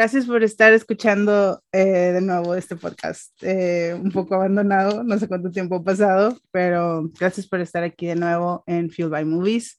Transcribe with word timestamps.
Gracias 0.00 0.24
por 0.24 0.42
estar 0.42 0.72
escuchando 0.72 1.62
eh, 1.72 1.84
de 2.14 2.22
nuevo 2.22 2.54
este 2.54 2.74
podcast. 2.74 3.34
Eh, 3.42 3.94
un 4.02 4.10
poco 4.10 4.34
abandonado, 4.34 5.04
no 5.04 5.18
sé 5.18 5.28
cuánto 5.28 5.50
tiempo 5.50 5.74
ha 5.74 5.84
pasado, 5.84 6.38
pero 6.50 7.10
gracias 7.20 7.46
por 7.46 7.60
estar 7.60 7.82
aquí 7.82 8.06
de 8.06 8.14
nuevo 8.14 8.64
en 8.66 8.88
Fuel 8.88 9.10
by 9.10 9.26
Movies. 9.26 9.76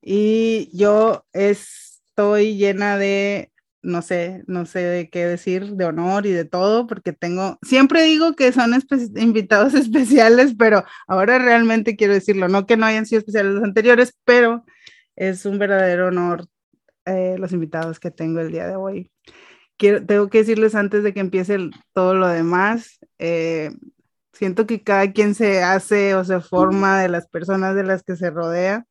Y 0.00 0.70
yo 0.72 1.26
estoy 1.34 2.56
llena 2.56 2.96
de, 2.96 3.52
no 3.82 4.00
sé, 4.00 4.42
no 4.46 4.64
sé 4.64 4.78
de 4.78 5.10
qué 5.10 5.26
decir, 5.26 5.72
de 5.72 5.84
honor 5.84 6.24
y 6.24 6.32
de 6.32 6.46
todo, 6.46 6.86
porque 6.86 7.12
tengo, 7.12 7.58
siempre 7.60 8.04
digo 8.04 8.32
que 8.36 8.52
son 8.52 8.72
invitados 9.16 9.74
especiales, 9.74 10.54
pero 10.58 10.82
ahora 11.06 11.38
realmente 11.38 11.94
quiero 11.94 12.14
decirlo, 12.14 12.48
no 12.48 12.66
que 12.66 12.78
no 12.78 12.86
hayan 12.86 13.04
sido 13.04 13.18
especiales 13.18 13.52
los 13.52 13.64
anteriores, 13.64 14.16
pero 14.24 14.64
es 15.14 15.44
un 15.44 15.58
verdadero 15.58 16.06
honor 16.06 16.46
eh, 17.04 17.36
los 17.38 17.52
invitados 17.52 18.00
que 18.00 18.10
tengo 18.10 18.40
el 18.40 18.50
día 18.50 18.66
de 18.66 18.76
hoy 18.76 19.10
tengo 19.78 20.28
que 20.28 20.38
decirles 20.38 20.74
antes 20.74 21.02
de 21.02 21.14
que 21.14 21.20
empiece 21.20 21.56
todo 21.92 22.14
lo 22.14 22.28
demás, 22.28 22.98
eh, 23.18 23.70
siento 24.32 24.66
que 24.66 24.82
cada 24.82 25.12
quien 25.12 25.34
se 25.34 25.62
hace 25.62 26.14
o 26.14 26.24
se 26.24 26.40
forma 26.40 27.00
de 27.00 27.08
las 27.08 27.28
personas 27.28 27.74
de 27.74 27.84
las 27.84 28.02
que 28.02 28.16
se 28.16 28.30
rodea. 28.30 28.86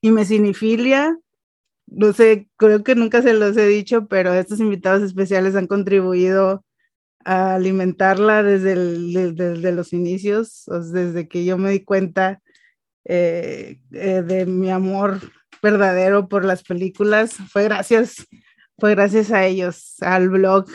Y 0.00 0.10
me 0.10 0.24
sinifilia, 0.24 1.16
no 1.86 2.12
sé, 2.12 2.48
creo 2.56 2.84
que 2.84 2.94
nunca 2.94 3.22
se 3.22 3.32
los 3.32 3.56
he 3.56 3.66
dicho, 3.66 4.06
pero 4.06 4.34
estos 4.34 4.60
invitados 4.60 5.02
especiales 5.02 5.56
han 5.56 5.66
contribuido 5.66 6.64
a 7.24 7.54
alimentarla 7.54 8.42
desde, 8.42 8.74
desde 9.32 9.72
los 9.72 9.92
inicios, 9.92 10.64
desde 10.92 11.28
que 11.28 11.44
yo 11.44 11.58
me 11.58 11.70
di 11.70 11.84
cuenta 11.84 12.40
eh, 13.04 13.80
eh, 13.92 14.22
de 14.22 14.46
mi 14.46 14.70
amor 14.70 15.20
verdadero 15.62 16.28
por 16.28 16.44
las 16.44 16.62
películas. 16.62 17.34
Fue 17.50 17.64
gracias 17.64 18.26
fue 18.78 18.94
gracias 18.94 19.30
a 19.30 19.46
ellos, 19.46 19.96
al 20.00 20.28
blog 20.28 20.66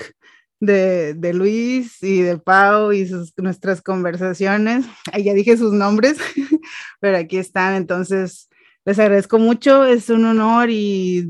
de, 0.60 1.34
Luis 1.34 2.02
y 2.04 2.22
de 2.22 2.38
Pau 2.38 2.92
y 2.92 3.08
sus, 3.08 3.34
nuestras 3.38 3.82
conversaciones. 3.82 4.86
Ya 5.24 5.34
dije 5.34 5.58
sus 5.58 5.74
nombres, 5.74 6.18
pero 7.00 7.18
aquí 7.18 7.38
están. 7.38 7.76
Entonces, 7.76 8.50
les 8.86 9.00
agradezco 9.00 9.40
mucho. 9.40 9.86
Es 9.86 10.10
un 10.10 10.26
honor 10.26 10.70
y 10.70 11.28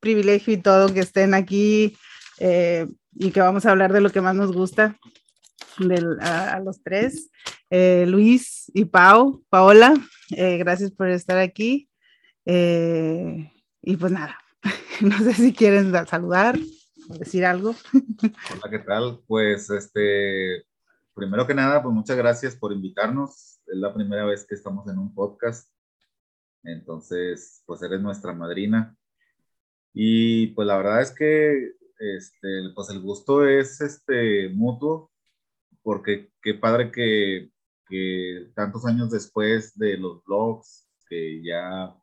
privilegio 0.00 0.52
y 0.52 0.58
todo 0.58 0.92
que 0.92 1.00
estén 1.00 1.34
aquí 1.34 1.96
eh, 2.38 2.86
y 3.14 3.30
que 3.30 3.40
vamos 3.40 3.66
a 3.66 3.70
hablar 3.70 3.92
de 3.92 4.00
lo 4.00 4.10
que 4.10 4.20
más 4.20 4.34
nos 4.34 4.52
gusta 4.52 4.98
a, 6.20 6.60
los 6.60 6.82
tres. 6.82 7.30
Eh, 7.70 8.04
Luis 8.06 8.70
y 8.74 8.84
Pau, 8.84 9.42
Paola, 9.48 9.94
eh, 10.30 10.58
gracias 10.58 10.90
por 10.90 11.08
estar 11.08 11.38
aquí. 11.38 11.88
y 12.44 13.96
pues 13.96 14.12
nada, 14.12 14.41
no 15.00 15.18
sé 15.18 15.34
si 15.34 15.52
quieren 15.52 15.92
saludar 16.06 16.58
o 17.08 17.14
decir 17.18 17.44
algo. 17.44 17.74
Hola, 17.92 18.70
¿qué 18.70 18.78
tal? 18.80 19.20
Pues, 19.26 19.70
este, 19.70 20.64
primero 21.14 21.46
que 21.46 21.54
nada, 21.54 21.82
pues 21.82 21.94
muchas 21.94 22.16
gracias 22.16 22.56
por 22.56 22.72
invitarnos. 22.72 23.60
Es 23.66 23.76
la 23.76 23.92
primera 23.92 24.24
vez 24.24 24.46
que 24.46 24.54
estamos 24.54 24.88
en 24.88 24.98
un 24.98 25.14
podcast. 25.14 25.70
Entonces, 26.62 27.62
pues 27.66 27.82
eres 27.82 28.00
nuestra 28.00 28.32
madrina. 28.32 28.96
Y 29.92 30.48
pues 30.48 30.66
la 30.66 30.76
verdad 30.76 31.02
es 31.02 31.10
que, 31.10 31.72
este, 31.98 32.70
pues 32.74 32.88
el 32.90 33.00
gusto 33.00 33.46
es, 33.46 33.80
este, 33.80 34.48
mutuo, 34.48 35.10
porque 35.82 36.30
qué 36.40 36.54
padre 36.54 36.90
que, 36.90 37.50
que 37.88 38.52
tantos 38.54 38.86
años 38.86 39.10
después 39.10 39.76
de 39.76 39.98
los 39.98 40.24
blogs, 40.24 40.88
que 41.08 41.42
ya 41.42 41.94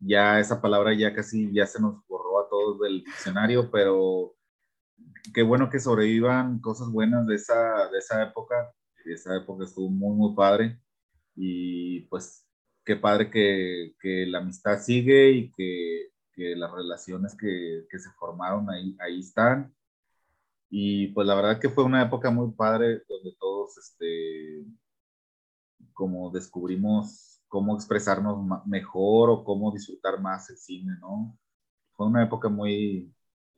ya 0.00 0.40
esa 0.40 0.60
palabra 0.60 0.94
ya 0.94 1.14
casi 1.14 1.52
ya 1.52 1.66
se 1.66 1.80
nos 1.80 2.06
borró 2.06 2.40
a 2.40 2.48
todos 2.48 2.80
del 2.80 3.04
diccionario, 3.04 3.70
pero 3.70 4.34
qué 5.34 5.42
bueno 5.42 5.70
que 5.70 5.80
sobrevivan 5.80 6.60
cosas 6.60 6.90
buenas 6.90 7.26
de 7.26 7.36
esa, 7.36 7.88
de 7.90 7.98
esa 7.98 8.22
época. 8.22 8.72
Esa 9.04 9.36
época 9.36 9.64
estuvo 9.64 9.88
muy, 9.88 10.16
muy 10.16 10.34
padre. 10.34 10.80
Y 11.34 12.00
pues 12.02 12.46
qué 12.84 12.96
padre 12.96 13.30
que, 13.30 13.94
que 14.00 14.26
la 14.26 14.38
amistad 14.38 14.80
sigue 14.80 15.30
y 15.30 15.52
que, 15.52 16.08
que 16.32 16.56
las 16.56 16.72
relaciones 16.72 17.36
que, 17.36 17.86
que, 17.90 17.98
se 17.98 18.10
formaron 18.18 18.68
ahí, 18.70 18.96
ahí 19.00 19.20
están. 19.20 19.74
Y 20.70 21.08
pues 21.08 21.26
la 21.26 21.34
verdad 21.34 21.60
que 21.60 21.68
fue 21.68 21.84
una 21.84 22.02
época 22.02 22.30
muy 22.30 22.52
padre 22.52 23.02
donde 23.08 23.36
todos, 23.38 23.78
este, 23.78 24.64
como 25.92 26.30
descubrimos 26.30 27.35
cómo 27.56 27.74
expresarnos 27.74 28.36
mejor 28.66 29.30
o 29.30 29.42
cómo 29.42 29.72
disfrutar 29.72 30.20
más 30.20 30.50
el 30.50 30.58
cine, 30.58 30.92
¿no? 31.00 31.38
Fue 31.94 32.06
una 32.06 32.22
época 32.22 32.50
muy, 32.50 33.10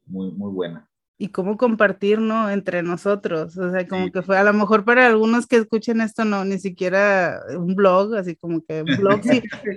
muy, 0.07 0.31
muy 0.31 0.53
buena. 0.53 0.88
Y 1.21 1.31
cómo 1.31 1.57
compartir, 1.57 2.21
¿no? 2.21 2.49
Entre 2.49 2.83
nosotros. 2.85 3.57
O 3.59 3.73
sea, 3.73 3.89
como 3.89 4.13
que 4.13 4.23
fue 4.23 4.39
a 4.39 4.45
lo 4.45 4.53
mejor 4.53 4.85
para 4.85 5.07
algunos 5.07 5.49
que 5.49 5.57
escuchen 5.57 6.01
esto, 6.01 6.25
no, 6.25 6.45
ni 6.45 6.61
siquiera 6.61 7.41
un 7.57 7.75
blog, 7.75 8.15
así 8.15 8.37
como 8.37 8.65
que 8.65 8.83
un 8.83 8.97
blog, 8.97 9.21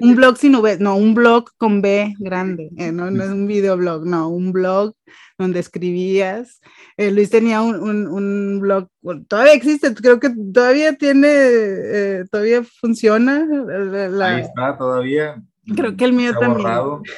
un 0.01 0.15
blog 0.15 0.37
sin 0.37 0.55
V, 0.55 0.77
no, 0.79 0.95
un 0.95 1.15
blog 1.15 1.49
con 1.57 1.81
B 1.81 2.13
grande, 2.19 2.69
eh, 2.77 2.91
no, 2.91 3.09
no 3.09 3.23
es 3.23 3.31
un 3.31 3.47
videoblog, 3.47 4.05
no, 4.05 4.29
un 4.29 4.51
blog 4.51 4.93
donde 5.37 5.59
escribías. 5.59 6.61
Eh, 6.95 7.11
Luis 7.11 7.29
tenía 7.29 7.61
un, 7.61 8.07
un, 8.07 8.59
blog, 8.59 8.87
todavía 9.27 9.53
existe, 9.53 9.93
creo 9.95 10.19
que 10.19 10.29
todavía 10.53 10.95
tiene, 10.95 11.27
eh, 11.31 12.25
todavía 12.31 12.63
funciona. 12.63 13.47
Ahí 14.23 14.41
está, 14.41 14.77
todavía. 14.77 15.41
Creo 15.75 15.95
que 15.95 16.05
el 16.05 16.13
mío 16.13 16.33
también. 16.39 16.67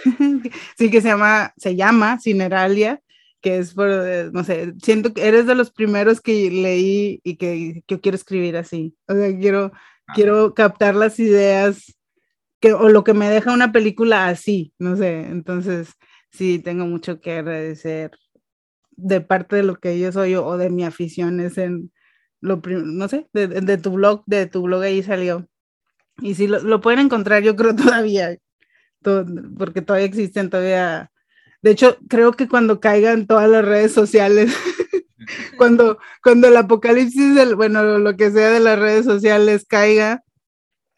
sí, 0.77 0.89
que 0.89 1.01
se 1.01 1.07
llama, 1.09 1.53
se 1.57 1.75
llama 1.75 2.19
Cineralia, 2.19 2.99
que 3.43 3.57
es 3.57 3.73
por, 3.73 3.89
eh, 3.89 4.29
no 4.31 4.43
sé, 4.45 4.73
siento 4.81 5.13
que 5.13 5.27
eres 5.27 5.45
de 5.45 5.53
los 5.53 5.69
primeros 5.69 6.21
que 6.21 6.49
leí 6.49 7.19
y 7.23 7.35
que, 7.35 7.83
yo 7.87 7.99
quiero 7.99 8.15
escribir 8.15 8.55
así. 8.55 8.95
O 9.07 9.13
sea, 9.13 9.37
quiero, 9.37 9.71
ah. 10.07 10.13
quiero 10.15 10.53
captar 10.53 10.95
las 10.95 11.19
ideas 11.19 11.93
que, 12.61 12.73
o 12.73 12.87
lo 12.87 13.03
que 13.03 13.13
me 13.13 13.29
deja 13.29 13.53
una 13.53 13.73
película 13.73 14.27
así, 14.27 14.73
no 14.79 14.95
sé. 14.95 15.25
Entonces, 15.27 15.89
sí 16.31 16.59
tengo 16.59 16.85
mucho 16.85 17.19
que 17.19 17.33
agradecer 17.33 18.11
de 18.91 19.19
parte 19.19 19.57
de 19.57 19.63
lo 19.63 19.75
que 19.75 19.99
yo 19.99 20.11
soy 20.13 20.35
o 20.35 20.57
de 20.57 20.69
mi 20.69 20.85
afición 20.85 21.41
es 21.41 21.57
en 21.57 21.91
lo 22.39 22.61
no 22.65 23.07
sé, 23.09 23.27
de, 23.33 23.77
tu 23.77 23.91
blog, 23.91 24.23
de 24.25 24.47
tu 24.47 24.61
blog 24.63 24.83
ahí 24.83 25.03
salió. 25.03 25.47
Y 26.21 26.35
si 26.35 26.47
lo, 26.47 26.79
pueden 26.81 26.99
encontrar, 26.99 27.43
yo 27.43 27.55
creo 27.57 27.75
todavía, 27.75 28.37
porque 29.57 29.81
todavía 29.81 30.07
existen, 30.07 30.49
todavía. 30.49 31.09
De 31.63 31.71
hecho, 31.71 31.97
creo 32.09 32.33
que 32.33 32.49
cuando 32.49 32.81
caigan 32.81 33.25
todas 33.25 33.49
las 33.49 33.63
redes 33.63 33.93
sociales, 33.93 34.53
cuando, 35.57 35.97
cuando 36.21 36.49
el 36.49 36.57
apocalipsis, 36.57 37.35
del, 37.35 37.55
bueno, 37.55 37.99
lo 37.99 38.17
que 38.17 38.31
sea 38.31 38.51
de 38.51 38.59
las 38.59 38.77
redes 38.77 39.05
sociales 39.05 39.65
caiga, 39.65 40.21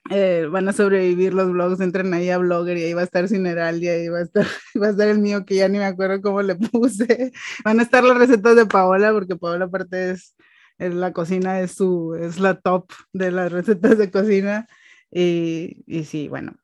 eh, 0.09 0.47
van 0.51 0.67
a 0.67 0.73
sobrevivir 0.73 1.35
los 1.35 1.51
blogs, 1.51 1.79
entren 1.79 2.13
ahí 2.13 2.31
a 2.31 2.39
Blogger 2.39 2.77
y 2.77 2.83
ahí 2.83 2.93
va 2.93 3.01
a 3.01 3.05
estar 3.05 3.27
Cineralia 3.27 4.03
y 4.03 4.09
va 4.09 4.19
a 4.19 4.23
estar, 4.23 4.45
va 4.81 4.87
a 4.87 4.89
estar 4.89 5.07
el 5.07 5.19
mío 5.19 5.45
que 5.45 5.55
ya 5.55 5.67
ni 5.67 5.77
me 5.77 5.85
acuerdo 5.85 6.21
cómo 6.21 6.41
le 6.41 6.55
puse. 6.55 7.31
Van 7.63 7.79
a 7.79 7.83
estar 7.83 8.03
las 8.03 8.17
recetas 8.17 8.55
de 8.55 8.65
Paola 8.65 9.11
porque 9.13 9.35
Paola 9.35 9.65
aparte 9.65 10.11
es, 10.11 10.35
la 10.77 11.13
cocina 11.13 11.59
es 11.59 11.73
su, 11.73 12.15
es 12.19 12.39
la 12.39 12.59
top 12.59 12.91
de 13.13 13.31
las 13.31 13.51
recetas 13.51 13.97
de 13.97 14.11
cocina 14.11 14.67
y, 15.11 15.83
y 15.85 16.05
sí, 16.05 16.27
bueno. 16.27 16.55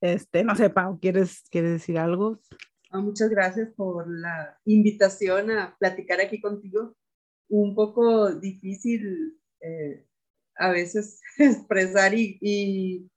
Este, 0.00 0.44
no 0.44 0.54
sé, 0.56 0.68
Pau, 0.70 0.98
¿quieres, 1.00 1.44
¿quieres 1.50 1.72
decir 1.72 1.98
algo? 1.98 2.40
Ah, 2.94 3.00
muchas 3.00 3.28
gracias 3.28 3.70
por 3.74 4.08
la 4.08 4.56
invitación 4.66 5.50
a 5.50 5.76
platicar 5.80 6.20
aquí 6.20 6.40
contigo. 6.40 6.94
Un 7.48 7.74
poco 7.74 8.32
difícil 8.32 9.36
eh, 9.60 10.06
a 10.54 10.70
veces 10.70 11.20
expresar 11.38 12.14
y, 12.14 13.10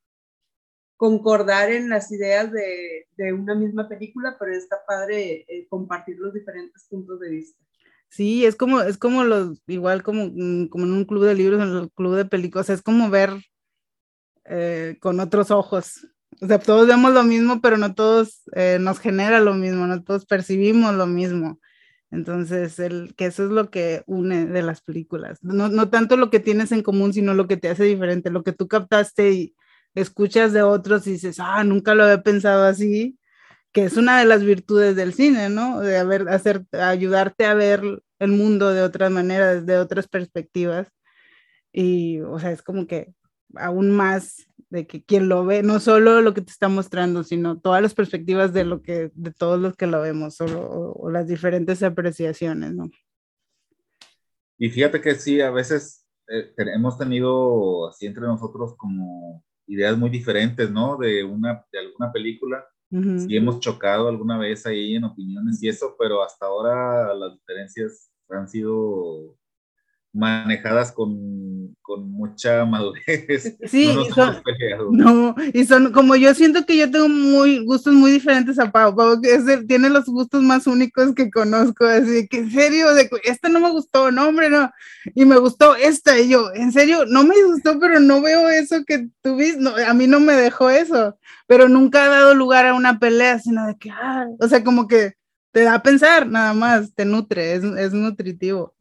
concordar 0.95 1.71
en 1.71 1.89
las 1.89 2.11
ideas 2.11 2.51
de, 2.51 3.33
una 3.33 3.53
misma 3.53 3.87
película, 3.87 4.35
pero 4.39 4.51
está 4.51 4.77
padre 4.83 5.45
eh, 5.47 5.67
compartir 5.69 6.17
los 6.17 6.33
diferentes 6.33 6.87
puntos 6.89 7.19
de 7.19 7.29
vista. 7.29 7.63
Sí, 8.09 8.47
es 8.47 8.55
como, 8.55 8.81
es 8.81 8.97
como 8.97 9.25
los, 9.25 9.61
igual 9.67 10.01
como, 10.01 10.25
mm, 10.25 10.69
como 10.69 10.85
en 10.85 10.91
un 10.91 11.05
club 11.05 11.23
de 11.23 11.35
libros, 11.35 11.61
en 11.61 11.83
el 11.83 11.91
club 11.91 12.15
de 12.15 12.25
películas, 12.25 12.71
es 12.71 12.81
como 12.81 13.11
ver 13.11 13.29
eh, 14.45 14.97
con 14.99 15.19
otros 15.19 15.51
ojos. 15.51 16.07
O 16.41 16.47
sea, 16.47 16.59
todos 16.59 16.87
vemos 16.87 17.13
lo 17.13 17.23
mismo, 17.23 17.61
pero 17.61 17.77
no 17.77 17.95
todos 17.95 18.43
eh, 18.53 18.77
nos 18.79 18.99
genera 18.99 19.39
lo 19.39 19.53
mismo, 19.55 19.87
no 19.87 20.03
todos 20.03 20.25
percibimos 20.25 20.93
lo 20.95 21.07
mismo. 21.07 21.59
Entonces, 22.11 22.79
el, 22.79 23.15
que 23.15 23.25
eso 23.25 23.45
es 23.45 23.49
lo 23.49 23.69
que 23.69 24.03
une 24.05 24.45
de 24.45 24.61
las 24.61 24.81
películas. 24.81 25.39
No, 25.41 25.67
no 25.69 25.89
tanto 25.89 26.15
lo 26.15 26.29
que 26.29 26.39
tienes 26.39 26.71
en 26.71 26.83
común, 26.83 27.13
sino 27.13 27.33
lo 27.33 27.47
que 27.47 27.57
te 27.57 27.69
hace 27.69 27.83
diferente, 27.83 28.29
lo 28.29 28.43
que 28.43 28.53
tú 28.53 28.67
captaste 28.67 29.31
y 29.31 29.55
escuchas 29.95 30.53
de 30.53 30.61
otros 30.61 31.07
y 31.07 31.13
dices, 31.13 31.37
ah, 31.39 31.63
nunca 31.63 31.95
lo 31.95 32.03
había 32.03 32.21
pensado 32.23 32.65
así, 32.65 33.19
que 33.73 33.85
es 33.85 33.97
una 33.97 34.19
de 34.19 34.25
las 34.25 34.43
virtudes 34.43 34.95
del 34.95 35.13
cine, 35.13 35.49
¿no? 35.49 35.81
De 35.81 35.97
haber, 35.97 36.29
hacer, 36.29 36.65
ayudarte 36.71 37.45
a 37.45 37.53
ver 37.55 37.81
el 38.19 38.31
mundo 38.31 38.73
de 38.73 38.83
otra 38.83 39.09
manera, 39.09 39.55
desde 39.55 39.79
otras 39.79 40.07
perspectivas. 40.07 40.89
Y, 41.73 42.21
o 42.21 42.39
sea, 42.39 42.51
es 42.51 42.63
como 42.63 42.87
que 42.87 43.13
aún 43.55 43.91
más 43.91 44.47
de 44.69 44.85
que 44.85 45.03
quien 45.03 45.29
lo 45.29 45.45
ve, 45.45 45.63
no 45.63 45.79
solo 45.79 46.21
lo 46.21 46.33
que 46.33 46.41
te 46.41 46.51
está 46.51 46.67
mostrando, 46.67 47.23
sino 47.23 47.59
todas 47.59 47.81
las 47.81 47.93
perspectivas 47.93 48.53
de 48.53 48.65
lo 48.65 48.81
que, 48.81 49.11
de 49.13 49.31
todos 49.31 49.59
los 49.59 49.75
que 49.75 49.87
lo 49.87 50.01
vemos, 50.01 50.41
o, 50.41 51.09
las 51.09 51.27
diferentes 51.27 51.83
apreciaciones, 51.83 52.73
¿no? 52.73 52.89
Y 54.57 54.69
fíjate 54.69 54.99
que 54.99 55.15
sí, 55.15 55.39
a 55.39 55.51
veces 55.51 56.05
eh, 56.27 56.53
hemos 56.57 56.97
tenido 56.97 57.87
así 57.87 58.07
entre 58.07 58.23
nosotros 58.23 58.75
como 58.75 59.43
ideas 59.67 59.97
muy 59.97 60.09
diferentes, 60.09 60.69
¿no? 60.71 60.97
De 60.97 61.23
una, 61.23 61.63
de 61.71 61.79
alguna 61.79 62.11
película. 62.11 62.65
Sí 62.89 63.35
hemos 63.35 63.59
chocado 63.59 64.07
alguna 64.07 64.37
vez 64.37 64.65
ahí 64.65 64.95
en 64.95 65.03
opiniones 65.03 65.61
y 65.61 65.67
eso, 65.67 65.93
pero 65.99 66.23
hasta 66.23 66.45
ahora 66.45 67.13
las 67.13 67.33
diferencias 67.33 68.09
han 68.29 68.47
sido 68.47 69.35
manejadas 70.17 70.91
con, 70.91 71.75
con 71.81 72.09
mucha 72.11 72.65
madurez. 72.65 73.55
Sí, 73.67 73.93
no, 73.93 74.01
y 74.01 74.11
son, 74.11 74.41
no, 74.91 75.35
y 75.53 75.65
son 75.65 75.91
como 75.91 76.15
yo 76.15 76.33
siento 76.33 76.65
que 76.65 76.77
yo 76.77 76.89
tengo 76.89 77.07
muy 77.07 77.63
gustos 77.65 77.93
muy 77.93 78.11
diferentes 78.11 78.57
a 78.59 78.71
Pau. 78.71 78.95
Pau 78.95 79.21
que 79.21 79.35
es 79.35 79.45
tiene 79.67 79.89
los 79.89 80.05
gustos 80.05 80.41
más 80.41 80.67
únicos 80.67 81.13
que 81.13 81.29
conozco, 81.29 81.85
así 81.85 82.27
que 82.27 82.39
en 82.39 82.51
serio, 82.51 82.93
de, 82.93 83.09
esta 83.23 83.49
no 83.49 83.59
me 83.59 83.69
gustó, 83.69 84.11
no, 84.11 84.27
hombre, 84.27 84.49
no. 84.49 84.71
Y 85.15 85.25
me 85.25 85.37
gustó 85.37 85.75
esta, 85.75 86.19
y 86.19 86.29
yo, 86.29 86.51
en 86.53 86.71
serio, 86.71 87.05
no 87.05 87.23
me 87.23 87.35
gustó, 87.43 87.79
pero 87.79 87.99
no 87.99 88.21
veo 88.21 88.49
eso 88.49 88.83
que 88.85 89.07
tuviste, 89.21 89.61
no, 89.61 89.75
a 89.75 89.93
mí 89.93 90.07
no 90.07 90.19
me 90.19 90.33
dejó 90.33 90.69
eso, 90.69 91.17
pero 91.47 91.69
nunca 91.69 92.05
ha 92.05 92.09
dado 92.09 92.33
lugar 92.33 92.65
a 92.65 92.73
una 92.73 92.99
pelea, 92.99 93.39
sino 93.39 93.67
de 93.67 93.77
que, 93.77 93.91
ah, 93.91 94.25
o 94.39 94.47
sea, 94.47 94.63
como 94.63 94.87
que 94.87 95.13
te 95.51 95.63
da 95.63 95.75
a 95.75 95.83
pensar, 95.83 96.27
nada 96.27 96.53
más, 96.53 96.93
te 96.93 97.05
nutre, 97.05 97.53
es, 97.53 97.63
es 97.63 97.93
nutritivo. 97.93 98.73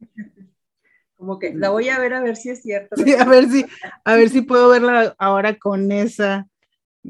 Como 1.17 1.39
que 1.39 1.53
la 1.53 1.69
voy 1.69 1.89
a 1.89 1.99
ver 1.99 2.13
a 2.13 2.21
ver 2.21 2.35
si 2.35 2.49
es 2.49 2.61
cierto. 2.61 2.95
Sí, 2.95 3.15
a 3.15 3.25
ver 3.25 3.49
si, 3.49 3.65
a 4.05 4.15
ver 4.15 4.29
si 4.29 4.41
puedo 4.41 4.69
verla 4.69 5.15
ahora 5.17 5.57
con 5.57 5.91
esa, 5.91 6.47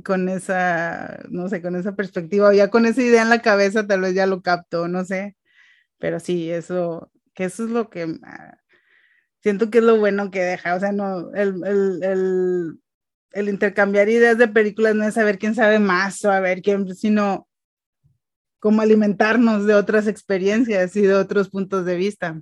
con 0.03 0.29
esa, 0.29 1.19
no 1.29 1.49
sé, 1.49 1.61
con 1.61 1.75
esa 1.75 1.95
perspectiva, 1.95 2.47
o 2.47 2.53
ya 2.53 2.69
con 2.69 2.85
esa 2.85 3.01
idea 3.01 3.21
en 3.21 3.29
la 3.29 3.41
cabeza, 3.41 3.85
tal 3.85 4.01
vez 4.01 4.13
ya 4.13 4.25
lo 4.25 4.41
capto, 4.41 4.87
no 4.87 5.03
sé. 5.03 5.35
Pero 5.99 6.19
sí, 6.19 6.49
eso, 6.49 7.11
que 7.33 7.45
eso 7.45 7.65
es 7.65 7.69
lo 7.69 7.89
que 7.89 8.17
ah, 8.23 8.57
siento 9.41 9.69
que 9.69 9.79
es 9.79 9.83
lo 9.83 9.97
bueno 9.97 10.31
que 10.31 10.43
deja. 10.43 10.75
O 10.75 10.79
sea, 10.79 10.93
no, 10.93 11.33
el, 11.33 11.61
el, 11.65 12.03
el, 12.03 12.79
el 13.31 13.49
intercambiar 13.49 14.07
ideas 14.07 14.37
de 14.37 14.47
películas 14.47 14.95
no 14.95 15.03
es 15.03 15.15
saber 15.15 15.37
quién 15.37 15.53
sabe 15.53 15.79
más 15.79 16.23
o 16.23 16.31
a 16.31 16.39
ver 16.39 16.61
quién, 16.61 16.95
sino 16.95 17.47
como 18.59 18.81
alimentarnos 18.81 19.65
de 19.65 19.75
otras 19.75 20.07
experiencias 20.07 20.95
y 20.95 21.01
de 21.01 21.13
otros 21.13 21.49
puntos 21.49 21.85
de 21.85 21.95
vista. 21.95 22.41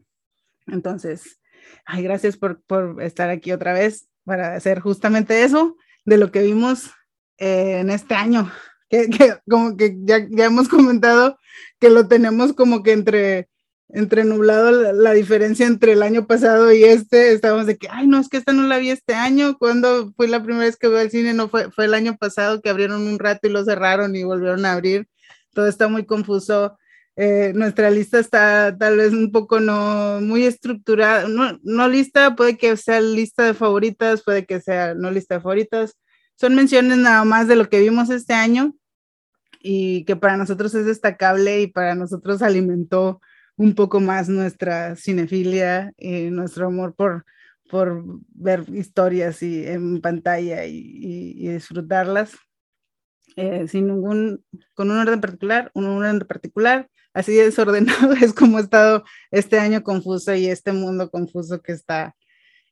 Entonces, 0.68 1.40
Ay, 1.86 2.04
gracias 2.04 2.36
por, 2.36 2.62
por 2.64 3.02
estar 3.02 3.30
aquí 3.30 3.52
otra 3.52 3.74
vez 3.74 4.08
para 4.24 4.56
hacer 4.56 4.80
justamente 4.80 5.44
eso 5.44 5.78
de 6.04 6.18
lo 6.18 6.32
que 6.32 6.42
vimos 6.42 6.92
eh, 7.38 7.80
en 7.80 7.90
este 7.90 8.16
año, 8.16 8.52
que, 8.90 9.10
que 9.10 9.38
como 9.50 9.78
que 9.78 9.96
ya, 10.02 10.26
ya, 10.30 10.46
hemos 10.46 10.68
comentado 10.68 11.38
que 11.80 11.90
lo 11.90 12.08
tenemos 12.08 12.54
como 12.54 12.82
que 12.82 12.94
entre, 12.94 13.50
entre 13.90 14.24
nublado 14.24 14.72
la, 14.72 14.94
la, 14.94 15.12
diferencia 15.14 15.68
entre 15.68 15.94
el 15.94 16.02
año 16.02 16.26
pasado 16.26 16.72
y 16.72 16.84
este, 16.84 17.34
estábamos 17.34 17.68
de 17.68 17.78
que, 17.78 17.88
ay, 17.90 18.08
no, 18.08 18.20
es 18.20 18.30
que 18.30 18.38
esta 18.38 18.54
no 18.54 18.64
la 18.64 18.80
vi 18.80 18.90
este 18.90 19.14
año, 19.14 19.58
cuando 19.58 20.12
fue 20.14 20.28
la 20.28 20.42
primera 20.42 20.66
vez 20.66 20.78
que 20.78 20.88
veo 20.88 21.00
el 21.00 21.12
cine, 21.12 21.34
no 21.34 21.50
fue, 21.50 21.72
fue 21.72 21.86
el 21.86 21.94
año 21.94 22.18
pasado 22.18 22.62
que 22.62 22.70
abrieron 22.70 23.08
un 23.08 23.20
rato 23.20 23.48
y 23.48 23.52
lo 23.52 23.64
cerraron 23.64 24.16
y 24.16 24.24
volvieron 24.24 24.66
a 24.66 24.74
abrir, 24.74 25.08
todo 25.54 25.68
está 25.68 25.88
muy 25.88 26.06
confuso 26.06 26.78
eh, 27.18 27.54
nuestra 27.56 27.90
lista 27.92 28.20
está 28.20 28.78
tal 28.78 28.98
vez 28.98 29.14
un 29.14 29.32
poco 29.32 29.60
no 29.60 30.20
muy 30.22 30.46
estructurada, 30.46 31.28
no, 31.28 31.60
no, 31.64 31.88
lista, 31.88 32.36
puede 32.36 32.58
que 32.58 32.76
sea 32.76 33.00
lista 33.00 33.44
de 33.44 33.54
favoritas, 33.54 34.24
puede 34.24 34.46
que 34.46 34.60
sea 34.60 34.94
no 34.96 35.12
lista 35.12 35.36
de 35.36 35.42
favoritas. 35.42 35.98
Son 36.36 36.56
menciones 36.56 36.98
nada 36.98 37.24
más 37.24 37.48
de 37.48 37.56
lo 37.56 37.70
que 37.70 37.80
vimos 37.80 38.10
este 38.10 38.34
año 38.34 38.76
y 39.62 40.04
que 40.06 40.16
para 40.18 40.38
nosotros 40.38 40.76
es 40.76 40.86
destacable 40.86 41.62
y 41.62 41.68
para 41.68 41.96
nosotros 41.96 42.42
alimentó 42.42 43.22
un 43.56 43.74
poco 43.76 44.02
más 44.02 44.28
nuestra 44.28 44.96
cinefilia 44.98 45.94
y 45.98 46.30
nuestro 46.30 46.68
amor 46.68 46.94
por, 46.96 47.26
por 47.70 48.04
ver 48.34 48.66
historias 48.74 49.42
y, 49.42 49.66
en 49.66 50.02
pantalla 50.02 50.66
y, 50.66 50.76
y, 50.78 51.48
y 51.48 51.50
disfrutarlas. 51.54 52.34
Eh, 53.38 53.68
sin 53.68 53.88
ningún, 53.88 54.46
con 54.76 54.92
un 54.92 54.98
orden 54.98 55.20
particular, 55.20 55.70
un 55.74 55.86
orden 55.86 56.20
particular, 56.20 56.90
así 57.16 57.34
desordenado 57.34 58.12
es 58.22 58.34
como 58.34 58.58
ha 58.58 58.62
estado 58.62 59.04
este 59.32 59.58
año 59.58 59.82
confuso 59.82 60.36
y 60.36 60.48
este 60.48 60.74
mundo 60.74 61.10
confuso 61.10 61.62
que 61.62 61.72
está, 61.72 62.16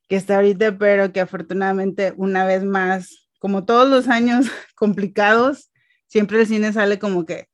que 0.07 0.17
está 0.17 0.35
ahorita, 0.35 0.77
pero 0.77 1.11
que 1.11 1.21
afortunadamente 1.21 2.13
una 2.17 2.45
vez 2.45 2.63
más, 2.63 3.29
como 3.39 3.65
todos 3.65 3.89
los 3.89 4.07
años 4.09 4.45
complicados, 4.75 5.71
siempre 6.07 6.41
el 6.41 6.47
cine 6.47 6.73
sale 6.73 6.99
como 6.99 7.25
que 7.25 7.47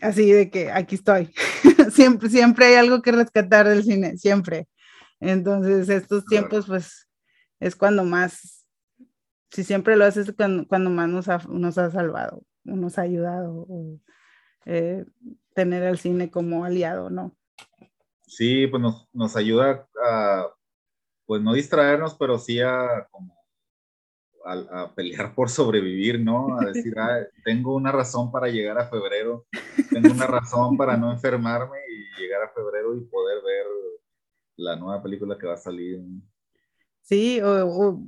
así 0.00 0.30
de 0.32 0.48
que 0.48 0.70
aquí 0.70 0.94
estoy. 0.94 1.34
siempre, 1.92 2.30
siempre 2.30 2.66
hay 2.66 2.74
algo 2.74 3.02
que 3.02 3.12
rescatar 3.12 3.68
del 3.68 3.84
cine, 3.84 4.16
siempre. 4.16 4.68
Entonces, 5.18 5.88
estos 5.90 6.24
tiempos, 6.24 6.66
pues, 6.66 7.08
es 7.58 7.76
cuando 7.76 8.04
más, 8.04 8.64
si 9.50 9.64
siempre 9.64 9.96
lo 9.96 10.06
haces, 10.06 10.32
cuando, 10.34 10.66
cuando 10.66 10.88
más 10.88 11.08
nos 11.08 11.28
ha, 11.28 11.38
nos 11.48 11.76
ha 11.76 11.90
salvado, 11.90 12.42
nos 12.64 12.96
ha 12.96 13.02
ayudado. 13.02 13.66
Eh, 14.64 15.04
tener 15.54 15.84
al 15.84 15.98
cine 15.98 16.30
como 16.30 16.64
aliado, 16.64 17.10
¿no? 17.10 17.36
Sí, 18.26 18.66
pues 18.66 18.82
nos, 18.82 19.08
nos 19.12 19.36
ayuda 19.36 19.88
a, 20.02 20.48
pues 21.26 21.42
no 21.42 21.52
distraernos, 21.52 22.14
pero 22.14 22.38
sí 22.38 22.60
a, 22.60 23.08
como, 23.10 23.34
a, 24.44 24.92
pelear 24.94 25.34
por 25.34 25.50
sobrevivir, 25.50 26.20
¿no? 26.20 26.58
A 26.58 26.66
decir, 26.66 26.94
ah, 26.98 27.18
tengo 27.44 27.74
una 27.74 27.92
razón 27.92 28.30
para 28.30 28.48
llegar 28.48 28.78
a 28.78 28.88
febrero, 28.88 29.46
tengo 29.90 30.12
una 30.12 30.26
razón 30.26 30.76
para 30.76 30.96
no 30.96 31.12
enfermarme 31.12 31.78
y 31.88 32.22
llegar 32.22 32.42
a 32.42 32.50
febrero 32.50 32.96
y 32.96 33.00
poder 33.00 33.42
ver 33.42 33.66
la 34.56 34.76
nueva 34.76 35.02
película 35.02 35.36
que 35.38 35.46
va 35.46 35.54
a 35.54 35.58
salir. 35.58 36.00
Sí, 37.02 37.40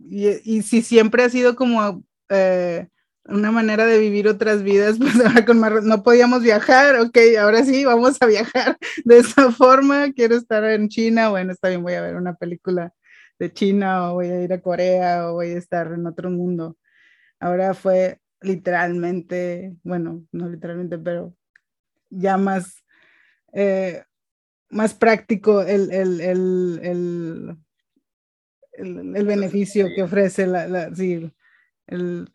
y, 0.08 0.28
y, 0.44 0.62
si 0.62 0.82
siempre 0.82 1.24
ha 1.24 1.28
sido 1.28 1.56
como 1.56 2.04
eh, 2.28 2.88
una 3.26 3.52
manera 3.52 3.86
de 3.86 3.98
vivir 3.98 4.28
otras 4.28 4.62
vidas, 4.62 4.98
pues 4.98 5.14
ahora 5.24 5.44
con 5.44 5.58
más, 5.58 5.84
no 5.84 6.02
podíamos 6.02 6.42
viajar, 6.42 6.96
ok, 6.96 7.16
ahora 7.40 7.64
sí, 7.64 7.84
vamos 7.84 8.16
a 8.20 8.26
viajar 8.26 8.76
de 9.04 9.18
esa 9.18 9.50
forma, 9.52 10.12
quiero 10.12 10.36
estar 10.36 10.64
en 10.64 10.88
China, 10.88 11.30
bueno, 11.30 11.52
está 11.52 11.68
bien, 11.68 11.82
voy 11.82 11.94
a 11.94 12.02
ver 12.02 12.16
una 12.16 12.34
película 12.34 12.92
de 13.38 13.52
China 13.52 14.12
o 14.12 14.14
voy 14.14 14.28
a 14.28 14.42
ir 14.42 14.52
a 14.52 14.60
Corea 14.60 15.30
o 15.30 15.34
voy 15.34 15.50
a 15.50 15.58
estar 15.58 15.92
en 15.92 16.06
otro 16.06 16.30
mundo. 16.30 16.76
Ahora 17.40 17.74
fue 17.74 18.20
literalmente, 18.40 19.74
bueno, 19.82 20.24
no 20.32 20.48
literalmente, 20.48 20.98
pero 20.98 21.34
ya 22.10 22.36
más, 22.36 22.84
eh, 23.52 24.04
más 24.70 24.94
práctico 24.94 25.62
el, 25.62 25.92
el, 25.92 26.20
el, 26.20 26.80
el, 26.82 27.56
el 29.16 29.26
beneficio 29.26 29.88
que 29.94 30.02
ofrece 30.02 30.46
la, 30.46 30.66
la 30.66 30.94
sí, 30.94 31.30
el, 31.86 32.28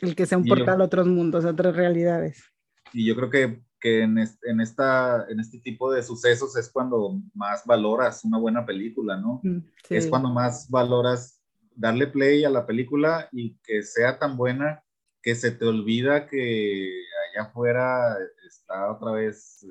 el 0.00 0.14
que 0.14 0.26
sea 0.26 0.38
un 0.38 0.44
portal 0.44 0.80
a 0.80 0.84
otros 0.84 1.06
mundos, 1.06 1.44
a 1.44 1.50
otras 1.50 1.74
realidades. 1.74 2.44
Y 2.92 3.06
yo 3.06 3.14
creo 3.16 3.30
que, 3.30 3.62
que 3.80 4.02
en, 4.02 4.18
en, 4.18 4.60
esta, 4.60 5.26
en 5.28 5.40
este 5.40 5.58
tipo 5.60 5.92
de 5.92 6.02
sucesos 6.02 6.56
es 6.56 6.70
cuando 6.70 7.20
más 7.34 7.64
valoras 7.64 8.24
una 8.24 8.38
buena 8.38 8.66
película, 8.66 9.16
¿no? 9.16 9.40
Mm, 9.42 9.58
es 9.88 10.06
cuando 10.06 10.30
más 10.30 10.68
valoras 10.68 11.40
darle 11.74 12.06
play 12.06 12.44
a 12.44 12.50
la 12.50 12.66
película 12.66 13.28
y 13.32 13.56
que 13.62 13.82
sea 13.82 14.18
tan 14.18 14.36
buena 14.36 14.82
que 15.22 15.34
se 15.34 15.50
te 15.50 15.64
olvida 15.66 16.26
que 16.26 16.90
allá 17.30 17.48
afuera 17.48 18.16
está 18.46 18.90
otra 18.90 19.12
vez 19.12 19.64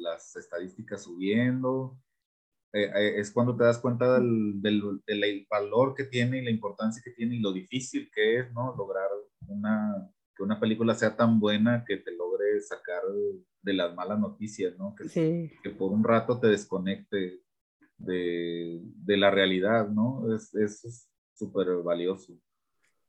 las 0.00 0.34
estadísticas 0.36 1.02
subiendo, 1.02 1.98
eh, 2.72 2.90
eh, 2.94 3.14
es 3.18 3.30
cuando 3.30 3.56
te 3.56 3.64
das 3.64 3.78
cuenta 3.78 4.14
del, 4.14 4.60
del, 4.60 5.00
del, 5.06 5.46
valor 5.48 5.94
que 5.94 6.04
tiene 6.04 6.38
y 6.38 6.44
la 6.44 6.50
importancia 6.50 7.02
que 7.02 7.12
tiene 7.12 7.36
y 7.36 7.40
lo 7.40 7.52
difícil 7.52 8.10
que 8.14 8.40
es, 8.40 8.52
¿no? 8.52 8.74
Lograr 8.76 9.08
una, 9.48 10.10
que 10.36 10.42
una 10.42 10.60
película 10.60 10.94
sea 10.94 11.16
tan 11.16 11.40
buena 11.40 11.84
que 11.86 11.96
te 11.96 12.12
logre 12.12 12.60
sacar 12.60 13.02
de 13.62 13.72
las 13.72 13.94
malas 13.94 14.18
noticias, 14.18 14.76
¿no? 14.78 14.94
Que, 14.94 15.50
que 15.62 15.70
por 15.70 15.92
un 15.92 16.04
rato 16.04 16.38
te 16.38 16.48
desconecte 16.48 17.42
de, 17.96 18.80
de 18.82 19.16
la 19.16 19.30
realidad, 19.30 19.88
¿no? 19.88 20.34
Es, 20.34 20.54
es 20.54 21.08
súper 21.34 21.68
valioso. 21.82 22.38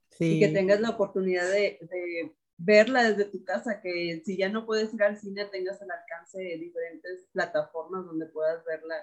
Sí. 0.09 0.37
Y 0.37 0.39
que 0.39 0.49
tengas 0.49 0.81
la 0.81 0.91
oportunidad 0.91 1.49
de, 1.51 1.79
de 1.81 2.35
verla 2.57 3.09
desde 3.09 3.31
tu 3.31 3.43
casa, 3.43 3.81
que 3.81 4.21
si 4.25 4.37
ya 4.37 4.49
no 4.49 4.65
puedes 4.65 4.93
ir 4.93 5.01
al 5.03 5.17
cine, 5.17 5.45
tengas 5.45 5.81
al 5.81 5.91
alcance 5.91 6.39
de 6.39 6.57
diferentes 6.57 7.27
plataformas 7.31 8.05
donde 8.05 8.25
puedas 8.25 8.63
verla 8.65 8.95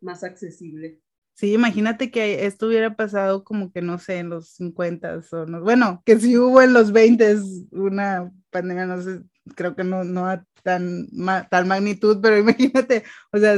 más 0.00 0.22
accesible. 0.22 1.00
Sí, 1.40 1.54
imagínate 1.54 2.10
que 2.10 2.44
esto 2.44 2.66
hubiera 2.66 2.96
pasado 2.96 3.44
como 3.44 3.72
que 3.72 3.80
no 3.80 3.98
sé, 3.98 4.18
en 4.18 4.28
los 4.28 4.50
50 4.50 5.22
o 5.32 5.46
no, 5.46 5.62
bueno, 5.62 6.02
que 6.04 6.20
si 6.20 6.36
hubo 6.36 6.60
en 6.60 6.74
los 6.74 6.92
20 6.92 7.34
una 7.70 8.30
pandemia, 8.50 8.84
no 8.84 9.00
sé, 9.00 9.22
creo 9.56 9.74
que 9.74 9.82
no, 9.82 10.04
no 10.04 10.26
a 10.26 10.44
tan 10.62 11.08
tal 11.50 11.64
magnitud, 11.64 12.20
pero 12.20 12.36
imagínate, 12.38 13.04
o 13.32 13.38
sea, 13.38 13.56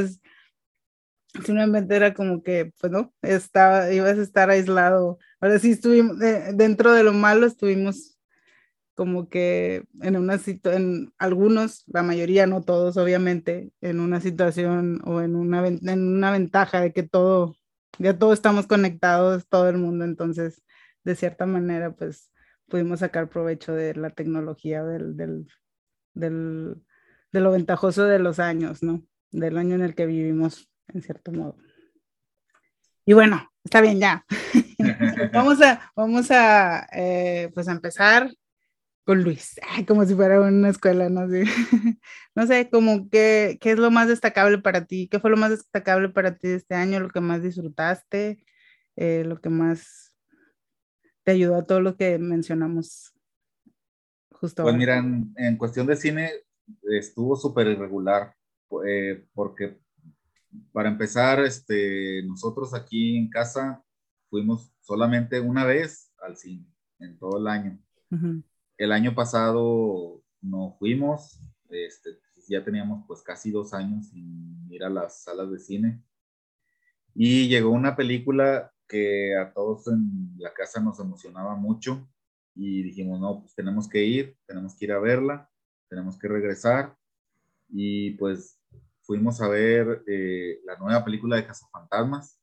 simplemente 1.43 1.93
era 1.93 2.13
como 2.13 2.41
que, 2.41 2.71
pues 2.79 2.89
no, 2.89 3.13
estaba, 3.21 3.91
ibas 3.91 4.17
a 4.17 4.21
estar 4.21 4.49
aislado. 4.49 5.19
Ahora 5.41 5.59
sí 5.59 5.71
estuvimos, 5.71 6.17
dentro 6.19 6.93
de 6.93 7.03
lo 7.03 7.11
malo 7.11 7.45
estuvimos 7.45 8.17
como 8.95 9.27
que 9.27 9.83
en 10.01 10.15
una 10.15 10.37
situación, 10.37 11.13
algunos, 11.17 11.83
la 11.87 12.03
mayoría, 12.03 12.47
no 12.47 12.61
todos, 12.61 12.95
obviamente, 12.95 13.73
en 13.81 13.99
una 13.99 14.21
situación 14.21 15.01
o 15.03 15.19
en 15.21 15.35
una, 15.35 15.67
en 15.67 16.15
una 16.15 16.31
ventaja 16.31 16.79
de 16.79 16.93
que 16.93 17.03
todo, 17.03 17.57
ya 17.99 18.17
todos 18.17 18.33
estamos 18.33 18.67
conectados, 18.67 19.47
todo 19.47 19.69
el 19.69 19.77
mundo, 19.77 20.05
entonces, 20.05 20.63
de 21.03 21.15
cierta 21.15 21.45
manera, 21.45 21.91
pues 21.91 22.31
pudimos 22.67 22.99
sacar 22.99 23.29
provecho 23.29 23.73
de 23.73 23.95
la 23.95 24.09
tecnología, 24.09 24.83
del, 24.83 25.15
del, 25.15 25.47
del, 26.13 26.81
de 27.31 27.39
lo 27.39 27.51
ventajoso 27.51 28.05
de 28.05 28.19
los 28.19 28.39
años, 28.39 28.83
¿no? 28.83 29.03
Del 29.31 29.57
año 29.57 29.75
en 29.75 29.81
el 29.81 29.95
que 29.95 30.05
vivimos 30.05 30.69
en 30.87 31.01
cierto 31.01 31.31
modo. 31.31 31.57
Y 33.05 33.13
bueno, 33.13 33.51
está 33.63 33.81
bien, 33.81 33.99
ya. 33.99 34.25
vamos 35.33 35.61
a, 35.61 35.91
vamos 35.95 36.31
a, 36.31 36.87
eh, 36.93 37.51
pues 37.53 37.67
a 37.67 37.73
empezar 37.73 38.31
con 39.05 39.23
Luis, 39.23 39.59
como 39.87 40.05
si 40.05 40.15
fuera 40.15 40.39
una 40.41 40.69
escuela, 40.69 41.09
no 41.09 41.27
sé. 41.29 41.43
no 42.35 42.47
sé, 42.47 42.69
como 42.69 43.09
que, 43.09 43.57
¿qué 43.61 43.71
es 43.71 43.79
lo 43.79 43.91
más 43.91 44.07
destacable 44.07 44.59
para 44.59 44.85
ti? 44.85 45.07
¿Qué 45.09 45.19
fue 45.19 45.29
lo 45.29 45.37
más 45.37 45.51
destacable 45.51 46.09
para 46.09 46.37
ti 46.37 46.47
este 46.47 46.75
año? 46.75 46.99
¿Lo 46.99 47.09
que 47.09 47.19
más 47.19 47.41
disfrutaste? 47.41 48.43
Eh, 48.95 49.23
¿Lo 49.25 49.41
que 49.41 49.49
más 49.49 50.15
te 51.23 51.31
ayudó 51.31 51.55
a 51.55 51.65
todo 51.65 51.81
lo 51.81 51.95
que 51.95 52.19
mencionamos 52.19 53.13
justo 54.31 54.63
Pues 54.63 54.75
mira, 54.75 54.97
en, 54.97 55.57
cuestión 55.57 55.87
de 55.87 55.95
cine 55.95 56.31
estuvo 56.83 57.35
súper 57.35 57.67
irregular, 57.67 58.35
eh, 58.85 59.25
porque 59.33 59.79
para 60.71 60.89
empezar, 60.89 61.39
este, 61.41 62.23
nosotros 62.23 62.73
aquí 62.73 63.17
en 63.17 63.29
casa 63.29 63.83
fuimos 64.29 64.71
solamente 64.81 65.39
una 65.39 65.65
vez 65.65 66.11
al 66.19 66.37
cine 66.37 66.67
en 66.99 67.17
todo 67.17 67.39
el 67.39 67.47
año. 67.47 67.79
El 68.83 68.91
año 68.91 69.15
pasado 69.15 70.21
no 70.41 70.75
fuimos, 70.77 71.39
este, 71.69 72.19
ya 72.49 72.65
teníamos 72.65 73.05
pues 73.07 73.21
casi 73.21 73.49
dos 73.49 73.73
años 73.73 74.07
sin 74.09 74.67
ir 74.69 74.83
a 74.83 74.89
las 74.89 75.23
salas 75.23 75.49
de 75.49 75.59
cine. 75.59 76.03
Y 77.15 77.47
llegó 77.47 77.69
una 77.69 77.95
película 77.95 78.73
que 78.85 79.37
a 79.37 79.53
todos 79.53 79.87
en 79.87 80.33
la 80.37 80.53
casa 80.53 80.81
nos 80.81 80.99
emocionaba 80.99 81.55
mucho 81.55 82.05
y 82.55 82.83
dijimos, 82.83 83.21
no, 83.21 83.39
pues 83.39 83.55
tenemos 83.55 83.87
que 83.87 84.03
ir, 84.03 84.35
tenemos 84.45 84.75
que 84.75 84.83
ir 84.83 84.91
a 84.91 84.99
verla, 84.99 85.49
tenemos 85.87 86.19
que 86.19 86.27
regresar. 86.27 86.97
Y 87.69 88.11
pues 88.17 88.59
fuimos 89.03 89.39
a 89.39 89.47
ver 89.47 90.03
eh, 90.07 90.59
la 90.65 90.77
nueva 90.77 91.05
película 91.05 91.37
de 91.37 91.47
Cazafantasmas, 91.47 92.37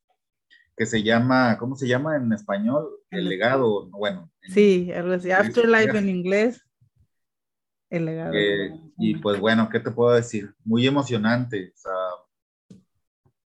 que 0.80 0.86
se 0.86 1.02
llama, 1.02 1.58
¿cómo 1.58 1.76
se 1.76 1.86
llama 1.86 2.16
en 2.16 2.32
español? 2.32 2.88
El 3.10 3.28
legado, 3.28 3.90
bueno. 3.90 4.32
sí, 4.48 4.90
Afterlife 4.90 5.98
en 5.98 6.08
inglés. 6.08 6.64
El 7.90 8.06
legado. 8.06 8.32
Eh, 8.32 8.80
y 8.96 9.16
pues 9.16 9.38
bueno, 9.38 9.68
¿qué 9.68 9.78
te 9.78 9.90
puedo 9.90 10.14
decir? 10.14 10.54
Muy 10.64 10.86
emocionante. 10.86 11.74
O 11.74 11.76
sea, 11.76 12.78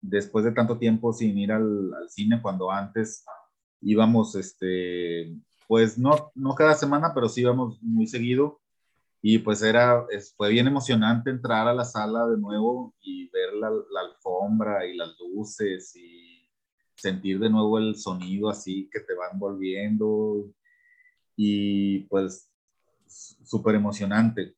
después 0.01 0.45
de 0.45 0.53
tanto 0.53 0.79
tiempo 0.79 1.13
sin 1.13 1.37
ir 1.37 1.51
al, 1.51 1.93
al, 1.95 2.09
cine, 2.09 2.41
cuando 2.41 2.71
antes 2.71 3.25
íbamos, 3.81 4.37
este, 4.37 5.35
pues 5.67 5.99
no, 5.99 6.31
no 6.37 6.55
cada 6.55 6.75
semana, 6.75 7.11
pero 7.13 7.29
sí 7.29 7.41
íbamos 7.41 7.83
muy 7.83 8.07
seguido 8.07 8.61
y 9.21 9.39
pues 9.39 9.61
era, 9.61 10.07
fue 10.37 10.51
bien 10.51 10.69
emocionante 10.69 11.31
entrar 11.31 11.67
a 11.67 11.75
la 11.75 11.85
sala 11.85 12.29
de 12.29 12.39
nuevo 12.39 12.95
y 13.01 13.29
ver 13.31 13.55
la, 13.55 13.71
la, 13.71 14.01
alfombra 14.03 14.87
y 14.87 14.97
las 14.97 15.19
luces 15.19 15.97
y 15.97 16.14
sentir 16.97 17.39
de 17.39 17.51
nuevo 17.51 17.79
el 17.79 17.97
sonido 17.97 18.49
así 18.49 18.89
que 18.93 19.01
te 19.01 19.15
va 19.15 19.29
envolviendo. 19.33 20.51
Y 21.37 22.01
pues 22.05 22.51
súper 23.07 23.75
emocionante. 23.75 24.55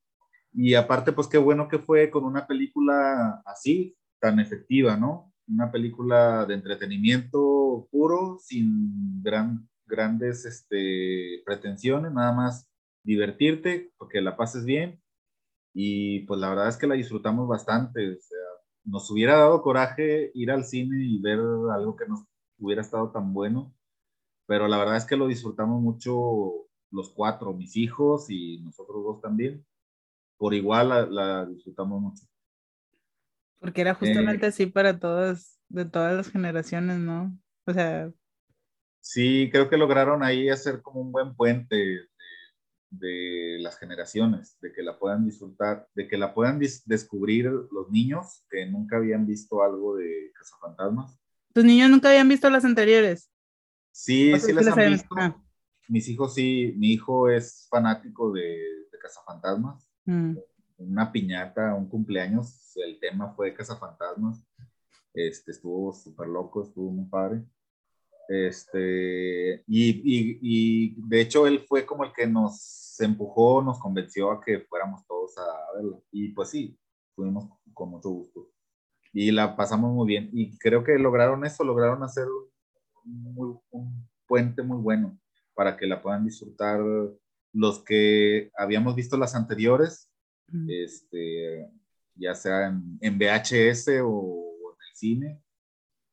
Y 0.52 0.74
aparte, 0.74 1.12
pues 1.12 1.28
qué 1.28 1.38
bueno 1.38 1.68
que 1.68 1.78
fue 1.78 2.10
con 2.10 2.24
una 2.24 2.46
película 2.46 3.42
así, 3.44 3.96
tan 4.20 4.40
efectiva, 4.40 4.96
¿no? 4.96 5.32
Una 5.48 5.70
película 5.70 6.46
de 6.46 6.54
entretenimiento 6.54 7.88
puro, 7.90 8.38
sin 8.40 9.22
gran, 9.22 9.68
grandes 9.86 10.46
este, 10.46 11.42
pretensiones, 11.44 12.12
nada 12.12 12.32
más 12.32 12.68
divertirte, 13.02 13.92
porque 13.98 14.20
la 14.20 14.36
pases 14.36 14.64
bien. 14.64 15.00
Y 15.74 16.20
pues 16.20 16.40
la 16.40 16.48
verdad 16.48 16.68
es 16.68 16.78
que 16.78 16.86
la 16.86 16.94
disfrutamos 16.94 17.46
bastante. 17.46 18.18
Nos 18.86 19.10
hubiera 19.10 19.36
dado 19.36 19.62
coraje 19.62 20.30
ir 20.34 20.50
al 20.50 20.64
cine 20.64 21.04
y 21.04 21.20
ver 21.20 21.38
algo 21.38 21.96
que 21.96 22.06
nos 22.06 22.24
hubiera 22.58 22.80
estado 22.80 23.10
tan 23.10 23.34
bueno, 23.34 23.74
pero 24.46 24.68
la 24.68 24.78
verdad 24.78 24.96
es 24.96 25.04
que 25.04 25.16
lo 25.16 25.26
disfrutamos 25.26 25.82
mucho 25.82 26.68
los 26.90 27.10
cuatro, 27.10 27.52
mis 27.52 27.76
hijos 27.76 28.30
y 28.30 28.60
nosotros 28.62 29.02
dos 29.02 29.20
también. 29.20 29.66
Por 30.38 30.54
igual 30.54 31.14
la, 31.14 31.46
disfrutamos 31.46 32.00
mucho. 32.00 32.24
Porque 33.58 33.80
era 33.80 33.94
justamente 33.94 34.46
eh, 34.46 34.48
así 34.50 34.66
para 34.66 34.98
todas, 34.98 35.58
de 35.68 35.84
todas 35.84 36.14
las 36.14 36.30
generaciones, 36.30 36.98
¿no? 36.98 37.36
O 37.66 37.72
sea. 37.72 38.12
Sí, 39.00 39.48
creo 39.50 39.68
que 39.68 39.76
lograron 39.76 40.22
ahí 40.22 40.48
hacer 40.48 40.82
como 40.82 41.00
un 41.00 41.12
buen 41.12 41.34
puente 41.34 42.08
de 42.98 43.58
las 43.60 43.78
generaciones, 43.78 44.58
de 44.60 44.72
que 44.72 44.82
la 44.82 44.98
puedan 44.98 45.24
disfrutar, 45.24 45.88
de 45.94 46.08
que 46.08 46.16
la 46.16 46.34
puedan 46.34 46.58
descubrir 46.58 47.46
los 47.46 47.90
niños 47.90 48.44
que 48.50 48.66
nunca 48.66 48.96
habían 48.96 49.26
visto 49.26 49.62
algo 49.62 49.96
de 49.96 50.32
Cazafantasmas. 50.38 51.18
¿Tus 51.52 51.64
niños 51.64 51.90
nunca 51.90 52.08
habían 52.08 52.28
visto 52.28 52.50
las 52.50 52.64
anteriores? 52.64 53.30
Sí, 53.90 54.38
sí 54.38 54.52
las 54.52 54.66
han 54.68 54.92
visto. 54.92 55.14
Ah. 55.16 55.42
Mis 55.88 56.08
hijos 56.08 56.34
sí, 56.34 56.74
mi 56.76 56.92
hijo 56.92 57.30
es 57.30 57.66
fanático 57.70 58.32
de, 58.32 58.42
de 58.42 58.98
Cazafantasmas. 59.00 59.88
Mm. 60.04 60.36
Una 60.78 61.10
piñata, 61.10 61.74
un 61.74 61.88
cumpleaños, 61.88 62.76
el 62.76 62.98
tema 63.00 63.32
fue 63.34 63.54
Cazafantasmas. 63.54 64.46
Este, 65.14 65.52
estuvo 65.52 65.94
súper 65.94 66.28
loco, 66.28 66.62
estuvo 66.62 66.90
muy 66.90 67.06
padre. 67.06 67.42
Este, 68.28 69.62
y, 69.66 70.02
y, 70.42 70.94
de 70.96 71.20
hecho 71.20 71.46
él 71.46 71.64
fue 71.68 71.86
como 71.86 72.04
el 72.04 72.12
que 72.12 72.26
nos 72.26 72.96
empujó, 72.98 73.62
nos 73.62 73.78
convenció 73.78 74.30
a 74.30 74.40
que 74.40 74.60
fuéramos 74.60 75.06
todos 75.06 75.36
a 75.38 75.74
verlo. 75.76 76.02
Y 76.10 76.28
pues 76.28 76.50
sí, 76.50 76.78
fuimos 77.14 77.48
con 77.72 77.90
mucho 77.90 78.10
gusto. 78.10 78.50
Y 79.12 79.30
la 79.30 79.56
pasamos 79.56 79.92
muy 79.92 80.06
bien. 80.06 80.30
Y 80.32 80.58
creo 80.58 80.82
que 80.84 80.98
lograron 80.98 81.44
eso, 81.44 81.64
lograron 81.64 82.02
hacer 82.02 82.26
un, 83.04 83.60
un 83.70 84.08
puente 84.26 84.62
muy 84.62 84.78
bueno 84.78 85.18
para 85.54 85.76
que 85.76 85.86
la 85.86 86.02
puedan 86.02 86.24
disfrutar 86.24 86.80
los 87.56 87.82
que 87.82 88.50
habíamos 88.56 88.94
visto 88.94 89.16
las 89.16 89.34
anteriores, 89.34 90.10
este, 90.68 91.66
ya 92.14 92.34
sea 92.34 92.66
en, 92.66 92.98
en 93.00 93.18
VHS 93.18 93.88
o 94.04 94.74
en 94.74 94.88
el 94.88 94.94
cine, 94.94 95.42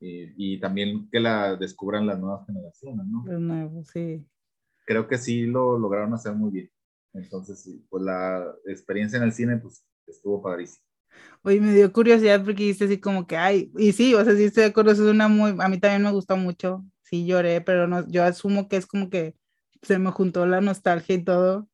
y, 0.03 0.59
también 0.59 1.09
que 1.09 1.19
la 1.19 1.55
descubran 1.55 2.05
las 2.05 2.19
nuevas 2.19 2.45
generaciones, 2.45 3.05
¿no? 3.05 3.23
Los 3.25 3.39
nuevos, 3.39 3.87
sí. 3.87 4.25
Creo 4.85 5.07
que 5.07 5.17
sí 5.17 5.45
lo 5.45 5.77
lograron 5.77 6.13
hacer 6.13 6.33
muy 6.33 6.51
bien. 6.51 6.71
Entonces, 7.13 7.69
pues 7.89 8.03
la 8.03 8.45
experiencia 8.65 9.17
en 9.17 9.23
el 9.23 9.31
cine, 9.31 9.57
pues 9.57 9.85
estuvo 10.07 10.41
padrísima. 10.41 10.85
Oye, 11.43 11.61
me 11.61 11.73
dio 11.73 11.91
curiosidad 11.93 12.43
porque 12.43 12.63
dijiste 12.63 12.85
así 12.85 12.99
como 12.99 13.27
que, 13.27 13.37
ay, 13.37 13.71
y 13.77 13.91
sí, 13.93 14.13
o 14.15 14.23
sea, 14.23 14.35
sí 14.35 14.45
estoy 14.45 14.63
de 14.63 14.69
acuerdo, 14.69 14.91
es 14.91 14.99
una 14.99 15.27
muy, 15.27 15.55
a 15.59 15.67
mí 15.67 15.79
también 15.79 16.01
me 16.01 16.11
gustó 16.11 16.35
mucho, 16.37 16.83
sí 17.03 17.25
lloré, 17.25 17.61
pero 17.61 17.87
no, 17.87 18.07
yo 18.07 18.23
asumo 18.23 18.67
que 18.67 18.77
es 18.77 18.87
como 18.87 19.09
que 19.09 19.35
se 19.83 19.99
me 19.99 20.11
juntó 20.11 20.45
la 20.45 20.61
nostalgia 20.61 21.15
y 21.15 21.23
todo. 21.23 21.69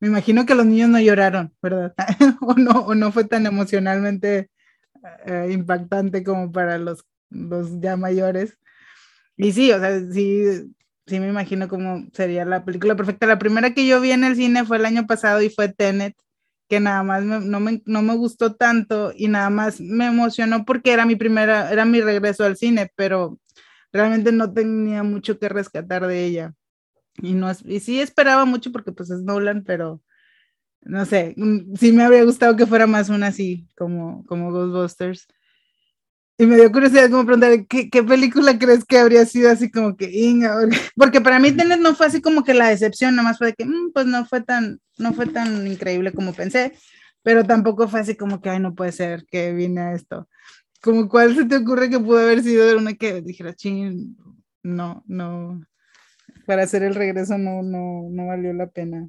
Me 0.00 0.08
imagino 0.08 0.44
que 0.44 0.54
los 0.54 0.66
niños 0.66 0.90
no 0.90 1.00
lloraron, 1.00 1.54
¿verdad? 1.62 1.94
o, 2.42 2.54
no, 2.54 2.72
o 2.86 2.94
no 2.94 3.10
fue 3.10 3.24
tan 3.24 3.46
emocionalmente 3.46 4.50
eh, 5.26 5.48
impactante 5.52 6.22
como 6.24 6.52
para 6.52 6.78
los 6.78 7.04
los 7.30 7.80
ya 7.80 7.96
mayores. 7.96 8.58
Y 9.36 9.52
sí, 9.52 9.72
o 9.72 9.78
sea, 9.80 10.00
sí, 10.12 10.74
sí 11.06 11.20
me 11.20 11.28
imagino 11.28 11.68
cómo 11.68 12.06
sería 12.12 12.44
la 12.44 12.64
película 12.64 12.96
perfecta. 12.96 13.26
La 13.26 13.38
primera 13.38 13.74
que 13.74 13.86
yo 13.86 14.00
vi 14.00 14.12
en 14.12 14.24
el 14.24 14.36
cine 14.36 14.64
fue 14.64 14.78
el 14.78 14.86
año 14.86 15.06
pasado 15.06 15.42
y 15.42 15.50
fue 15.50 15.68
Tenet, 15.68 16.16
que 16.68 16.80
nada 16.80 17.02
más 17.02 17.24
no, 17.24 17.60
me, 17.60 17.82
no 17.86 18.02
me 18.02 18.16
gustó 18.16 18.54
tanto 18.54 19.12
y 19.16 19.28
nada 19.28 19.50
más 19.50 19.80
me 19.80 20.06
emocionó 20.06 20.64
porque 20.64 20.92
era 20.92 21.06
mi 21.06 21.16
primera, 21.16 21.70
era 21.72 21.84
mi 21.84 22.00
regreso 22.00 22.44
al 22.44 22.56
cine, 22.56 22.90
pero 22.96 23.38
realmente 23.92 24.32
no 24.32 24.52
tenía 24.52 25.02
mucho 25.02 25.38
que 25.38 25.48
rescatar 25.48 26.06
de 26.06 26.24
ella. 26.24 26.54
Y, 27.18 27.34
no, 27.34 27.50
y 27.64 27.80
sí 27.80 28.00
esperaba 28.00 28.44
mucho 28.44 28.72
porque 28.72 28.92
pues 28.92 29.10
es 29.10 29.22
Nolan, 29.22 29.62
pero 29.64 30.02
no 30.82 31.04
sé, 31.06 31.34
mm, 31.36 31.76
sí 31.76 31.92
me 31.92 32.04
habría 32.04 32.24
gustado 32.24 32.56
que 32.56 32.66
fuera 32.66 32.86
más 32.86 33.08
una 33.08 33.28
así, 33.28 33.68
como, 33.76 34.24
como 34.26 34.52
Ghostbusters. 34.52 35.26
Y 36.36 36.46
me 36.46 36.56
dio 36.56 36.72
curiosidad 36.72 37.10
como 37.10 37.24
preguntar, 37.24 37.66
¿qué, 37.66 37.88
¿qué, 37.88 38.02
película 38.02 38.58
crees 38.58 38.84
que 38.84 38.98
habría 38.98 39.24
sido 39.24 39.50
así 39.50 39.70
como 39.70 39.96
que 39.96 40.10
Inga? 40.10 40.56
Porque 40.96 41.20
para 41.20 41.38
mí 41.38 41.52
Tenet 41.52 41.78
no 41.78 41.94
fue 41.94 42.06
así 42.06 42.20
como 42.20 42.42
que 42.42 42.54
la 42.54 42.70
decepción, 42.70 43.14
nada 43.14 43.28
más 43.28 43.38
fue 43.38 43.48
de 43.48 43.54
que, 43.54 43.64
mm, 43.64 43.92
pues 43.92 44.06
no 44.06 44.26
fue 44.26 44.40
tan, 44.42 44.80
no 44.98 45.12
fue 45.12 45.26
tan 45.26 45.66
increíble 45.66 46.12
como 46.12 46.32
pensé, 46.32 46.72
pero 47.22 47.44
tampoco 47.44 47.86
fue 47.88 48.00
así 48.00 48.16
como 48.16 48.40
que, 48.40 48.50
ay, 48.50 48.58
no 48.58 48.74
puede 48.74 48.90
ser 48.90 49.24
que 49.30 49.52
vine 49.52 49.80
a 49.80 49.92
esto. 49.94 50.28
como 50.82 51.08
cuál 51.08 51.34
se 51.36 51.46
te 51.46 51.56
ocurre 51.56 51.88
que 51.88 52.00
pudo 52.00 52.18
haber 52.18 52.42
sido 52.42 52.76
una 52.76 52.94
que 52.94 53.22
dijera, 53.22 53.54
ching, 53.54 54.16
no, 54.62 55.04
no, 55.06 55.60
para 56.46 56.64
hacer 56.64 56.82
el 56.82 56.94
regreso 56.94 57.38
no, 57.38 57.62
no, 57.62 58.08
no 58.10 58.26
valió 58.26 58.52
la 58.52 58.66
pena. 58.66 59.08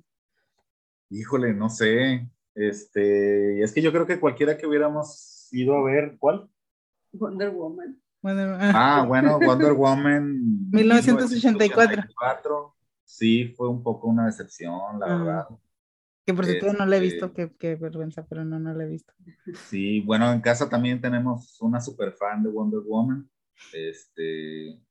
Híjole, 1.10 1.54
no 1.54 1.70
sé. 1.70 2.28
Este, 2.56 3.62
es 3.62 3.74
que 3.74 3.82
yo 3.82 3.92
creo 3.92 4.08
que 4.08 4.20
cualquiera 4.20 4.58
que 4.58 4.68
hubiéramos 4.68 5.50
ido 5.52 5.76
a 5.76 5.84
ver, 5.84 6.16
¿cuál? 6.20 6.50
Wonder 7.18 7.52
Woman. 7.52 8.02
ah, 8.24 9.06
bueno, 9.08 9.40
Wonder 9.40 9.74
Woman. 9.74 10.70
1984. 10.72 12.76
Sí, 13.04 13.54
fue 13.56 13.70
un 13.70 13.84
poco 13.84 14.08
una 14.08 14.26
decepción, 14.26 15.00
la 15.00 15.08
verdad. 15.08 15.48
Que 16.26 16.34
por 16.34 16.46
cierto 16.46 16.74
no 16.74 16.88
la 16.88 16.98
he 16.98 17.00
visto, 17.00 17.28
este 17.28 17.54
qué, 17.60 17.76
vergüenza, 17.76 18.26
pero 18.28 18.44
no, 18.44 18.60
no 18.60 18.74
la 18.74 18.84
he 18.84 18.88
visto. 18.88 19.14
Sí, 19.68 20.02
bueno, 20.02 20.34
en 20.34 20.42
casa 20.42 20.68
también 20.68 21.00
tenemos 21.00 21.62
una 21.62 21.80
super 21.80 22.14
fan 22.14 22.42
de 22.42 22.50
Wonder 22.50 22.80
Woman. 22.80 23.30
Este, 23.72 24.82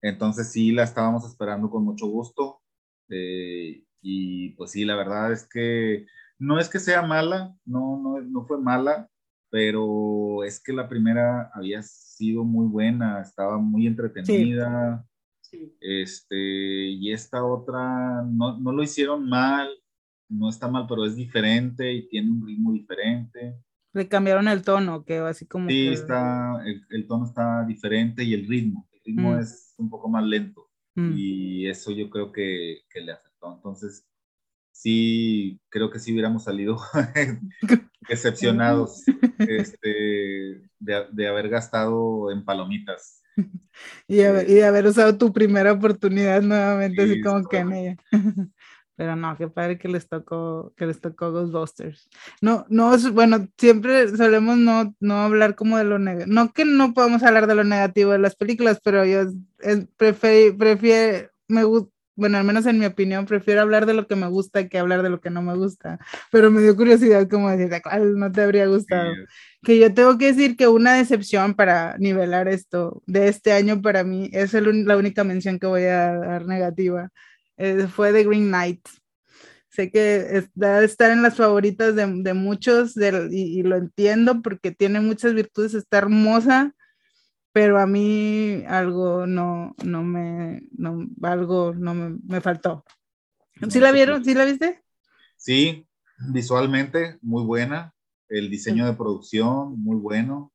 entonces 0.00 0.52
sí, 0.52 0.70
la 0.70 0.84
estábamos 0.84 1.26
esperando 1.26 1.68
con 1.68 1.84
mucho 1.84 2.06
gusto. 2.06 2.60
Eh, 3.08 3.84
y 4.00 4.50
pues 4.50 4.70
sí, 4.70 4.84
la 4.84 4.94
verdad 4.94 5.32
es 5.32 5.48
que 5.48 6.06
no 6.38 6.58
es 6.58 6.68
que 6.68 6.78
sea 6.78 7.02
mala, 7.02 7.54
no, 7.64 8.00
no, 8.02 8.20
no 8.20 8.46
fue 8.46 8.60
mala, 8.60 9.10
pero 9.52 10.42
es 10.44 10.62
que 10.62 10.72
la 10.72 10.88
primera 10.88 11.50
había 11.52 11.82
sido 11.82 12.42
muy 12.42 12.66
buena, 12.66 13.20
estaba 13.20 13.58
muy 13.58 13.86
entretenida. 13.86 15.06
Este, 15.78 16.88
y 16.88 17.12
esta 17.12 17.44
otra 17.44 18.22
no, 18.22 18.58
no, 18.58 18.72
lo 18.72 18.82
hicieron 18.82 19.28
mal, 19.28 19.68
no 20.30 20.48
está 20.48 20.68
mal, 20.68 20.86
pero 20.88 21.04
es 21.04 21.16
diferente 21.16 21.92
y 21.92 22.08
tiene 22.08 22.30
un 22.30 22.46
ritmo 22.46 22.72
diferente. 22.72 23.58
Le 23.92 24.08
cambiaron 24.08 24.48
el 24.48 24.62
tono, 24.62 25.04
que 25.04 25.18
así 25.18 25.44
como. 25.44 25.68
Sí, 25.68 25.88
está, 25.88 26.64
el, 26.88 27.06
tono 27.06 27.26
está 27.26 27.62
diferente 27.66 28.24
y 28.24 28.32
el 28.32 28.48
ritmo. 28.48 28.88
El 28.90 29.00
ritmo 29.04 29.32
mm. 29.32 29.38
es 29.40 29.74
un 29.76 29.90
poco 29.90 30.08
más 30.08 30.24
lento. 30.24 30.70
Mm. 30.94 31.12
Y 31.14 31.66
eso 31.66 31.90
yo 31.90 32.08
creo 32.08 32.32
que, 32.32 32.78
que, 32.88 33.02
le 33.02 33.12
afectó. 33.12 33.54
Entonces, 33.54 34.08
sí, 34.72 35.60
creo 35.68 35.90
que 35.90 35.98
sí 35.98 36.12
hubiéramos 36.12 36.44
salido 36.44 36.78
decepcionados 38.08 39.04
este, 39.38 39.88
de, 40.78 41.06
de, 41.12 41.28
haber 41.28 41.48
gastado 41.48 42.30
en 42.30 42.44
palomitas. 42.44 43.22
Y, 44.06 44.20
y 44.20 44.22
de 44.22 44.64
haber 44.66 44.86
usado 44.86 45.16
tu 45.16 45.32
primera 45.32 45.72
oportunidad 45.72 46.42
nuevamente, 46.42 47.02
así 47.02 47.22
como 47.22 47.42
que 47.48 47.56
en 47.56 47.72
ella. 47.72 47.96
Pero 48.94 49.16
no, 49.16 49.36
qué 49.36 49.48
padre 49.48 49.78
que 49.78 49.88
les 49.88 50.06
tocó, 50.06 50.74
que 50.76 50.86
les 50.86 51.00
tocó 51.00 51.32
Ghostbusters. 51.32 52.10
No, 52.42 52.66
no, 52.68 52.96
bueno, 53.12 53.48
siempre 53.56 54.14
solemos 54.14 54.58
no, 54.58 54.94
no 55.00 55.22
hablar 55.22 55.54
como 55.54 55.78
de 55.78 55.84
lo 55.84 55.98
negativo. 55.98 56.32
No 56.32 56.52
que 56.52 56.64
no 56.66 56.92
podamos 56.92 57.22
hablar 57.22 57.46
de 57.46 57.54
lo 57.54 57.64
negativo 57.64 58.12
de 58.12 58.18
las 58.18 58.36
películas, 58.36 58.80
pero 58.84 59.04
yo 59.06 59.30
prefiero, 59.96 60.58
prefiero, 60.58 61.30
me 61.48 61.64
bueno, 62.14 62.38
al 62.38 62.44
menos 62.44 62.66
en 62.66 62.78
mi 62.78 62.86
opinión, 62.86 63.26
prefiero 63.26 63.62
hablar 63.62 63.86
de 63.86 63.94
lo 63.94 64.06
que 64.06 64.16
me 64.16 64.26
gusta 64.26 64.68
que 64.68 64.78
hablar 64.78 65.02
de 65.02 65.10
lo 65.10 65.20
que 65.20 65.30
no 65.30 65.42
me 65.42 65.54
gusta. 65.56 65.98
Pero 66.30 66.50
me 66.50 66.60
dio 66.60 66.76
curiosidad 66.76 67.28
como 67.28 67.50
decir, 67.50 67.80
¿cuál 67.82 68.18
no 68.18 68.30
te 68.30 68.42
habría 68.42 68.66
gustado? 68.66 69.12
Que 69.62 69.78
yo 69.78 69.92
tengo 69.94 70.18
que 70.18 70.26
decir 70.26 70.56
que 70.56 70.68
una 70.68 70.94
decepción 70.94 71.54
para 71.54 71.96
nivelar 71.98 72.48
esto 72.48 73.02
de 73.06 73.28
este 73.28 73.52
año 73.52 73.80
para 73.80 74.04
mí 74.04 74.30
es 74.32 74.52
la 74.52 74.96
única 74.96 75.24
mención 75.24 75.58
que 75.58 75.66
voy 75.66 75.84
a 75.84 76.12
dar 76.18 76.46
negativa 76.46 77.10
eh, 77.56 77.86
fue 77.86 78.12
The 78.12 78.24
Green 78.24 78.48
Knight. 78.48 78.86
Sé 79.68 79.90
que 79.90 80.44
debe 80.54 80.84
estar 80.84 81.10
en 81.10 81.22
las 81.22 81.36
favoritas 81.36 81.94
de, 81.96 82.06
de 82.06 82.34
muchos 82.34 82.94
y, 83.30 83.62
lo 83.62 83.76
entiendo 83.76 84.42
porque 84.42 84.70
tiene 84.70 85.00
muchas 85.00 85.32
virtudes, 85.32 85.72
está 85.72 85.98
hermosa, 85.98 86.74
pero 87.52 87.78
a 87.78 87.86
mí 87.86 88.64
algo 88.66 89.26
no, 89.26 89.74
no 89.84 90.02
me, 90.02 90.62
no, 90.72 91.06
algo 91.22 91.74
no 91.74 91.94
me, 91.94 92.18
me 92.24 92.40
faltó. 92.40 92.84
¿Sí 93.68 93.78
la 93.78 93.92
vieron? 93.92 94.24
¿Sí 94.24 94.34
la 94.34 94.44
viste? 94.44 94.82
Sí, 95.36 95.86
visualmente 96.32 97.18
muy 97.20 97.44
buena, 97.44 97.94
el 98.28 98.48
diseño 98.50 98.86
de 98.86 98.94
producción 98.94 99.78
muy 99.82 99.96
bueno, 99.96 100.52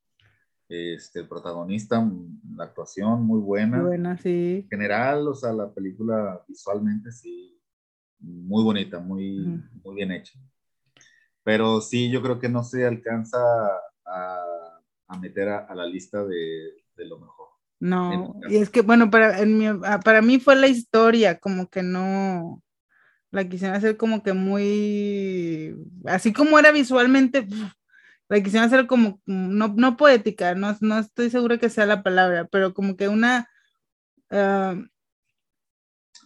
este, 0.70 1.20
el 1.20 1.28
protagonista, 1.28 2.06
la 2.56 2.66
actuación 2.66 3.24
muy 3.24 3.40
buena. 3.40 3.82
buena, 3.82 4.18
sí. 4.18 4.62
En 4.64 4.70
general, 4.70 5.28
o 5.28 5.36
sea, 5.36 5.54
la 5.54 5.72
película 5.72 6.44
visualmente 6.48 7.12
sí, 7.12 7.58
muy 8.20 8.64
bonita, 8.64 9.00
muy, 9.00 9.62
muy 9.84 9.96
bien 9.96 10.12
hecha. 10.12 10.40
Pero 11.44 11.80
sí, 11.80 12.10
yo 12.10 12.22
creo 12.22 12.40
que 12.40 12.50
no 12.50 12.64
se 12.64 12.86
alcanza 12.86 13.38
a, 14.06 14.82
a 15.08 15.20
meter 15.20 15.50
a, 15.50 15.74
la 15.74 15.86
lista 15.86 16.26
de, 16.26 16.72
de 16.98 17.06
lo 17.06 17.20
mejor. 17.20 17.48
No, 17.80 18.40
y 18.50 18.58
es 18.58 18.70
que 18.70 18.82
bueno, 18.82 19.12
para, 19.12 19.40
en 19.40 19.58
mi, 19.58 19.68
ah, 19.68 20.00
para 20.04 20.22
mí 20.22 20.40
fue 20.40 20.56
la 20.56 20.68
historia, 20.68 21.40
como 21.40 21.70
que 21.70 21.84
no, 21.84 22.64
la 23.32 23.48
quisieron 23.48 23.78
hacer 23.78 23.98
como 23.98 24.24
que 24.24 24.34
muy, 24.34 25.76
así 26.06 26.34
como 26.34 26.58
era 26.58 26.72
visualmente, 26.72 27.48
la 28.30 28.42
quisieron 28.42 28.68
hacer 28.68 28.88
como, 28.88 29.22
no, 29.26 29.74
no 29.76 29.96
poética, 29.96 30.56
no, 30.56 30.76
no 30.82 31.00
estoy 31.00 31.30
segura 31.30 31.60
que 31.60 31.70
sea 31.70 31.86
la 31.86 32.02
palabra, 32.02 32.48
pero 32.52 32.74
como 32.74 32.98
que 32.98 33.10
una, 33.10 33.48
uh, 34.32 34.84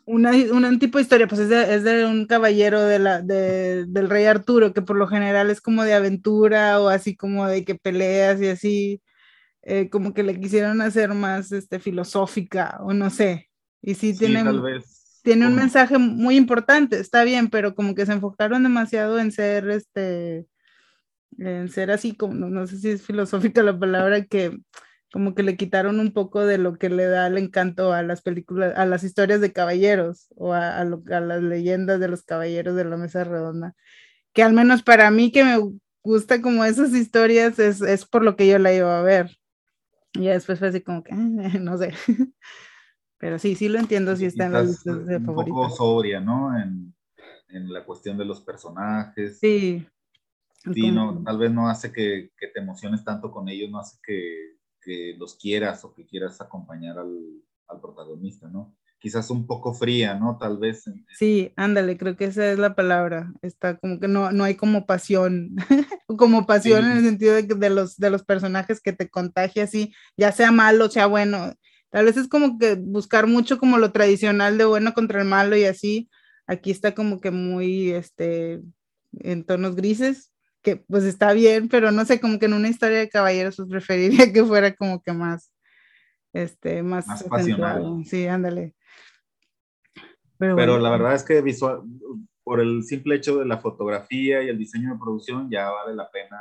una, 0.05 0.31
un 0.31 0.79
tipo 0.79 0.97
de 0.97 1.03
historia, 1.03 1.27
pues 1.27 1.41
es 1.41 1.49
de, 1.49 1.75
es 1.75 1.83
de 1.83 2.05
un 2.05 2.27
caballero 2.27 2.81
de 2.81 2.99
la, 2.99 3.21
de, 3.21 3.85
del 3.87 4.09
rey 4.09 4.25
Arturo, 4.25 4.73
que 4.73 4.81
por 4.81 4.95
lo 4.95 5.07
general 5.07 5.49
es 5.49 5.59
como 5.59 5.83
de 5.83 5.93
aventura 5.93 6.79
o 6.79 6.87
así 6.89 7.15
como 7.15 7.47
de 7.47 7.65
que 7.65 7.75
peleas 7.75 8.41
y 8.41 8.47
así, 8.47 9.01
eh, 9.63 9.89
como 9.89 10.13
que 10.13 10.23
le 10.23 10.39
quisieron 10.39 10.81
hacer 10.81 11.13
más 11.13 11.51
este, 11.51 11.79
filosófica 11.79 12.77
o 12.81 12.93
no 12.93 13.09
sé. 13.09 13.49
Y 13.81 13.95
sí, 13.95 14.17
tiene, 14.17 14.43
tiene 15.23 15.47
un 15.47 15.55
mensaje 15.55 15.97
muy 15.97 16.35
importante, 16.35 16.99
está 16.99 17.23
bien, 17.23 17.49
pero 17.49 17.75
como 17.75 17.95
que 17.95 18.05
se 18.05 18.13
enfocaron 18.13 18.63
demasiado 18.63 19.19
en 19.19 19.31
ser 19.31 19.69
este 19.69 20.45
en 21.37 21.69
ser 21.69 21.91
así, 21.91 22.15
como 22.15 22.33
no, 22.33 22.67
sé 22.67 22.77
si 22.77 22.89
es 22.89 23.03
filosófica 23.03 23.63
la 23.63 23.77
palabra, 23.77 24.25
que 24.25 24.57
como 25.11 25.35
que 25.35 25.43
le 25.43 25.57
quitaron 25.57 25.99
un 25.99 26.13
poco 26.13 26.45
de 26.45 26.57
lo 26.57 26.77
que 26.77 26.89
le 26.89 27.05
da 27.05 27.27
el 27.27 27.37
encanto 27.37 27.93
a 27.93 28.01
las 28.03 28.21
películas, 28.21 28.73
a 28.77 28.85
las 28.85 29.03
historias 29.03 29.41
de 29.41 29.51
caballeros 29.51 30.27
o 30.35 30.53
a, 30.53 30.79
a, 30.79 30.85
las 30.85 31.41
leyendas 31.41 31.99
de 31.99 32.07
los 32.07 32.23
caballeros 32.23 32.75
de 32.75 32.85
la 32.85 32.97
mesa 32.97 33.23
redonda, 33.23 33.75
que 34.33 34.43
al 34.43 34.53
menos 34.53 34.83
para 34.83 35.11
mí 35.11 35.31
que 35.31 35.43
me 35.43 35.57
gusta 36.03 36.41
como 36.41 36.63
esas 36.65 36.93
historias 36.93 37.59
es, 37.59 37.81
es 37.81 38.05
por 38.05 38.23
lo 38.23 38.35
que 38.35 38.47
yo 38.47 38.59
la 38.59 38.73
iba 38.73 38.99
a 38.99 39.03
ver. 39.03 39.37
Y 40.13 40.27
después 40.27 40.59
fue 40.59 40.69
así 40.69 40.81
como 40.81 41.03
que, 41.03 41.13
no 41.13 41.77
sé. 41.77 41.93
Pero 43.17 43.37
sí, 43.37 43.55
sí 43.55 43.69
lo 43.69 43.79
entiendo 43.79 44.15
si 44.15 44.25
está 44.25 44.45
en 44.45 44.53
de 44.53 45.19
favoritos. 45.19 45.57
Un 45.57 45.63
poco 45.63 45.69
sobria, 45.69 46.19
¿no? 46.19 46.57
En, 46.59 46.93
en 47.49 47.71
la 47.71 47.85
cuestión 47.85 48.17
de 48.17 48.25
los 48.25 48.41
personajes. 48.41 49.39
Sí. 49.39 49.85
Sí, 50.73 50.91
no, 50.91 51.23
tal 51.23 51.39
vez 51.39 51.51
no 51.51 51.67
hace 51.69 51.91
que, 51.91 52.31
que, 52.37 52.47
te 52.47 52.59
emociones 52.59 53.03
tanto 53.03 53.31
con 53.31 53.49
ellos, 53.49 53.71
no 53.71 53.79
hace 53.79 53.97
que, 54.03 54.57
que 54.79 55.15
los 55.17 55.35
quieras 55.35 55.83
o 55.83 55.93
que 55.93 56.05
quieras 56.05 56.39
acompañar 56.39 56.99
al, 56.99 57.17
al, 57.67 57.81
protagonista, 57.81 58.47
¿no? 58.47 58.75
Quizás 59.01 59.31
un 59.31 59.47
poco 59.47 59.73
fría, 59.73 60.13
¿no? 60.13 60.37
Tal 60.37 60.59
vez. 60.59 60.83
Sí, 61.17 61.51
ándale, 61.55 61.97
creo 61.97 62.15
que 62.15 62.25
esa 62.25 62.51
es 62.51 62.59
la 62.59 62.75
palabra. 62.75 63.33
Está 63.41 63.77
como 63.77 63.99
que 63.99 64.07
no, 64.07 64.31
no 64.31 64.43
hay 64.43 64.55
como 64.55 64.85
pasión, 64.85 65.55
como 66.07 66.45
pasión 66.45 66.85
en 66.85 66.97
el 66.97 67.03
sentido 67.03 67.33
de, 67.33 67.43
de, 67.43 67.69
los, 67.71 67.97
de 67.97 68.11
los 68.11 68.23
personajes 68.23 68.79
que 68.79 68.93
te 68.93 69.09
contagia 69.09 69.63
así, 69.63 69.91
ya 70.15 70.31
sea 70.31 70.51
malo, 70.51 70.89
sea 70.89 71.07
bueno. 71.07 71.53
Tal 71.89 72.05
vez 72.05 72.15
es 72.15 72.27
como 72.27 72.57
que 72.59 72.75
buscar 72.75 73.27
mucho 73.27 73.57
como 73.57 73.77
lo 73.79 73.91
tradicional 73.91 74.57
de 74.57 74.65
bueno 74.65 74.93
contra 74.93 75.19
el 75.21 75.27
malo 75.27 75.57
y 75.57 75.65
así. 75.65 76.09
Aquí 76.47 76.69
está 76.69 76.93
como 76.93 77.19
que 77.19 77.31
muy, 77.31 77.91
este, 77.91 78.61
en 79.19 79.43
tonos 79.43 79.75
grises, 79.75 80.31
que 80.61 80.77
pues 80.77 81.03
está 81.03 81.33
bien, 81.33 81.69
pero 81.69 81.91
no 81.91 82.05
sé, 82.05 82.19
como 82.19 82.39
que 82.39 82.45
en 82.45 82.53
una 82.53 82.69
historia 82.69 82.99
de 82.99 83.09
caballeros 83.09 83.55
pues 83.55 83.69
preferiría 83.69 84.31
que 84.33 84.43
fuera 84.43 84.75
como 84.75 85.01
que 85.01 85.11
más, 85.11 85.50
este, 86.33 86.83
más, 86.83 87.07
más 87.29 87.45
Sí, 88.05 88.27
ándale. 88.27 88.75
Pero, 90.37 90.79
la 90.79 90.89
verdad 90.89 91.13
es 91.13 91.23
que 91.23 91.41
visual, 91.41 91.81
por 92.43 92.59
el 92.59 92.83
simple 92.83 93.15
hecho 93.15 93.37
de 93.37 93.45
la 93.45 93.59
fotografía 93.59 94.41
y 94.41 94.49
el 94.49 94.57
diseño 94.57 94.93
de 94.93 94.99
producción, 94.99 95.49
ya 95.51 95.69
vale 95.69 95.95
la 95.95 96.09
pena 96.09 96.37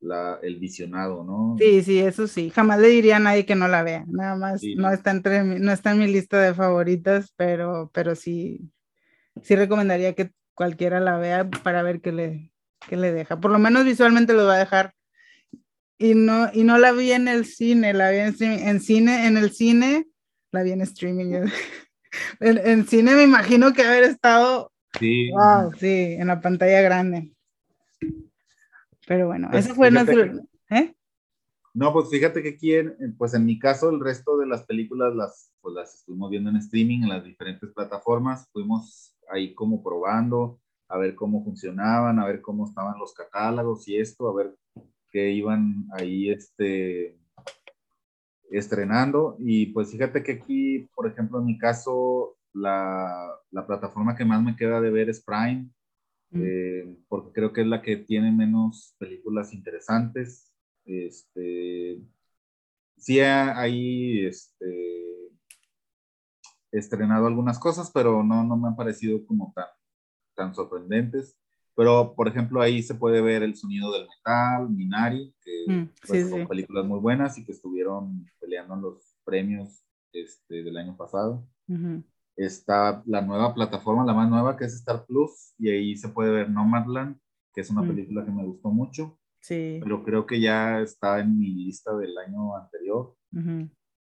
la, 0.00 0.38
el 0.42 0.56
visionado, 0.60 1.24
¿no? 1.24 1.56
Sí, 1.58 1.82
sí, 1.82 1.98
eso 1.98 2.28
sí. 2.28 2.50
Jamás 2.50 2.78
le 2.80 2.88
diría 2.88 3.16
a 3.16 3.20
nadie 3.20 3.44
que 3.44 3.56
no 3.56 3.66
la 3.66 3.82
vea. 3.82 4.04
Nada 4.06 4.36
más 4.36 4.62
no 4.76 4.92
está 4.92 5.10
entre 5.10 5.42
no 5.42 5.72
está 5.72 5.90
en 5.90 5.98
mi 5.98 6.06
lista 6.06 6.40
de 6.40 6.54
favoritas, 6.54 7.32
pero, 7.36 7.90
pero 7.92 8.14
sí, 8.14 8.70
sí 9.42 9.56
recomendaría 9.56 10.14
que 10.14 10.30
cualquiera 10.54 11.00
la 11.00 11.18
vea 11.18 11.50
para 11.64 11.82
ver 11.82 12.00
qué 12.00 12.12
le, 12.12 12.52
que 12.88 12.96
le 12.96 13.12
deja. 13.12 13.40
Por 13.40 13.50
lo 13.50 13.58
menos 13.58 13.84
visualmente 13.84 14.32
lo 14.32 14.46
va 14.46 14.54
a 14.54 14.58
dejar. 14.58 14.94
Y 15.98 16.14
no, 16.14 16.48
y 16.52 16.62
no 16.62 16.78
la 16.78 16.92
vi 16.92 17.12
en 17.12 17.26
el 17.26 17.44
cine, 17.44 17.92
la 17.92 18.10
vi 18.10 18.18
en, 18.18 18.34
en 18.40 18.80
cine, 18.80 19.26
en 19.26 19.36
el 19.36 19.50
cine, 19.50 20.06
la 20.52 20.62
vi 20.62 20.70
en 20.70 20.80
streaming. 20.82 21.32
en, 22.40 22.58
en, 22.58 22.86
cine 22.86 23.14
me 23.16 23.24
imagino 23.24 23.72
que 23.72 23.82
haber 23.82 24.04
estado, 24.04 24.72
sí. 24.98 25.30
wow, 25.32 25.72
sí, 25.74 26.16
en 26.18 26.28
la 26.28 26.40
pantalla 26.40 26.80
grande. 26.82 27.32
Pero 29.08 29.26
bueno, 29.26 29.48
pues 29.50 29.66
eso 29.66 29.74
fue 29.74 29.90
nuestro... 29.90 30.22
¿eh? 30.70 30.94
No, 31.74 31.92
pues 31.92 32.10
fíjate 32.10 32.42
que 32.42 32.50
aquí, 32.50 32.74
en, 32.74 33.16
pues 33.16 33.34
en 33.34 33.44
mi 33.44 33.58
caso, 33.58 33.90
el 33.90 34.00
resto 34.00 34.36
de 34.36 34.46
las 34.46 34.64
películas 34.64 35.14
las, 35.14 35.52
pues 35.60 35.74
las 35.74 35.94
estuvimos 35.94 36.30
viendo 36.30 36.50
en 36.50 36.56
streaming, 36.56 37.02
en 37.02 37.08
las 37.08 37.24
diferentes 37.24 37.70
plataformas. 37.72 38.48
Fuimos 38.52 39.16
ahí 39.30 39.54
como 39.54 39.82
probando, 39.82 40.60
a 40.88 40.98
ver 40.98 41.14
cómo 41.14 41.44
funcionaban, 41.44 42.18
a 42.18 42.26
ver 42.26 42.40
cómo 42.40 42.66
estaban 42.66 42.98
los 42.98 43.12
catálogos 43.14 43.86
y 43.88 43.96
esto, 43.98 44.28
a 44.28 44.34
ver 44.34 44.54
iban 45.30 45.86
ahí 45.92 46.30
este, 46.30 47.18
estrenando. 48.50 49.36
Y 49.38 49.66
pues 49.66 49.90
fíjate 49.90 50.22
que 50.22 50.32
aquí, 50.32 50.88
por 50.94 51.06
ejemplo, 51.06 51.38
en 51.38 51.46
mi 51.46 51.58
caso, 51.58 52.36
la, 52.52 53.30
la 53.50 53.66
plataforma 53.66 54.16
que 54.16 54.24
más 54.24 54.42
me 54.42 54.56
queda 54.56 54.80
de 54.80 54.90
ver 54.90 55.08
es 55.08 55.22
Prime, 55.22 55.70
mm. 56.30 56.42
eh, 56.42 56.96
porque 57.08 57.32
creo 57.32 57.52
que 57.52 57.62
es 57.62 57.66
la 57.66 57.82
que 57.82 57.96
tiene 57.96 58.32
menos 58.32 58.94
películas 58.98 59.52
interesantes. 59.52 60.52
Este, 60.84 62.00
sí, 62.96 63.20
ahí 63.20 64.24
este, 64.26 65.30
estrenado 66.72 67.26
algunas 67.26 67.58
cosas, 67.58 67.90
pero 67.92 68.22
no, 68.22 68.44
no 68.44 68.56
me 68.56 68.68
han 68.68 68.76
parecido 68.76 69.24
como 69.26 69.52
tan, 69.54 69.66
tan 70.34 70.54
sorprendentes. 70.54 71.36
Pero, 71.78 72.12
por 72.16 72.26
ejemplo, 72.26 72.60
ahí 72.60 72.82
se 72.82 72.96
puede 72.96 73.20
ver 73.20 73.44
El 73.44 73.54
sonido 73.54 73.92
del 73.92 74.08
metal, 74.08 74.68
Minari, 74.68 75.32
que 75.40 75.64
mm, 75.72 75.88
pues, 76.08 76.28
son 76.28 76.48
películas 76.48 76.84
muy 76.84 76.98
buenas 76.98 77.38
y 77.38 77.44
que 77.44 77.52
estuvieron 77.52 78.26
peleando 78.40 78.74
en 78.74 78.82
los 78.82 79.14
premios 79.24 79.84
este, 80.12 80.64
del 80.64 80.76
año 80.76 80.96
pasado. 80.96 81.46
Está 82.34 83.00
la 83.06 83.22
nueva 83.22 83.54
plataforma, 83.54 84.04
la 84.04 84.12
más 84.12 84.28
nueva, 84.28 84.56
que 84.56 84.64
es 84.64 84.74
Star 84.74 85.06
Plus, 85.06 85.54
y 85.56 85.70
ahí 85.70 85.96
se 85.96 86.08
puede 86.08 86.32
ver 86.32 86.50
Nomadland, 86.50 87.16
que 87.54 87.60
es 87.60 87.70
una 87.70 87.82
mm. 87.82 87.88
película 87.88 88.24
que 88.24 88.32
me 88.32 88.44
gustó 88.44 88.70
mucho. 88.70 89.16
Sí. 89.40 89.78
Pero 89.80 90.02
creo 90.02 90.26
que 90.26 90.40
ya 90.40 90.80
está 90.80 91.20
en 91.20 91.38
mi 91.38 91.50
lista 91.50 91.96
del 91.96 92.18
año 92.18 92.56
anterior. 92.56 93.14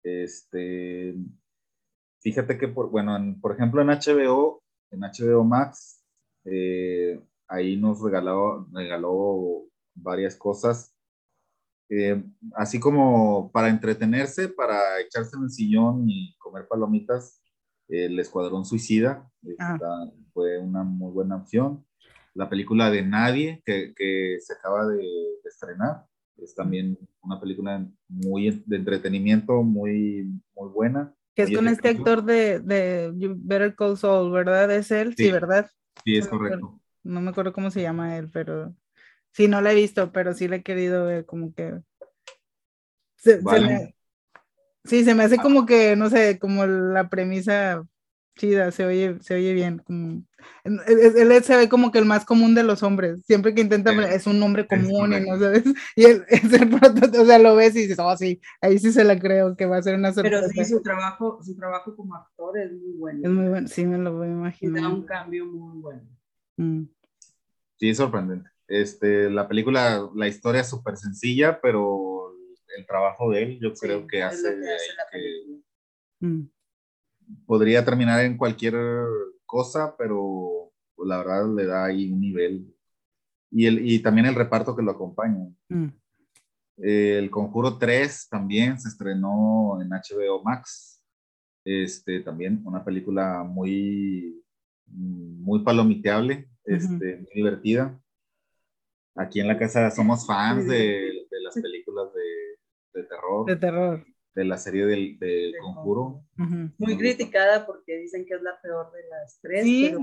Este, 0.04 1.16
fíjate 2.20 2.56
que, 2.56 2.68
por, 2.68 2.88
bueno, 2.90 3.18
por 3.40 3.50
ejemplo, 3.50 3.82
en 3.82 3.88
HBO, 3.88 4.62
en 4.92 5.00
HBO 5.00 5.42
Max, 5.42 6.04
eh, 6.44 7.20
ahí 7.48 7.76
nos 7.76 8.00
regaló, 8.02 8.66
regaló 8.72 9.64
varias 9.94 10.36
cosas, 10.36 10.94
eh, 11.88 12.22
así 12.54 12.80
como 12.80 13.50
para 13.52 13.68
entretenerse, 13.68 14.48
para 14.48 15.00
echarse 15.00 15.36
en 15.36 15.44
el 15.44 15.50
sillón 15.50 16.08
y 16.08 16.34
comer 16.38 16.66
palomitas, 16.66 17.40
El 17.88 18.18
Escuadrón 18.18 18.64
Suicida 18.64 19.30
ah. 19.58 19.78
fue 20.32 20.58
una 20.58 20.82
muy 20.82 21.12
buena 21.12 21.36
opción. 21.36 21.84
La 22.32 22.48
película 22.48 22.90
de 22.90 23.02
Nadie, 23.02 23.62
que, 23.64 23.92
que 23.94 24.38
se 24.40 24.54
acaba 24.54 24.86
de, 24.88 25.04
estrenar, 25.44 26.06
es 26.38 26.54
también 26.54 26.98
una 27.20 27.38
película 27.40 27.86
muy 28.08 28.62
de 28.66 28.76
entretenimiento, 28.76 29.62
muy, 29.62 30.28
muy 30.56 30.68
buena. 30.70 31.14
Que 31.36 31.42
es 31.42 31.54
con 31.54 31.68
este 31.68 31.90
actor 31.90 32.24
de, 32.24 32.60
de 32.60 33.12
Better 33.36 33.74
Call 33.76 33.96
Saul, 33.96 34.32
¿verdad? 34.32 34.70
Es 34.72 34.90
él, 34.90 35.14
sí, 35.16 35.30
¿verdad? 35.30 35.70
Sí, 36.04 36.16
es 36.16 36.26
correcto 36.26 36.80
no 37.04 37.20
me 37.20 37.30
acuerdo 37.30 37.52
cómo 37.52 37.70
se 37.70 37.82
llama 37.82 38.16
él, 38.16 38.30
pero 38.32 38.74
sí, 39.32 39.48
no 39.48 39.60
la 39.60 39.72
he 39.72 39.74
visto, 39.74 40.12
pero 40.12 40.34
sí 40.34 40.48
la 40.48 40.56
he 40.56 40.62
querido 40.62 41.06
ver, 41.06 41.26
como 41.26 41.54
que... 41.54 41.80
sí, 44.84 45.04
se 45.04 45.14
me 45.14 45.24
hace 45.24 45.38
como 45.38 45.66
que, 45.66 45.96
no 45.96 46.10
sé, 46.10 46.38
como 46.38 46.66
la 46.66 47.08
premisa 47.08 47.86
chida, 48.36 48.70
se 48.70 48.84
oye, 48.84 49.18
se 49.20 49.34
oye 49.34 49.52
bien. 49.54 49.78
Como, 49.78 50.22
él, 50.64 51.42
se 51.42 51.56
ve 51.56 51.68
como 51.68 51.90
que 51.90 51.98
el 51.98 52.04
más 52.04 52.24
común 52.24 52.54
de 52.54 52.62
los 52.62 52.82
hombres. 52.82 53.24
Siempre 53.24 53.54
que 53.54 53.62
intenta, 53.62 53.92
es 54.12 54.26
un 54.26 54.40
nombre 54.40 54.66
común 54.66 55.12
y 55.12 55.20
no 55.28 55.38
sabes. 55.38 55.64
Y 55.96 56.04
él 56.04 56.24
es 56.28 56.52
el 56.52 56.68
prototipo, 56.68 57.22
o 57.22 57.26
sea, 57.26 57.38
lo 57.38 57.54
ves 57.56 57.76
y 57.76 57.82
dices, 57.82 57.98
oh, 57.98 58.16
sí, 58.16 58.40
ahí 58.60 58.78
sí 58.78 58.92
se 58.92 59.04
la 59.04 59.18
creo 59.18 59.56
que 59.56 59.66
va 59.66 59.78
a 59.78 59.82
ser 59.82 59.96
una 59.96 60.12
sorpresa. 60.12 60.46
Pero 60.48 60.64
sí, 60.64 60.72
su 60.72 60.82
trabajo, 60.82 61.40
su 61.42 61.56
trabajo 61.56 61.94
como 61.96 62.14
actor 62.16 62.58
es 62.58 62.72
muy 62.72 62.92
bueno. 62.92 63.20
Es 63.22 63.30
muy 63.30 63.48
bueno, 63.48 63.68
sí, 63.68 63.86
me 63.86 63.98
lo 63.98 64.16
voy 64.16 64.28
a 64.28 64.32
imaginar. 64.32 64.82
da 64.82 64.88
un 64.88 65.02
cambio 65.04 65.46
muy 65.46 65.80
bueno. 65.80 66.02
Mm. 66.56 66.84
Sí, 67.84 67.90
es 67.90 67.98
sorprendente. 67.98 68.48
Este, 68.66 69.28
la 69.28 69.46
película, 69.46 70.08
la 70.14 70.26
historia 70.26 70.62
es 70.62 70.70
súper 70.70 70.96
sencilla, 70.96 71.60
pero 71.60 72.34
el 72.78 72.86
trabajo 72.86 73.30
de 73.30 73.42
él 73.42 73.58
yo 73.60 73.74
creo 73.74 74.06
que 74.06 74.22
hace, 74.22 74.56
que, 75.12 75.60
mm. 76.26 76.48
podría 77.44 77.84
terminar 77.84 78.24
en 78.24 78.38
cualquier 78.38 78.74
cosa, 79.44 79.94
pero 79.98 80.72
la 80.96 81.18
verdad 81.18 81.54
le 81.54 81.66
da 81.66 81.84
ahí 81.84 82.10
un 82.10 82.22
nivel. 82.22 82.74
Y, 83.50 83.66
el, 83.66 83.86
y 83.86 83.98
también 83.98 84.28
el 84.28 84.34
reparto 84.34 84.74
que 84.74 84.82
lo 84.82 84.92
acompaña. 84.92 85.46
Mm. 85.68 85.88
el 86.78 87.30
Conjuro 87.30 87.76
3 87.76 88.28
también 88.30 88.80
se 88.80 88.88
estrenó 88.88 89.78
en 89.82 89.90
HBO 89.90 90.42
Max. 90.42 91.02
Este, 91.66 92.20
también 92.20 92.62
una 92.64 92.82
película 92.82 93.42
muy, 93.42 94.42
muy 94.86 95.62
palomiteable 95.62 96.48
este, 96.64 97.16
muy 97.18 97.30
divertida. 97.34 98.00
Aquí 99.16 99.40
en 99.40 99.48
la 99.48 99.58
casa 99.58 99.90
somos 99.90 100.26
fans 100.26 100.66
de, 100.66 101.26
de 101.30 101.40
las 101.42 101.54
películas 101.54 102.08
de, 102.14 103.00
de, 103.00 103.06
terror. 103.06 103.46
De 103.46 103.56
terror. 103.56 104.06
De 104.34 104.44
la 104.44 104.58
serie 104.58 104.86
del, 104.86 105.18
del 105.18 105.54
Conjuro. 105.60 106.24
Muy 106.36 106.96
criticada 106.96 107.64
porque 107.64 107.98
dicen 107.98 108.26
que 108.26 108.34
es 108.34 108.42
la 108.42 108.60
peor 108.60 108.90
de 108.90 109.08
las 109.08 109.38
tres. 109.40 109.62
Sí, 109.62 109.94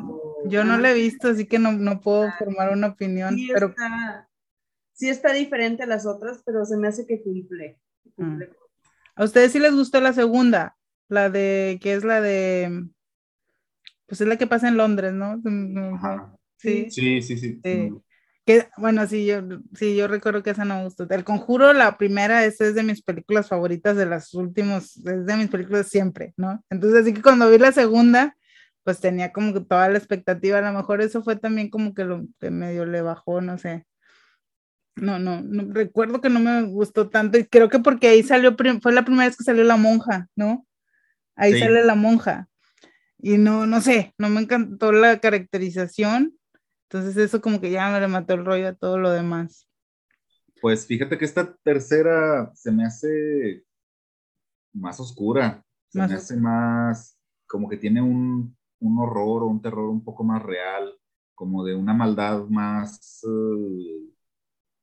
yo 0.45 0.63
no 0.63 0.77
la 0.77 0.91
he 0.91 0.93
visto, 0.93 1.27
así 1.27 1.45
que 1.45 1.59
no, 1.59 1.73
no 1.73 1.99
puedo 1.99 2.23
ah, 2.23 2.35
formar 2.39 2.71
una 2.71 2.87
opinión. 2.87 3.35
Sí, 3.35 3.49
pero... 3.53 3.67
está, 3.67 4.29
sí 4.93 5.09
está 5.09 5.33
diferente 5.33 5.83
a 5.83 5.87
las 5.87 6.05
otras, 6.05 6.41
pero 6.45 6.63
se 6.63 6.77
me 6.77 6.87
hace 6.87 7.05
que 7.05 7.21
cumple. 7.21 7.81
Mm. 8.15 8.43
¿A 9.15 9.23
ustedes 9.25 9.51
sí 9.51 9.59
les 9.59 9.75
gustó 9.75 9.99
la 9.99 10.13
segunda? 10.13 10.77
La 11.09 11.29
de, 11.29 11.77
que 11.81 11.93
es 11.93 12.05
la 12.05 12.21
de, 12.21 12.87
pues 14.07 14.21
es 14.21 14.27
la 14.27 14.37
que 14.37 14.47
pasa 14.47 14.69
en 14.69 14.77
Londres, 14.77 15.13
¿no? 15.13 15.41
Sí, 16.61 16.89
sí, 16.89 17.21
sí. 17.21 17.37
sí. 17.37 17.91
Que, 18.45 18.67
bueno, 18.77 19.05
sí 19.05 19.25
yo, 19.25 19.41
sí, 19.75 19.95
yo 19.95 20.07
recuerdo 20.07 20.41
que 20.41 20.49
esa 20.49 20.65
no 20.65 20.77
me 20.77 20.83
gustó. 20.85 21.05
El 21.09 21.23
Conjuro, 21.23 21.73
la 21.73 21.97
primera, 21.97 22.43
esa 22.43 22.65
es 22.65 22.73
de 22.73 22.83
mis 22.83 23.03
películas 23.03 23.47
favoritas 23.47 23.95
de 23.95 24.07
las 24.07 24.33
últimos, 24.33 24.97
es 24.97 25.25
de 25.25 25.35
mis 25.37 25.49
películas 25.49 25.87
siempre, 25.87 26.33
¿no? 26.37 26.63
Entonces, 26.69 27.01
así 27.01 27.13
que 27.13 27.21
cuando 27.21 27.49
vi 27.49 27.59
la 27.59 27.71
segunda, 27.71 28.35
pues 28.83 28.99
tenía 28.99 29.31
como 29.31 29.53
que 29.53 29.61
toda 29.61 29.89
la 29.89 29.97
expectativa, 29.97 30.57
a 30.57 30.71
lo 30.71 30.73
mejor 30.77 31.01
eso 31.01 31.23
fue 31.23 31.35
también 31.35 31.69
como 31.69 31.93
que 31.93 32.03
lo 32.03 32.25
que 32.39 32.49
medio 32.49 32.85
le 32.85 33.01
bajó, 33.01 33.41
no 33.41 33.59
sé. 33.59 33.85
No, 34.95 35.19
no, 35.19 35.41
no, 35.41 35.71
recuerdo 35.71 36.19
que 36.19 36.29
no 36.29 36.39
me 36.39 36.63
gustó 36.63 37.09
tanto 37.09 37.37
y 37.37 37.45
creo 37.45 37.69
que 37.69 37.79
porque 37.79 38.07
ahí 38.07 38.23
salió, 38.23 38.55
fue 38.81 38.91
la 38.91 39.05
primera 39.05 39.27
vez 39.27 39.37
que 39.37 39.43
salió 39.43 39.63
la 39.63 39.77
monja, 39.77 40.27
¿no? 40.35 40.65
Ahí 41.35 41.57
sale 41.57 41.85
la 41.85 41.95
monja. 41.95 42.47
Y 43.19 43.37
no, 43.37 43.67
no 43.67 43.81
sé, 43.81 44.13
no 44.17 44.29
me 44.29 44.41
encantó 44.41 44.91
la 44.91 45.19
caracterización 45.19 46.33
entonces 46.91 47.15
eso 47.15 47.39
como 47.39 47.61
que 47.61 47.71
ya 47.71 47.89
me 47.89 48.01
le 48.01 48.07
mató 48.09 48.33
el 48.33 48.43
rollo 48.43 48.67
a 48.67 48.75
todo 48.75 48.97
lo 48.97 49.11
demás. 49.11 49.65
Pues 50.61 50.85
fíjate 50.85 51.17
que 51.17 51.23
esta 51.23 51.55
tercera 51.63 52.51
se 52.53 52.69
me 52.69 52.83
hace 52.83 53.63
más 54.73 54.99
oscura, 54.99 55.63
se 55.87 55.99
me 55.99 56.13
hace 56.13 56.35
más, 56.35 57.17
como 57.47 57.69
que 57.69 57.77
tiene 57.77 58.01
un, 58.01 58.57
un, 58.81 58.99
horror 58.99 59.43
o 59.43 59.47
un 59.47 59.61
terror 59.61 59.89
un 59.89 60.03
poco 60.03 60.25
más 60.25 60.43
real, 60.43 60.93
como 61.33 61.63
de 61.63 61.75
una 61.75 61.93
maldad 61.93 62.43
más, 62.49 63.23
eh, 63.23 64.09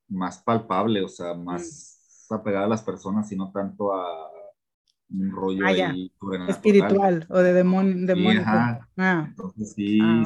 más 0.07 0.39
palpable, 0.39 1.03
o 1.03 1.07
sea, 1.07 1.35
más 1.35 2.27
mm. 2.27 2.33
apegada 2.33 2.65
a 2.65 2.69
las 2.69 2.81
personas 2.81 3.31
y 3.31 3.35
no 3.35 3.51
tanto 3.51 3.93
a, 3.93 4.31
un 5.11 5.31
rollo 5.31 5.65
ah, 5.65 5.69
ahí 5.69 6.11
espiritual 6.47 7.25
o 7.29 7.39
de 7.39 7.53
demonio. 7.53 8.05
demonio. 8.05 8.43
Ah. 8.45 9.25
Entonces 9.27 9.73
sí, 9.73 9.99
ah, 10.01 10.23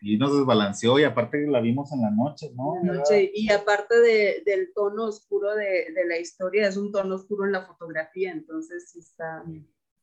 sí, 0.00 0.16
nos 0.18 0.36
desbalanceó 0.36 0.98
y 0.98 1.04
aparte 1.04 1.46
la 1.46 1.60
vimos 1.60 1.92
en 1.92 2.02
la 2.02 2.10
noche, 2.10 2.52
¿no? 2.54 2.82
Noche, 2.82 3.30
y 3.34 3.50
aparte 3.50 3.98
de, 3.98 4.42
del 4.44 4.72
tono 4.74 5.06
oscuro 5.06 5.54
de, 5.54 5.92
de, 5.94 6.06
la 6.06 6.18
historia, 6.18 6.68
es 6.68 6.76
un 6.76 6.92
tono 6.92 7.14
oscuro 7.14 7.46
en 7.46 7.52
la 7.52 7.62
fotografía, 7.62 8.30
entonces 8.32 8.90
sí 8.90 8.98
está, 8.98 9.42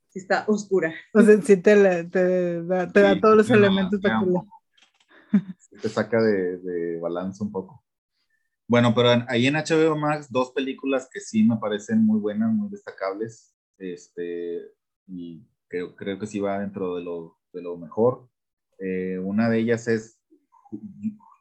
sí 0.10 0.20
está 0.20 0.46
oscura. 0.48 0.94
O 1.14 1.22
sea, 1.22 1.40
sí 1.42 1.58
te, 1.58 2.06
te, 2.06 2.64
da, 2.64 2.92
te 2.92 3.02
da, 3.02 3.20
todos 3.20 3.38
los 3.38 3.50
elementos 3.50 4.02
para 4.02 4.22
te 5.82 5.90
saca 5.90 6.20
de, 6.22 6.58
de 6.58 7.00
balance 7.00 7.44
un 7.44 7.52
poco. 7.52 7.84
Bueno, 8.68 8.94
pero 8.96 9.24
ahí 9.28 9.46
en 9.46 9.56
HBO 9.56 9.96
Max, 9.96 10.32
dos 10.32 10.52
películas 10.52 11.08
que 11.12 11.20
sí 11.20 11.44
me 11.44 11.58
parecen 11.58 12.04
muy 12.04 12.20
buenas, 12.20 12.52
muy 12.52 12.70
destacables 12.70 13.54
este, 13.78 14.62
y 15.08 15.46
creo, 15.68 15.96
creo 15.96 16.20
que 16.20 16.28
sí 16.28 16.40
va 16.40 16.60
dentro 16.60 16.96
de 16.96 17.04
lo, 17.04 17.38
de 17.54 17.62
lo 17.62 17.78
mejor. 17.78 18.30
Eh, 18.80 19.20
una 19.20 19.50
de 19.50 19.60
ellas 19.60 19.88
es 19.88 20.20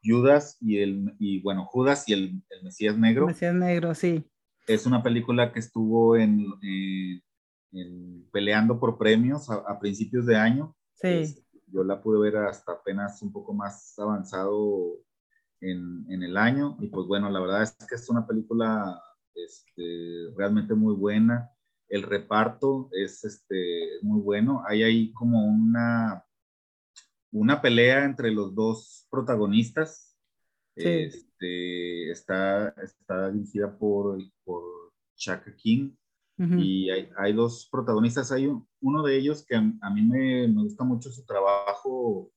Judas 0.05 0.57
y 0.61 0.79
el, 0.79 1.15
y 1.19 1.43
bueno, 1.43 1.67
Judas 1.67 2.09
y 2.09 2.13
el, 2.13 2.43
el 2.51 2.63
Mesías 2.63 2.97
Negro. 2.97 3.27
Mesías 3.27 3.55
Negro, 3.55 3.95
sí. 3.95 4.25
Es 4.67 4.87
una 4.87 5.03
película 5.03 5.53
que 5.53 5.61
estuvo 5.61 6.17
en, 6.17 6.47
eh, 6.63 7.21
en 7.73 8.29
peleando 8.33 8.79
por 8.81 8.99
premios 8.99 9.51
a, 9.51 9.79
principios 9.79 10.27
de 10.27 10.37
año. 10.37 10.75
Sí. 10.95 11.45
yo 11.67 11.85
la 11.85 12.01
pude 12.01 12.19
ver 12.19 12.37
hasta 12.39 12.73
apenas 12.73 13.21
un 13.21 13.33
poco 13.33 13.53
más 13.53 13.99
avanzado 13.99 14.99
en, 15.61 16.07
en, 16.09 16.23
el 16.23 16.39
año 16.39 16.77
y 16.81 16.89
pues 16.89 17.07
bueno, 17.07 17.29
la 17.29 17.39
verdad 17.39 17.63
es 17.63 17.77
que 17.87 17.97
es 17.97 18.09
una 18.09 18.27
película 18.27 18.99
este, 19.35 20.33
realmente 20.37 20.75
muy 20.75 20.95
buena. 20.95 21.51
El 21.89 22.03
reparto 22.03 22.89
es 22.93 23.25
este, 23.25 24.01
muy 24.03 24.21
bueno. 24.21 24.63
Hay 24.67 24.83
ahí 24.83 25.13
como 25.13 25.47
una, 25.47 26.25
una 27.33 27.61
pelea 27.61 28.05
entre 28.05 28.31
los 28.31 28.55
dos 28.55 29.07
protagonistas. 29.11 30.17
Este, 30.75 32.11
está, 32.11 32.69
está 32.83 33.31
dirigida 33.31 33.77
por, 33.79 34.19
por 34.45 34.63
Chaka 35.15 35.55
King. 35.55 35.93
Y 36.39 36.91
hay, 36.91 37.09
hay, 37.17 37.33
dos 37.33 37.67
protagonistas. 37.73 38.31
Hay 38.31 38.47
uno 38.81 39.03
de 39.03 39.17
ellos 39.17 39.43
que 39.47 39.55
a, 39.55 39.91
mí 39.91 40.03
me, 40.03 40.47
me, 40.49 40.63
gusta 40.65 40.85
mucho 40.85 41.11
su 41.11 41.25
trabajo, 41.25 42.31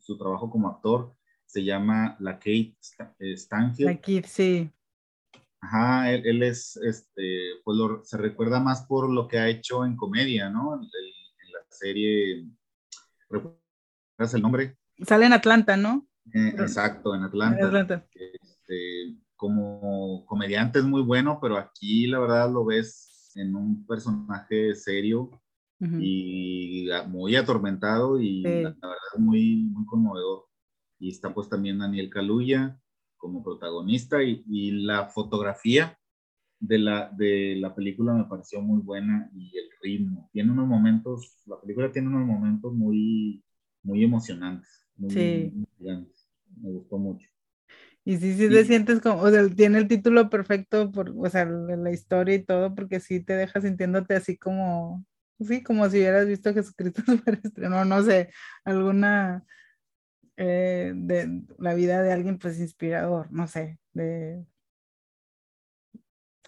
su, 0.00 0.18
trabajo 0.18 0.50
como 0.50 0.68
actor. 0.68 1.14
Se 1.46 1.62
llama 1.62 2.16
La 2.18 2.40
Kate 2.40 2.76
Stanfield. 3.36 3.88
La 3.88 3.96
Kate, 3.96 4.26
sí. 4.26 4.70
Ajá, 5.62 6.10
él, 6.12 6.42
es, 6.42 6.76
este, 6.76 7.60
pues 7.64 7.78
se 8.04 8.16
recuerda 8.16 8.60
más 8.60 8.86
por 8.86 9.10
lo 9.10 9.28
que 9.28 9.38
ha 9.38 9.48
hecho 9.48 9.84
en 9.84 9.96
comedia, 9.96 10.48
¿no? 10.48 10.74
En, 10.74 10.82
la 10.82 11.60
serie, 11.68 12.46
¿recuerdas 13.28 14.34
el 14.34 14.42
nombre? 14.42 14.76
Sale 15.02 15.26
en 15.26 15.32
Atlanta, 15.32 15.76
¿no? 15.76 16.06
Eh, 16.32 16.54
exacto, 16.58 17.14
en 17.14 17.22
Atlanta. 17.24 18.06
Este, 18.14 19.16
como 19.36 20.24
comediante 20.26 20.78
es 20.78 20.84
muy 20.84 21.02
bueno, 21.02 21.38
pero 21.40 21.56
aquí 21.56 22.06
la 22.06 22.20
verdad 22.20 22.50
lo 22.50 22.64
ves 22.64 23.32
en 23.34 23.54
un 23.54 23.86
personaje 23.86 24.74
serio 24.74 25.30
y 25.80 26.88
muy 27.08 27.36
atormentado 27.36 28.20
y 28.20 28.42
la, 28.42 28.70
verdad 28.70 29.18
muy, 29.18 29.62
muy 29.72 29.86
conmovedor. 29.86 30.44
Y 30.98 31.08
está 31.08 31.32
pues 31.32 31.48
también 31.48 31.78
Daniel 31.78 32.10
Caluya, 32.10 32.78
como 33.20 33.44
protagonista 33.44 34.22
y, 34.22 34.42
y, 34.48 34.70
la 34.72 35.06
fotografía 35.06 35.96
de 36.58 36.78
la, 36.78 37.10
de 37.16 37.56
la 37.56 37.74
película 37.74 38.12
me 38.14 38.24
pareció 38.24 38.60
muy 38.60 38.80
buena 38.80 39.30
y 39.34 39.56
el 39.56 39.68
ritmo. 39.82 40.28
Tiene 40.32 40.50
unos 40.50 40.66
momentos, 40.66 41.36
la 41.46 41.60
película 41.60 41.92
tiene 41.92 42.08
unos 42.08 42.26
momentos 42.26 42.72
muy, 42.72 43.44
muy 43.82 44.02
emocionantes, 44.02 44.86
muy, 44.96 45.10
sí. 45.10 45.52
Me 45.78 46.70
gustó 46.70 46.98
mucho. 46.98 47.28
Y 48.04 48.16
sí, 48.16 48.34
sí 48.34 48.48
te 48.48 48.64
sientes 48.64 49.00
como, 49.00 49.22
o 49.22 49.30
sea, 49.30 49.48
tiene 49.48 49.78
el 49.78 49.86
título 49.86 50.30
perfecto 50.30 50.90
por, 50.90 51.14
o 51.16 51.30
sea, 51.30 51.44
la 51.44 51.92
historia 51.92 52.34
y 52.34 52.42
todo, 52.42 52.74
porque 52.74 52.98
sí 52.98 53.20
te 53.20 53.34
deja 53.34 53.60
sintiéndote 53.60 54.14
así 54.14 54.36
como, 54.38 55.04
sí, 55.38 55.62
como 55.62 55.88
si 55.88 55.98
hubieras 55.98 56.26
visto 56.26 56.48
a 56.48 56.54
Jesucristo 56.54 57.02
no, 57.56 57.84
no 57.84 58.02
sé, 58.02 58.30
alguna 58.64 59.44
eh, 60.42 60.92
de 60.94 61.42
la 61.58 61.74
vida 61.74 62.02
de 62.02 62.12
alguien 62.12 62.38
pues 62.38 62.58
inspirador, 62.58 63.30
no 63.30 63.46
sé, 63.46 63.78
de 63.92 64.42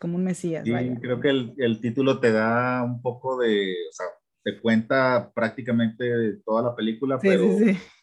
como 0.00 0.16
un 0.16 0.24
mesías. 0.24 0.64
Sí, 0.64 0.72
creo 1.00 1.20
que 1.20 1.28
el, 1.28 1.54
el, 1.58 1.78
título 1.82 2.18
te 2.18 2.32
da 2.32 2.82
un 2.82 3.02
poco 3.02 3.36
de, 3.36 3.74
o 3.90 3.92
sea, 3.92 4.06
te 4.42 4.58
cuenta 4.62 5.30
prácticamente 5.34 6.38
toda 6.38 6.62
la 6.62 6.74
película, 6.74 7.18
pero, 7.18 7.46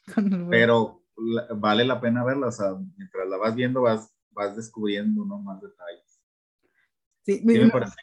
pero 0.51 1.03
vale 1.55 1.85
la 1.85 1.99
pena 1.99 2.23
verla, 2.23 2.47
o 2.47 2.51
sea, 2.51 2.75
mientras 2.95 3.27
la 3.27 3.37
vas 3.37 3.55
viendo 3.55 3.81
vas, 3.81 4.15
vas 4.29 4.55
descubriendo 4.55 5.25
¿no? 5.25 5.39
más 5.39 5.59
detalles. 5.59 6.21
Sí, 7.23 7.41
me 7.43 7.67
pareció. 7.71 7.95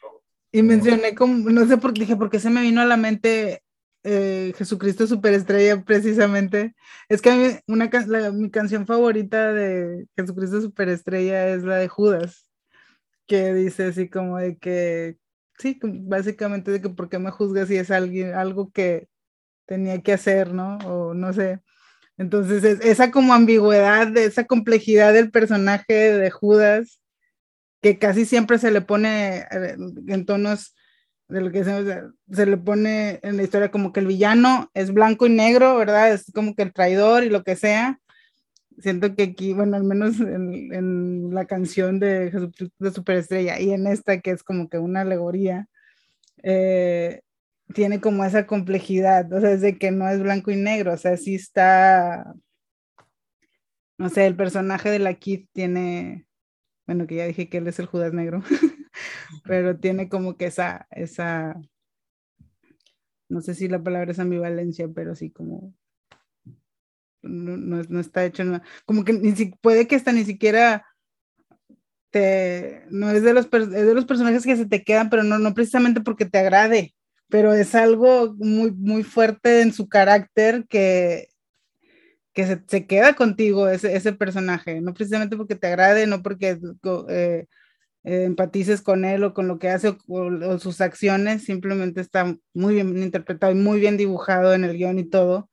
Y 0.51 0.62
mencioné 0.62 1.14
como, 1.14 1.51
no 1.51 1.64
sé 1.66 1.77
por 1.77 1.94
qué 1.94 2.01
dije, 2.01 2.16
porque 2.16 2.40
se 2.40 2.51
me 2.51 2.62
vino 2.62 2.81
a 2.81 2.85
la 2.85 2.96
mente 2.96 3.62
eh, 4.07 4.55
Jesucristo 4.57 5.07
Superestrella, 5.07 5.83
precisamente. 5.85 6.75
Es 7.09 7.21
que 7.21 7.61
mi 7.69 8.51
canción 8.51 8.87
favorita 8.87 9.53
de 9.53 10.07
Jesucristo 10.16 10.61
Superestrella 10.61 11.49
es 11.49 11.64
la 11.64 11.77
de 11.77 11.88
Judas, 11.88 12.49
que 13.27 13.53
dice 13.53 13.87
así 13.87 14.09
como 14.09 14.38
de 14.38 14.59
que, 14.59 15.19
sí, 15.59 15.79
básicamente 15.83 16.71
de 16.71 16.81
que 16.81 16.88
por 16.90 17.09
qué 17.09 17.19
me 17.19 17.33
juzgas 17.33 17.69
si 17.69 17.77
es 17.77 17.90
alguien, 17.90 18.35
algo 18.35 18.71
que 18.71 19.09
tenía 19.66 20.01
que 20.03 20.12
hacer, 20.12 20.53
¿no? 20.55 20.79
O 20.87 21.14
no 21.14 21.33
sé. 21.33 21.61
Entonces, 22.16 22.64
esa 22.83 23.11
como 23.11 23.35
ambigüedad, 23.35 24.16
esa 24.16 24.45
complejidad 24.45 25.12
del 25.14 25.31
personaje 25.33 26.12
de 26.16 26.31
Judas, 26.31 27.01
que 27.83 27.99
casi 27.99 28.25
siempre 28.25 28.59
se 28.59 28.71
le 28.71 28.83
pone 28.83 29.38
eh, 29.51 29.77
en 30.09 30.27
tonos 30.27 30.77
de 31.29 31.41
lo 31.41 31.51
que 31.51 31.65
se, 31.65 32.03
se, 32.31 32.47
le 32.47 32.57
pone 32.57 33.19
en 33.23 33.37
la 33.37 33.43
historia 33.43 33.71
como 33.71 33.93
que 33.93 34.01
el 34.01 34.07
villano 34.07 34.71
es 34.75 34.93
blanco 34.93 35.27
y 35.27 35.31
negro, 35.31 35.77
¿verdad? 35.77 36.12
Es 36.12 36.31
como 36.33 36.55
que 36.55 36.62
el 36.62 36.73
traidor 36.73 37.25
y 37.25 37.31
lo 37.31 37.43
que 37.43 37.57
sea. 37.57 38.01
Siento 38.79 39.15
que 39.17 39.25
aquí, 39.25 39.55
bueno, 39.55 39.77
al 39.77 39.85
menos 39.85 40.21
en, 40.21 40.73
en 40.73 41.35
la 41.35 41.47
canción 41.47 41.99
de 41.99 42.31
de 42.79 42.91
Superestrella 42.91 43.59
y 43.61 43.73
en 43.73 43.87
esta 43.87 44.21
que 44.21 44.31
es 44.31 44.43
como 44.43 44.69
que 44.69 44.79
una 44.79 45.01
alegoría, 45.01 45.69
eh, 46.43 47.23
tiene 47.75 48.01
como 48.01 48.25
esa 48.25 48.47
complejidad, 48.47 49.33
o 49.33 49.41
sea, 49.41 49.53
es 49.53 49.61
de 49.61 49.79
que 49.79 49.91
no 49.91 50.09
es 50.09 50.23
blanco 50.23 50.51
y 50.51 50.57
negro, 50.57 50.93
o 50.93 50.97
sea, 50.97 51.17
sí 51.17 51.35
está, 51.35 52.35
no 53.99 54.09
sé, 54.09 54.27
el 54.27 54.37
personaje 54.37 54.91
de 54.91 54.99
la 54.99 55.15
Kid 55.15 55.47
tiene, 55.53 56.27
bueno, 56.87 57.07
que 57.07 57.17
ya 57.17 57.27
dije 57.27 57.49
que 57.49 57.59
él 57.59 57.67
es 57.67 57.79
el 57.79 57.87
Judas 57.87 58.12
negro, 58.12 58.43
pero 59.44 59.78
tiene 59.78 60.09
como 60.09 60.37
que 60.37 60.46
esa, 60.46 60.87
esa, 60.90 61.56
no 63.28 63.40
sé 63.40 63.54
si 63.54 63.68
la 63.68 63.82
palabra 63.82 64.12
es 64.12 64.18
ambivalencia, 64.18 64.88
pero 64.94 65.14
sí 65.14 65.30
como, 65.30 65.74
no, 67.22 67.56
no, 67.56 68.00
está 68.00 68.24
hecho, 68.24 68.44
como 68.85 69.04
que 69.04 69.12
ni 69.12 69.32
si, 69.32 69.46
puede 69.61 69.87
que 69.87 69.96
hasta 69.96 70.12
ni 70.12 70.24
siquiera 70.24 70.87
te, 72.11 72.85
no 72.90 73.11
es 73.11 73.22
de, 73.22 73.35
los, 73.35 73.50
de 73.50 73.94
los 73.94 74.04
personajes 74.04 74.44
que 74.44 74.56
se 74.56 74.66
te 74.66 74.85
quedan, 74.85 75.11
pero 75.11 75.22
no, 75.22 75.38
no 75.38 75.54
precisamente 75.54 76.00
porque 76.00 76.24
te 76.24 76.38
agrade, 76.38 76.94
pero 77.28 77.52
es 77.52 77.74
algo 77.74 78.35
muy, 78.38 78.72
muy 78.72 79.02
fuerte 79.02 79.62
en 79.62 79.72
su 79.72 79.88
carácter 79.88 80.66
que, 80.68 81.28
que 82.32 82.46
se, 82.46 82.62
se 82.66 82.87
queda 82.87 83.14
contigo 83.14 83.68
ese, 83.68 83.96
ese, 83.96 84.12
personaje, 84.12 84.80
no 84.80 84.94
precisamente 84.94 85.37
porque 85.37 85.56
te 85.56 85.66
agrade, 85.66 86.06
no 86.06 86.22
porque 86.22 86.59
eh, 87.09 87.46
eh, 88.07 88.23
empatices 88.23 88.83
con 88.83 89.05
él 89.05 89.25
o 89.25 89.35
con 89.35 89.49
lo 89.49 89.59
que 89.59 89.69
hace 89.69 89.99
o, 90.07 90.59
sus 90.59 90.81
acciones, 90.81 91.42
simplemente 91.42 92.01
está 92.01 92.37
muy 92.55 92.75
bien 92.75 92.97
interpretado 93.03 93.53
y 93.53 93.57
muy 93.57 93.81
bien 93.81 93.97
dibujado 93.97 94.55
en 94.55 94.62
el 94.62 94.77
guion 94.77 95.01
y 95.01 95.05
todo. 95.05 95.51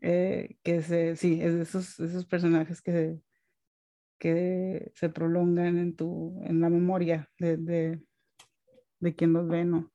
Eh, 0.00 0.56
que 0.62 0.80
se, 0.80 1.14
sí, 1.16 1.40
es 1.42 1.54
de 1.54 1.62
esos, 1.62 2.00
esos 2.00 2.24
personajes 2.24 2.80
que, 2.80 3.20
que 4.18 4.92
se 4.94 5.10
prolongan 5.10 5.76
en, 5.76 5.94
tu, 5.94 6.42
en 6.44 6.62
la 6.62 6.70
memoria 6.70 7.28
de, 7.38 7.58
de, 7.58 8.00
de 9.00 9.14
quien 9.14 9.34
los 9.34 9.46
ve, 9.46 9.66
¿no? 9.66 9.92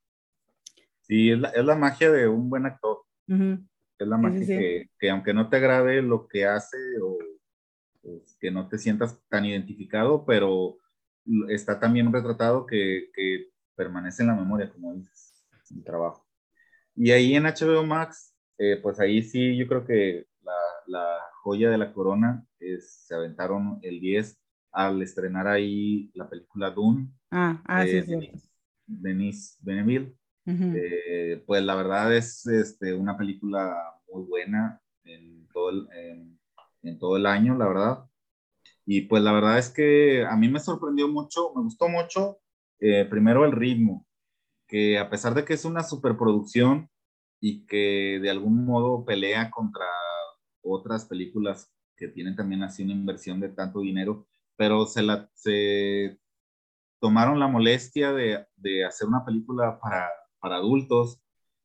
Sí, 1.02 1.32
es 1.32 1.40
la, 1.40 1.50
es 1.50 1.66
la 1.66 1.76
magia 1.76 2.12
de 2.12 2.28
un 2.28 2.52
buen 2.52 2.68
actor. 2.68 3.00
Es 3.28 4.08
la 4.08 4.18
magia 4.18 4.46
Que, 4.46 4.90
que, 5.00 5.10
aunque 5.10 5.34
no 5.34 5.50
te 5.50 5.58
agrade 5.58 6.04
lo 6.04 6.28
que 6.28 6.46
hace 6.46 6.78
o, 7.02 7.18
o 8.04 8.22
que 8.40 8.52
no 8.52 8.68
te 8.68 8.78
sientas 8.78 9.20
tan 9.28 9.46
identificado, 9.46 10.24
pero 10.24 10.78
está 11.50 11.80
también 11.80 12.12
retratado 12.12 12.66
que, 12.66 13.10
que 13.14 13.48
permanece 13.76 14.24
en 14.24 14.30
la 14.30 14.36
memoria, 14.36 14.70
como 14.72 14.94
dices, 14.94 15.46
el 15.72 15.84
trabajo. 15.84 16.26
Y 16.96 17.12
ahí 17.12 17.36
en 17.36 17.46
HBO 17.46 17.86
Max, 17.86 18.36
eh, 18.58 18.78
pues 18.82 19.00
ahí 19.00 19.22
sí, 19.22 19.56
yo 19.58 19.68
creo 19.68 19.86
que 19.86 20.26
la, 20.42 20.54
la 20.88 21.20
joya 21.44 21.70
de 21.70 21.78
la 21.78 21.94
corona 21.94 22.46
es, 22.60 23.06
se 23.08 23.16
aventaron 23.16 23.80
el 23.82 24.00
10 24.00 24.38
al 24.72 25.02
estrenar 25.02 25.48
ahí 25.48 26.12
la 26.14 26.30
película 26.30 26.72
Dune. 26.72 27.10
Ah, 27.32 27.62
ah 27.66 27.86
sí, 27.86 28.02
sí. 28.02 28.32
Denis 28.86 29.58
Beneville. 29.62 30.16
Eh, 30.46 31.44
pues 31.46 31.64
la 31.64 31.76
verdad 31.76 32.16
es 32.16 32.48
este, 32.48 32.94
una 32.96 33.16
película 33.16 33.78
muy 34.12 34.24
buena 34.24 34.82
en 35.04 35.48
todo, 35.54 35.70
el, 35.70 35.88
en, 35.96 36.40
en 36.82 36.98
todo 36.98 37.18
el 37.18 37.28
año, 37.28 37.56
la 37.56 37.68
verdad. 37.68 38.09
Y 38.92 39.02
pues 39.02 39.22
la 39.22 39.32
verdad 39.34 39.60
es 39.60 39.70
que 39.70 40.26
a 40.26 40.36
mí 40.36 40.50
me 40.50 40.60
sorprendió 40.60 41.08
mucho, 41.08 41.54
me 41.56 41.62
gustó 41.62 41.88
mucho, 41.90 42.40
eh, 42.80 43.06
primero 43.06 43.46
el 43.46 43.52
ritmo, 43.52 44.08
que 44.68 44.98
a 44.98 45.12
pesar 45.12 45.36
de 45.36 45.46
que 45.46 45.54
es 45.54 45.64
una 45.64 45.84
superproducción 45.84 46.90
y 47.40 47.68
que 47.68 48.20
de 48.20 48.32
algún 48.32 48.66
modo 48.66 49.06
pelea 49.06 49.52
contra 49.52 49.86
otras 50.64 51.06
películas 51.06 51.72
que 51.96 52.08
tienen 52.08 52.36
también 52.36 52.64
así 52.64 52.82
una 52.82 52.94
inversión 52.94 53.40
de 53.40 53.50
tanto 53.50 53.82
dinero, 53.82 54.26
pero 54.56 54.88
se, 54.88 55.04
la, 55.04 55.30
se 55.36 56.18
tomaron 57.00 57.40
la 57.40 57.48
molestia 57.48 58.12
de, 58.12 58.48
de 58.56 58.86
hacer 58.86 59.08
una 59.08 59.24
película 59.24 59.80
para, 59.80 60.10
para 60.40 60.56
adultos 60.56 61.22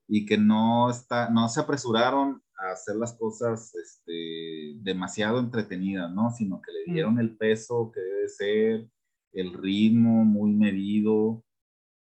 y 0.07 0.27
que 0.27 0.37
no, 0.37 0.91
está, 0.91 1.31
no 1.31 1.49
se 1.49 1.61
apresuraron 1.61 2.43
hacer 2.72 2.96
las 2.96 3.14
cosas 3.14 3.74
este, 3.74 4.74
demasiado 4.83 5.38
entretenidas, 5.38 6.12
¿no? 6.12 6.31
Sino 6.31 6.61
que 6.61 6.72
le 6.72 6.90
mm. 6.90 6.94
dieron 6.94 7.20
el 7.20 7.37
peso 7.37 7.90
que 7.92 8.00
debe 8.00 8.29
ser, 8.29 8.88
el 9.33 9.53
ritmo 9.53 10.24
muy 10.24 10.53
medido, 10.53 11.44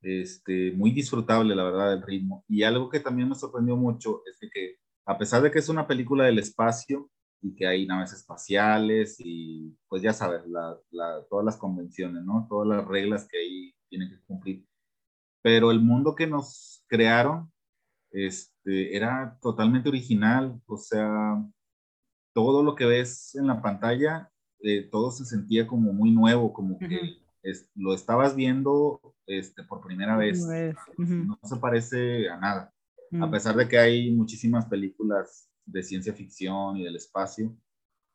este, 0.03 0.73
muy 0.73 0.91
disfrutable, 0.93 1.55
la 1.55 1.65
verdad, 1.65 1.93
el 1.93 2.03
ritmo. 2.03 2.45
Y 2.49 2.63
algo 2.63 2.89
que 2.89 3.01
también 3.01 3.29
me 3.29 3.35
sorprendió 3.35 3.77
mucho 3.77 4.23
es 4.27 4.39
que, 4.53 4.77
a 5.07 5.19
pesar 5.19 5.43
de 5.43 5.51
que 5.51 5.59
es 5.59 5.69
una 5.69 5.87
película 5.87 6.25
del 6.25 6.39
espacio 6.39 7.11
y 7.41 7.55
que 7.55 7.67
hay 7.67 7.87
naves 7.87 8.13
espaciales 8.13 9.17
y, 9.19 9.77
pues 9.89 10.03
ya 10.03 10.13
sabes, 10.13 10.47
la, 10.47 10.77
la, 10.91 11.25
todas 11.29 11.45
las 11.45 11.57
convenciones, 11.57 12.25
¿no? 12.25 12.47
Todas 12.49 12.69
las 12.69 12.87
reglas 12.87 13.27
que 13.29 13.39
hay 13.39 13.75
tienen 13.89 14.11
que 14.11 14.21
cumplir. 14.27 14.67
Pero 15.43 15.71
el 15.71 15.81
mundo 15.81 16.15
que 16.15 16.27
nos 16.27 16.85
crearon 16.89 17.53
este, 18.11 18.97
era 18.97 19.39
totalmente 19.41 19.89
original, 19.89 20.61
o 20.67 20.77
sea, 20.77 21.43
todo 22.35 22.63
lo 22.63 22.75
que 22.75 22.87
ves 22.87 23.35
en 23.35 23.47
la 23.47 23.61
pantalla, 23.63 24.31
eh, 24.61 24.89
todo 24.91 25.11
se 25.11 25.25
sentía 25.25 25.67
como 25.67 25.93
muy 25.93 26.11
nuevo, 26.11 26.53
como 26.53 26.79
que 26.79 27.19
lo 27.75 27.95
estabas 27.95 28.37
viendo 28.37 29.01
este, 29.27 29.63
por 29.63 29.81
primera 29.81 30.17
vez. 30.17 30.47
No 30.99 31.39
se 31.43 31.57
parece 31.57 32.29
a 32.29 32.37
nada. 32.37 32.75
A 33.13 33.27
mm. 33.27 33.31
pesar 33.31 33.57
de 33.57 33.69
que 33.69 33.79
hay 33.79 34.11
muchísimas 34.11 34.67
películas 34.67 35.49
de 35.65 35.83
ciencia 35.83 36.13
ficción 36.13 36.77
y 36.77 36.85
del 36.85 36.97
espacio. 36.97 37.57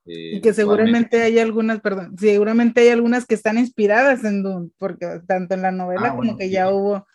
Eh, 0.06 0.38
y 0.38 0.42
que 0.42 0.54
seguramente 0.54 1.22
hay 1.22 1.40
algunas, 1.40 1.80
perdón, 1.80 2.16
seguramente 2.18 2.82
hay 2.82 2.90
algunas 2.90 3.26
que 3.26 3.36
están 3.36 3.58
inspiradas 3.58 4.24
en 4.26 4.44
Dune, 4.44 4.70
porque 4.78 5.22
tanto 5.28 5.54
en 5.54 5.62
la 5.62 5.72
novela 5.72 6.10
ah, 6.10 6.16
como 6.16 6.38
que 6.38 6.50
ya 6.50 6.70
hubo, 6.72 7.08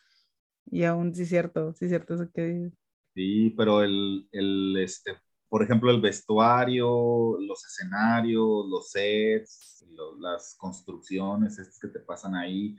y 0.70 0.84
aún 0.84 1.14
sí 1.14 1.26
cierto, 1.26 1.72
sí 1.74 1.88
cierto 1.88 2.14
eso 2.14 2.30
que 2.32 2.70
Sí, 3.14 3.50
pero 3.56 3.82
el, 3.82 4.28
el, 4.32 4.76
este, 4.78 5.16
por 5.48 5.62
ejemplo, 5.62 5.90
el 5.90 6.00
vestuario, 6.00 7.38
los 7.40 7.64
escenarios, 7.64 8.68
los 8.68 8.90
sets, 8.90 9.84
las 10.20 10.54
construcciones 10.56 11.58
estas 11.58 11.78
que 11.80 11.88
te 11.88 12.00
pasan 12.00 12.34
ahí, 12.34 12.76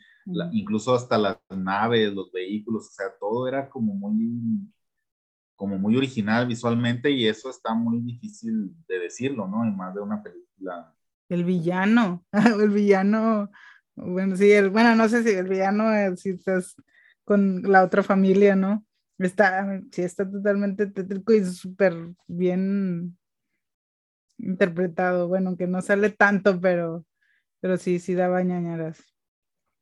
incluso 0.51 0.93
hasta 0.93 1.17
las 1.17 1.37
naves, 1.49 2.13
los 2.13 2.31
vehículos, 2.31 2.87
o 2.87 2.91
sea, 2.91 3.07
todo 3.19 3.47
era 3.47 3.69
como 3.69 3.93
muy, 3.93 4.61
como 5.55 5.77
muy 5.77 5.97
original 5.97 6.47
visualmente 6.47 7.11
y 7.11 7.27
eso 7.27 7.49
está 7.49 7.73
muy 7.73 7.99
difícil 7.99 8.73
de 8.87 8.99
decirlo, 8.99 9.47
¿no? 9.47 9.63
En 9.63 9.75
más 9.75 9.93
de 9.93 10.01
una 10.01 10.21
película. 10.21 10.93
El 11.27 11.43
villano, 11.43 12.25
el 12.61 12.69
villano, 12.69 13.51
bueno, 13.95 14.35
sí, 14.37 14.51
el, 14.51 14.69
bueno, 14.69 14.95
no 14.95 15.09
sé 15.09 15.23
si 15.23 15.31
el 15.31 15.47
villano, 15.47 15.93
eh, 15.93 16.15
si 16.15 16.29
estás 16.29 16.75
con 17.29 17.61
la 17.61 17.83
otra 17.83 18.01
familia, 18.01 18.55
¿no? 18.55 18.83
Está, 19.19 19.83
sí, 19.91 20.01
está 20.01 20.27
totalmente 20.27 20.87
tétrico 20.87 21.31
y 21.31 21.45
súper 21.45 21.93
bien 22.25 23.19
interpretado. 24.39 25.27
Bueno, 25.27 25.55
que 25.55 25.67
no 25.67 25.79
sale 25.83 26.09
tanto, 26.09 26.59
pero, 26.59 27.05
pero 27.59 27.77
sí, 27.77 27.99
sí 27.99 28.15
da 28.15 28.41
ñañaras. 28.41 29.05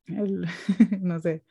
no 1.00 1.18
sé, 1.20 1.42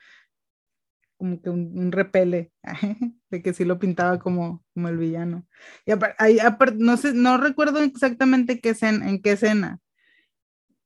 como 1.18 1.42
que 1.42 1.50
un, 1.50 1.92
repele, 1.92 2.52
de 3.32 3.42
que 3.42 3.54
sí 3.54 3.66
lo 3.66 3.80
pintaba 3.80 4.20
como, 4.20 4.64
como 4.76 4.90
el 4.90 4.98
villano. 4.98 5.48
Y 5.84 5.94
aparte, 5.94 6.78
no 6.78 6.96
sé, 6.98 7.14
no 7.16 7.40
recuerdo 7.40 7.80
exactamente 7.80 8.60
qué 8.60 8.70
escena, 8.70 9.10
en 9.10 9.20
qué 9.20 9.32
escena, 9.32 9.80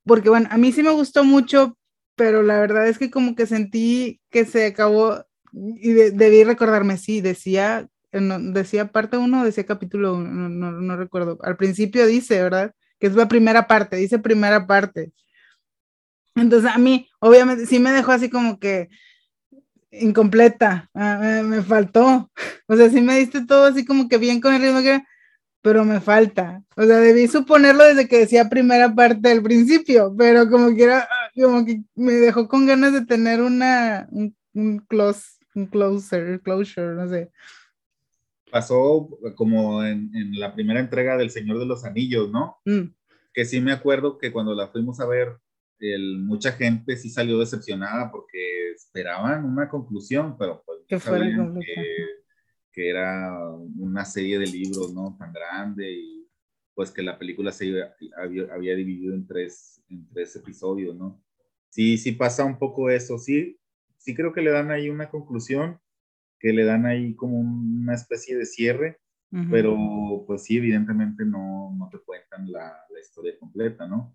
porque 0.05 0.29
bueno, 0.29 0.47
a 0.51 0.57
mí 0.57 0.71
sí 0.71 0.83
me 0.83 0.91
gustó 0.91 1.25
mucho, 1.25 1.77
pero 2.21 2.43
la 2.43 2.59
verdad 2.59 2.87
es 2.87 2.99
que 2.99 3.09
como 3.09 3.33
que 3.33 3.47
sentí 3.47 4.21
que 4.29 4.45
se 4.45 4.67
acabó, 4.67 5.25
y 5.51 5.91
debí 5.91 6.43
recordarme, 6.43 6.99
sí, 6.99 7.19
decía, 7.19 7.89
decía 8.11 8.91
parte 8.91 9.17
uno, 9.17 9.43
decía 9.43 9.65
capítulo 9.65 10.13
uno, 10.13 10.71
no, 10.71 10.95
recuerdo. 10.95 11.39
Al 11.41 11.57
principio 11.57 12.05
dice, 12.05 12.43
¿verdad? 12.43 12.75
Que 12.99 13.07
es 13.07 13.15
la 13.15 13.27
primera 13.27 13.65
parte, 13.65 13.95
dice 13.95 14.19
primera 14.19 14.67
parte. 14.67 15.11
Entonces 16.35 16.69
a 16.71 16.77
mí, 16.77 17.09
obviamente, 17.17 17.65
sí 17.65 17.79
me 17.79 17.91
dejó 17.91 18.11
así 18.11 18.29
como 18.29 18.59
que 18.59 18.89
incompleta, 19.89 20.91
ah, 20.93 21.41
me, 21.43 21.63
faltó. 21.63 22.29
O 22.67 22.75
sea, 22.77 22.87
sí 22.91 23.01
me 23.01 23.17
diste 23.17 23.47
todo 23.47 23.65
así 23.65 23.83
como 23.83 24.07
que 24.07 24.17
bien 24.17 24.41
con 24.41 24.53
el 24.53 24.61
ritmo 24.61 24.81
que 24.81 25.01
pero 25.61 25.85
me 25.85 26.01
falta. 26.01 26.61
O 26.75 26.83
sea, 26.83 26.97
debí 26.97 27.27
suponerlo 27.27 27.83
desde 27.83 28.07
que 28.07 28.19
decía 28.19 28.49
primera 28.49 28.93
parte 28.93 29.29
del 29.29 29.43
principio, 29.43 30.13
pero 30.17 30.49
como 30.49 30.75
que 30.75 30.83
era, 30.83 31.07
como 31.41 31.65
que 31.65 31.81
me 31.95 32.13
dejó 32.13 32.47
con 32.47 32.65
ganas 32.65 32.93
de 32.93 33.05
tener 33.05 33.41
una, 33.41 34.07
un, 34.11 34.35
un 34.53 34.79
close 34.79 35.41
un 35.55 35.65
closer, 35.67 36.41
closure, 36.41 36.95
no 36.95 37.07
sé. 37.07 37.31
Pasó 38.49 39.09
como 39.35 39.83
en, 39.83 40.11
en, 40.13 40.39
la 40.39 40.53
primera 40.53 40.79
entrega 40.79 41.17
del 41.17 41.29
Señor 41.29 41.59
de 41.59 41.65
los 41.65 41.85
Anillos, 41.85 42.29
¿no? 42.31 42.57
Mm. 42.65 42.93
Que 43.33 43.45
sí 43.45 43.61
me 43.61 43.71
acuerdo 43.71 44.17
que 44.17 44.31
cuando 44.31 44.53
la 44.53 44.67
fuimos 44.67 44.99
a 44.99 45.07
ver, 45.07 45.37
el, 45.79 46.19
mucha 46.19 46.51
gente 46.51 46.97
sí 46.97 47.09
salió 47.09 47.39
decepcionada 47.39 48.11
porque 48.11 48.71
esperaban 48.75 49.45
una 49.45 49.69
conclusión, 49.69 50.37
pero 50.37 50.61
pues 50.65 50.79
que, 50.87 50.99
sabían 50.99 51.57
que, 51.59 51.85
que, 52.73 52.89
era 52.89 53.33
una 53.77 54.03
serie 54.03 54.37
de 54.37 54.47
libros, 54.47 54.93
¿no? 54.93 55.15
Tan 55.17 55.31
grande 55.31 55.91
y 55.91 56.27
pues 56.73 56.91
que 56.91 57.01
la 57.01 57.17
película 57.17 57.51
se 57.51 57.83
había, 58.17 58.53
había 58.53 58.75
dividido 58.75 59.13
en 59.13 59.25
tres, 59.27 59.81
en 59.89 60.07
tres 60.09 60.35
episodios, 60.35 60.95
¿no? 60.95 61.23
Sí, 61.71 61.97
sí 61.97 62.11
pasa 62.11 62.43
un 62.43 62.59
poco 62.59 62.89
eso, 62.89 63.17
sí, 63.17 63.57
sí 63.97 64.13
creo 64.13 64.33
que 64.33 64.41
le 64.41 64.51
dan 64.51 64.71
ahí 64.71 64.89
una 64.89 65.09
conclusión, 65.09 65.79
que 66.37 66.51
le 66.51 66.65
dan 66.65 66.85
ahí 66.85 67.15
como 67.15 67.39
una 67.39 67.95
especie 67.95 68.37
de 68.37 68.45
cierre, 68.45 68.99
pero 69.49 69.77
pues 70.27 70.43
sí, 70.43 70.57
evidentemente 70.57 71.23
no, 71.23 71.73
no 71.77 71.87
te 71.89 71.99
cuentan 71.99 72.51
la, 72.51 72.77
la, 72.89 72.99
historia 72.99 73.31
completa, 73.39 73.87
¿no? 73.87 74.13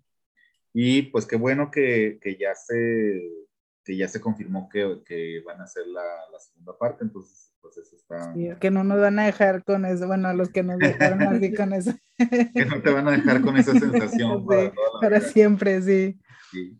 Y 0.73 1.03
pues 1.03 1.25
qué 1.25 1.35
bueno 1.35 1.71
que, 1.71 2.19
que 2.21 2.37
ya 2.37 2.53
se 2.53 3.47
que 3.83 3.97
ya 3.97 4.07
se 4.07 4.21
confirmó 4.21 4.69
que, 4.69 5.01
que 5.05 5.41
van 5.43 5.59
a 5.61 5.63
hacer 5.63 5.87
la, 5.87 6.03
la, 6.31 6.39
segunda 6.39 6.77
parte, 6.77 7.05
entonces 7.05 7.53
pues 7.61 7.77
eso 7.77 7.95
está... 7.95 8.33
Sí, 8.33 8.49
que 8.59 8.69
no 8.69 8.83
nos 8.83 8.99
van 8.99 9.17
a 9.17 9.25
dejar 9.25 9.63
con 9.63 9.85
eso, 9.85 10.05
bueno, 10.05 10.27
a 10.27 10.33
los 10.33 10.49
que 10.49 10.61
nos 10.61 10.77
dejaron 10.77 11.23
así 11.23 11.53
con 11.53 11.73
eso. 11.73 11.93
que 12.53 12.65
no 12.65 12.81
te 12.81 12.91
van 12.91 13.07
a 13.07 13.11
dejar 13.11 13.41
con 13.41 13.57
esa 13.57 13.71
sensación 13.71 14.45
para, 14.47 14.73
para 15.01 15.21
siempre, 15.21 15.81
sí. 15.81 16.19
sí. 16.51 16.77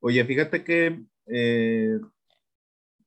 Oye, 0.00 0.24
fíjate 0.24 0.64
que 0.64 1.02
eh, 1.26 1.98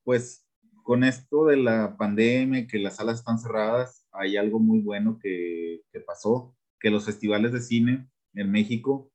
pues 0.03 0.45
con 0.83 1.03
esto 1.03 1.45
de 1.45 1.57
la 1.57 1.95
pandemia, 1.97 2.67
que 2.67 2.79
las 2.79 2.97
salas 2.97 3.19
están 3.19 3.39
cerradas, 3.39 4.05
hay 4.11 4.37
algo 4.37 4.59
muy 4.59 4.79
bueno 4.79 5.19
que, 5.21 5.81
pasó, 6.05 6.55
que 6.79 6.89
los 6.89 7.05
festivales 7.05 7.51
de 7.53 7.61
cine 7.61 8.07
en 8.33 8.51
México 8.51 9.11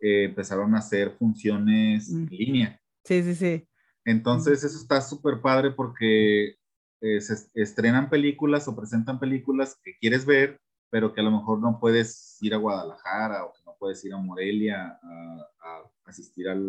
eh, 0.00 0.24
empezaron 0.24 0.74
a 0.74 0.78
hacer 0.78 1.10
funciones 1.18 2.10
en 2.10 2.24
mm. 2.24 2.28
línea. 2.28 2.80
Sí, 3.04 3.22
sí, 3.22 3.34
sí. 3.34 3.66
Entonces 4.04 4.62
eso 4.64 4.76
está 4.76 5.00
súper 5.00 5.40
padre 5.40 5.70
porque 5.72 6.56
eh, 7.00 7.20
se 7.20 7.48
estrenan 7.54 8.10
películas 8.10 8.68
o 8.68 8.76
presentan 8.76 9.18
películas 9.18 9.78
que 9.82 9.96
quieres 9.98 10.24
ver, 10.24 10.60
pero 10.90 11.12
que 11.12 11.20
a 11.20 11.24
lo 11.24 11.30
mejor 11.30 11.60
no 11.60 11.78
puedes 11.80 12.38
ir 12.40 12.54
a 12.54 12.58
Guadalajara 12.58 13.44
o 13.44 13.52
puedes 13.78 14.04
ir 14.04 14.12
a 14.14 14.18
Morelia 14.18 14.98
a, 15.02 15.90
asistir 16.04 16.48
al, 16.48 16.62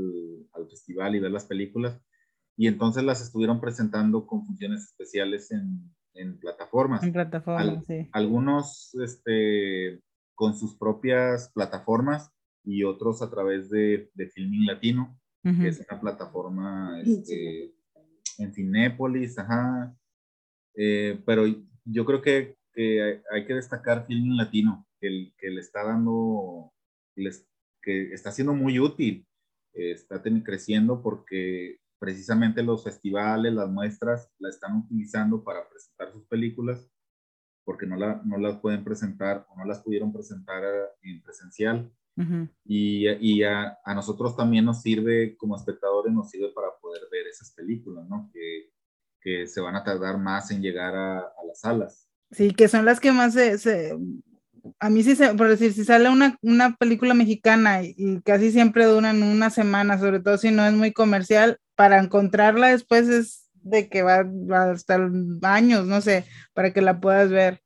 festival 0.69 1.15
y 1.15 1.19
ver 1.19 1.31
las 1.31 1.45
películas 1.45 1.99
y 2.57 2.67
entonces 2.67 3.03
las 3.03 3.21
estuvieron 3.21 3.61
presentando 3.61 4.27
con 4.27 4.45
funciones 4.45 4.83
especiales 4.83 5.49
en, 5.51 5.95
en 6.13 6.37
plataformas. 6.39 7.01
En 7.03 7.13
plataformas, 7.13 7.85
sí. 7.85 8.09
Algunos 8.11 8.93
este, 8.95 10.01
con 10.35 10.55
sus 10.55 10.75
propias 10.75 11.51
plataformas 11.53 12.31
y 12.63 12.83
otros 12.83 13.21
a 13.21 13.29
través 13.29 13.69
de, 13.69 14.09
de 14.13 14.27
Filming 14.27 14.65
Latino, 14.65 15.19
que 15.43 15.67
es 15.67 15.85
una 15.89 15.99
plataforma 15.99 17.01
este, 17.01 17.73
en 18.37 18.53
Cinépolis, 18.53 19.37
ajá. 19.39 19.95
Eh, 20.75 21.21
pero 21.25 21.43
yo 21.85 22.05
creo 22.05 22.21
que, 22.21 22.57
que, 22.73 23.21
hay 23.31 23.45
que 23.45 23.53
destacar 23.53 24.05
Filming 24.05 24.37
Latino, 24.37 24.87
que, 24.99 25.33
que 25.37 25.49
le 25.49 25.61
está 25.61 25.83
dando, 25.83 26.71
les, 27.19 27.47
que 27.81 28.13
está 28.13 28.31
siendo 28.31 28.53
muy 28.53 28.79
útil, 28.79 29.27
eh, 29.73 29.91
está 29.91 30.21
creciendo 30.43 31.01
porque 31.01 31.79
precisamente 31.99 32.63
los 32.63 32.83
festivales, 32.83 33.53
las 33.53 33.69
muestras, 33.69 34.31
la 34.39 34.49
están 34.49 34.77
utilizando 34.77 35.43
para 35.43 35.67
presentar 35.69 36.11
sus 36.11 36.25
películas, 36.27 36.89
porque 37.65 37.85
no, 37.85 37.97
la, 37.97 38.21
no 38.25 38.37
las 38.37 38.57
pueden 38.59 38.83
presentar 38.83 39.45
o 39.49 39.57
no 39.57 39.65
las 39.65 39.79
pudieron 39.81 40.11
presentar 40.11 40.63
en 41.01 41.21
presencial. 41.21 41.91
Y, 42.65 43.07
y 43.07 43.43
a, 43.43 43.79
a, 43.81 43.95
nosotros 43.95 44.35
también 44.35 44.65
nos 44.65 44.81
sirve, 44.81 45.37
como 45.37 45.55
espectadores, 45.55 46.11
nos 46.11 46.29
sirve 46.29 46.51
para 46.51 46.67
poder 46.81 47.03
ver 47.09 47.27
esas 47.27 47.53
películas, 47.53 48.09
¿no? 48.09 48.29
Que, 48.33 48.73
que 49.21 49.47
se 49.47 49.61
van 49.61 49.77
a 49.77 49.85
tardar 49.85 50.17
más 50.17 50.51
en 50.51 50.61
llegar 50.61 50.93
a, 50.95 51.19
a 51.19 51.45
las 51.47 51.61
salas. 51.61 52.09
Sí, 52.31 52.53
que 52.53 52.67
son 52.67 52.83
las 52.83 52.99
que 52.99 53.13
más 53.13 53.33
se, 53.33 53.57
se 53.57 53.97
a 54.79 54.89
mí 54.89 55.03
sí, 55.03 55.15
se, 55.15 55.33
por 55.33 55.47
decir, 55.47 55.73
si 55.73 55.85
sale 55.85 56.09
una, 56.09 56.37
una 56.41 56.75
película 56.75 57.13
mexicana 57.13 57.83
y, 57.83 58.21
casi 58.21 58.51
siempre 58.51 58.85
duran 58.85 59.23
una 59.23 59.49
semana, 59.49 59.99
sobre 59.99 60.19
todo 60.19 60.37
si 60.37 60.51
no 60.51 60.65
es 60.65 60.73
muy 60.73 60.91
comercial, 60.93 61.59
para 61.75 61.99
encontrarla 61.99 62.69
después 62.69 63.07
es 63.09 63.49
de 63.53 63.89
que 63.89 64.03
va, 64.03 64.23
va 64.23 64.65
a 64.65 64.73
estar 64.73 65.09
años, 65.43 65.85
no 65.85 66.01
sé, 66.01 66.25
para 66.53 66.73
que 66.73 66.81
la 66.81 66.99
puedas 66.99 67.29
ver. 67.29 67.61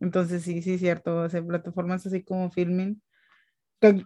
Entonces 0.00 0.42
sí, 0.42 0.62
sí, 0.62 0.78
cierto, 0.78 1.24
o 1.24 1.46
plataformas 1.46 2.06
así 2.06 2.22
como 2.22 2.50
Filming. 2.50 3.00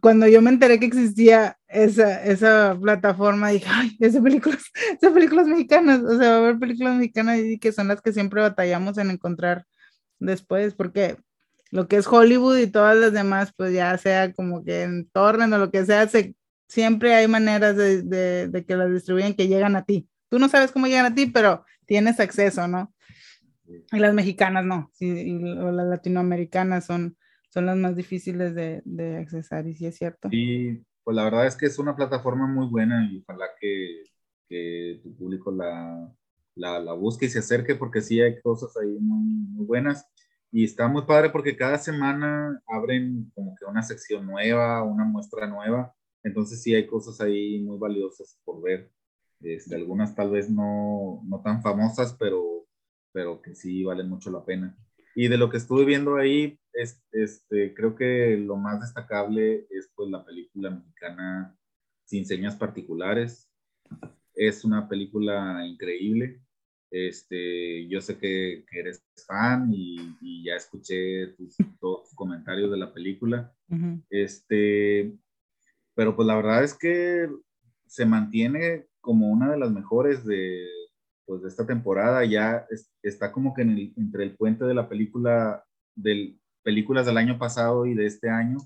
Cuando 0.00 0.26
yo 0.26 0.42
me 0.42 0.50
enteré 0.50 0.80
que 0.80 0.86
existía 0.86 1.56
esa, 1.68 2.24
esa 2.24 2.76
plataforma, 2.80 3.50
dije, 3.50 3.66
ay, 3.70 3.96
esas 4.00 4.22
películas, 4.22 4.64
esas 5.00 5.12
películas 5.12 5.46
mexicanas, 5.46 6.00
o 6.02 6.18
sea, 6.18 6.30
va 6.30 6.34
a 6.36 6.38
haber 6.38 6.58
películas 6.58 6.96
mexicanas 6.96 7.38
y 7.38 7.58
que 7.58 7.72
son 7.72 7.88
las 7.88 8.00
que 8.02 8.12
siempre 8.12 8.40
batallamos 8.42 8.98
en 8.98 9.10
encontrar 9.10 9.66
después, 10.18 10.74
porque 10.74 11.16
lo 11.70 11.88
que 11.88 11.96
es 11.96 12.06
Hollywood 12.06 12.58
y 12.58 12.66
todas 12.66 12.96
las 12.96 13.12
demás, 13.12 13.52
pues 13.56 13.72
ya 13.72 13.96
sea 13.98 14.32
como 14.32 14.64
que 14.64 14.82
en 14.82 15.08
torno 15.10 15.44
o 15.54 15.58
lo 15.58 15.70
que 15.70 15.84
sea, 15.84 16.08
se 16.08 16.34
siempre 16.68 17.14
hay 17.14 17.26
maneras 17.26 17.76
de, 17.76 18.02
de, 18.48 18.64
que 18.64 18.76
las 18.76 18.92
distribuyen 18.92 19.34
que 19.34 19.48
llegan 19.48 19.74
a 19.74 19.84
ti. 19.84 20.08
Tú 20.28 20.38
no 20.38 20.48
sabes 20.48 20.70
cómo 20.70 20.86
llegan 20.86 21.06
a 21.06 21.14
ti, 21.14 21.26
pero 21.26 21.64
tienes 21.86 22.20
acceso, 22.20 22.68
¿no? 22.68 22.92
Y 23.92 23.98
las 23.98 24.14
mexicanas 24.14 24.64
no, 24.64 24.90
y, 24.98 25.32
o 25.58 25.70
las 25.72 25.86
latinoamericanas 25.86 26.86
son, 26.86 27.16
son 27.50 27.66
las 27.66 27.76
más 27.76 27.96
difíciles 27.96 28.54
de, 28.54 28.82
de 28.84 29.16
accesar, 29.18 29.66
y 29.66 29.74
sí 29.74 29.86
es 29.86 29.96
cierto. 29.96 30.28
Y 30.30 30.82
pues 31.04 31.14
la 31.14 31.24
verdad 31.24 31.46
es 31.46 31.56
que 31.56 31.66
es 31.66 31.78
una 31.78 31.96
plataforma 31.96 32.46
muy 32.46 32.66
buena 32.66 33.06
y 33.10 33.22
ojalá 33.26 33.46
que, 33.60 34.04
que 34.48 35.00
tu 35.02 35.14
público 35.16 35.50
la, 35.50 36.10
la, 36.54 36.78
la, 36.80 36.92
busque 36.94 37.26
y 37.26 37.28
se 37.28 37.40
acerque 37.40 37.74
porque 37.74 38.00
sí 38.00 38.20
hay 38.20 38.40
cosas 38.40 38.74
ahí 38.76 38.98
muy, 39.00 39.24
muy 39.24 39.66
buenas. 39.66 40.06
Y 40.50 40.64
está 40.64 40.88
muy 40.88 41.02
padre 41.02 41.30
porque 41.30 41.56
cada 41.56 41.78
semana 41.78 42.60
abren 42.66 43.30
como 43.34 43.54
que 43.54 43.64
una 43.66 43.82
sección 43.82 44.26
nueva, 44.26 44.82
una 44.82 45.04
muestra 45.04 45.46
nueva. 45.46 45.94
Entonces 46.22 46.62
sí 46.62 46.74
hay 46.74 46.86
cosas 46.86 47.20
ahí 47.20 47.60
muy 47.60 47.78
valiosas 47.78 48.38
por 48.44 48.62
ver. 48.62 48.90
Este, 49.40 49.76
algunas 49.76 50.14
tal 50.14 50.30
vez 50.30 50.50
no, 50.50 51.22
no 51.24 51.42
tan 51.42 51.62
famosas, 51.62 52.16
pero, 52.18 52.66
pero 53.12 53.40
que 53.42 53.54
sí 53.54 53.84
valen 53.84 54.08
mucho 54.08 54.30
la 54.30 54.44
pena. 54.44 54.76
Y 55.14 55.28
de 55.28 55.36
lo 55.36 55.50
que 55.50 55.56
estuve 55.56 55.84
viendo 55.84 56.16
ahí, 56.16 56.58
es, 56.72 57.02
este, 57.12 57.74
creo 57.74 57.94
que 57.96 58.36
lo 58.36 58.56
más 58.56 58.80
destacable 58.80 59.66
es 59.70 59.90
pues 59.94 60.08
la 60.10 60.24
película 60.24 60.70
mexicana 60.70 61.56
Sin 62.04 62.24
Señas 62.24 62.56
Particulares. 62.56 63.50
Es 64.34 64.64
una 64.64 64.88
película 64.88 65.66
increíble. 65.66 66.40
Este, 66.90 67.86
yo 67.88 68.00
sé 68.00 68.18
que, 68.18 68.64
eres 68.72 69.04
fan 69.26 69.70
y, 69.72 70.44
ya 70.44 70.56
escuché 70.56 71.34
tus, 71.80 72.14
comentarios 72.14 72.70
de 72.70 72.76
la 72.78 72.92
película. 72.92 73.52
Este, 74.08 75.12
pero 75.94 76.16
pues 76.16 76.26
la 76.26 76.36
verdad 76.36 76.64
es 76.64 76.74
que 76.74 77.28
se 77.86 78.06
mantiene 78.06 78.86
como 79.00 79.28
una 79.28 79.50
de 79.50 79.58
las 79.58 79.70
mejores 79.70 80.24
de, 80.24 80.66
pues, 81.26 81.42
de 81.42 81.48
esta 81.48 81.66
temporada. 81.66 82.24
Ya 82.24 82.66
está 83.02 83.32
como 83.32 83.54
que 83.54 83.62
entre 83.62 84.24
el 84.24 84.36
puente 84.36 84.64
de 84.64 84.74
la 84.74 84.88
película, 84.88 85.64
del, 85.94 86.40
películas 86.62 87.06
del 87.06 87.18
año 87.18 87.38
pasado 87.38 87.84
y 87.86 87.94
de 87.94 88.06
este 88.06 88.30
año. 88.30 88.58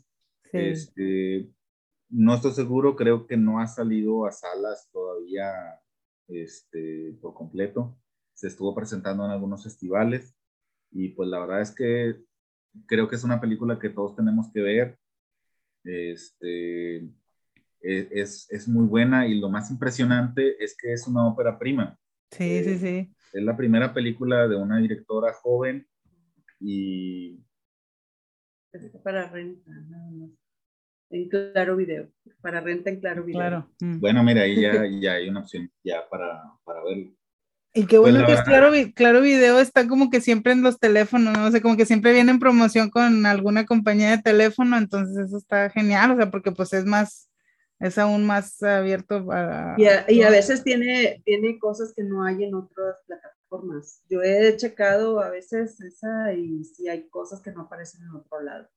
Este, 0.53 1.49
no 2.11 2.35
estoy 2.35 2.53
seguro, 2.53 2.95
creo 2.95 3.27
que 3.27 3.39
no 3.39 3.59
ha 3.59 3.67
salido 3.67 4.27
a 4.27 4.33
salas 4.33 4.89
todavía 4.93 5.51
este, 6.29 7.17
por 7.21 7.35
completo 7.35 7.97
se 8.35 8.49
estuvo 8.49 8.75
presentando 8.75 9.25
en 9.25 9.31
algunos 9.31 9.63
festivales 9.65 10.35
y 10.91 11.11
pues 11.11 11.29
la 11.29 11.41
verdad 11.41 11.61
es 11.61 11.75
que 11.75 12.17
creo 12.87 13.09
que 13.09 13.17
es 13.17 13.25
una 13.25 13.41
película 13.41 13.79
que 13.79 13.91
todos 13.91 14.17
tenemos 14.17 14.51
que 14.53 14.61
ver. 14.61 14.99
Este, 15.85 16.97
e, 16.97 18.09
es, 18.11 18.47
es, 18.51 18.69
muy 18.69 18.87
buena 18.87 19.27
y 19.27 19.39
lo 19.41 19.49
más 19.49 19.71
impresionante 19.71 20.63
es 20.63 20.77
que 20.77 20.93
es 20.93 21.07
una 21.09 21.27
ópera 21.27 21.59
prima. 21.59 21.99
Sí, 22.31 22.63
sí, 22.65 22.71
eh, 22.71 22.79
sí. 22.79 23.15
Es 23.33 23.43
la 23.43 23.57
primera 23.57 23.93
película 23.93 24.47
de 24.47 24.57
una 24.57 24.79
directora 24.79 25.33
joven 25.33 25.87
y... 26.61 27.41
para 29.03 29.29
renta, 29.29 29.71
En 31.11 31.29
Claro 31.29 31.77
Video. 31.77 32.09
Para 32.41 32.61
renta 32.61 32.91
en 32.91 33.01
Claro 33.01 33.25
Video. 33.25 33.41
Claro. 33.41 33.71
Mm. 33.81 34.01
Bueno, 34.01 34.23
mira, 34.23 34.43
ahí 34.43 34.61
ya, 34.61 34.87
ya 35.01 35.15
hay 35.15 35.29
una 35.29 35.41
opción 35.41 35.71
ya 35.83 36.09
para, 36.09 36.43
para 36.65 36.85
verlo. 36.85 37.13
Y 37.75 37.87
qué 37.87 37.97
bueno 37.99 38.19
pues 38.25 38.27
que 38.27 38.33
es 38.35 38.43
claro, 38.43 38.71
claro 38.95 39.21
Video 39.23 39.59
está 39.59 39.89
como 39.89 40.11
que 40.11 40.21
siempre 40.21 40.53
en 40.53 40.63
los 40.63 40.79
teléfonos, 40.79 41.37
¿no? 41.37 41.47
O 41.47 41.51
sea, 41.51 41.63
como 41.63 41.77
que 41.77 41.87
siempre 41.87 42.13
viene 42.13 42.31
en 42.31 42.39
promoción 42.39 42.91
con 42.91 43.25
alguna 43.25 43.65
compañía 43.65 44.11
de 44.11 44.23
teléfono, 44.23 44.77
entonces 44.77 45.17
eso 45.17 45.39
está 45.39 45.71
genial, 45.71 46.11
o 46.11 46.17
sea, 46.17 46.31
porque 46.31 46.53
pues 46.53 46.75
es 46.75 46.85
más, 46.85 47.31
es 47.81 47.97
aún 47.97 48.27
más 48.27 48.63
abierto 48.63 49.25
para... 49.25 49.75
Y 49.79 49.87
a, 49.87 50.05
y 50.11 50.23
a 50.23 50.29
veces 50.29 50.63
tiene, 50.63 51.23
tiene 51.25 51.59
cosas 51.59 51.95
que 51.97 52.05
no 52.05 52.25
hay 52.25 52.45
en 52.45 52.55
otras 52.55 52.97
plataformas. 53.07 54.03
Yo 54.11 54.23
he 54.23 54.55
checado 54.57 55.21
a 55.21 55.31
veces 55.31 55.81
esa 55.81 56.35
y 56.35 56.65
sí 56.65 56.89
hay 56.89 57.09
cosas 57.09 57.41
que 57.41 57.53
no 57.53 57.63
aparecen 57.63 58.03
en 58.03 58.11
otro 58.11 58.43
lado. 58.43 58.69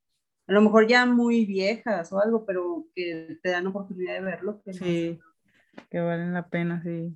A 0.48 0.54
lo 0.54 0.62
mejor 0.62 0.88
ya 0.88 1.06
muy 1.06 1.46
viejas 1.46 2.14
o 2.14 2.22
algo, 2.22 2.46
pero 2.46 2.86
que 2.96 3.40
te 3.44 3.50
dan 3.50 3.68
oportunidad 3.68 4.14
de 4.14 4.22
verlo. 4.22 4.62
Que 4.64 4.74
sí, 4.74 5.20
que 5.90 6.00
valen 6.00 6.34
la 6.34 6.48
pena, 6.48 6.82
sí. 6.82 7.14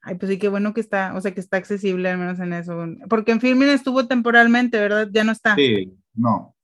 Ay, 0.00 0.14
pues 0.14 0.30
sí, 0.30 0.38
qué 0.38 0.48
bueno 0.48 0.72
que 0.74 0.80
está, 0.80 1.14
o 1.14 1.20
sea, 1.20 1.34
que 1.34 1.40
está 1.40 1.56
accesible 1.56 2.08
al 2.08 2.18
menos 2.18 2.38
en 2.40 2.52
eso. 2.52 2.86
Porque 3.08 3.32
en 3.32 3.40
Filmin 3.40 3.68
estuvo 3.68 4.06
temporalmente, 4.06 4.78
¿verdad? 4.78 5.08
Ya 5.10 5.24
no 5.24 5.32
está. 5.32 5.54
Sí, 5.56 5.92
no, 6.14 6.54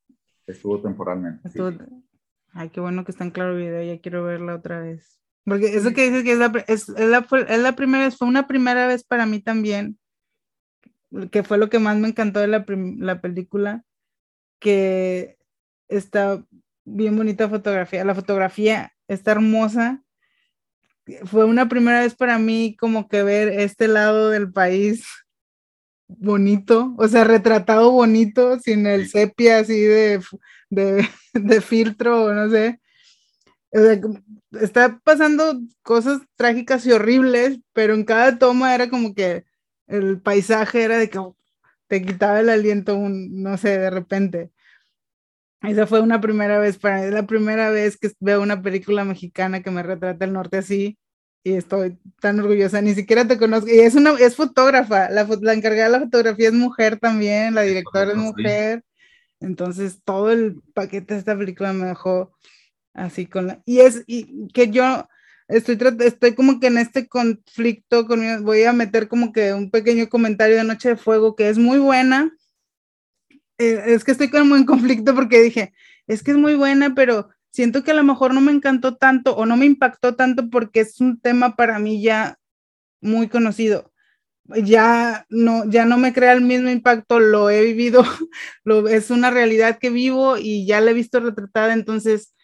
estuvo 0.47 0.80
temporalmente. 0.80 1.49
Ay, 2.53 2.70
qué 2.70 2.80
bueno 2.80 3.05
que 3.05 3.11
está 3.11 3.24
en 3.24 3.30
Claro 3.30 3.57
Video, 3.57 3.82
ya 3.82 4.01
quiero 4.01 4.24
verla 4.24 4.55
otra 4.55 4.80
vez. 4.80 5.20
Porque 5.45 5.74
eso 5.74 5.93
que 5.93 6.09
dices 6.09 6.24
que 6.24 6.32
es 6.32 6.39
la, 6.39 6.53
es, 6.68 6.89
la, 6.89 7.26
es 7.49 7.61
la 7.61 7.76
primera 7.76 8.05
vez, 8.05 8.16
fue 8.16 8.28
una 8.28 8.47
primera 8.47 8.87
vez 8.87 9.05
para 9.05 9.26
mí 9.26 9.41
también, 9.41 9.99
que 11.30 11.43
fue 11.43 11.59
lo 11.59 11.68
que 11.68 11.80
más 11.80 11.99
me 11.99 12.09
encantó 12.09 12.41
de 12.41 12.47
la, 12.47 12.64
la 12.68 13.20
película, 13.20 13.85
que 14.59 15.37
está 15.89 16.43
bien 16.85 17.16
bonita 17.16 17.49
fotografía, 17.49 18.05
la 18.05 18.14
fotografía 18.14 18.93
está 19.09 19.32
hermosa 19.32 20.03
fue 21.24 21.44
una 21.44 21.68
primera 21.68 22.00
vez 22.00 22.14
para 22.14 22.38
mí 22.38 22.76
como 22.78 23.09
que 23.09 23.22
ver 23.22 23.48
este 23.48 23.88
lado 23.88 24.30
del 24.30 24.52
país 24.52 25.05
bonito, 26.09 26.94
o 26.98 27.09
sea, 27.09 27.24
retratado 27.24 27.90
bonito, 27.90 28.59
sin 28.61 28.86
el 28.86 29.09
sepia 29.09 29.59
así 29.59 29.80
de, 29.80 30.20
de, 30.70 31.09
de 31.32 31.61
filtro, 31.61 32.32
no 32.34 32.50
sé. 32.50 32.80
O 33.72 33.80
sea, 33.80 34.00
está 34.61 35.00
pasando 35.02 35.61
cosas 35.82 36.20
trágicas 36.36 36.86
y 36.86 36.92
horribles, 36.92 37.59
pero 37.72 37.94
en 37.94 38.05
cada 38.05 38.38
toma 38.38 38.74
era 38.74 38.88
como 38.88 39.14
que 39.14 39.44
el 39.86 40.20
paisaje 40.20 40.82
era 40.82 40.98
de 40.98 41.11
que 41.11 41.18
te 41.88 42.02
quitaba 42.02 42.40
el 42.40 42.48
aliento, 42.48 42.96
un, 42.96 43.42
no 43.42 43.57
sé, 43.59 43.78
de 43.78 43.90
repente. 43.90 44.50
Esa 45.66 45.86
fue 45.86 46.00
una 46.00 46.20
primera 46.20 46.58
vez 46.58 46.78
para 46.78 46.98
mí, 46.98 47.06
es 47.06 47.12
la 47.12 47.26
primera 47.26 47.70
vez 47.70 47.96
que 47.96 48.10
veo 48.20 48.42
una 48.42 48.62
película 48.62 49.04
mexicana 49.04 49.62
que 49.62 49.70
me 49.70 49.82
retrata 49.82 50.24
el 50.24 50.32
norte 50.32 50.58
así 50.58 50.98
y 51.42 51.52
estoy 51.52 51.98
tan 52.20 52.40
orgullosa, 52.40 52.80
ni 52.80 52.94
siquiera 52.94 53.28
te 53.28 53.36
conozco, 53.36 53.68
y 53.68 53.80
es 53.80 53.94
una, 53.94 54.12
es 54.18 54.34
fotógrafa, 54.34 55.10
la, 55.10 55.28
la 55.42 55.52
encargada 55.52 55.84
de 55.84 55.92
la 55.92 56.00
fotografía 56.00 56.48
es 56.48 56.54
mujer 56.54 56.98
también, 56.98 57.54
la 57.54 57.62
directora 57.62 58.12
es 58.12 58.16
mujer, 58.16 58.82
entonces 59.40 60.00
todo 60.04 60.32
el 60.32 60.62
paquete 60.72 61.12
de 61.12 61.20
esta 61.20 61.36
película 61.36 61.74
me 61.74 61.86
dejó 61.86 62.32
así 62.94 63.26
con 63.26 63.48
la, 63.48 63.62
y 63.66 63.80
es, 63.80 64.04
y 64.06 64.48
que 64.54 64.70
yo 64.70 65.06
estoy, 65.48 65.78
estoy 66.00 66.34
como 66.34 66.60
que 66.60 66.68
en 66.68 66.78
este 66.78 67.08
conflicto, 67.08 68.06
con, 68.06 68.22
voy 68.42 68.64
a 68.64 68.72
meter 68.72 69.06
como 69.08 69.30
que 69.30 69.52
un 69.52 69.70
pequeño 69.70 70.08
comentario 70.08 70.56
de 70.56 70.64
Noche 70.64 70.90
de 70.90 70.96
Fuego, 70.96 71.36
que 71.36 71.50
es 71.50 71.58
muy 71.58 71.78
buena, 71.78 72.32
es 73.59 74.05
que 74.05 74.12
estoy 74.12 74.30
como 74.30 74.57
en 74.57 74.64
conflicto 74.64 75.14
porque 75.14 75.42
dije, 75.42 75.72
es 76.07 76.22
que 76.22 76.32
es 76.32 76.36
muy 76.36 76.55
buena, 76.55 76.94
pero 76.94 77.30
siento 77.50 77.84
que 77.84 77.92
a 77.92 77.94
lo 77.94 78.05
mejor 78.05 78.34
no 78.34 78.40
me 78.40 78.52
encantó 78.52 78.96
tanto 78.96 79.36
o 79.36 79.46
no 79.46 79.57
me 79.57 79.66
impactó 79.66 80.16
tanto 80.16 80.50
porque 80.50 80.80
es 80.80 81.00
un 81.00 81.20
tema 81.20 81.57
para 81.57 81.78
mí 81.78 82.02
ya 82.02 82.38
muy 83.00 83.28
conocido. 83.28 83.92
Ya 84.46 85.24
no, 85.30 85.64
ya 85.70 85.86
no 85.86 85.96
me 85.96 86.12
crea 86.12 86.32
el 86.32 86.42
mismo 86.42 86.68
impacto, 86.68 87.18
lo 87.18 87.48
he 87.48 87.64
vivido, 87.64 88.05
lo, 88.64 88.88
es 88.88 89.11
una 89.11 89.30
realidad 89.30 89.78
que 89.78 89.88
vivo 89.88 90.36
y 90.36 90.66
ya 90.66 90.80
la 90.80 90.90
he 90.90 90.94
visto 90.94 91.20
retratada, 91.20 91.72
entonces 91.72 92.34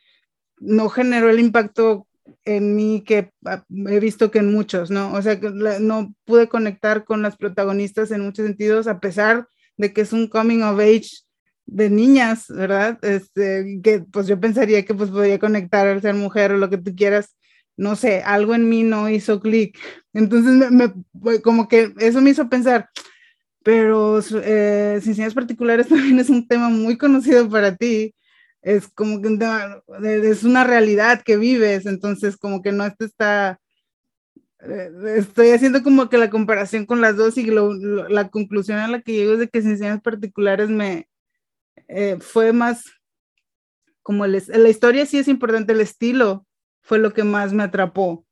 no 0.58 0.88
generó 0.88 1.28
el 1.28 1.40
impacto 1.40 2.06
en 2.44 2.74
mí 2.76 3.02
que 3.04 3.32
ah, 3.44 3.64
he 3.68 4.00
visto 4.00 4.30
que 4.30 4.38
en 4.38 4.52
muchos, 4.52 4.90
¿no? 4.90 5.12
O 5.12 5.20
sea, 5.20 5.40
que 5.40 5.50
no 5.50 6.14
pude 6.24 6.48
conectar 6.48 7.04
con 7.04 7.20
las 7.20 7.36
protagonistas 7.36 8.10
en 8.12 8.22
muchos 8.22 8.46
sentidos, 8.46 8.86
a 8.86 9.00
pesar 9.00 9.48
de 9.80 9.92
que 9.92 10.02
es 10.02 10.12
un 10.12 10.28
coming 10.28 10.60
of 10.62 10.78
age 10.78 11.22
de 11.66 11.88
niñas, 11.88 12.46
¿verdad? 12.48 12.98
Este, 13.02 13.80
que 13.82 14.00
pues 14.00 14.26
yo 14.26 14.38
pensaría 14.38 14.84
que 14.84 14.94
pues 14.94 15.10
podría 15.10 15.38
conectar 15.38 15.86
al 15.86 16.02
ser 16.02 16.14
mujer 16.14 16.52
o 16.52 16.58
lo 16.58 16.68
que 16.68 16.78
tú 16.78 16.94
quieras, 16.94 17.36
no 17.76 17.96
sé, 17.96 18.22
algo 18.22 18.54
en 18.54 18.68
mí 18.68 18.82
no 18.82 19.08
hizo 19.08 19.40
clic. 19.40 19.78
Entonces, 20.12 20.70
me, 20.70 20.92
como 21.42 21.68
que 21.68 21.94
eso 21.98 22.20
me 22.20 22.30
hizo 22.30 22.48
pensar, 22.50 22.90
pero 23.62 24.20
eh, 24.42 25.00
sin 25.02 25.32
particulares 25.32 25.88
también 25.88 26.18
es 26.18 26.28
un 26.28 26.46
tema 26.46 26.68
muy 26.68 26.98
conocido 26.98 27.48
para 27.48 27.76
ti, 27.76 28.14
es 28.62 28.88
como 28.88 29.22
que 29.22 29.28
un 29.28 29.38
tema, 29.38 29.82
es 30.02 30.44
una 30.44 30.64
realidad 30.64 31.22
que 31.22 31.38
vives, 31.38 31.86
entonces 31.86 32.36
como 32.36 32.60
que 32.60 32.72
no 32.72 32.92
te 32.94 33.06
está, 33.06 33.59
estoy 35.16 35.50
haciendo 35.50 35.82
como 35.82 36.08
que 36.08 36.18
la 36.18 36.30
comparación 36.30 36.86
con 36.86 37.00
las 37.00 37.16
dos 37.16 37.38
y 37.38 37.50
la 37.50 38.28
conclusión 38.28 38.78
a 38.78 38.88
la 38.88 39.00
que 39.00 39.12
llego 39.12 39.34
es 39.34 39.38
de 39.38 39.48
que 39.48 39.62
sin 39.62 40.00
particulares 40.00 40.68
me, 40.68 41.08
eh, 41.88 42.18
fue 42.20 42.52
más 42.52 42.84
como 44.02 44.24
el, 44.24 44.42
la 44.48 44.68
historia 44.68 45.06
sí 45.06 45.18
es 45.18 45.28
importante, 45.28 45.72
el 45.72 45.80
estilo 45.80 46.46
fue 46.82 46.98
lo 46.98 47.12
que 47.12 47.24
más 47.24 47.52
me 47.52 47.62
atrapó. 47.62 48.26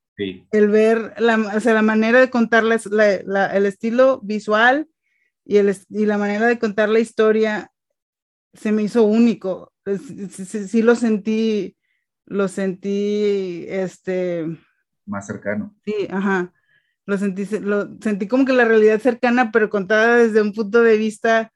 El 0.51 0.67
ver, 0.67 1.13
la, 1.17 1.37
o 1.55 1.59
sea, 1.61 1.73
la 1.73 1.81
manera 1.81 2.19
de 2.19 2.29
contar 2.29 2.65
la, 2.65 2.75
el 2.75 3.65
estilo 3.65 4.19
visual 4.21 4.89
y, 5.45 5.57
el, 5.57 5.73
y 5.87 6.05
la 6.05 6.17
manera 6.17 6.47
de 6.47 6.59
contar 6.59 6.89
la 6.89 6.99
historia 6.99 7.71
se 8.53 8.73
me 8.73 8.83
hizo 8.83 9.03
único. 9.03 9.71
Sí, 9.85 10.67
sí, 10.67 10.81
lo 10.81 10.95
sentí, 10.95 11.77
lo 12.25 12.49
sentí, 12.49 13.65
este... 13.69 14.45
Más 15.09 15.27
cercano. 15.27 15.75
Sí, 15.83 16.07
ajá. 16.09 16.53
Lo 17.05 17.17
sentí, 17.17 17.45
lo 17.59 17.97
sentí 17.99 18.27
como 18.27 18.45
que 18.45 18.53
la 18.53 18.65
realidad 18.65 18.99
cercana, 18.99 19.51
pero 19.51 19.69
contada 19.69 20.17
desde 20.17 20.41
un 20.41 20.53
punto 20.53 20.81
de 20.83 20.97
vista 20.97 21.51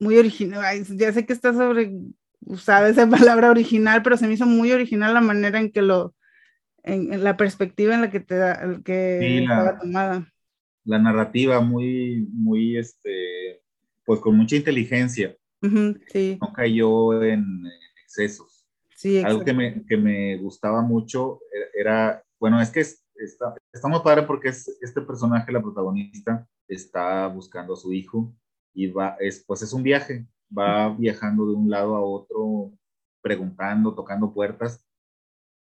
muy 0.00 0.16
original. 0.16 0.84
Ya 0.96 1.12
sé 1.12 1.26
que 1.26 1.32
está 1.32 1.52
sobre 1.52 1.92
usada 2.40 2.88
esa 2.88 3.08
palabra 3.10 3.50
original, 3.50 4.02
pero 4.02 4.16
se 4.16 4.26
me 4.26 4.34
hizo 4.34 4.46
muy 4.46 4.72
original 4.72 5.14
la 5.14 5.20
manera 5.20 5.60
en 5.60 5.70
que 5.70 5.82
lo, 5.82 6.14
en, 6.82 7.22
la 7.22 7.36
perspectiva 7.36 7.94
en 7.94 8.00
la 8.00 8.10
que 8.10 8.20
te 8.20 8.36
da, 8.36 8.80
que 8.84 9.38
estaba 9.42 9.78
tomada. 9.78 10.32
La 10.84 10.98
narrativa 10.98 11.60
muy, 11.60 12.26
muy, 12.32 12.78
este, 12.78 13.60
pues 14.04 14.20
con 14.20 14.36
mucha 14.36 14.56
inteligencia. 14.56 15.36
sí. 16.10 16.38
No 16.40 16.52
cayó 16.52 17.22
en 17.22 17.44
excesos. 18.02 18.66
Sí, 18.94 19.18
Algo 19.18 19.44
que 19.44 19.52
me, 19.52 19.84
que 19.86 19.96
me, 19.96 20.38
gustaba 20.38 20.82
mucho 20.82 21.40
era, 21.72 22.20
bueno, 22.40 22.60
es 22.60 22.70
que 22.70 22.80
está, 22.80 23.54
está 23.72 24.02
padre 24.02 24.22
porque 24.22 24.48
es, 24.48 24.68
este 24.80 25.00
personaje, 25.00 25.52
la 25.52 25.62
protagonista, 25.62 26.46
está 26.68 27.26
buscando 27.28 27.74
a 27.74 27.76
su 27.76 27.92
hijo 27.92 28.34
y 28.74 28.88
va, 28.88 29.16
es, 29.20 29.44
pues 29.46 29.62
es 29.62 29.72
un 29.72 29.82
viaje, 29.82 30.26
va 30.56 30.90
viajando 30.90 31.46
de 31.46 31.54
un 31.54 31.70
lado 31.70 31.96
a 31.96 32.00
otro, 32.00 32.72
preguntando, 33.20 33.94
tocando 33.94 34.32
puertas 34.32 34.84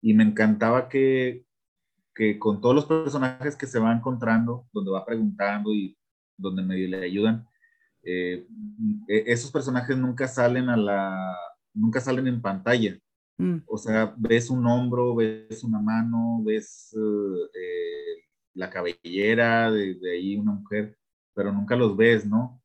y 0.02 0.14
me 0.14 0.24
encantaba 0.24 0.90
que, 0.90 1.46
que 2.16 2.40
con 2.40 2.62
todos 2.62 2.76
los 2.76 2.86
personajes 2.86 3.56
que 3.56 3.68
se 3.68 3.80
va 3.80 3.94
encontrando, 3.94 4.68
donde 4.72 4.92
va 4.92 5.06
preguntando 5.06 5.74
y 5.74 5.98
donde 6.38 6.64
medio 6.64 6.88
le 6.88 7.06
ayudan, 7.06 7.48
eh, 8.04 8.48
e, 9.08 9.24
esos 9.28 9.52
personajes 9.52 9.98
nunca 9.98 10.28
salen 10.28 10.70
a 10.70 10.78
la, 10.78 11.36
nunca 11.74 12.00
salen 12.00 12.28
en 12.28 12.42
pantalla. 12.42 12.98
Mm. 13.40 13.64
O 13.68 13.78
sea, 13.78 14.14
ves 14.18 14.50
un 14.50 14.66
hombro, 14.68 15.16
ves 15.16 15.64
una 15.64 15.80
mano, 15.80 16.42
ves 16.44 16.94
eh, 16.94 18.24
la 18.54 18.70
cabellera 18.70 19.72
de, 19.72 19.96
de, 19.96 20.12
ahí 20.12 20.36
una 20.36 20.52
mujer, 20.52 20.98
pero 21.34 21.54
nunca 21.54 21.78
los 21.78 21.96
ves, 21.96 22.26
¿no? 22.26 22.62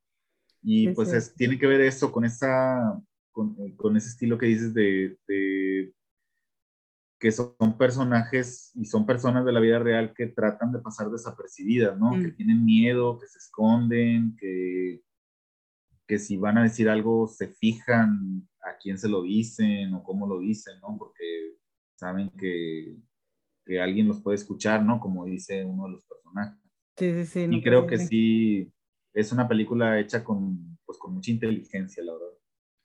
Y 0.62 0.88
pues 0.88 1.32
tiene 1.36 1.58
que 1.58 1.68
ver 1.68 1.80
eso 1.80 2.10
con 2.10 2.24
esa, 2.24 3.00
con, 3.30 3.54
con 3.76 3.96
ese 3.96 4.08
estilo 4.08 4.36
que 4.36 4.46
dices 4.46 4.74
de, 4.74 5.16
de 5.28 5.94
que 7.20 7.30
son 7.30 7.78
personajes 7.78 8.72
y 8.74 8.86
son 8.86 9.06
personas 9.06 9.44
de 9.44 9.52
la 9.52 9.60
vida 9.60 9.78
real 9.78 10.12
que 10.12 10.26
tratan 10.26 10.72
de 10.72 10.80
pasar 10.80 11.08
desapercibidas, 11.08 11.96
¿no? 11.98 12.10
Que 12.12 12.28
mm. 12.28 12.36
tienen 12.36 12.64
miedo, 12.64 13.18
que 13.20 13.28
se 13.28 13.38
esconden, 13.38 14.36
que, 14.36 15.02
que 16.08 16.18
si 16.18 16.36
van 16.36 16.58
a 16.58 16.64
decir 16.64 16.88
algo 16.88 17.28
se 17.28 17.46
fijan 17.46 18.48
a 18.64 18.76
quién 18.78 18.98
se 18.98 19.08
lo 19.08 19.22
dicen 19.22 19.94
o 19.94 20.02
cómo 20.02 20.26
lo 20.26 20.40
dicen, 20.40 20.80
¿no? 20.80 20.96
Porque 20.98 21.56
saben 21.96 22.30
que, 22.30 22.96
que 23.64 23.80
alguien 23.80 24.08
los 24.08 24.20
puede 24.20 24.36
escuchar, 24.36 24.84
¿no? 24.84 25.00
Como 25.00 25.24
dice 25.24 25.64
uno 25.64 25.84
de 25.84 25.92
los 25.92 26.04
personajes. 26.04 26.58
Sí, 26.96 27.12
sí, 27.12 27.26
sí. 27.26 27.46
y 27.50 27.62
creo 27.62 27.86
que 27.86 27.98
sí, 27.98 28.72
es 29.12 29.32
una 29.32 29.48
película 29.48 29.98
hecha 29.98 30.22
con, 30.22 30.78
pues, 30.84 30.98
con 30.98 31.14
mucha 31.14 31.30
inteligencia, 31.30 32.02
la 32.04 32.12
verdad. 32.12 32.28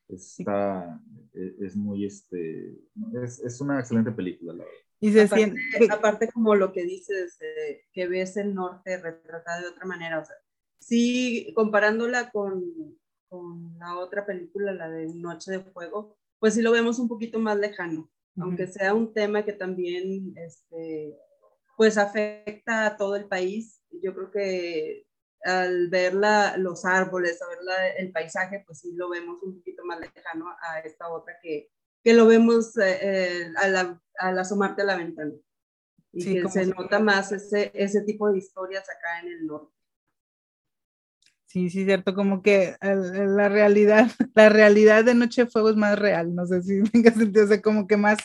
Está, 0.07 1.01
e, 1.33 1.55
es, 1.65 1.75
muy, 1.75 2.05
este, 2.05 2.71
es, 3.23 3.39
es, 3.39 3.61
una 3.61 3.79
excelente 3.79 4.11
película, 4.11 4.53
la 4.53 4.63
verdad. 4.63 4.79
Y 5.01 5.11
se 5.11 5.21
aparte, 5.21 5.53
aparte, 5.91 6.31
como 6.31 6.55
lo 6.55 6.73
que 6.73 6.83
dices, 6.83 7.37
que 7.93 8.07
ves 8.07 8.35
el 8.35 8.53
norte 8.53 8.97
retratado 8.97 9.61
de 9.61 9.69
otra 9.69 9.85
manera, 9.85 10.19
o 10.19 10.25
sea, 10.25 10.35
sí, 10.79 11.53
comparándola 11.55 12.31
con, 12.31 12.97
con 13.29 13.77
la 13.77 13.97
otra 13.97 14.25
película, 14.25 14.73
la 14.73 14.89
de 14.89 15.13
Noche 15.13 15.51
de 15.51 15.59
Fuego, 15.59 16.17
pues 16.39 16.55
sí 16.55 16.61
lo 16.61 16.71
vemos 16.71 16.99
un 16.99 17.07
poquito 17.07 17.39
más 17.39 17.57
lejano, 17.57 18.09
aunque 18.37 18.67
sea 18.67 18.93
un 18.93 19.13
tema 19.13 19.43
que 19.43 19.53
también, 19.53 20.33
este, 20.37 21.15
pues 21.77 21.97
afecta 21.97 22.85
a 22.85 22.97
todo 22.97 23.15
el 23.15 23.25
país. 23.25 23.81
Yo 24.01 24.13
creo 24.13 24.31
que 24.31 25.05
al 25.43 25.89
ver 25.89 26.13
los 26.57 26.85
árboles, 26.85 27.41
a 27.41 27.47
ver 27.47 27.59
el 27.97 28.11
paisaje, 28.11 28.63
pues 28.65 28.79
sí 28.79 28.93
lo 28.93 29.09
vemos 29.09 29.41
un 29.43 29.57
poquito 29.57 29.85
más 29.85 29.99
lejano 29.99 30.47
a 30.61 30.79
esta 30.79 31.09
otra 31.09 31.37
que, 31.41 31.71
que 32.03 32.13
lo 32.13 32.27
vemos 32.27 32.77
eh, 32.77 32.99
eh, 33.01 33.53
al, 33.55 34.39
asomarte 34.39 34.81
a 34.81 34.85
la 34.85 34.97
ventana. 34.97 35.33
Y 36.11 36.41
que 36.41 36.49
se 36.49 36.65
nota 36.65 36.99
más 36.99 37.31
ese, 37.31 37.71
ese 37.73 38.01
tipo 38.01 38.31
de 38.31 38.39
historias 38.39 38.83
acá 38.89 39.21
en 39.21 39.27
el 39.27 39.45
norte. 39.45 39.78
Sí, 41.49 41.71
sí, 41.71 41.83
cierto, 41.83 42.13
como 42.13 42.43
que 42.43 42.75
la 42.79 43.49
realidad, 43.49 44.07
la 44.35 44.49
realidad 44.49 45.03
de 45.03 45.15
Noche 45.15 45.45
de 45.45 45.49
Fuego 45.49 45.71
es 45.71 45.75
más 45.75 45.97
real, 45.97 46.35
no 46.35 46.45
sé 46.45 46.61
si 46.61 46.83
tenga 46.91 47.11
sentido, 47.11 47.45
o 47.45 47.47
sea, 47.47 47.59
como 47.59 47.87
que 47.87 47.97
más 47.97 48.19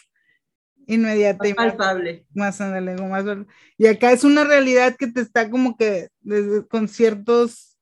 inmediata 0.86 1.48
y 1.48 1.54
palpable. 1.54 2.26
Más, 2.34 2.60
más, 2.60 3.24
más, 3.24 3.46
y 3.78 3.86
acá 3.86 4.12
es 4.12 4.24
una 4.24 4.44
realidad 4.44 4.96
que 4.98 5.06
te 5.06 5.22
está 5.22 5.48
como 5.48 5.78
que 5.78 6.08
con 6.68 6.86
ciertos, 6.86 7.78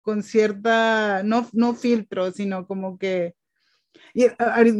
con 0.00 0.22
cierta, 0.22 1.22
no, 1.22 1.46
no 1.52 1.74
filtro, 1.74 2.32
sino 2.32 2.66
como 2.66 2.96
que, 2.96 3.34
y 4.14 4.24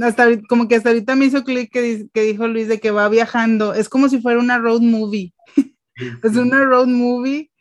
hasta 0.03 0.27
como 0.49 0.69
que 0.69 0.77
hasta 0.77 0.89
ahorita 0.89 1.17
me 1.17 1.27
hizo 1.27 1.45
clic 1.45 1.71
que, 1.71 2.07
que 2.15 2.23
dijo 2.23 2.49
Luis 2.49 2.67
de 2.67 2.81
que 2.81 2.93
va 2.93 3.11
viajando, 3.11 3.75
es 3.75 3.91
como 3.91 4.09
si 4.09 4.23
fuera 4.23 4.41
una 4.41 4.57
road 4.57 4.81
movie, 4.81 5.35
es 6.23 6.35
una 6.35 6.65
road 6.65 6.87
movie 6.87 7.52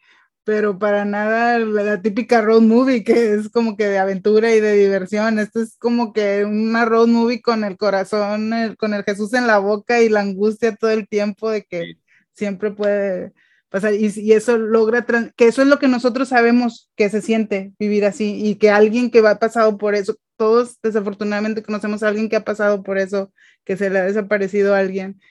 pero 0.44 0.80
para 0.80 1.06
nada 1.06 1.60
la, 1.60 2.02
típica 2.02 2.42
road 2.42 2.62
movie 2.62 3.04
que 3.04 3.34
es 3.36 3.50
como 3.50 3.78
que 3.78 3.88
de 3.88 4.00
aventura 4.00 4.54
y 4.56 4.60
de 4.60 4.74
diversión. 4.74 5.40
Esto 5.40 5.62
es 5.62 5.78
como 5.78 6.14
que 6.14 6.46
una 6.46 6.86
road 6.86 7.08
movie 7.08 7.42
con 7.42 7.64
el 7.64 7.78
corazón, 7.78 8.52
con 8.80 8.94
el 8.94 9.04
Jesús 9.04 9.34
en 9.34 9.48
la 9.48 9.60
boca 9.60 10.02
y 10.02 10.10
la 10.10 10.22
angustia 10.22 10.76
todo 10.76 10.92
el 10.92 11.08
tiempo 11.08 11.50
de 11.52 11.64
que 11.64 11.96
siempre 12.34 12.72
puede 12.72 13.34
pasar. 13.70 13.94
Y, 13.94 14.34
eso 14.34 14.58
logra, 14.58 15.06
que 15.36 15.48
eso 15.48 15.62
es 15.62 15.68
lo 15.68 15.80
que 15.80 15.88
nosotros 15.88 16.30
sabemos 16.30 16.92
que 16.96 17.10
se 17.10 17.22
siente 17.22 17.74
vivir 17.80 18.06
así 18.06 18.46
y 18.46 18.56
que 18.56 18.70
alguien 18.72 19.12
que 19.12 19.22
va 19.22 19.40
pasado 19.40 19.78
por 19.78 19.96
eso, 19.96 20.16
todos 20.38 20.80
desafortunadamente 20.82 21.64
conocemos 21.64 22.04
a 22.04 22.08
alguien 22.10 22.30
que 22.30 22.36
ha 22.36 22.44
pasado 22.46 22.84
por 22.84 22.98
eso, 22.98 23.32
que 23.64 23.78
se 23.78 23.90
le 23.90 24.00
ha 24.00 24.04
desaparecido 24.04 24.76
a 24.76 24.80
alguien. 24.80 25.22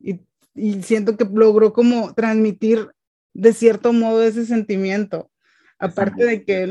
Y, 0.00 0.20
y 0.54 0.82
siento 0.82 1.16
que 1.16 1.24
logró 1.24 1.72
como 1.72 2.14
transmitir 2.14 2.88
de 3.36 3.52
cierto 3.52 3.92
modo 3.92 4.22
ese 4.22 4.46
sentimiento. 4.46 5.30
Aparte 5.78 6.24
de 6.24 6.44
que, 6.44 6.66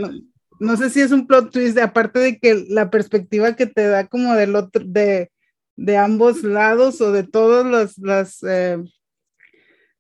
no, 0.60 0.78
sé 0.78 0.90
si 0.90 1.00
es 1.00 1.12
un 1.12 1.28
plot 1.28 1.52
twist, 1.52 1.78
aparte 1.78 2.18
de 2.18 2.40
que 2.40 2.66
la 2.70 2.90
perspectiva 2.90 3.56
que 3.56 3.68
te 3.68 3.88
da 3.88 4.08
como 4.08 4.34
del 4.34 4.56
otro, 4.56 4.84
de, 4.84 5.32
de 5.76 5.98
ambos 5.98 6.44
lados 6.44 7.02
o 7.02 7.12
de 7.12 7.24
todos 7.24 7.68
los, 7.68 8.00
los, 8.00 8.42
eh, 8.44 8.84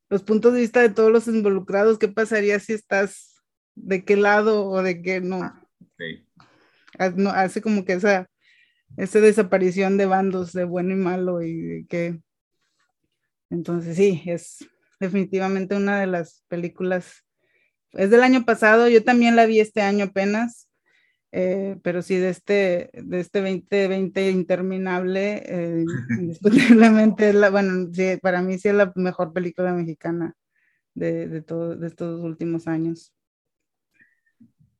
los 0.09 0.23
puntos 0.23 0.53
de 0.53 0.61
vista 0.61 0.81
de 0.81 0.89
todos 0.89 1.11
los 1.11 1.27
involucrados, 1.27 1.99
¿qué 1.99 2.07
pasaría 2.07 2.59
si 2.59 2.73
estás 2.73 3.35
de 3.75 4.03
qué 4.03 4.15
lado 4.15 4.65
o 4.67 4.81
de 4.81 5.03
qué 5.03 5.21
no? 5.21 5.53
no 7.15 7.29
hace 7.29 7.61
como 7.61 7.85
que 7.85 7.93
esa, 7.93 8.27
esa 8.97 9.19
desaparición 9.19 9.97
de 9.97 10.07
bandos 10.07 10.51
de 10.51 10.63
bueno 10.63 10.93
y 10.93 10.97
malo 10.97 11.43
y 11.43 11.61
de 11.61 11.85
que... 11.85 12.19
Entonces 13.51 13.97
sí, 13.97 14.23
es, 14.25 14.65
definitivamente 15.05 15.75
una 15.75 15.99
de 15.99 16.07
las 16.07 16.43
películas, 16.47 17.23
es 17.93 18.09
del 18.09 18.23
año 18.23 18.45
pasado, 18.45 18.87
yo 18.89 19.03
también 19.03 19.35
la 19.35 19.45
vi 19.45 19.59
este 19.59 19.81
año 19.81 20.05
apenas, 20.05 20.69
eh, 21.31 21.77
pero 21.83 22.01
sí 22.01 22.15
de 22.15 22.29
este, 22.29 22.89
de 22.93 23.19
este 23.19 23.41
2020 23.41 24.31
interminable, 24.31 25.43
eh, 25.45 25.85
indiscutiblemente 26.19 27.29
es 27.29 27.35
la, 27.35 27.49
bueno, 27.49 27.89
sí, 27.93 28.17
para 28.21 28.41
mí 28.41 28.57
sí 28.57 28.69
es 28.69 28.75
la 28.75 28.91
mejor 28.95 29.33
película 29.33 29.73
mexicana 29.73 30.33
de, 30.93 31.27
de, 31.27 31.41
todo, 31.41 31.75
de 31.75 31.87
estos 31.87 32.21
últimos 32.21 32.67
años. 32.67 33.13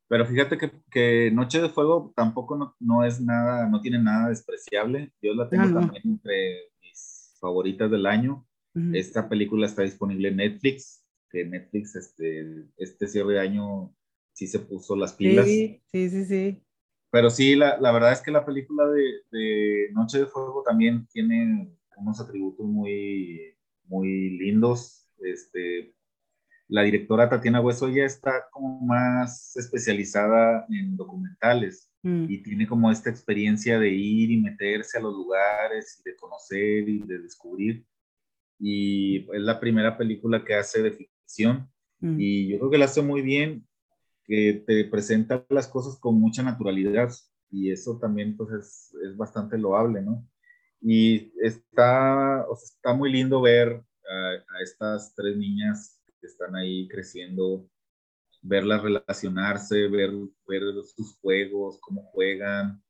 Pero 0.08 0.26
fíjate 0.26 0.58
que, 0.58 0.72
que, 0.90 1.32
Noche 1.32 1.62
de 1.62 1.70
Fuego 1.70 2.14
tampoco 2.16 2.56
no, 2.56 2.76
no, 2.80 3.04
es 3.04 3.20
nada, 3.20 3.68
no 3.68 3.82
tiene 3.82 4.02
nada 4.02 4.30
despreciable. 4.30 5.12
Yo 5.22 5.34
la 5.34 5.50
tengo 5.50 5.64
ah, 5.64 5.82
también 5.82 6.04
entre 6.06 6.72
mis 6.82 7.36
favoritas 7.40 7.90
del 7.90 8.06
año. 8.06 8.46
Esta 8.94 9.30
película 9.30 9.68
está 9.68 9.84
disponible 9.84 10.28
en 10.28 10.38
Netflix, 10.38 11.06
que 11.30 11.46
Netflix 11.46 11.96
este, 11.96 12.66
este 12.78 13.08
cierre 13.08 13.36
de 13.36 13.40
año 13.40 13.96
sí 14.34 14.48
se 14.48 14.60
puso 14.60 14.96
las 14.98 15.14
pilas. 15.14 15.46
Sí, 15.46 15.82
sí, 15.86 16.10
sí, 16.10 16.26
sí. 16.26 16.64
Pero 17.10 17.30
sí, 17.30 17.56
la, 17.56 17.80
la 17.80 17.94
verdad 17.94 18.12
es 18.12 18.22
que 18.22 18.32
la 18.32 18.46
película 18.46 18.86
de, 18.88 19.04
de, 19.32 19.90
Noche 19.94 20.20
de 20.20 20.26
Fuego 20.26 20.62
también 20.66 21.08
tiene 21.08 21.72
unos 21.96 22.20
atributos 22.20 22.66
muy, 22.66 23.56
muy 23.86 24.32
lindos. 24.38 25.08
Este, 25.20 25.96
la 26.68 26.82
directora 26.82 27.30
Tatiana 27.30 27.62
Hueso 27.62 27.90
ya 27.90 28.04
está 28.04 28.50
como 28.52 28.82
más 28.82 29.56
especializada 29.56 30.66
en 30.70 30.98
documentales 30.98 31.90
mm. 32.04 32.26
y 32.28 32.44
tiene 32.44 32.68
como 32.68 32.92
esta 32.92 33.10
experiencia 33.10 33.80
de 33.80 33.90
ir 33.90 34.32
y 34.32 34.42
meterse 34.42 34.98
a 34.98 35.02
los 35.02 35.14
lugares 35.14 36.02
y 36.02 36.10
de 36.10 36.16
conocer 36.18 36.90
y 36.90 37.00
de 37.00 37.20
descubrir 37.20 37.86
y 38.60 39.20
es 39.34 39.42
la 39.42 39.60
primera 39.60 39.98
película 39.98 40.44
que 40.44 40.56
hace 40.56 40.82
de 40.82 40.92
ficción 40.92 41.70
mm. 42.00 42.18
y 42.20 42.48
yo 42.50 42.60
creo 42.60 42.72
que 42.72 42.78
la 42.78 42.86
hace 42.86 43.02
muy 43.02 43.22
bien, 43.22 43.68
que 44.26 44.64
te 44.66 44.86
presenta 44.86 45.46
las 45.50 45.68
cosas 45.68 46.00
con 46.00 46.20
mucha 46.20 46.42
naturalidad 46.44 47.10
y 47.52 47.72
eso 47.72 48.00
también 48.00 48.36
pues 48.36 48.52
es, 48.52 48.96
es 49.06 49.16
bastante 49.16 49.58
loable, 49.58 50.02
¿no? 50.02 50.28
Y 50.82 51.32
está, 51.42 52.46
o 52.50 52.56
sea, 52.56 52.66
está 52.66 52.94
muy 52.94 53.12
lindo 53.12 53.42
ver 53.42 53.82
a, 54.08 54.62
estas 54.62 55.14
tres 55.16 55.36
niñas 55.38 56.02
que 56.20 56.28
están 56.28 56.56
ahí 56.56 56.88
creciendo, 56.88 57.68
verlas 58.42 58.84
relacionarse, 58.84 59.88
ver, 59.88 60.12
ver 60.48 60.62
sus 60.96 61.18
juegos, 61.18 61.80
cómo 61.82 62.04
juegan, 62.12 62.84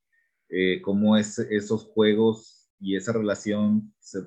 eh, 0.49 0.81
cómo 0.81 1.15
es, 1.17 1.39
esos 1.39 1.85
juegos 1.85 2.64
y 2.85 2.95
esa 2.95 3.13
relación 3.13 3.91
se, 3.99 4.19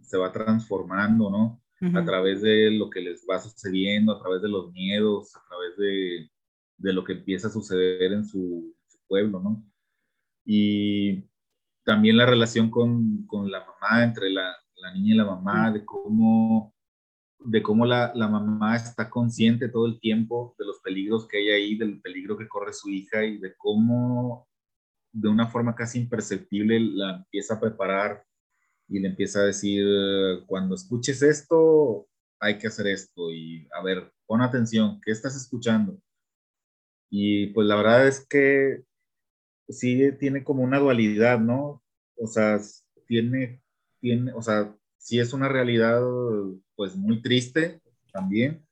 se 0.00 0.16
va 0.16 0.32
transformando, 0.32 1.28
¿no? 1.28 1.62
A 1.94 2.02
través 2.02 2.40
de 2.40 2.70
lo 2.70 2.88
que 2.88 3.02
les 3.02 3.26
va 3.30 3.38
sucediendo, 3.38 4.12
a 4.12 4.18
través 4.18 4.40
de 4.40 4.48
los 4.48 4.72
miedos, 4.72 5.36
a 5.36 5.42
través 5.46 5.76
de, 5.76 6.30
de 6.78 6.92
lo 6.94 7.04
que 7.04 7.12
empieza 7.12 7.48
a 7.48 7.50
suceder 7.50 8.14
en 8.14 8.24
su, 8.24 8.74
su, 8.86 8.98
pueblo, 9.06 9.40
¿no? 9.40 9.62
Y 10.46 11.28
también 11.84 12.16
la 12.16 12.24
relación 12.24 12.70
con, 12.70 13.26
con 13.26 13.50
la 13.50 13.60
mamá, 13.60 14.04
entre 14.04 14.30
la, 14.30 14.56
la 14.76 14.94
niña 14.94 15.12
y 15.14 15.18
la 15.18 15.26
mamá, 15.26 15.70
de 15.70 15.84
cómo, 15.84 16.74
de 17.38 17.62
cómo 17.62 17.84
la, 17.84 18.12
la, 18.14 18.28
mamá 18.28 18.76
está 18.76 19.10
consciente 19.10 19.68
todo 19.68 19.84
el 19.86 20.00
tiempo 20.00 20.54
de 20.58 20.64
los 20.64 20.80
peligros 20.80 21.28
que 21.28 21.36
hay 21.36 21.48
ahí, 21.50 21.76
del 21.76 22.00
peligro 22.00 22.38
que 22.38 22.48
corre 22.48 22.72
su 22.72 22.88
hija 22.88 23.22
y 23.26 23.36
de 23.36 23.54
cómo 23.58 24.48
de 25.16 25.28
una 25.28 25.48
forma 25.48 25.74
casi 25.74 25.98
imperceptible 26.00 26.78
la 26.80 27.16
empieza 27.16 27.54
a 27.54 27.60
preparar 27.60 28.24
y 28.88 29.00
le 29.00 29.08
empieza 29.08 29.40
a 29.40 29.44
decir, 29.44 29.84
cuando 30.46 30.74
escuches 30.74 31.22
esto, 31.22 32.06
hay 32.38 32.58
que 32.58 32.68
hacer 32.68 32.86
esto 32.88 33.32
y 33.32 33.68
a 33.72 33.82
ver, 33.82 34.12
pon 34.26 34.42
atención, 34.42 35.00
¿qué 35.04 35.10
estás 35.10 35.36
escuchando? 35.36 35.98
Y 37.10 37.48
pues 37.48 37.66
la 37.66 37.76
verdad 37.76 38.06
es 38.06 38.26
que 38.26 38.84
sí 39.68 40.12
tiene 40.20 40.44
como 40.44 40.62
una 40.62 40.78
dualidad, 40.78 41.40
¿no? 41.40 41.82
O 42.16 42.26
sea, 42.26 42.60
tiene 43.06 43.62
tiene, 44.00 44.32
o 44.34 44.42
sea, 44.42 44.74
sí 44.98 45.18
es 45.18 45.32
una 45.32 45.48
realidad 45.48 46.00
pues 46.74 46.96
muy 46.96 47.22
triste 47.22 47.80
también, 48.12 48.64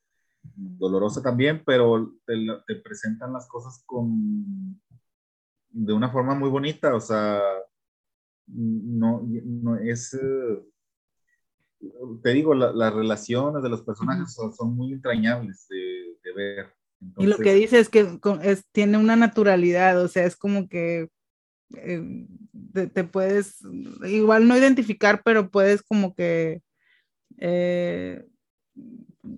dolorosa 0.43 1.23
también, 1.23 1.63
pero 1.65 2.13
te, 2.27 2.77
presentan 2.77 3.33
las 3.33 3.49
cosas 3.49 3.83
con, 3.87 4.81
de 5.75 5.93
una 5.93 6.09
forma 6.09 6.35
muy 6.35 6.49
bonita, 6.49 6.95
o 6.95 7.01
sea, 7.01 7.43
no, 8.47 9.27
no 9.45 9.77
es, 9.77 10.17
te 12.23 12.31
digo, 12.33 12.55
las 12.55 12.95
relaciones 12.95 13.63
de 13.63 13.69
los 13.69 13.83
personajes 13.83 14.35
son, 14.57 14.77
muy 14.77 14.93
entrañables 14.93 15.67
de, 15.69 16.33
ver. 16.35 16.73
y 17.19 17.27
lo 17.27 17.37
que 17.37 17.55
dice 17.55 17.81
es 17.81 17.89
que 17.89 18.19
es, 18.43 18.65
tiene 18.71 18.99
una 18.99 19.17
naturalidad, 19.17 20.01
o 20.01 20.09
sea, 20.09 20.25
es 20.25 20.37
como 20.37 20.69
que 20.69 21.09
eh, 21.77 22.27
te, 22.73 23.05
puedes, 23.05 23.59
igual 24.07 24.47
no 24.47 24.57
identificar, 24.57 25.23
pero 25.25 25.51
puedes 25.51 25.83
como 25.83 26.15
que 26.15 26.63
eh, 27.39 28.25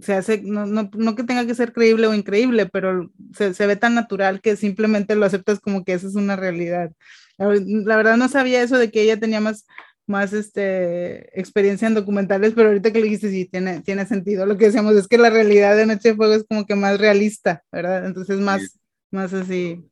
se 0.01 0.15
hace, 0.15 0.43
no, 0.43 0.67
no, 0.67 0.91
no, 0.95 1.15
que 1.15 1.25
tenga 1.25 1.47
que 1.47 1.55
ser 1.55 1.73
creíble 1.73 2.07
o 2.07 2.15
increíble, 2.15 2.67
pero 2.67 3.11
se, 3.35 3.55
se, 3.55 3.67
ve 3.67 3.77
tan 3.77 3.95
natural 3.95 4.41
que 4.41 4.57
simplemente 4.57 5.15
lo 5.15 5.27
aceptas 5.27 5.61
como 5.61 5.85
que 5.85 5.93
esa 5.93 6.07
es 6.07 6.15
una 6.15 6.37
realidad. 6.37 6.93
La, 7.39 7.97
verdad 7.97 8.17
no 8.17 8.29
sabía 8.29 8.63
eso 8.63 8.79
de 8.79 8.91
que 8.91 9.03
ella 9.03 9.19
tenía 9.19 9.41
más, 9.41 9.67
más 10.07 10.33
este, 10.33 11.39
experiencia 11.39 11.89
en 11.89 11.95
documentales, 11.95 12.53
pero 12.55 12.69
ahorita 12.69 12.93
que 12.93 12.99
le 12.99 13.05
dijiste 13.05 13.31
sí, 13.31 13.47
tiene, 13.47 13.81
tiene 13.83 14.07
sentido. 14.07 14.47
Lo 14.47 14.57
que 14.57 14.67
decíamos 14.67 14.95
es 14.97 15.07
que 15.07 15.19
la 15.19 15.31
realidad 15.31 15.77
de 15.77 15.87
Noche 15.87 16.11
de 16.11 16.17
Fuego 16.17 16.35
es 16.35 16.45
como 16.49 16.67
que 16.67 16.75
más 16.75 16.99
realista, 16.99 17.63
¿verdad? 17.71 18.07
Entonces 18.07 18.39
más, 18.41 18.79
más 19.11 19.33
así, 19.33 19.85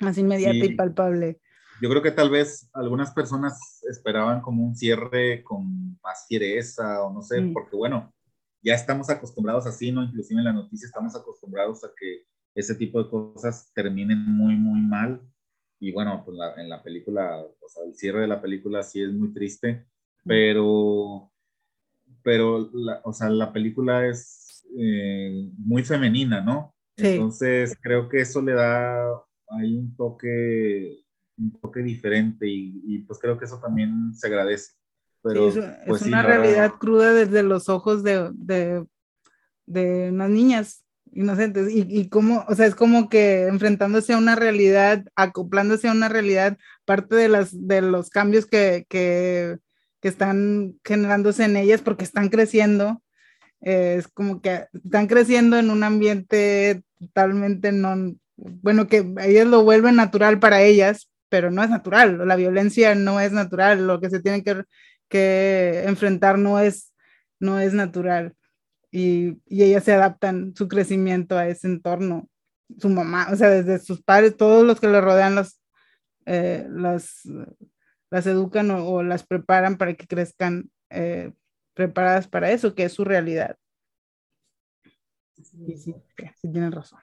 más 0.00 0.18
inmediata 0.18 0.64
y 0.64 0.74
palpable 0.74 1.38
yo 1.80 1.90
creo 1.90 2.02
que 2.02 2.10
tal 2.10 2.30
vez 2.30 2.68
algunas 2.72 3.12
personas 3.12 3.82
esperaban 3.88 4.40
como 4.40 4.64
un 4.64 4.76
cierre 4.76 5.42
con 5.42 5.98
más 6.02 6.26
fiereza 6.28 7.02
o 7.02 7.12
no 7.12 7.22
sé, 7.22 7.42
porque 7.52 7.76
bueno, 7.76 8.12
ya 8.66 8.74
estamos 8.74 9.08
acostumbrados 9.08 9.64
así, 9.66 9.92
¿no? 9.92 10.02
Inclusive 10.02 10.40
en 10.40 10.44
la 10.44 10.52
noticia 10.52 10.86
estamos 10.86 11.14
acostumbrados 11.14 11.84
a 11.84 11.92
que 11.96 12.24
ese 12.52 12.74
tipo 12.74 13.00
de 13.00 13.08
cosas 13.08 13.70
terminen 13.72 14.18
muy, 14.26 14.56
muy 14.56 14.80
mal. 14.80 15.22
Y 15.78 15.92
bueno, 15.92 16.22
pues 16.24 16.36
en 16.56 16.68
la 16.68 16.82
película, 16.82 17.38
o 17.38 17.68
sea, 17.68 17.84
el 17.84 17.94
cierre 17.94 18.22
de 18.22 18.26
la 18.26 18.42
película 18.42 18.82
sí 18.82 19.02
es 19.02 19.12
muy 19.12 19.32
triste, 19.32 19.86
pero, 20.24 21.30
pero, 22.22 22.68
la, 22.72 23.00
o 23.04 23.12
sea, 23.12 23.30
la 23.30 23.52
película 23.52 24.06
es 24.08 24.66
eh, 24.76 25.48
muy 25.58 25.84
femenina, 25.84 26.40
¿no? 26.40 26.74
Entonces 26.96 27.76
creo 27.80 28.08
que 28.08 28.22
eso 28.22 28.42
le 28.42 28.54
da 28.54 29.06
ahí 29.48 29.76
un 29.76 29.94
toque 29.94 31.06
un 31.38 31.52
toque 31.60 31.82
diferente 31.82 32.46
y, 32.48 32.98
pues 33.06 33.18
creo 33.18 33.38
que 33.38 33.44
eso 33.44 33.60
también 33.60 34.14
se 34.14 34.26
agradece. 34.26 34.72
Pero, 35.26 35.48
es, 35.48 35.58
pues, 35.86 36.02
una 36.02 36.22
realidad 36.22 36.72
cruda 36.78 37.12
desde 37.12 37.42
los 37.42 37.68
ojos 37.68 38.02
de, 38.02 38.30
de, 38.34 38.84
de 39.66 40.10
unas 40.10 40.30
niñas 40.30 40.84
inocentes. 41.12 41.70
Y, 41.72 41.86
y 41.88 42.08
como, 42.08 42.44
o 42.48 42.54
sea, 42.54 42.66
es 42.66 42.74
como 42.74 43.08
que 43.08 43.46
enfrentándose 43.46 44.12
a 44.12 44.18
una 44.18 44.36
realidad, 44.36 45.04
acoplándose 45.14 45.88
a 45.88 45.92
una 45.92 46.08
realidad, 46.08 46.58
parte 46.84 47.16
de, 47.16 47.28
las, 47.28 47.66
de 47.66 47.82
los 47.82 48.10
cambios 48.10 48.46
que, 48.46 48.86
que, 48.88 49.58
que 50.00 50.08
están 50.08 50.78
generándose 50.84 51.44
en 51.44 51.56
ellas 51.56 51.82
porque 51.82 52.04
están 52.04 52.28
creciendo, 52.28 53.02
eh, 53.62 53.96
es 53.98 54.08
como 54.08 54.40
que 54.40 54.66
están 54.72 55.06
creciendo 55.06 55.58
en 55.58 55.70
un 55.70 55.82
ambiente 55.82 56.82
totalmente 56.98 57.72
no, 57.72 58.14
bueno, 58.36 58.86
que 58.86 59.12
ellas 59.22 59.46
lo 59.46 59.64
vuelven 59.64 59.96
natural 59.96 60.38
para 60.38 60.62
ellas, 60.62 61.10
pero 61.28 61.50
no 61.50 61.62
es 61.62 61.70
natural, 61.70 62.26
la 62.26 62.36
violencia 62.36 62.94
no 62.94 63.20
es 63.20 63.32
natural, 63.32 63.86
lo 63.86 64.00
que 64.00 64.10
se 64.10 64.20
tiene 64.20 64.44
que, 64.44 64.62
que 65.08 65.84
enfrentar 65.86 66.38
no 66.38 66.58
es, 66.58 66.92
no 67.40 67.58
es 67.58 67.72
natural. 67.72 68.34
Y, 68.90 69.38
y, 69.46 69.62
ellas 69.62 69.84
se 69.84 69.92
adaptan 69.92 70.54
su 70.56 70.68
crecimiento 70.68 71.36
a 71.36 71.48
ese 71.48 71.66
entorno. 71.66 72.28
Su 72.78 72.88
mamá, 72.88 73.28
o 73.32 73.36
sea, 73.36 73.50
desde 73.50 73.78
sus 73.78 74.02
padres, 74.02 74.36
todos 74.36 74.64
los 74.64 74.80
que 74.80 74.88
le 74.88 75.00
rodean 75.00 75.34
los, 75.34 75.60
eh, 76.24 76.66
las, 76.70 77.22
las 78.10 78.26
educan 78.26 78.70
o, 78.70 79.02
las 79.02 79.24
preparan 79.24 79.76
para 79.76 79.94
que 79.94 80.06
crezcan 80.06 80.70
eh, 80.90 81.32
preparadas 81.74 82.26
para 82.26 82.50
eso, 82.50 82.74
que 82.74 82.84
es 82.84 82.92
su 82.92 83.04
realidad. 83.04 83.56
Sí, 85.36 85.76
sí, 85.76 85.94
sí, 86.40 86.52
tienen 86.52 86.72
razón. 86.72 86.98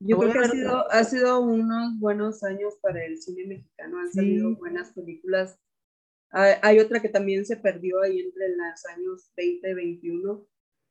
Yo 0.00 0.18
creo 0.18 0.32
que 0.32 0.38
ha 0.38 0.48
sido, 0.50 0.90
ha 0.90 1.04
sido 1.04 1.40
unos 1.40 1.98
buenos 1.98 2.42
años 2.42 2.74
para 2.82 3.04
el 3.04 3.20
cine 3.20 3.46
mexicano, 3.46 3.98
han 3.98 4.12
salido 4.12 4.54
buenas 4.56 4.92
películas. 4.92 5.58
Hay 6.34 6.80
otra 6.80 7.00
que 7.00 7.08
también 7.08 7.46
se 7.46 7.56
perdió 7.56 8.02
ahí 8.02 8.18
entre 8.18 8.48
los 8.48 8.84
años 8.86 9.30
20 9.36 9.70
y 9.70 9.74
21, 9.74 10.46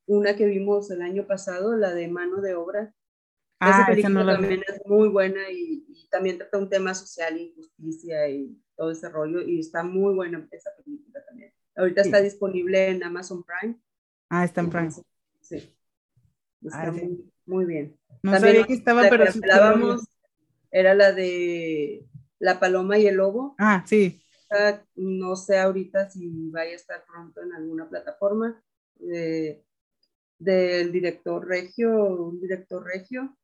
una 0.05 0.35
que 0.37 0.45
vimos 0.45 0.89
el 0.89 1.01
año 1.01 1.27
pasado, 1.27 1.75
la 1.75 1.93
de 1.93 2.07
Mano 2.07 2.39
de 2.39 2.55
Obra. 2.55 2.95
Ah, 3.59 3.71
esa 3.71 3.85
película 3.85 4.35
también 4.35 4.61
es 4.65 4.81
muy 4.85 5.09
buena 5.09 5.41
y, 5.51 5.85
también 6.09 6.37
trata 6.37 6.59
un 6.59 6.69
tema 6.69 6.93
social, 6.93 7.37
injusticia 7.37 8.29
y 8.29 8.57
todo 8.77 8.91
ese 8.91 9.09
rollo, 9.09 9.41
y 9.41 9.59
está 9.59 9.83
muy 9.83 10.13
buena 10.13 10.47
esa 10.51 10.69
película 10.77 11.25
también. 11.25 11.51
Ahorita 11.75 12.01
está 12.01 12.21
disponible 12.21 12.87
en 12.87 13.03
Amazon 13.03 13.43
Prime. 13.43 13.77
Ah, 14.29 14.45
está 14.45 14.61
en 14.61 14.69
Prime. 14.69 14.91
Sí. 15.41 15.75
Está 16.61 16.91
muy, 16.91 17.31
muy 17.45 17.65
bien. 17.65 17.97
No 18.21 18.31
También 18.31 18.53
sabía 18.53 18.67
que 18.67 18.73
estaba, 18.73 19.09
pero 19.09 19.25
hablábamos, 19.25 20.07
era 20.71 20.93
la 20.93 21.11
de 21.11 22.07
La 22.39 22.61
Paloma 22.61 22.97
y 22.97 23.07
el 23.07 23.15
Lobo. 23.15 23.55
Ah, 23.57 23.83
sí. 23.85 24.22
No 24.95 25.35
sé 25.35 25.57
ahorita 25.57 26.09
si 26.09 26.49
vaya 26.49 26.71
a 26.71 26.75
estar 26.75 27.05
pronto 27.05 27.41
en 27.41 27.53
alguna 27.53 27.89
plataforma. 27.89 28.61
del 30.39 30.91
director 30.91 31.47
Regio, 31.47 31.89
un 32.29 32.41
director 32.41 32.83
Regio, 32.83 33.37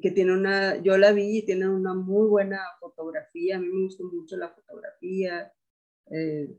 que 0.00 0.10
tiene 0.10 0.32
una, 0.32 0.76
yo 0.76 0.96
la 0.96 1.12
vi 1.12 1.38
y 1.38 1.46
tiene 1.46 1.68
una 1.68 1.94
muy 1.94 2.26
buena 2.28 2.60
fotografía, 2.80 3.56
a 3.56 3.60
mí 3.60 3.68
me 3.68 3.84
gustó 3.84 4.04
mucho 4.04 4.36
la 4.36 4.48
fotografía, 4.48 5.52
eh, 6.10 6.56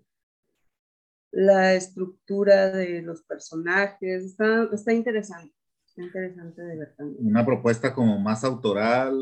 la 1.32 1.74
estructura 1.74 2.72
de 2.72 3.02
los 3.02 3.24
personajes, 3.24 4.26
está, 4.26 4.94
interesante 4.94 5.54
interesante 5.96 6.62
de 6.62 6.76
ver. 6.76 6.96
Una 7.20 7.46
propuesta 7.46 7.94
como 7.94 8.18
más 8.20 8.44
autoral, 8.44 9.16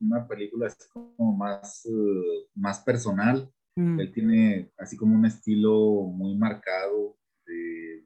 una, 0.00 0.26
película 0.26 0.72
como 0.92 1.36
más, 1.36 1.86
uh, 1.86 2.48
más 2.56 2.80
personal. 2.80 3.48
Mm. 3.78 4.00
Él 4.00 4.12
tiene 4.12 4.72
así 4.76 4.96
como 4.96 5.14
un 5.14 5.24
estilo 5.24 6.02
muy 6.12 6.34
marcado 6.34 7.16
de, 7.46 8.04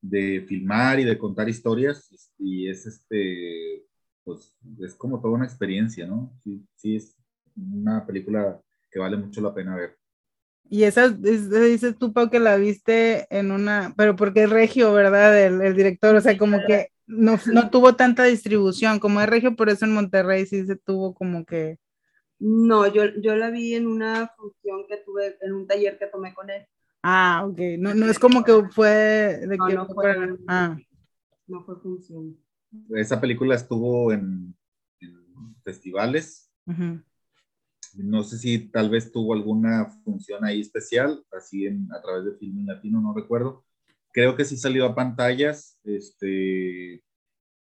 de 0.00 0.40
filmar 0.48 0.98
y 0.98 1.04
de 1.04 1.18
contar 1.18 1.50
historias 1.50 2.32
y 2.38 2.70
es 2.70 2.86
este, 2.86 3.84
pues 4.24 4.56
es 4.80 4.94
como 4.94 5.20
toda 5.20 5.34
una 5.34 5.44
experiencia, 5.44 6.06
¿no? 6.06 6.32
Sí, 6.42 6.66
sí 6.76 6.96
es 6.96 7.14
una 7.54 8.06
película 8.06 8.58
que 8.90 8.98
vale 8.98 9.18
mucho 9.18 9.42
la 9.42 9.52
pena 9.52 9.76
ver. 9.76 9.98
Y 10.70 10.84
esa, 10.84 11.10
dices 11.10 11.98
tú, 11.98 12.14
Pau, 12.14 12.30
que 12.30 12.40
la 12.40 12.56
viste 12.56 13.26
en 13.28 13.52
una, 13.52 13.92
pero 13.98 14.16
porque 14.16 14.44
es 14.44 14.50
regio, 14.50 14.94
¿verdad? 14.94 15.38
El, 15.44 15.60
el 15.60 15.76
director, 15.76 16.16
o 16.16 16.22
sea, 16.22 16.38
como 16.38 16.58
que 16.66 16.88
no, 17.06 17.38
no 17.52 17.68
tuvo 17.68 17.96
tanta 17.96 18.24
distribución 18.24 18.98
como 18.98 19.20
es 19.20 19.28
regio, 19.28 19.56
por 19.56 19.68
eso 19.68 19.84
en 19.84 19.92
Monterrey 19.92 20.46
sí 20.46 20.64
se 20.64 20.76
tuvo 20.76 21.14
como 21.14 21.44
que... 21.44 21.78
No, 22.46 22.86
yo, 22.92 23.04
yo 23.22 23.36
la 23.36 23.48
vi 23.50 23.74
en 23.74 23.86
una 23.86 24.28
función 24.36 24.84
que 24.86 24.98
tuve, 24.98 25.38
en 25.40 25.54
un 25.54 25.66
taller 25.66 25.98
que 25.98 26.06
tomé 26.08 26.34
con 26.34 26.50
él. 26.50 26.66
Ah, 27.02 27.46
ok. 27.46 27.58
No, 27.78 27.94
no 27.94 28.06
es 28.06 28.18
como 28.18 28.44
que 28.44 28.52
fue 28.70 28.90
de 28.90 29.56
No, 29.56 29.66
que 29.66 29.74
no 29.74 29.86
fue 29.86 29.94
fue- 30.14 30.36
Ah, 30.46 30.76
No 31.46 31.64
fue 31.64 31.80
función. 31.80 32.36
Esa 32.90 33.18
película 33.18 33.54
estuvo 33.54 34.12
en, 34.12 34.54
en 35.00 35.54
festivales. 35.64 36.50
No 37.94 38.22
sé 38.24 38.36
si 38.36 38.68
tal 38.68 38.90
vez 38.90 39.10
tuvo 39.10 39.32
alguna 39.32 39.86
función 40.04 40.44
ahí 40.44 40.60
especial, 40.60 41.24
así 41.32 41.64
en, 41.64 41.88
a 41.92 42.02
través 42.02 42.26
de 42.26 42.34
Filmin 42.36 42.66
Latino, 42.66 43.00
no 43.00 43.14
recuerdo. 43.14 43.64
Creo 44.12 44.36
que 44.36 44.44
sí 44.44 44.58
salió 44.58 44.84
a 44.84 44.94
pantallas, 44.94 45.78
este, 45.84 47.02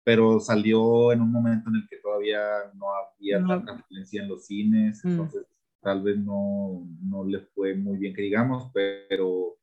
pero 0.10 0.40
salió 0.40 1.12
en 1.12 1.22
un 1.22 1.32
momento 1.32 1.70
en 1.70 1.76
el 1.76 1.88
que 1.88 1.98
todavía 1.98 2.40
no 2.74 2.88
había 2.96 3.38
No. 3.38 3.48
tanta 3.48 3.74
influencia 3.74 4.24
en 4.24 4.30
los 4.30 4.44
cines, 4.48 5.06
Mm. 5.06 5.10
entonces 5.12 5.46
tal 5.84 6.02
vez 6.02 6.18
no, 6.18 6.84
no 7.04 7.24
le 7.26 7.42
fue 7.54 7.76
muy 7.76 8.00
bien 8.00 8.16
que 8.16 8.24
digamos, 8.24 8.72
pero, 8.74 9.56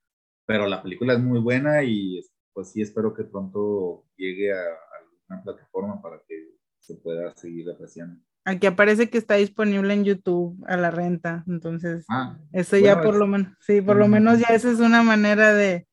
pero 0.46 0.68
la 0.68 0.80
película 0.84 1.14
es 1.14 1.18
muy 1.18 1.40
buena 1.40 1.82
y 1.82 2.20
pues 2.52 2.70
sí 2.70 2.80
espero 2.80 3.12
que 3.12 3.24
pronto 3.24 4.04
llegue 4.16 4.52
a, 4.52 4.58
a 4.60 4.96
alguna 5.00 5.42
plataforma 5.42 6.00
para 6.00 6.22
que 6.28 6.36
se 6.78 6.94
pueda 6.94 7.34
seguir 7.34 7.68
apreciando. 7.68 8.22
Aquí 8.44 8.68
aparece 8.68 9.10
que 9.10 9.18
está 9.18 9.34
disponible 9.34 9.92
en 9.94 10.04
YouTube 10.04 10.62
a 10.68 10.76
la 10.76 10.92
renta, 10.92 11.42
entonces 11.48 12.04
Ah, 12.08 12.38
eso 12.52 12.76
ya 12.76 12.94
bueno, 12.94 13.02
por 13.02 13.14
es- 13.14 13.18
lo 13.18 13.26
menos, 13.26 13.52
sí, 13.58 13.80
por 13.80 13.96
lo 13.96 14.06
menos 14.06 14.38
ya 14.38 14.54
esa 14.54 14.70
es 14.70 14.78
una 14.78 15.02
manera 15.02 15.52
de, 15.52 15.88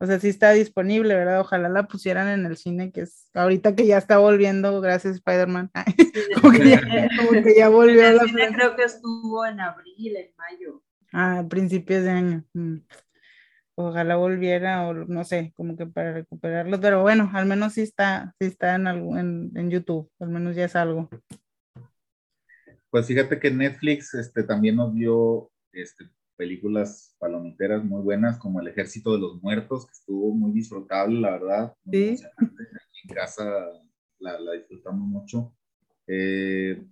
o 0.00 0.06
sea, 0.06 0.20
sí 0.20 0.28
está 0.28 0.52
disponible, 0.52 1.14
¿verdad? 1.14 1.40
Ojalá 1.40 1.68
la 1.68 1.88
pusieran 1.88 2.28
en 2.28 2.46
el 2.46 2.56
cine, 2.56 2.92
que 2.92 3.02
es 3.02 3.30
ahorita 3.34 3.74
que 3.74 3.86
ya 3.86 3.98
está 3.98 4.18
volviendo, 4.18 4.80
gracias 4.80 5.16
Spider-Man, 5.16 5.70
como 6.40 6.52
que 6.52 6.70
ya, 6.70 7.08
como 7.16 7.42
que 7.42 7.54
ya 7.56 7.68
volvió 7.68 8.06
En 8.06 8.16
la 8.16 8.22
el 8.22 8.28
cine 8.28 8.48
creo 8.54 8.76
que 8.76 8.84
estuvo 8.84 9.44
en 9.44 9.60
abril, 9.60 10.16
en 10.16 10.30
mayo. 10.36 10.82
Ah, 11.12 11.40
a 11.40 11.48
principios 11.48 12.04
de 12.04 12.10
año. 12.10 12.44
mm. 12.52 12.76
Ojalá 13.80 14.16
volviera, 14.16 14.88
o 14.88 14.92
no 14.92 15.22
sé, 15.22 15.52
como 15.56 15.76
que 15.76 15.86
para 15.86 16.12
recuperarlo, 16.12 16.80
pero 16.80 17.02
bueno, 17.02 17.30
al 17.32 17.46
menos 17.46 17.74
sí 17.74 17.82
está, 17.82 18.34
sí 18.40 18.46
está 18.46 18.74
en, 18.74 18.88
algo, 18.88 19.16
en, 19.16 19.52
en 19.54 19.70
YouTube, 19.70 20.10
al 20.18 20.30
menos 20.30 20.56
ya 20.56 20.64
es 20.64 20.74
algo. 20.74 21.08
Pues 22.90 23.06
fíjate 23.06 23.38
que 23.38 23.50
Netflix 23.50 24.14
este, 24.14 24.42
también 24.42 24.76
nos 24.76 24.94
dio 24.94 25.52
este, 25.72 26.06
películas 26.38 27.16
palomiteras 27.18 27.84
muy 27.84 28.00
buenas, 28.02 28.38
como 28.38 28.60
El 28.60 28.68
Ejército 28.68 29.12
de 29.12 29.18
los 29.20 29.42
Muertos, 29.42 29.86
que 29.86 29.92
estuvo 29.92 30.34
muy 30.34 30.52
disfrutable, 30.52 31.20
la 31.20 31.32
verdad. 31.32 31.74
muy 31.84 32.16
Sí. 32.16 32.24
en 33.04 33.14
casa 33.14 33.44
la, 34.20 34.40
la 34.40 34.52
disfrutamos 34.52 35.06
mucho. 35.06 35.54
Eh, 36.06 36.82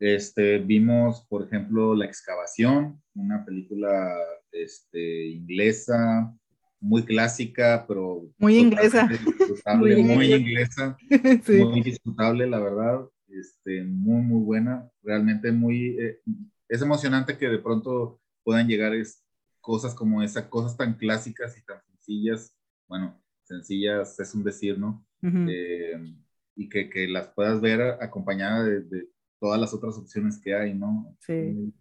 este, 0.00 0.58
vimos, 0.58 1.26
por 1.28 1.44
ejemplo, 1.46 1.94
La 1.94 2.06
Excavación, 2.06 3.02
una 3.14 3.44
película 3.44 4.14
este, 4.52 5.28
inglesa, 5.28 6.34
muy 6.80 7.04
clásica, 7.04 7.84
pero... 7.88 8.28
Muy 8.38 8.58
inglesa. 8.58 9.08
disfrutable, 9.08 9.96
Muy 9.96 10.14
muy 10.16 10.32
inglesa. 10.32 10.96
inglesa 11.10 11.42
Sí. 11.44 11.64
muy 11.64 11.82
disfrutable, 11.82 12.46
la 12.46 12.58
verdad, 12.60 13.08
este, 13.28 13.82
muy, 13.84 14.22
muy 14.22 14.42
buena, 14.44 14.88
realmente 15.02 15.50
muy, 15.52 15.96
eh, 15.98 16.20
es 16.68 16.82
emocionante 16.82 17.38
que 17.38 17.48
de 17.48 17.58
pronto 17.58 18.20
puedan 18.44 18.68
llegar 18.68 18.94
es, 18.94 19.24
cosas 19.60 19.94
como 19.94 20.22
esa, 20.22 20.48
cosas 20.50 20.76
tan 20.76 20.94
clásicas 20.94 21.56
y 21.58 21.64
tan 21.64 21.82
sencillas, 21.86 22.54
bueno, 22.86 23.18
sencillas 23.42 24.20
es 24.20 24.34
un 24.34 24.44
decir, 24.44 24.78
¿no? 24.78 25.06
Ujú. 25.22 25.46
Eh, 25.48 26.14
y 26.54 26.68
que, 26.68 26.90
que 26.90 27.08
las 27.08 27.28
puedas 27.28 27.60
ver 27.60 27.80
acompañada 28.00 28.62
de, 28.64 28.82
de 28.82 29.08
todas 29.40 29.60
las 29.60 29.72
otras 29.74 29.96
opciones 29.96 30.38
que 30.38 30.54
hay, 30.54 30.74
¿no? 30.74 31.16
Sí. 31.20 31.72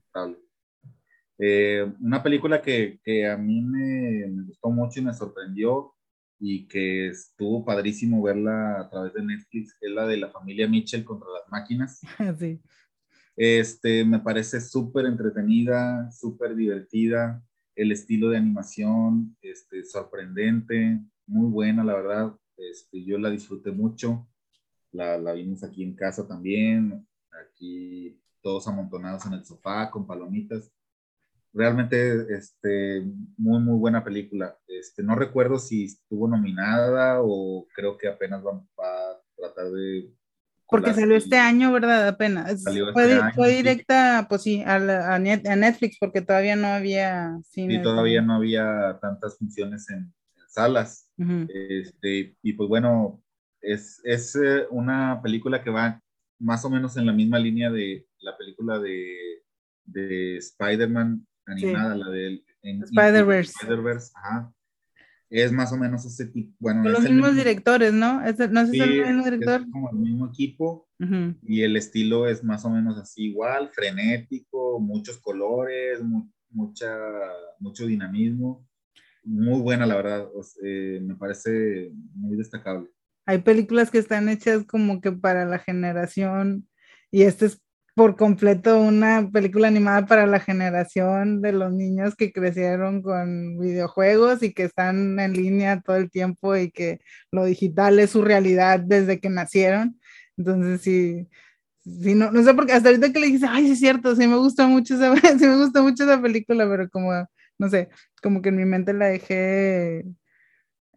Eh, 1.39 1.91
una 1.99 2.23
película 2.23 2.61
que, 2.61 2.99
que 3.03 3.27
a 3.27 3.37
mí 3.37 3.61
me, 3.61 4.27
me 4.27 4.43
gustó 4.43 4.69
mucho 4.69 4.99
y 4.99 5.03
me 5.03 5.13
sorprendió 5.13 5.93
y 6.39 6.67
que 6.67 7.07
estuvo 7.07 7.65
padrísimo 7.65 8.21
verla 8.21 8.81
a 8.81 8.89
través 8.89 9.13
de 9.13 9.23
Netflix 9.23 9.75
es 9.81 9.91
la 9.91 10.05
de 10.05 10.17
la 10.17 10.29
familia 10.29 10.67
Mitchell 10.67 11.03
contra 11.03 11.29
las 11.29 11.49
máquinas. 11.49 12.01
Sí. 12.39 12.61
Este, 13.35 14.05
me 14.05 14.19
parece 14.19 14.61
súper 14.61 15.05
entretenida, 15.05 16.11
súper 16.11 16.55
divertida, 16.55 17.43
el 17.75 17.91
estilo 17.91 18.29
de 18.29 18.37
animación, 18.37 19.35
este, 19.41 19.83
sorprendente, 19.83 20.99
muy 21.25 21.49
buena, 21.49 21.83
la 21.83 21.95
verdad. 21.95 22.35
Este, 22.57 23.03
yo 23.03 23.17
la 23.17 23.29
disfruté 23.29 23.71
mucho, 23.71 24.27
la, 24.91 25.17
la 25.17 25.33
vimos 25.33 25.63
aquí 25.63 25.83
en 25.83 25.95
casa 25.95 26.27
también, 26.27 27.07
aquí 27.31 28.19
todos 28.41 28.67
amontonados 28.67 29.25
en 29.25 29.33
el 29.33 29.45
sofá 29.45 29.89
con 29.89 30.05
palomitas. 30.05 30.71
Realmente, 31.53 32.35
este, 32.35 33.03
muy, 33.37 33.59
muy 33.59 33.77
buena 33.79 34.03
película. 34.03 34.57
Este, 34.67 35.03
no 35.03 35.15
recuerdo 35.15 35.59
si 35.59 35.85
estuvo 35.85 36.27
nominada 36.27 37.21
o 37.21 37.67
creo 37.75 37.97
que 37.97 38.07
apenas 38.07 38.43
va, 38.43 38.63
a 38.79 39.21
tratar 39.35 39.71
de... 39.71 40.11
Porque 40.73 40.93
salió 40.93 41.15
este 41.15 41.37
año, 41.37 41.71
¿verdad? 41.71 42.07
Apenas. 42.07 42.63
Salió 42.63 42.91
fue, 42.93 43.03
este 43.03 43.15
di- 43.15 43.21
año, 43.21 43.33
fue 43.35 43.49
sí. 43.51 43.55
directa, 43.57 44.25
pues 44.27 44.41
sí, 44.41 44.63
a, 44.65 44.79
la- 44.79 45.15
a 45.15 45.19
Net- 45.19 45.47
a 45.47 45.55
Netflix, 45.55 45.97
porque 45.99 46.21
todavía 46.21 46.55
no 46.55 46.67
había 46.67 47.37
cine. 47.49 47.77
Sí, 47.77 47.81
todavía 47.83 48.21
no 48.21 48.33
había 48.35 48.97
tantas 49.01 49.37
funciones 49.37 49.89
en, 49.89 49.97
en 49.99 50.49
salas. 50.49 51.09
Este, 51.47 52.35
y 52.41 52.53
pues 52.53 52.67
bueno, 52.69 53.21
es, 53.61 54.01
es 54.03 54.35
eh, 54.35 54.65
una 54.71 55.21
película 55.21 55.63
que 55.63 55.69
va 55.69 56.01
más 56.39 56.65
o 56.65 56.69
menos 56.69 56.97
en 56.97 57.05
la 57.05 57.13
misma 57.13 57.39
línea 57.39 57.69
de 57.71 58.05
la 58.19 58.35
película 58.37 58.79
de, 58.79 59.15
de 59.85 60.37
Spider-Man 60.37 61.25
animada, 61.45 61.95
la 61.95 62.09
de 62.09 62.43
en- 62.63 62.83
Spider-Verse. 62.83 63.53
Spider-Verse, 63.61 64.11
ajá. 64.15 64.51
Es 65.35 65.51
más 65.51 65.71
o 65.73 65.77
menos 65.77 66.05
ese 66.05 66.27
tipo. 66.27 66.53
Bueno, 66.59 66.83
Con 66.83 66.91
es 66.91 66.93
los 66.93 67.03
mismos 67.09 67.29
mismo- 67.31 67.37
directores, 67.43 67.91
¿no? 67.93 68.23
Es 68.23 68.37
no 68.51 68.65
sé 68.67 68.71
si 68.71 68.77
sí, 68.77 68.83
es 68.83 69.07
el 69.07 69.15
mismo 69.15 69.25
es 69.25 69.31
director. 69.31 69.69
como 69.71 69.89
el 69.89 69.95
mismo 69.97 70.27
equipo 70.27 70.87
y 71.41 71.61
el 71.63 71.75
estilo 71.75 72.27
es 72.27 72.43
más 72.43 72.63
o 72.65 72.69
menos 72.69 72.97
así 72.97 73.25
igual, 73.25 73.69
frenético, 73.73 74.79
muchos 74.79 75.17
colores, 75.17 76.01
mu- 76.03 76.29
mucha, 76.51 76.95
mucho 77.59 77.85
dinamismo. 77.87 78.67
Muy 79.25 79.59
buena, 79.61 79.85
la 79.85 79.95
verdad. 79.95 80.27
o 80.35 80.43
sea, 80.43 80.61
eh, 80.65 80.99
me 81.01 81.15
parece 81.15 81.91
muy 82.13 82.37
destacable. 82.37 82.89
Hay 83.25 83.39
películas 83.39 83.89
que 83.89 83.97
están 83.97 84.29
hechas 84.29 84.65
como 84.65 85.01
que 85.01 85.11
para 85.11 85.45
la 85.45 85.57
generación 85.59 86.67
y 87.11 87.23
esta 87.23 87.45
es 87.47 87.59
por 87.95 88.15
completo 88.15 88.79
una 88.79 89.29
película 89.31 89.67
animada 89.67 90.05
para 90.07 90.25
la 90.25 90.39
generación 90.39 91.41
de 91.41 91.51
los 91.53 91.71
niños 91.71 92.15
que 92.15 92.31
crecieron 92.31 93.01
con 93.03 93.59
videojuegos 93.59 94.41
y 94.43 94.53
que 94.53 94.63
están 94.63 95.19
en 95.19 95.33
línea 95.33 95.81
todo 95.81 95.97
el 95.97 96.09
tiempo 96.09 96.55
y 96.55 96.71
que 96.71 97.01
lo 97.31 97.45
digital 97.45 97.99
es 97.99 98.11
su 98.11 98.23
realidad 98.23 98.79
desde 98.79 99.19
que 99.19 99.29
nacieron. 99.29 99.99
Entonces 100.37 100.81
sí, 100.81 101.27
sí 101.83 102.15
no, 102.15 102.31
no 102.31 102.43
sé 102.43 102.53
por 102.53 102.65
qué 102.65 102.73
hasta 102.73 102.89
ahorita 102.89 103.13
que 103.13 103.19
le 103.19 103.27
dije, 103.27 103.45
ay, 103.49 103.71
es 103.71 103.79
cierto, 103.79 104.15
sí 104.15 104.27
me 104.27 104.37
gusta 104.37 104.67
mucho 104.67 104.95
esa, 104.95 105.15
sí 105.39 105.45
me 105.47 105.57
gusta 105.57 105.81
mucho 105.83 106.03
esa 106.03 106.21
película, 106.21 106.67
pero 106.69 106.89
como, 106.89 107.11
no 107.59 107.69
sé, 107.69 107.89
como 108.21 108.41
que 108.41 108.49
en 108.49 108.57
mi 108.57 108.65
mente 108.65 108.93
la 108.93 109.07
dejé 109.07 110.05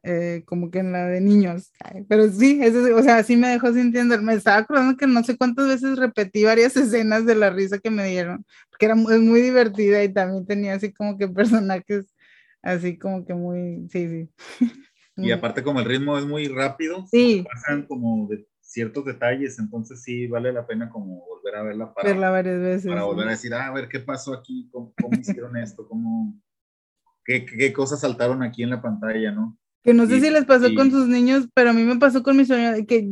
eh, 0.08 0.44
como 0.46 0.70
que 0.70 0.78
en 0.78 0.92
la 0.92 1.06
de 1.06 1.20
niños. 1.20 1.72
Pero 2.08 2.30
sí, 2.30 2.60
ese, 2.62 2.92
o 2.92 3.02
sea, 3.02 3.24
sí 3.24 3.36
me 3.36 3.48
dejó 3.48 3.72
sintiendo. 3.72 4.16
Me 4.22 4.34
estaba 4.34 4.58
acordando 4.58 4.96
que 4.96 5.08
no 5.08 5.24
sé 5.24 5.36
cuántas 5.36 5.66
veces 5.66 5.98
repetí 5.98 6.44
varias 6.44 6.76
escenas 6.76 7.26
de 7.26 7.34
la 7.34 7.50
risa 7.50 7.78
que 7.78 7.90
me 7.90 8.06
dieron, 8.06 8.46
porque 8.70 8.86
era 8.86 8.94
muy, 8.94 9.18
muy 9.18 9.40
divertida 9.40 10.04
y 10.04 10.12
también 10.12 10.46
tenía 10.46 10.74
así 10.74 10.92
como 10.92 11.18
que 11.18 11.26
personajes 11.26 12.14
así 12.62 12.96
como 12.98 13.24
que 13.24 13.34
muy, 13.34 13.88
sí, 13.90 14.08
sí. 14.08 14.30
Y 15.18 15.32
aparte 15.32 15.62
como 15.62 15.80
el 15.80 15.86
ritmo 15.86 16.18
es 16.18 16.26
muy 16.26 16.46
rápido. 16.46 17.06
Sí. 17.10 17.42
pasan 17.50 17.86
como 17.86 18.28
de 18.28 18.46
ciertos 18.60 19.06
detalles, 19.06 19.58
entonces 19.58 20.02
sí 20.02 20.26
vale 20.26 20.52
la 20.52 20.66
pena 20.66 20.90
como 20.90 21.24
volver 21.26 21.56
a 21.56 21.62
verla 21.62 21.94
para, 21.94 22.10
verla 22.10 22.30
varias 22.30 22.60
veces. 22.60 22.86
para 22.86 23.04
volver 23.04 23.28
a 23.28 23.30
decir, 23.30 23.54
ah, 23.54 23.68
a 23.68 23.72
ver 23.72 23.88
qué 23.88 24.00
pasó 24.00 24.34
aquí, 24.34 24.68
cómo, 24.70 24.92
cómo 25.00 25.18
hicieron 25.18 25.56
esto, 25.56 25.88
cómo, 25.88 26.38
qué, 27.24 27.46
qué 27.46 27.72
cosas 27.72 28.00
saltaron 28.00 28.42
aquí 28.42 28.62
en 28.62 28.70
la 28.70 28.82
pantalla, 28.82 29.32
¿no? 29.32 29.56
Que 29.86 29.94
no 29.94 30.06
sé 30.06 30.16
Y- 30.16 30.20
si 30.20 30.30
les 30.30 30.44
pasó 30.44 30.66
con 30.74 30.88
y- 30.88 30.90
sus 30.90 31.06
niños, 31.08 31.46
pero 31.54 31.70
a 31.70 31.72
mí 31.72 31.84
me 31.84 31.96
pasó 31.96 32.22
con 32.22 32.36
mi 32.36 32.44
sobrino, 32.44 32.72
que 32.86 33.08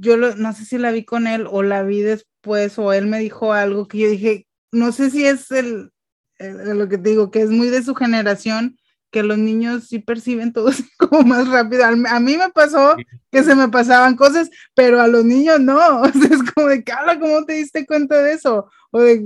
yo 0.00 0.16
lo- 0.16 0.34
no 0.34 0.52
sé 0.52 0.64
si 0.64 0.76
la 0.76 0.90
vi 0.90 1.04
con 1.04 1.26
él 1.26 1.46
o 1.48 1.62
la 1.62 1.82
vi 1.84 2.00
después 2.02 2.78
o 2.78 2.92
él 2.92 3.06
me 3.06 3.20
dijo 3.20 3.52
algo 3.52 3.86
que 3.86 3.98
yo 3.98 4.10
dije, 4.10 4.46
no 4.72 4.90
sé 4.92 5.10
si 5.10 5.24
es 5.24 5.50
el, 5.52 5.90
el- 6.38 6.76
lo 6.78 6.88
que 6.88 6.98
te 6.98 7.10
digo, 7.10 7.30
que 7.30 7.42
es 7.42 7.50
muy 7.50 7.68
de 7.68 7.82
su 7.82 7.94
generación, 7.94 8.76
que 9.12 9.22
los 9.22 9.38
niños 9.38 9.88
sí 9.88 9.98
perciben 10.00 10.52
todo 10.52 10.70
como 10.98 11.22
más 11.22 11.48
rápido. 11.48 11.84
A 11.84 12.20
mí 12.20 12.36
me 12.36 12.50
pasó 12.50 12.96
que 13.32 13.42
se 13.44 13.54
me 13.54 13.68
pasaban 13.68 14.16
cosas, 14.16 14.50
pero 14.74 15.00
a 15.00 15.06
los 15.08 15.24
niños 15.24 15.60
no. 15.60 15.78
O 16.02 16.12
sea, 16.12 16.28
es 16.36 16.42
como 16.54 16.66
de, 16.68 16.82
Carla, 16.84 17.18
¿cómo 17.20 17.44
te 17.44 17.54
diste 17.54 17.86
cuenta 17.86 18.20
de 18.22 18.32
eso? 18.34 18.68
O 18.90 19.00
de, 19.00 19.20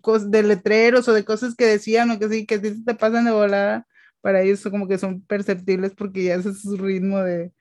cos- 0.00 0.28
de 0.30 0.42
letreros 0.42 1.08
o 1.08 1.12
de 1.12 1.24
cosas 1.24 1.54
que 1.54 1.66
decían 1.66 2.10
o 2.10 2.18
que 2.18 2.28
sí, 2.28 2.46
que 2.46 2.60
sí 2.60 2.84
te 2.84 2.94
pasan 2.94 3.24
de 3.24 3.30
volada 3.30 3.86
para 4.22 4.40
ellos 4.40 4.62
como 4.62 4.88
que 4.88 4.96
son 4.96 5.20
perceptibles 5.22 5.92
porque 5.94 6.24
ya 6.24 6.36
ese 6.36 6.50
es 6.50 6.62
su 6.62 6.76
ritmo 6.78 7.18
de 7.18 7.52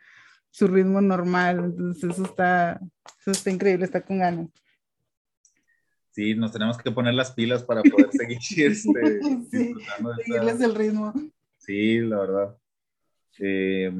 su 0.49 0.67
ritmo 0.67 1.01
normal, 1.01 1.59
entonces 1.65 2.11
eso 2.11 2.23
está, 2.23 2.79
eso 3.19 3.31
está 3.31 3.51
increíble, 3.51 3.85
está 3.85 4.01
con 4.01 4.19
ganas. 4.19 4.49
Sí, 6.11 6.35
nos 6.35 6.51
tenemos 6.51 6.77
que 6.77 6.91
poner 6.91 7.13
las 7.13 7.31
pilas 7.31 7.63
para 7.63 7.81
poder 7.83 8.09
seguir 8.11 8.37
este, 8.37 9.19
disfrutando 9.49 10.13
de 10.13 10.23
Seguirles 10.23 10.61
el 10.61 10.75
ritmo. 10.75 11.13
Sí, 11.57 11.99
la 11.99 12.19
verdad. 12.19 12.57
Eh, 13.39 13.93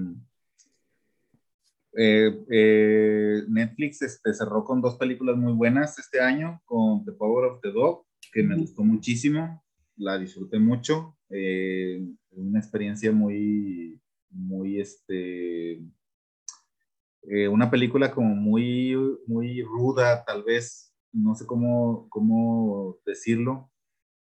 eh, 1.93 2.45
eh, 2.49 3.43
Netflix 3.49 4.01
este, 4.01 4.34
cerró 4.34 4.64
con 4.64 4.82
dos 4.82 4.97
películas 4.97 5.36
muy 5.36 5.53
buenas 5.53 5.97
este 5.99 6.22
año, 6.22 6.62
con 6.66 7.03
The 7.05 7.12
Power 7.14 7.45
of 7.45 7.62
the 7.62 7.72
Dog, 7.72 8.05
que 8.32 8.43
me 8.43 8.55
gustó 8.55 8.84
muchísimo, 8.84 9.64
la 9.97 10.18
disfruté 10.18 10.57
mucho, 10.57 11.18
eh, 11.30 12.01
una 12.32 12.59
experiencia 12.59 13.11
muy, 13.11 13.99
muy, 14.29 14.79
este, 14.79 15.82
una 17.51 17.69
película 17.69 18.11
como 18.11 18.34
muy, 18.36 18.95
muy 19.27 19.61
ruda, 19.61 20.23
tal 20.25 20.43
vez, 20.43 20.93
no 21.11 21.36
sé 21.36 21.45
cómo, 21.45 22.07
cómo 22.09 22.97
decirlo, 23.05 23.71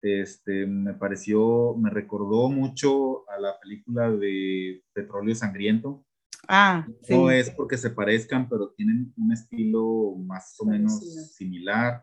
este, 0.00 0.66
me 0.66 0.94
pareció, 0.94 1.74
me 1.76 1.90
recordó 1.90 2.48
mucho 2.48 3.28
a 3.30 3.38
la 3.38 3.58
película 3.60 4.10
de 4.10 4.82
Petróleo 4.94 5.34
Sangriento, 5.34 6.04
Ah, 6.50 6.86
no 7.10 7.30
es 7.30 7.50
porque 7.50 7.76
se 7.76 7.90
parezcan, 7.90 8.48
pero 8.48 8.70
tienen 8.70 9.12
un 9.18 9.32
estilo 9.32 10.14
más 10.16 10.56
o 10.58 10.64
menos 10.64 10.98
similar, 11.34 12.02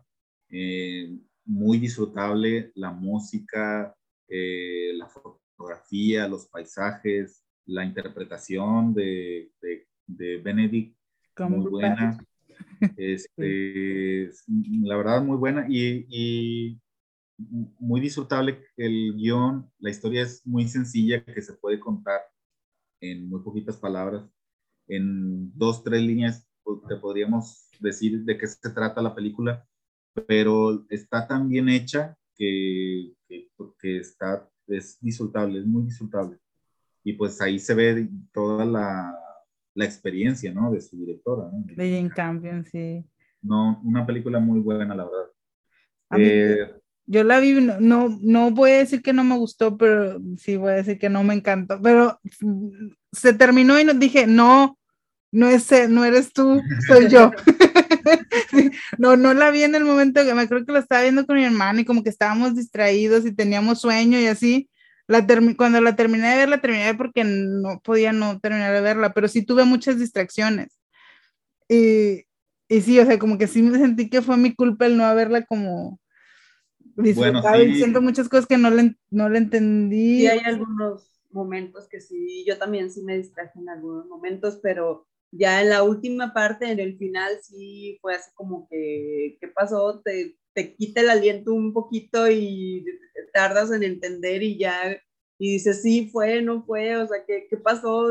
eh, 0.50 1.18
muy 1.44 1.78
disfrutable, 1.78 2.70
la 2.76 2.92
música, 2.92 3.92
eh, 4.28 4.92
la 4.94 5.08
fotografía, 5.56 6.28
los 6.28 6.46
paisajes, 6.46 7.42
la 7.66 7.84
interpretación 7.84 8.94
de, 8.94 9.50
de, 10.06 10.36
Benedict, 10.38 10.96
muy 11.38 11.70
buena. 11.70 12.18
Este, 12.96 14.30
la 14.82 14.96
verdad, 14.96 15.22
muy 15.22 15.36
buena 15.36 15.66
y, 15.68 16.06
y 16.08 16.80
muy 17.78 18.00
disfrutable 18.00 18.64
el 18.76 19.14
guion, 19.14 19.70
la 19.78 19.90
historia 19.90 20.22
es 20.22 20.46
muy 20.46 20.66
sencilla 20.68 21.22
que 21.24 21.42
se 21.42 21.52
puede 21.54 21.78
contar 21.78 22.20
en 23.00 23.28
muy 23.28 23.42
poquitas 23.42 23.76
palabras. 23.76 24.24
En 24.88 25.56
dos, 25.56 25.82
tres 25.82 26.02
líneas 26.02 26.48
pues, 26.62 26.80
te 26.88 26.96
podríamos 26.96 27.68
decir 27.80 28.24
de 28.24 28.38
qué 28.38 28.46
se 28.46 28.70
trata 28.70 29.02
la 29.02 29.14
película, 29.14 29.66
pero 30.26 30.86
está 30.88 31.26
tan 31.26 31.48
bien 31.48 31.68
hecha 31.68 32.16
que, 32.36 33.12
que, 33.28 33.98
está, 33.98 34.48
es 34.68 34.98
disfrutable, 35.00 35.60
es 35.60 35.66
muy 35.66 35.84
disfrutable. 35.84 36.38
Y 37.04 37.12
pues 37.12 37.40
ahí 37.40 37.58
se 37.58 37.74
ve 37.74 38.08
toda 38.32 38.64
la, 38.64 39.16
la 39.74 39.84
experiencia, 39.84 40.52
¿no? 40.52 40.72
De 40.72 40.80
su 40.80 40.96
directora, 40.96 41.50
¿no? 41.52 41.64
De 41.66 41.96
Jane 41.96 42.10
Campion, 42.10 42.64
sí. 42.64 43.04
No, 43.42 43.80
una 43.84 44.04
película 44.04 44.40
muy 44.40 44.60
buena, 44.60 44.94
la 44.94 45.04
verdad. 45.04 45.26
Eh, 46.18 46.72
yo 47.06 47.22
la 47.22 47.38
vi, 47.38 47.52
no, 47.52 48.18
no 48.20 48.50
voy 48.50 48.72
a 48.72 48.78
decir 48.78 49.02
que 49.02 49.12
no 49.12 49.22
me 49.22 49.36
gustó, 49.36 49.76
pero 49.76 50.20
sí 50.36 50.56
voy 50.56 50.72
a 50.72 50.76
decir 50.76 50.98
que 50.98 51.08
no 51.08 51.22
me 51.22 51.34
encantó, 51.34 51.80
pero 51.80 52.18
se 53.12 53.32
terminó 53.32 53.78
y 53.78 53.84
nos 53.84 53.98
dije, 53.98 54.26
no, 54.26 54.76
no, 55.30 55.48
es, 55.48 55.70
no 55.88 56.04
eres 56.04 56.32
tú, 56.32 56.60
soy 56.88 57.08
yo. 57.08 57.30
no, 58.98 59.16
no 59.16 59.34
la 59.34 59.50
vi 59.50 59.62
en 59.62 59.74
el 59.74 59.84
momento 59.84 60.24
que 60.24 60.34
me 60.34 60.48
creo 60.48 60.64
que 60.64 60.72
la 60.72 60.80
estaba 60.80 61.02
viendo 61.02 61.26
con 61.26 61.36
mi 61.36 61.44
hermano 61.44 61.80
y 61.80 61.84
como 61.84 62.02
que 62.02 62.10
estábamos 62.10 62.54
distraídos 62.54 63.26
y 63.26 63.34
teníamos 63.34 63.80
sueño 63.80 64.18
y 64.18 64.26
así. 64.26 64.70
La 65.08 65.24
cuando 65.56 65.80
la 65.80 65.94
terminé 65.94 66.30
de 66.30 66.36
ver, 66.36 66.48
la 66.48 66.60
terminé 66.60 66.94
porque 66.94 67.22
no 67.24 67.80
podía 67.84 68.12
no 68.12 68.40
terminar 68.40 68.72
de 68.72 68.80
verla, 68.80 69.12
pero 69.12 69.28
sí 69.28 69.44
tuve 69.44 69.64
muchas 69.64 69.98
distracciones. 69.98 70.80
Y, 71.68 72.24
y 72.68 72.80
sí, 72.80 72.98
o 72.98 73.06
sea, 73.06 73.18
como 73.18 73.38
que 73.38 73.46
sí 73.46 73.62
me 73.62 73.78
sentí 73.78 74.10
que 74.10 74.22
fue 74.22 74.36
mi 74.36 74.54
culpa 74.54 74.86
el 74.86 74.96
no 74.96 75.04
haberla 75.04 75.44
como 75.44 76.00
disfrutado 76.96 77.62
y 77.62 77.76
siento 77.76 78.00
muchas 78.00 78.28
cosas 78.28 78.46
que 78.46 78.58
no 78.58 78.70
le, 78.70 78.96
no 79.10 79.28
le 79.28 79.38
entendí. 79.38 80.22
Y 80.22 80.26
hay 80.26 80.40
algunos 80.40 81.12
momentos 81.30 81.86
que 81.88 82.00
sí, 82.00 82.44
yo 82.46 82.58
también 82.58 82.90
sí 82.90 83.02
me 83.02 83.16
distraje 83.16 83.58
en 83.58 83.68
algunos 83.68 84.06
momentos, 84.06 84.58
pero 84.62 85.06
ya 85.30 85.62
en 85.62 85.70
la 85.70 85.82
última 85.82 86.32
parte, 86.32 86.70
en 86.70 86.80
el 86.80 86.96
final, 86.98 87.38
sí 87.42 87.98
fue 88.00 88.14
así 88.14 88.30
como 88.34 88.68
que, 88.68 89.36
¿qué 89.40 89.48
pasó? 89.48 90.00
Te, 90.04 90.36
te 90.52 90.74
quita 90.74 91.00
el 91.00 91.10
aliento 91.10 91.52
un 91.52 91.72
poquito 91.72 92.30
y 92.30 92.84
tardas 93.32 93.70
en 93.72 93.82
entender 93.82 94.42
y 94.42 94.58
ya, 94.58 94.96
y 95.38 95.52
dices, 95.52 95.82
sí, 95.82 96.08
fue, 96.10 96.42
no 96.42 96.64
fue, 96.64 96.96
o 96.96 97.06
sea, 97.06 97.24
¿qué, 97.26 97.46
qué 97.50 97.56
pasó? 97.56 98.08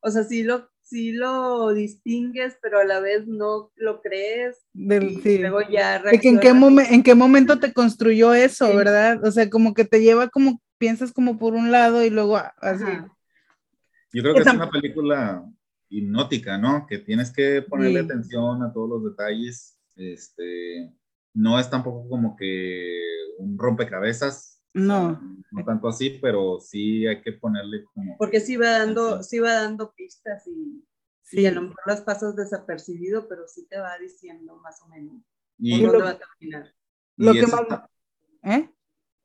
O 0.00 0.10
sea, 0.10 0.24
sí 0.24 0.42
lo, 0.42 0.68
sí 0.82 1.12
lo 1.12 1.72
distingues, 1.72 2.56
pero 2.60 2.80
a 2.80 2.84
la 2.84 3.00
vez 3.00 3.26
no 3.26 3.70
lo 3.76 4.00
crees. 4.00 4.64
Del, 4.72 5.22
sí. 5.22 5.38
Luego 5.38 5.60
ya 5.70 6.02
¿En 6.10 6.40
qué, 6.40 6.48
¿En 6.90 7.02
qué 7.02 7.14
momento 7.14 7.58
te 7.58 7.72
construyó 7.72 8.34
eso, 8.34 8.74
verdad? 8.74 9.24
O 9.24 9.30
sea, 9.30 9.48
como 9.48 9.72
que 9.72 9.84
te 9.84 10.02
lleva 10.02 10.28
como, 10.28 10.60
piensas 10.78 11.12
como 11.12 11.38
por 11.38 11.54
un 11.54 11.70
lado 11.70 12.04
y 12.04 12.10
luego 12.10 12.36
así. 12.36 12.84
Yo 14.12 14.22
creo 14.22 14.34
que 14.34 14.40
es 14.40 14.54
una 14.54 14.70
película 14.70 15.44
hipnótica, 15.98 16.58
¿no? 16.58 16.86
Que 16.86 16.98
tienes 16.98 17.32
que 17.32 17.62
ponerle 17.62 18.00
atención 18.00 18.62
a 18.62 18.72
todos 18.72 18.88
los 18.88 19.04
detalles. 19.04 19.78
Este, 19.96 20.92
no 21.34 21.58
es 21.58 21.70
tampoco 21.70 22.08
como 22.08 22.36
que 22.36 23.00
un 23.38 23.58
rompecabezas. 23.58 24.62
No. 24.72 25.20
No 25.52 25.64
tanto 25.64 25.88
así, 25.88 26.18
pero 26.20 26.58
sí 26.60 27.06
hay 27.06 27.22
que 27.22 27.32
ponerle 27.32 27.84
como... 27.84 28.16
Porque 28.18 28.40
sí 28.40 28.56
va 28.56 28.70
dando, 28.78 29.22
sí 29.22 29.38
va 29.38 29.52
dando 29.54 29.94
pistas 29.94 30.46
y, 30.48 30.84
sí. 31.22 31.46
a 31.46 31.52
lo 31.52 31.62
mejor 31.62 31.80
las 31.86 32.02
pasas 32.02 32.34
desapercibido, 32.34 33.28
pero 33.28 33.46
sí 33.46 33.66
te 33.68 33.78
va 33.78 33.96
diciendo 33.98 34.56
más 34.56 34.82
o 34.82 34.88
menos 34.88 35.22
y 35.58 35.80
dónde 35.80 36.02
va 36.02 36.10
a 36.10 36.18
terminar. 36.18 36.74
Lo 37.16 37.32
que 37.32 37.46
¿Eh? 38.42 38.68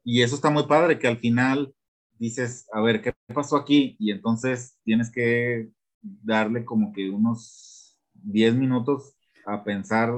Y 0.04 0.22
eso 0.22 0.36
está 0.36 0.50
muy 0.50 0.68
padre, 0.68 1.00
que 1.00 1.08
al 1.08 1.18
final 1.18 1.74
dices, 2.18 2.68
a 2.72 2.82
ver, 2.82 3.02
¿qué 3.02 3.14
pasó 3.34 3.58
aquí? 3.58 3.96
Y 4.00 4.12
entonces 4.12 4.78
tienes 4.84 5.12
que 5.12 5.70
darle 6.02 6.66
como 6.66 6.94
que 6.94 7.10
unos 7.10 8.00
10 8.14 8.56
minutos 8.56 9.16
a 9.46 9.64
pensar 9.64 10.14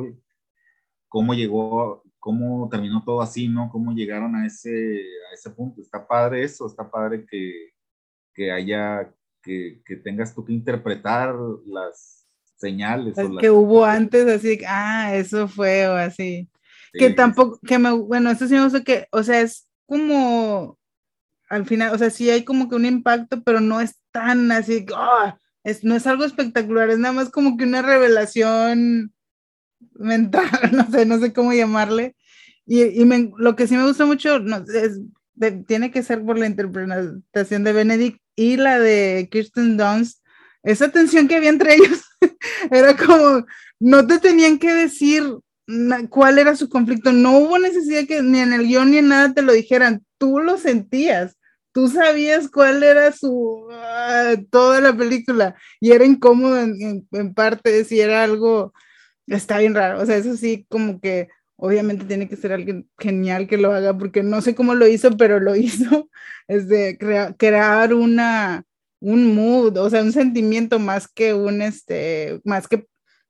cómo 1.08 1.34
llegó, 1.34 2.04
cómo 2.20 2.70
terminó 2.70 3.04
todo 3.04 3.22
así, 3.22 3.48
¿no? 3.48 3.70
Cómo 3.70 3.94
llegaron 3.94 4.36
a 4.36 4.46
ese, 4.46 5.04
a 5.30 5.34
ese 5.34 5.50
punto. 5.50 5.82
Está 5.82 6.08
padre 6.08 6.44
eso, 6.44 6.68
está 6.68 6.90
padre 6.90 7.26
que, 7.26 7.72
que 8.34 8.52
haya, 8.52 9.14
que, 9.42 9.82
que 9.86 9.98
tengas 9.98 10.34
tú 10.34 10.46
que 10.46 10.54
interpretar 10.54 11.36
las 11.66 12.22
señales. 12.62 13.18
O 13.18 13.38
que 13.38 13.50
hubo 13.50 13.84
antes, 13.84 14.26
así, 14.28 14.60
ah, 14.68 15.16
eso 15.16 15.48
fue 15.48 15.88
o 15.88 15.96
así. 15.96 16.50
que 16.94 17.10
tampoco, 17.10 17.60
que 17.66 17.78
me, 17.78 17.92
bueno, 17.92 18.32
eso 18.32 18.48
sí 18.48 18.54
me 18.54 18.64
gusta 18.64 18.84
que, 18.84 19.08
o 19.12 19.24
sea, 19.24 19.42
es 19.42 19.68
como, 19.86 20.78
al 21.50 21.66
final, 21.66 21.94
o 21.94 21.98
sea, 21.98 22.10
sí 22.10 22.30
hay 22.30 22.46
como 22.46 22.70
que 22.70 22.76
un 22.76 22.86
impacto, 22.86 23.44
pero 23.44 23.60
no 23.60 23.82
es 23.82 24.00
tan 24.12 24.52
así, 24.52 24.86
oh, 24.96 25.34
es, 25.64 25.84
no 25.84 25.96
es 25.96 26.08
algo 26.08 26.26
espectacular, 26.26 26.90
es 26.90 27.00
nada 27.00 27.14
más 27.14 27.30
como 27.30 27.58
que 27.58 27.66
una 27.66 27.82
revelación 27.82 29.14
mental, 29.94 30.50
no 30.72 30.90
sé, 30.90 31.06
no 31.06 31.20
sé 31.20 31.34
cómo 31.34 31.54
llamarle. 31.54 32.16
Y, 32.66 32.82
y 32.82 33.32
lo 33.38 33.56
que 33.56 33.68
sí 33.68 33.76
me 33.76 33.86
gusta 33.86 34.06
mucho 34.06 34.38
es, 34.74 35.00
tiene 35.68 35.92
que 35.92 36.04
ser 36.04 36.24
por 36.24 36.38
la 36.38 36.46
interpretación 36.46 37.64
de 37.64 37.74
Benedict 37.74 38.22
y 38.36 38.58
la 38.58 38.80
de 38.80 39.28
Kirsten 39.32 39.78
Dunst. 39.78 40.22
Esa 40.64 40.90
tensión 40.90 41.28
que 41.28 41.36
había 41.36 41.50
entre 41.50 41.74
ellos 41.76 42.04
era 42.72 42.96
como, 42.96 43.46
no 43.80 44.08
te 44.08 44.20
tenían 44.20 44.60
que 44.60 44.74
decir 44.74 45.24
cuál 46.10 46.38
era 46.38 46.56
su 46.56 46.70
conflicto, 46.70 47.12
no 47.14 47.38
hubo 47.38 47.58
necesidad 47.58 48.06
que 48.06 48.22
ni 48.22 48.40
en 48.40 48.54
el 48.54 48.68
guion 48.68 48.92
ni 48.92 48.98
en 48.98 49.08
nada 49.08 49.34
te 49.34 49.42
lo 49.42 49.54
dijeran, 49.54 50.04
tú 50.18 50.40
lo 50.40 50.58
sentías 50.58 51.38
tú 51.74 51.88
sabías 51.88 52.50
cuál 52.50 52.84
era 52.84 53.12
su, 53.12 53.68
ah, 53.72 54.36
toda 54.50 54.82
la 54.82 54.96
película 54.96 55.56
y 55.80 55.92
era 55.92 56.06
incómodo 56.06 56.60
en, 56.60 57.08
en, 57.12 57.34
parte, 57.34 57.84
si 57.86 58.00
era 58.00 58.24
algo, 58.24 58.74
está 59.28 59.60
bien 59.60 59.76
raro, 59.76 60.02
o 60.02 60.06
sea, 60.06 60.18
eso 60.18 60.36
sí, 60.36 60.66
como 60.70 61.00
que 61.00 61.30
obviamente 61.56 62.06
tiene 62.06 62.28
que 62.28 62.36
ser 62.36 62.54
alguien 62.54 62.90
genial 62.98 63.48
que 63.48 63.58
lo 63.58 63.72
haga, 63.72 63.98
porque 63.98 64.24
no 64.24 64.42
sé 64.42 64.56
cómo 64.56 64.74
lo 64.76 64.88
hizo, 64.88 65.16
pero 65.18 65.40
lo 65.40 65.56
hizo, 65.58 66.10
es 66.48 66.68
de 66.68 66.98
crear 67.38 67.94
una, 67.94 68.64
un 69.00 69.36
mood, 69.36 69.78
o 69.78 69.90
sea, 69.90 70.02
un 70.02 70.12
sentimiento 70.12 70.80
más 70.80 71.08
que 71.08 71.34
un, 71.34 71.62
este, 71.62 72.42
más 72.44 72.68
que 72.68 72.88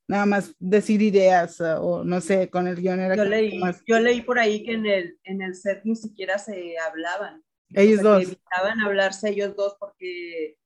nada 0.08 0.26
más 0.26 0.54
decir 0.60 1.02
ideas 1.02 1.62
o 1.62 2.04
no 2.04 2.20
sé, 2.20 2.50
con 2.50 2.68
el 2.68 2.76
guion 2.76 3.00
era 3.00 3.16
yo 3.16 3.24
leí, 3.24 3.62
yo 3.88 4.00
leí 4.00 4.22
por 4.22 4.40
ahí 4.40 4.62
que 4.64 4.74
en 4.74 4.86
el, 4.86 5.18
en 5.24 5.42
el 5.42 5.56
set 5.56 5.82
ni 5.86 5.96
siquiera 5.96 6.38
se 6.38 6.76
hablaban. 6.80 7.42
Ellos 7.74 8.02
dos. 8.02 8.24
evitaban 8.24 8.80
hablarse 8.82 9.30
ellos 9.30 9.56
dos 9.56 9.76
porque 9.80 10.58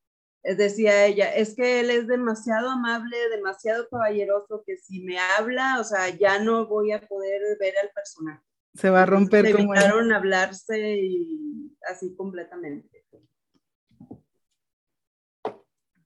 decía 0.44 1.06
ella, 1.06 1.34
es 1.34 1.56
que 1.56 1.80
él 1.80 1.90
es 1.90 2.08
demasiado 2.08 2.70
amable, 2.70 3.18
demasiado 3.30 3.88
caballeroso, 3.90 4.64
que 4.66 4.78
si 4.78 5.04
me 5.04 5.18
habla, 5.18 5.80
o 5.80 5.84
sea, 5.84 6.10
ya 6.10 6.40
no 6.40 6.68
voy 6.68 6.92
a 6.92 7.02
poder 7.02 7.42
ver 7.60 7.74
al 7.82 7.90
personaje. 7.90 8.44
Se 8.76 8.90
va 8.90 9.04
a 9.04 9.06
romper 9.06 9.52
como 9.56 9.74
evitaron 9.74 10.12
hablarse 10.12 10.98
y 10.98 11.76
así 11.90 12.16
completamente. 12.16 13.06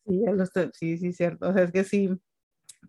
Sí, 0.05 0.23
sí, 0.73 0.97
sí, 0.97 1.13
cierto. 1.13 1.49
O 1.49 1.53
sea, 1.53 1.63
es 1.63 1.71
que 1.71 1.83
sí, 1.83 2.09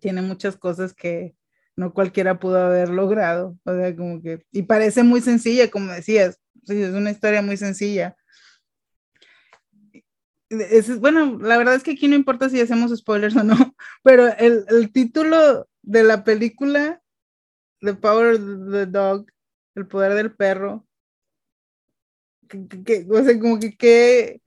tiene 0.01 0.23
muchas 0.23 0.57
cosas 0.57 0.95
que 0.95 1.35
no 1.77 1.93
cualquiera 1.93 2.39
pudo 2.39 2.59
haber 2.59 2.89
logrado, 2.89 3.57
o 3.65 3.75
sea, 3.75 3.95
como 3.97 4.21
que, 4.21 4.45
y 4.51 4.63
parece 4.63 5.03
muy 5.03 5.21
sencilla, 5.21 5.71
como 5.71 5.93
decías, 5.93 6.39
es 6.67 6.95
una 6.95 7.11
historia 7.11 7.43
muy 7.43 7.57
sencilla. 7.57 8.17
Es, 10.49 10.99
bueno, 10.99 11.39
la 11.39 11.59
verdad 11.59 11.77
es 11.77 11.83
que 11.83 11.93
aquí 11.93 12.09
no 12.09 12.17
importa 12.17 12.49
si 12.49 12.61
hacemos 12.61 12.97
spoilers 12.97 13.37
o 13.37 13.45
no, 13.45 13.55
pero 14.03 14.27
el, 14.39 14.65
el 14.69 14.93
título 14.93 15.69
de 15.83 16.03
la 16.03 16.25
película, 16.25 17.01
The 17.81 17.95
Power 17.95 18.35
of 18.35 18.73
the 18.73 18.87
Dog, 18.87 19.27
el 19.77 19.87
poder 19.87 20.15
del 20.15 20.35
perro, 20.35 20.87
que, 22.85 23.07
o 23.09 23.25
sea, 23.25 23.39
como 23.39 23.59
que, 23.61 23.77
¿qué 23.77 24.41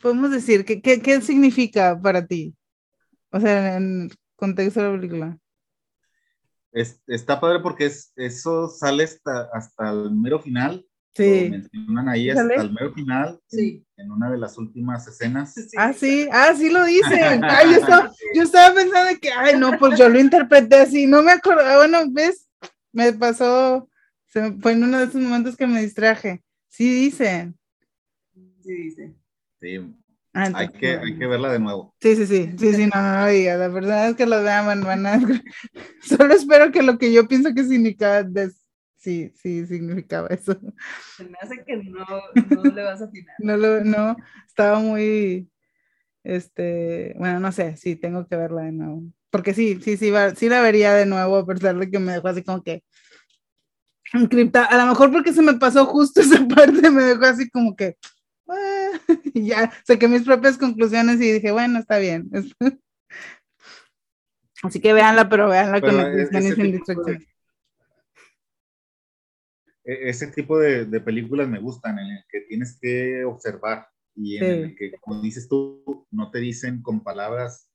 podemos 0.00 0.30
decir? 0.30 0.64
¿Qué, 0.64 0.80
qué, 0.80 1.00
qué 1.00 1.20
significa 1.20 2.00
para 2.00 2.26
ti? 2.26 2.56
O 3.30 3.40
sea, 3.40 3.76
en 3.76 4.02
el 4.02 4.18
contexto 4.36 4.80
de 4.80 4.88
la 4.88 4.94
película. 4.94 5.38
Es, 6.72 7.00
está 7.06 7.40
padre 7.40 7.60
porque 7.60 7.86
es, 7.86 8.12
eso 8.16 8.68
sale 8.68 9.04
hasta, 9.04 9.48
hasta 9.52 9.90
el 9.90 10.10
mero 10.10 10.40
final. 10.40 10.84
Sí. 11.14 11.44
Lo 11.44 11.50
mencionan 11.50 12.08
ahí 12.08 12.30
hasta 12.30 12.54
el 12.54 12.72
mero 12.72 12.92
final, 12.92 13.40
sí. 13.46 13.84
en, 13.96 14.06
en, 14.06 14.12
una 14.12 14.30
de 14.30 14.38
las 14.38 14.58
últimas 14.58 15.06
escenas. 15.06 15.54
Sí, 15.54 15.76
ah, 15.76 15.92
sí, 15.92 16.28
ah, 16.32 16.52
sí 16.56 16.70
lo 16.70 16.84
dicen. 16.84 17.44
Ay, 17.44 17.70
yo, 17.70 17.76
estaba, 17.78 18.12
yo 18.34 18.42
estaba 18.42 18.74
pensando 18.74 19.20
que, 19.20 19.30
ay, 19.30 19.58
no, 19.58 19.78
pues 19.78 19.98
yo 19.98 20.08
lo 20.08 20.18
interpreté 20.18 20.76
así, 20.76 21.06
no 21.06 21.22
me 21.22 21.32
acuerdo, 21.32 21.62
bueno, 21.76 21.98
ves, 22.10 22.48
me 22.92 23.12
pasó, 23.12 23.88
se 24.26 24.40
me, 24.40 24.60
fue 24.60 24.72
en 24.72 24.82
uno 24.82 24.98
de 24.98 25.04
esos 25.04 25.20
momentos 25.20 25.56
que 25.56 25.66
me 25.66 25.82
distraje. 25.82 26.42
Sí 26.68 26.92
dicen. 26.92 27.56
Sí 28.62 28.72
dicen. 28.72 29.16
Sí, 29.60 29.78
Ah, 30.36 30.50
hay, 30.52 30.68
que, 30.68 30.98
hay 30.98 31.16
que 31.16 31.26
verla 31.28 31.52
de 31.52 31.60
nuevo. 31.60 31.94
Sí, 32.00 32.16
sí, 32.16 32.26
sí, 32.26 32.50
sí, 32.58 32.74
sí, 32.74 32.90
no, 32.92 33.00
no, 33.00 33.20
no 33.20 33.26
diga, 33.28 33.56
la 33.56 33.68
verdad 33.68 34.08
es 34.08 34.16
que 34.16 34.26
lo 34.26 34.42
vean, 34.42 34.82
van, 34.82 35.06
a... 35.06 35.20
Solo 36.02 36.34
espero 36.34 36.72
que 36.72 36.82
lo 36.82 36.98
que 36.98 37.12
yo 37.12 37.28
pienso 37.28 37.54
que 37.54 37.62
significaba, 37.62 38.28
sí, 39.04 39.32
sí, 39.34 39.66
significaba 39.66 40.28
eso. 40.28 40.58
Se 41.16 41.24
me 41.24 41.36
hace 41.40 41.62
que 41.64 41.76
no, 41.76 42.04
no 42.50 42.62
le 42.62 42.82
vas 42.82 43.02
a 43.02 43.04
atinar. 43.04 43.34
no, 43.38 43.56
lo, 43.56 43.84
no, 43.84 44.16
estaba 44.46 44.78
muy, 44.78 45.50
este, 46.22 47.14
bueno, 47.18 47.38
no 47.40 47.52
sé, 47.52 47.76
sí, 47.76 47.96
tengo 47.96 48.26
que 48.26 48.36
verla 48.36 48.62
de 48.62 48.72
nuevo. 48.72 49.02
Porque 49.30 49.52
sí, 49.52 49.80
sí, 49.82 49.96
sí, 49.96 50.10
va, 50.10 50.34
sí 50.34 50.48
la 50.48 50.62
vería 50.62 50.94
de 50.94 51.06
nuevo, 51.06 51.36
a 51.36 51.46
pesar 51.46 51.76
de 51.76 51.90
que 51.90 51.98
me 51.98 52.12
dejó 52.12 52.28
así 52.28 52.42
como 52.42 52.62
que 52.62 52.82
encriptada. 54.12 54.66
A 54.66 54.78
lo 54.78 54.86
mejor 54.86 55.12
porque 55.12 55.32
se 55.32 55.42
me 55.42 55.54
pasó 55.54 55.84
justo 55.86 56.20
esa 56.22 56.46
parte, 56.48 56.90
me 56.90 57.02
dejó 57.02 57.26
así 57.26 57.50
como 57.50 57.76
que 57.76 57.96
y 59.34 59.46
ya 59.48 59.72
saqué 59.86 60.08
mis 60.08 60.22
propias 60.22 60.58
conclusiones 60.58 61.20
y 61.20 61.32
dije, 61.32 61.50
bueno, 61.50 61.78
está 61.78 61.98
bien. 61.98 62.30
Así 64.62 64.80
que 64.80 64.94
véanla, 64.94 65.28
pero 65.28 65.48
véanla 65.48 65.80
con 65.80 66.00
atención 66.00 66.42
y 66.42 66.52
sin 66.52 66.72
distracción. 66.72 67.26
Ese 69.84 70.28
tipo 70.28 70.58
de, 70.58 70.86
de, 70.86 71.00
películas 71.00 71.48
me 71.48 71.60
gustan, 71.60 71.98
en 71.98 72.06
el 72.06 72.24
que 72.30 72.40
tienes 72.42 72.78
que 72.80 73.24
observar 73.24 73.86
y 74.14 74.38
en 74.38 74.44
sí. 74.44 74.46
el 74.46 74.76
que, 74.76 74.92
como 75.00 75.20
dices 75.20 75.48
tú, 75.48 76.06
no 76.10 76.30
te 76.30 76.38
dicen 76.38 76.80
con 76.80 77.02
palabras 77.02 77.68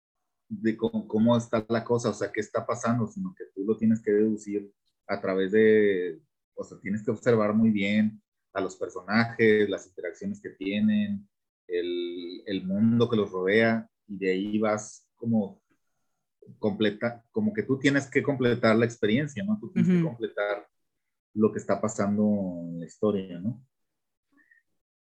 de 0.47 0.75
cómo, 0.75 1.07
cómo, 1.07 1.37
está 1.37 1.63
la 1.69 1.83
cosa, 1.83 2.09
o 2.09 2.13
sea, 2.13 2.31
qué 2.31 2.39
está 2.39 2.65
pasando, 2.65 3.07
sino 3.07 3.35
que 3.37 3.45
tú 3.53 3.63
lo 3.63 3.77
tienes 3.77 4.01
que 4.01 4.11
deducir 4.11 4.71
a 5.07 5.21
través 5.21 5.51
de, 5.51 6.19
o 6.55 6.63
sea, 6.63 6.79
tienes 6.79 7.03
que 7.03 7.11
observar 7.11 7.53
muy 7.53 7.69
bien, 7.69 8.19
a 8.53 8.61
los 8.61 8.75
personajes, 8.75 9.69
las 9.69 9.85
interacciones 9.87 10.41
que 10.41 10.49
tienen, 10.49 11.27
el, 11.67 12.43
el, 12.45 12.65
mundo 12.65 13.09
que 13.09 13.17
los 13.17 13.31
rodea, 13.31 13.87
y 14.07 14.17
de 14.17 14.31
ahí 14.31 14.57
vas 14.57 15.07
como 15.15 15.61
completa, 16.57 17.23
como 17.31 17.53
que 17.53 17.63
tú 17.63 17.77
tienes 17.77 18.09
que 18.09 18.23
completar 18.23 18.75
la 18.75 18.85
experiencia, 18.85 19.43
¿no? 19.43 19.59
Tú 19.59 19.71
tienes 19.71 19.89
uh 19.89 19.93
-huh. 19.93 19.97
que 19.97 20.03
completar 20.03 20.67
lo 21.39 21.51
que 21.51 21.59
está 21.59 21.79
pasando 21.79 22.23
en 22.67 22.79
la 22.79 22.85
historia, 22.85 23.39
¿no? 23.39 23.65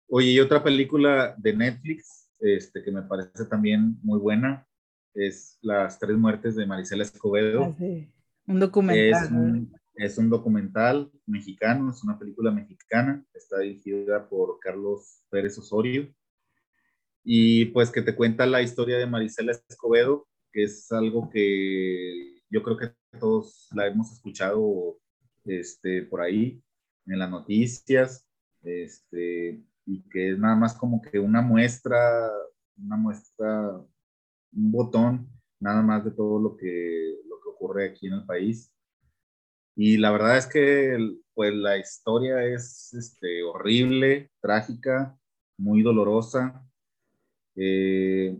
Oye, 0.09 0.31
y 0.31 0.39
otra 0.39 0.63
película 0.63 1.35
de 1.37 1.55
Netflix, 1.55 2.29
este, 2.39 2.83
que 2.83 2.91
me 2.91 3.03
parece 3.03 3.45
también 3.45 3.97
muy 4.03 4.19
buena, 4.19 4.67
es 5.13 5.57
Las 5.61 5.99
Tres 5.99 6.17
Muertes 6.17 6.55
de 6.55 6.65
Marisela 6.65 7.03
Escobedo. 7.03 7.63
Ah, 7.63 7.75
sí. 7.77 8.11
Un 8.45 8.59
documental. 8.59 9.23
Es 9.23 9.31
un, 9.31 9.73
es 9.95 10.17
un 10.17 10.29
documental 10.29 11.11
mexicano, 11.25 11.91
es 11.91 12.03
una 12.03 12.19
película 12.19 12.51
mexicana, 12.51 13.25
está 13.33 13.59
dirigida 13.59 14.29
por 14.29 14.59
Carlos 14.59 15.23
Pérez 15.29 15.57
Osorio 15.57 16.13
y 17.23 17.65
pues 17.65 17.91
que 17.91 18.01
te 18.01 18.15
cuenta 18.15 18.45
la 18.45 18.61
historia 18.61 18.97
de 18.97 19.05
Marisela 19.05 19.51
Escobedo, 19.51 20.27
que 20.51 20.63
es 20.63 20.91
algo 20.91 21.29
que 21.29 22.41
yo 22.49 22.63
creo 22.63 22.77
que 22.77 22.91
todos 23.19 23.67
la 23.73 23.87
hemos 23.87 24.11
escuchado 24.13 24.97
este, 25.47 26.03
por 26.03 26.21
ahí 26.21 26.61
en 27.05 27.19
las 27.19 27.29
noticias, 27.29 28.27
este, 28.63 29.63
y 29.85 30.01
que 30.09 30.31
es 30.31 30.39
nada 30.39 30.55
más 30.55 30.75
como 30.75 31.01
que 31.01 31.19
una 31.19 31.41
muestra, 31.41 32.29
una 32.77 32.97
muestra, 32.97 33.71
un 34.51 34.71
botón, 34.71 35.29
nada 35.59 35.81
más 35.81 36.03
de 36.05 36.11
todo 36.11 36.39
lo 36.39 36.57
que, 36.57 37.15
lo 37.27 37.39
que 37.41 37.49
ocurre 37.49 37.89
aquí 37.89 38.07
en 38.07 38.13
el 38.13 38.25
país. 38.25 38.73
Y 39.75 39.97
la 39.97 40.11
verdad 40.11 40.37
es 40.37 40.47
que 40.47 40.97
pues 41.33 41.53
la 41.53 41.77
historia 41.77 42.43
es 42.43 42.93
este, 42.93 43.43
horrible, 43.43 44.31
trágica, 44.41 45.17
muy 45.57 45.83
dolorosa. 45.83 46.67
Eh, 47.55 48.37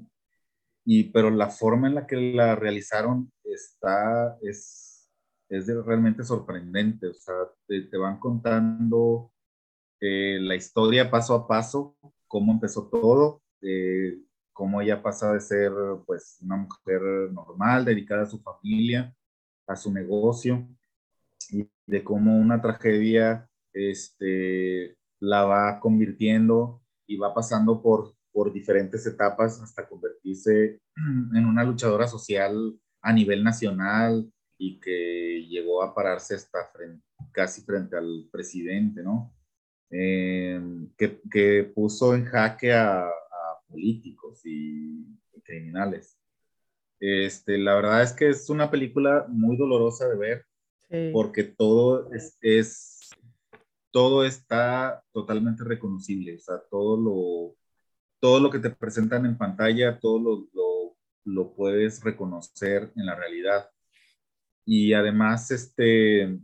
y, 0.84 1.06
pero 1.12 1.30
la 1.30 1.50
forma 1.50 1.88
en 1.88 1.96
la 1.96 2.08
que 2.08 2.16
la 2.16 2.56
realizaron 2.56 3.32
está, 3.44 4.38
es, 4.42 4.87
es 5.50 5.68
de, 5.68 5.82
realmente 5.82 6.24
sorprendente. 6.24 7.08
O 7.08 7.14
sea, 7.14 7.36
te, 7.68 7.82
te 7.84 7.98
van 7.98 8.20
contando 8.20 9.32
eh, 10.00 10.40
la 10.42 10.56
historia 10.56 11.10
paso 11.10 11.34
a 11.34 11.48
paso, 11.48 11.96
cómo 12.28 12.52
empezó 12.52 12.88
todo, 12.90 13.42
eh, 13.62 14.20
cómo 14.54 14.82
ella 14.82 15.02
pasa 15.02 15.34
de 15.34 15.40
ser 15.40 15.72
pues 16.06 16.38
una 16.42 16.58
mujer 16.58 17.02
normal, 17.32 17.86
dedicada 17.86 18.24
a 18.24 18.28
su 18.28 18.40
familia, 18.42 19.16
a 19.68 19.76
su 19.76 19.92
negocio, 19.92 20.68
y 21.50 21.70
de 21.88 22.04
cómo 22.04 22.38
una 22.38 22.62
tragedia 22.62 23.50
este, 23.74 24.98
la 25.20 25.46
va 25.46 25.80
convirtiendo 25.80 26.82
y 27.08 27.18
va 27.18 27.34
pasando 27.34 27.82
por, 27.82 28.14
por 28.32 28.54
diferentes 28.54 29.06
etapas 29.08 29.62
hasta 29.62 29.88
convertirse 29.88 30.80
en 31.34 31.46
una 31.46 31.64
luchadora 31.64 32.08
social 32.08 32.78
a 33.02 33.14
nivel 33.14 33.44
nacional 33.44 34.32
y 34.58 34.80
que 34.80 35.46
llegó 35.48 35.84
a 35.84 35.94
pararse 35.94 36.36
hasta 36.36 36.66
frente, 36.74 37.06
casi 37.32 37.62
frente 37.62 37.96
al 37.98 38.28
presidente, 38.32 39.04
¿no? 39.04 39.34
Eh, 39.90 40.60
que, 40.98 41.22
que, 41.32 41.72
puso 41.76 42.14
en 42.16 42.26
jaque 42.26 42.74
a, 42.74 43.08
a 43.08 43.12
políticos 43.70 44.42
y, 44.46 45.02
y, 45.34 45.42
criminales. 45.44 46.18
Este, 47.00 47.58
la 47.58 47.76
verdad 47.76 48.04
es 48.04 48.14
que 48.14 48.30
es 48.30 48.50
una 48.50 48.70
película 48.72 49.26
muy 49.30 49.56
dolorosa 49.58 50.08
de 50.10 50.18
ver, 50.18 50.46
Sí. 50.90 51.10
porque 51.12 51.44
todo 51.44 52.14
es, 52.14 52.38
es, 52.42 53.10
todo 53.92 54.24
está 54.24 55.04
totalmente 55.12 55.64
reconocible, 55.66 56.36
o 56.36 56.40
sea, 56.40 56.60
todo 56.70 56.96
lo, 56.98 57.56
todo 58.22 58.40
lo 58.40 58.50
que 58.50 58.60
te 58.60 58.70
presentan 58.70 59.26
en 59.26 59.38
pantalla, 59.38 60.00
todo 60.00 60.20
lo, 60.20 60.48
lo, 60.54 60.98
lo 61.26 61.54
puedes 61.54 62.02
reconocer 62.04 62.92
en 62.96 63.06
la 63.06 63.16
realidad. 63.16 63.70
Y 64.70 64.92
además, 64.92 65.50
este, 65.50 66.38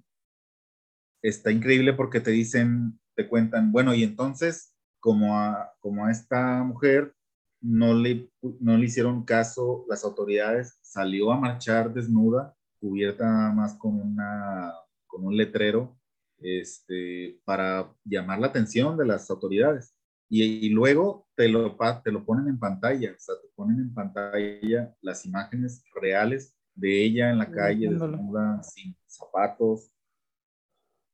está 1.21 1.51
increíble 1.51 1.91
porque 1.91 2.21
te 2.21 2.31
dicen, 2.31 2.97
te 3.15 3.27
cuentan, 3.27 3.73
bueno, 3.73 3.93
y 3.93 4.03
entonces, 4.03 4.73
como 5.01 5.37
a, 5.37 5.73
como 5.81 6.05
a 6.05 6.11
esta 6.11 6.63
mujer 6.63 7.13
no 7.59 7.93
le, 7.93 8.31
no 8.61 8.77
le 8.77 8.85
hicieron 8.85 9.25
caso 9.25 9.85
las 9.89 10.05
autoridades, 10.05 10.79
salió 10.81 11.33
a 11.33 11.39
marchar 11.39 11.93
desnuda 11.93 12.55
cubierta 12.79 13.25
nada 13.25 13.51
más 13.51 13.73
con, 13.75 13.99
una, 13.99 14.73
con 15.05 15.25
un 15.25 15.35
letrero 15.35 15.97
este, 16.39 17.41
para 17.43 17.93
llamar 18.05 18.39
la 18.39 18.47
atención 18.47 18.97
de 18.97 19.05
las 19.05 19.29
autoridades. 19.29 19.95
Y, 20.29 20.43
y, 20.43 20.69
luego 20.69 21.27
te 21.35 21.49
lo, 21.49 21.75
te 22.03 22.11
lo 22.11 22.25
ponen 22.25 22.47
en 22.47 22.57
pantalla, 22.57 23.11
o 23.11 23.19
sea, 23.19 23.35
te 23.41 23.49
ponen 23.53 23.79
en 23.79 23.93
pantalla 23.93 24.95
las 25.01 25.25
imágenes 25.25 25.83
reales 25.93 26.55
de 26.75 27.05
ella 27.05 27.29
en 27.29 27.39
la 27.39 27.51
calle, 27.51 27.89
desnuda, 27.89 28.61
sin 28.63 28.95
zapatos. 29.05 29.91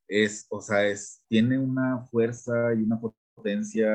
Es, 0.07 0.47
o 0.49 0.61
sea, 0.61 0.87
es, 0.87 1.23
tiene 1.27 1.57
una 1.57 2.05
fuerza 2.07 2.73
y 2.73 2.83
una 2.83 2.99
potencia 2.99 3.91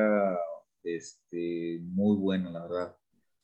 este, 0.83 1.79
muy 1.81 2.15
buena, 2.17 2.49
la 2.51 2.61
verdad. 2.63 2.97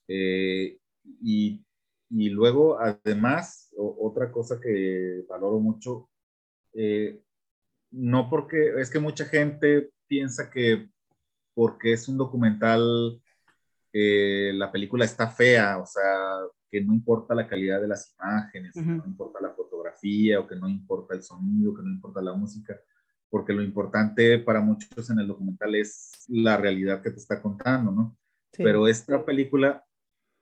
Eh, 0.08 0.80
y 1.22 1.66
y 2.14 2.30
luego, 2.30 2.78
además, 2.80 3.74
otra 3.78 4.32
cosa 4.32 4.60
que 4.60 5.24
valoro 5.30 5.60
mucho, 5.60 6.10
eh, 6.74 7.22
no 7.92 8.30
porque, 8.30 8.74
es 8.80 8.90
que 8.92 9.00
mucha 9.00 9.26
gente 9.26 9.92
piensa 10.08 10.50
que 10.52 10.90
porque 11.54 11.94
es 11.94 12.10
un 12.10 12.18
documental, 12.18 13.22
eh, 13.94 14.52
la 14.56 14.72
película 14.72 15.06
está 15.06 15.30
fea, 15.30 15.78
o 15.80 15.86
sea, 15.86 16.40
que 16.72 16.82
no 16.82 16.94
importa 16.94 17.36
la 17.36 17.48
calidad 17.48 17.82
de 17.82 17.90
las 17.90 18.16
imágenes, 18.16 18.74
que 18.74 18.82
no 18.82 19.04
importa 19.06 19.42
la 19.42 19.50
fotografía 19.50 20.40
o 20.40 20.48
que 20.48 20.56
no 20.56 20.70
importa 20.70 21.14
el 21.14 21.22
sonido, 21.22 21.76
que 21.76 21.84
no 21.84 21.90
importa 21.90 22.22
la 22.22 22.34
música, 22.34 22.80
porque 23.30 23.52
lo 23.52 23.62
importante 23.62 24.40
para 24.40 24.62
muchos 24.62 25.10
en 25.10 25.20
el 25.20 25.28
documental 25.28 25.76
es 25.76 26.12
la 26.30 26.56
realidad 26.56 27.02
que 27.02 27.12
te 27.12 27.18
está 27.18 27.42
contando, 27.42 27.92
¿no? 27.92 28.18
Pero 28.56 28.88
esta 28.88 29.26
película 29.26 29.84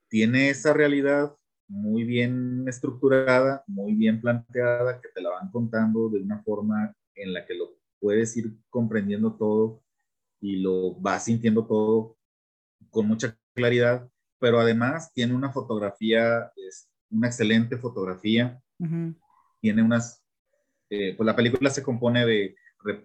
tiene 0.07 0.49
esa 0.49 0.71
realidad 0.71 1.35
muy 1.67 2.03
bien 2.03 2.65
estructurada, 2.67 3.63
muy 3.67 3.93
bien 3.93 4.21
planteada, 4.21 5.01
que 5.01 5.09
te 5.09 5.21
la 5.21 5.29
van 5.29 5.51
contando 5.51 6.09
de 6.09 6.19
una 6.19 6.43
forma 6.43 6.95
en 7.15 7.33
la 7.33 7.45
que 7.45 7.55
lo 7.55 7.75
puedes 7.99 8.35
ir 8.37 8.55
comprendiendo 8.69 9.35
todo 9.35 9.81
y 10.41 10.57
lo 10.57 10.95
vas 10.95 11.25
sintiendo 11.25 11.65
todo 11.65 12.17
con 12.89 13.07
mucha 13.07 13.37
claridad, 13.53 14.09
pero 14.39 14.59
además 14.59 15.11
tiene 15.13 15.33
una 15.33 15.51
fotografía, 15.51 16.51
es 16.55 16.89
una 17.09 17.27
excelente 17.27 17.77
fotografía, 17.77 18.59
tiene 19.59 19.83
unas, 19.83 20.23
eh, 20.89 21.13
pues 21.15 21.25
la 21.25 21.35
película 21.35 21.69
se 21.69 21.83
compone 21.83 22.25
de, 22.25 22.55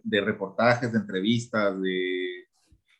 de 0.02 0.20
reportajes, 0.20 0.92
de 0.92 0.98
entrevistas, 0.98 1.80
de, 1.80 2.44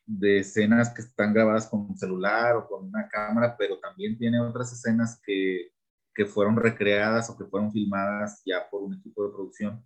de, 0.07 0.39
escenas 0.41 0.93
que 0.93 1.03
están 1.03 1.33
grabadas 1.33 1.69
con 1.69 1.81
un 1.83 1.97
celular 1.97 2.57
o 2.57 2.67
con 2.67 2.87
una 2.87 3.09
cámara, 3.09 3.57
pero 3.57 3.79
también 3.79 4.19
tiene 4.19 4.41
otras 4.41 4.73
escenas 4.73 5.21
que, 5.25 5.71
que 6.15 6.27
fueron 6.27 6.57
recreadas 6.57 7.31
o 7.31 7.39
que 7.39 7.45
fueron 7.45 7.71
filmadas 7.73 8.43
ya 8.45 8.69
por 8.69 8.83
un 8.83 8.95
equipo 8.95 9.25
de 9.25 9.33
producción. 9.33 9.85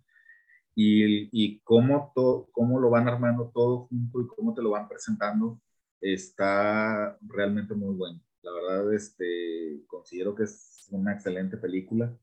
Y, 0.75 1.29
y 1.31 1.59
cómo, 1.61 2.11
to, 2.15 2.49
cómo 2.51 2.79
lo 2.79 2.89
van 2.89 3.07
armando 3.07 3.51
todo 3.53 3.87
junto 3.87 4.21
y 4.21 4.27
cómo 4.27 4.53
te 4.53 4.61
lo 4.61 4.71
van 4.71 4.87
presentando 4.87 5.59
está 6.01 7.17
realmente 7.21 7.73
muy 7.73 7.95
bueno. 7.95 8.21
La 8.41 8.51
verdad, 8.53 8.93
este, 8.93 9.83
considero 9.87 10.35
que 10.35 10.43
es 10.43 10.87
una 10.91 11.13
excelente 11.13 11.57
película. 11.57 12.17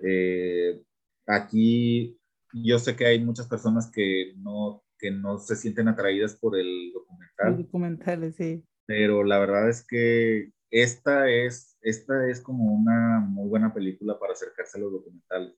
Eh, 0.00 0.82
aquí 1.26 2.18
yo 2.52 2.78
sé 2.78 2.96
que 2.96 3.06
hay 3.06 3.24
muchas 3.24 3.46
personas 3.46 3.90
que 3.90 4.34
no, 4.36 4.82
que 4.98 5.10
no 5.10 5.38
se 5.38 5.56
sienten 5.56 5.88
atraídas 5.88 6.36
por 6.36 6.58
el 6.58 6.92
documental. 6.92 7.64
Documentales, 7.64 8.36
sí. 8.36 8.64
Pero 8.86 9.24
la 9.24 9.38
verdad 9.38 9.68
es 9.68 9.86
que 9.86 10.50
esta 10.70 11.28
es, 11.28 11.76
esta 11.80 12.28
es 12.28 12.40
como 12.40 12.72
una 12.72 13.20
muy 13.20 13.48
buena 13.48 13.72
película 13.72 14.18
para 14.18 14.32
acercarse 14.32 14.78
a 14.78 14.82
los 14.82 14.92
documentales. 14.92 15.54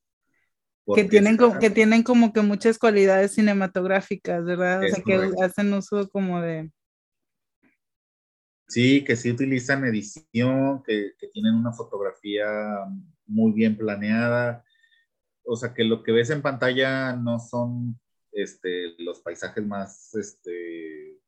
Que 0.95 1.05
tienen, 1.05 1.37
como, 1.37 1.59
que 1.59 1.69
tienen 1.69 2.03
como 2.03 2.33
que 2.33 2.41
muchas 2.41 2.79
cualidades 2.79 3.35
cinematográficas, 3.35 4.43
¿verdad? 4.45 4.83
O 4.83 4.89
sea, 4.89 5.03
que 5.05 5.35
hacen 5.43 5.73
uso 5.75 6.09
como 6.09 6.41
de... 6.41 6.71
Sí, 8.69 9.03
que 9.03 9.17
sí 9.17 9.31
utilizan 9.31 9.85
edición, 9.85 10.83
que, 10.83 11.13
que, 11.19 11.29
tienen 11.29 11.55
una 11.55 11.73
fotografía 11.73 12.47
muy 13.27 13.53
bien 13.53 13.77
planeada. 13.77 14.65
O 15.45 15.57
sea, 15.57 15.73
que 15.73 15.85
lo 15.85 16.03
que 16.03 16.13
ves 16.13 16.31
en 16.31 16.43
pantalla 16.43 17.17
no 17.17 17.39
son 17.41 17.99
este, 18.33 18.95
los 18.99 19.21
paisajes 19.21 19.67
más, 19.67 20.15
este, 20.15 21.19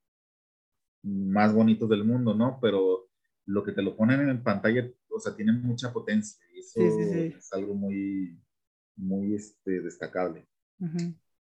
más 1.03 1.55
bonitos 1.55 1.89
del 1.89 2.05
mundo, 2.05 2.35
¿no? 2.35 2.59
Pero 2.61 3.09
lo 3.47 3.65
que 3.65 3.73
te 3.73 3.83
lo 3.83 3.97
ponen 3.97 4.29
en 4.29 4.43
pantalla, 4.43 4.89
o 5.09 5.19
sea, 5.19 5.35
tiene 5.35 5.53
mucha 5.53 5.93
potencia 5.93 6.39
y 6.55 6.61
eso 6.61 6.81
es 6.81 7.53
algo 7.53 7.75
muy, 7.75 8.39
muy 8.97 9.35
este, 9.35 9.81
destacable. 9.81 10.47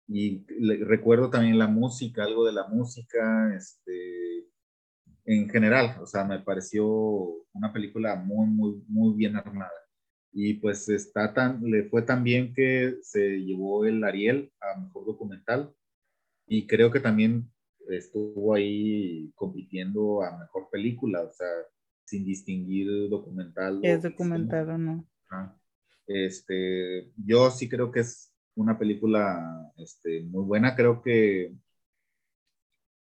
Y 0.08 0.44
recuerdo 0.84 1.30
también 1.30 1.58
la 1.58 1.68
música, 1.68 2.24
algo 2.24 2.44
de 2.44 2.52
la 2.52 2.66
música, 2.66 3.54
este, 3.54 4.48
en 5.24 5.48
general, 5.48 5.96
o 6.00 6.06
sea, 6.06 6.24
me 6.24 6.40
pareció 6.40 6.86
una 7.52 7.72
película 7.72 8.16
muy, 8.16 8.46
muy, 8.46 8.82
muy 8.88 9.16
bien 9.16 9.36
armada. 9.36 9.70
Y 10.32 10.54
pues 10.54 10.88
está 10.88 11.34
tan, 11.34 11.62
le 11.62 11.84
fue 11.88 12.02
tan 12.02 12.24
bien 12.24 12.54
que 12.54 12.96
se 13.02 13.38
llevó 13.38 13.84
el 13.84 14.02
Ariel 14.02 14.50
a 14.60 14.80
Mejor 14.80 15.04
Documental 15.06 15.74
y 16.46 16.66
creo 16.66 16.90
que 16.90 17.00
también 17.00 17.50
estuvo 17.88 18.54
ahí 18.54 19.30
compitiendo 19.34 20.22
a 20.22 20.38
Mejor 20.38 20.68
Película, 20.70 21.22
o 21.22 21.32
sea, 21.32 21.48
sin 22.04 22.24
distinguir 22.24 23.08
documental. 23.08 23.80
Es 23.82 24.02
documental 24.02 24.70
o 24.70 24.78
no. 24.78 25.08
Este, 26.06 27.10
yo 27.16 27.50
sí 27.50 27.68
creo 27.68 27.90
que 27.90 28.00
es 28.00 28.34
una 28.54 28.78
película 28.78 29.72
este, 29.78 30.22
muy 30.24 30.44
buena. 30.44 30.74
Creo 30.74 31.00
que 31.00 31.54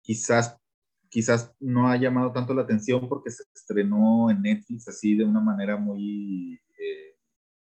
quizás, 0.01 0.60
quizás 1.11 1.53
no 1.59 1.89
ha 1.89 1.97
llamado 1.97 2.31
tanto 2.31 2.53
la 2.53 2.61
atención 2.61 3.07
porque 3.07 3.29
se 3.29 3.43
estrenó 3.53 4.31
en 4.31 4.41
Netflix 4.41 4.87
así 4.87 5.13
de 5.13 5.25
una 5.25 5.41
manera 5.41 5.75
muy, 5.75 6.53
eh, 6.79 7.17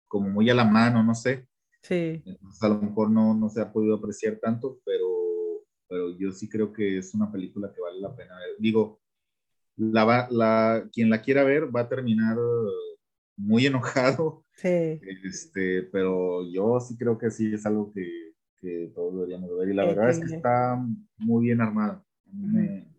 como 0.07 0.29
muy 0.29 0.49
a 0.49 0.55
la 0.55 0.65
mano, 0.65 1.03
no 1.03 1.13
sé. 1.13 1.47
Sí. 1.83 2.23
Entonces 2.25 2.63
a 2.63 2.69
lo 2.69 2.81
mejor 2.81 3.11
no, 3.11 3.35
no 3.35 3.47
se 3.47 3.61
ha 3.61 3.71
podido 3.71 3.95
apreciar 3.95 4.37
tanto, 4.41 4.79
pero, 4.83 5.63
pero 5.87 6.17
yo 6.17 6.31
sí 6.31 6.49
creo 6.49 6.73
que 6.73 6.97
es 6.97 7.13
una 7.13 7.31
película 7.31 7.71
que 7.71 7.81
vale 7.81 8.01
la 8.01 8.15
pena 8.15 8.35
ver. 8.35 8.55
Digo, 8.57 8.99
la, 9.77 10.27
la, 10.31 10.89
quien 10.91 11.11
la 11.11 11.21
quiera 11.21 11.43
ver 11.43 11.73
va 11.73 11.81
a 11.81 11.89
terminar 11.89 12.37
muy 13.37 13.67
enojado. 13.67 14.43
Sí. 14.55 14.99
Este, 15.23 15.83
pero 15.91 16.49
yo 16.51 16.79
sí 16.79 16.97
creo 16.97 17.17
que 17.17 17.29
sí 17.29 17.53
es 17.53 17.65
algo 17.67 17.91
que, 17.91 18.09
que 18.57 18.91
todos 18.95 19.13
deberíamos 19.13 19.55
ver. 19.55 19.69
Y 19.69 19.73
la 19.73 19.85
verdad 19.85 20.09
es 20.09 20.19
que 20.19 20.33
está 20.35 20.83
muy 21.17 21.45
bien 21.45 21.61
armada. 21.61 22.03
gustó 22.25 22.94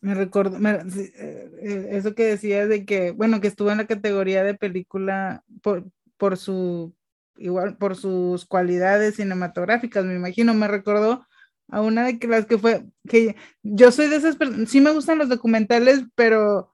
Me 0.00 0.14
recuerdo, 0.14 0.58
eh, 0.58 1.50
eh, 1.62 1.88
eso 1.92 2.14
que 2.14 2.24
decías 2.24 2.68
de 2.68 2.84
que, 2.84 3.12
bueno, 3.12 3.40
que 3.40 3.48
estuvo 3.48 3.70
en 3.70 3.78
la 3.78 3.86
categoría 3.86 4.44
de 4.44 4.54
película 4.54 5.42
por, 5.62 5.84
por 6.18 6.36
su, 6.36 6.94
igual, 7.38 7.78
por 7.78 7.96
sus 7.96 8.44
cualidades 8.44 9.16
cinematográficas, 9.16 10.04
me 10.04 10.14
imagino, 10.14 10.52
me 10.52 10.68
recordó 10.68 11.26
a 11.68 11.80
una 11.80 12.04
de 12.04 12.18
las 12.28 12.44
que 12.44 12.58
fue, 12.58 12.84
que 13.08 13.36
yo 13.62 13.90
soy 13.90 14.08
de 14.08 14.16
esas 14.16 14.36
personas, 14.36 14.68
sí 14.68 14.82
me 14.82 14.92
gustan 14.92 15.16
los 15.16 15.30
documentales, 15.30 16.04
pero 16.14 16.73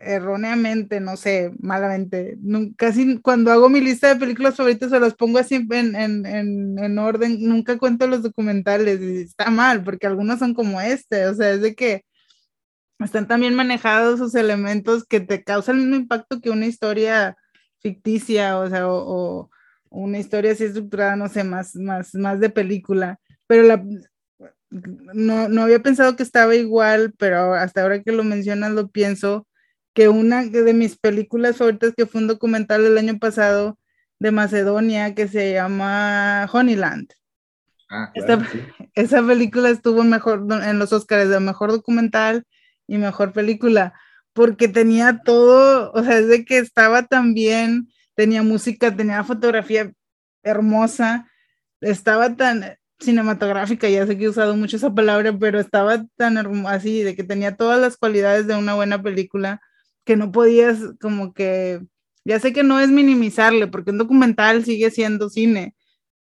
erróneamente, 0.00 1.00
no 1.00 1.16
sé, 1.16 1.52
malamente. 1.60 2.38
Casi 2.76 3.18
cuando 3.20 3.52
hago 3.52 3.68
mi 3.68 3.80
lista 3.80 4.08
de 4.08 4.20
películas 4.20 4.56
favoritas 4.56 4.90
se 4.90 5.00
las 5.00 5.14
pongo 5.14 5.38
así 5.38 5.66
en, 5.70 5.94
en, 5.96 6.26
en, 6.78 6.98
orden, 6.98 7.38
nunca 7.42 7.78
cuento 7.78 8.06
los 8.06 8.22
documentales 8.22 9.00
y 9.00 9.22
está 9.22 9.50
mal, 9.50 9.84
porque 9.84 10.06
algunos 10.06 10.38
son 10.38 10.54
como 10.54 10.80
este, 10.80 11.26
o 11.26 11.34
sea, 11.34 11.50
es 11.52 11.60
de 11.60 11.74
que 11.74 12.04
están 12.98 13.26
también 13.26 13.54
manejados 13.54 14.16
esos 14.16 14.34
elementos 14.34 15.04
que 15.04 15.20
te 15.20 15.42
causan 15.42 15.76
el 15.76 15.82
mismo 15.82 15.96
impacto 15.96 16.40
que 16.40 16.50
una 16.50 16.66
historia 16.66 17.36
ficticia, 17.80 18.58
o 18.58 18.68
sea, 18.68 18.88
o, 18.88 18.98
o 19.04 19.50
una 19.90 20.18
historia 20.18 20.52
así 20.52 20.64
estructurada, 20.64 21.16
no 21.16 21.28
sé, 21.28 21.44
más, 21.44 21.74
más, 21.76 22.14
más 22.14 22.40
de 22.40 22.50
película 22.50 23.18
pero 23.50 23.82
no, 24.70 25.48
no 25.48 25.62
había 25.62 25.82
pensado 25.82 26.14
que 26.14 26.22
estaba 26.22 26.54
igual, 26.54 27.12
pero 27.18 27.52
hasta 27.54 27.82
ahora 27.82 28.00
que 28.00 28.12
lo 28.12 28.22
mencionas 28.22 28.70
lo 28.70 28.86
pienso, 28.86 29.48
que 29.94 30.08
una 30.08 30.44
de 30.44 30.72
mis 30.72 30.96
películas 30.96 31.56
favoritas 31.56 31.94
que 31.96 32.06
fue 32.06 32.20
un 32.20 32.28
documental 32.28 32.84
el 32.84 32.98
año 32.98 33.18
pasado 33.18 33.78
de 34.18 34.30
Macedonia 34.30 35.14
que 35.14 35.28
se 35.28 35.54
llama 35.54 36.48
Honeyland. 36.52 37.12
Ah, 37.88 38.12
esa 38.94 39.26
película 39.26 39.70
estuvo 39.70 40.04
mejor 40.04 40.46
en 40.62 40.78
los 40.78 40.92
Oscars 40.92 41.28
de 41.28 41.40
mejor 41.40 41.72
documental 41.72 42.44
y 42.86 42.98
mejor 42.98 43.32
película, 43.32 43.94
porque 44.32 44.68
tenía 44.68 45.22
todo, 45.24 45.92
o 45.92 46.02
sea, 46.02 46.18
es 46.18 46.28
de 46.28 46.44
que 46.44 46.58
estaba 46.58 47.04
tan 47.04 47.34
bien, 47.34 47.88
tenía 48.14 48.42
música, 48.42 48.94
tenía 48.94 49.24
fotografía 49.24 49.92
hermosa, 50.42 51.28
estaba 51.80 52.36
tan, 52.36 52.78
cinematográfica, 53.00 53.88
ya 53.88 54.06
sé 54.06 54.16
que 54.16 54.24
he 54.24 54.28
usado 54.28 54.56
mucho 54.56 54.76
esa 54.76 54.94
palabra, 54.94 55.36
pero 55.38 55.58
estaba 55.58 56.04
tan 56.16 56.36
así, 56.66 57.02
de 57.02 57.16
que 57.16 57.24
tenía 57.24 57.56
todas 57.56 57.80
las 57.80 57.96
cualidades 57.96 58.46
de 58.46 58.56
una 58.56 58.74
buena 58.74 59.02
película, 59.02 59.60
que 60.10 60.16
no 60.16 60.32
podías 60.32 60.78
como 61.00 61.32
que, 61.32 61.82
ya 62.24 62.40
sé 62.40 62.52
que 62.52 62.64
no 62.64 62.80
es 62.80 62.88
minimizarle, 62.88 63.68
porque 63.68 63.92
un 63.92 63.98
documental 63.98 64.64
sigue 64.64 64.90
siendo 64.90 65.30
cine, 65.30 65.76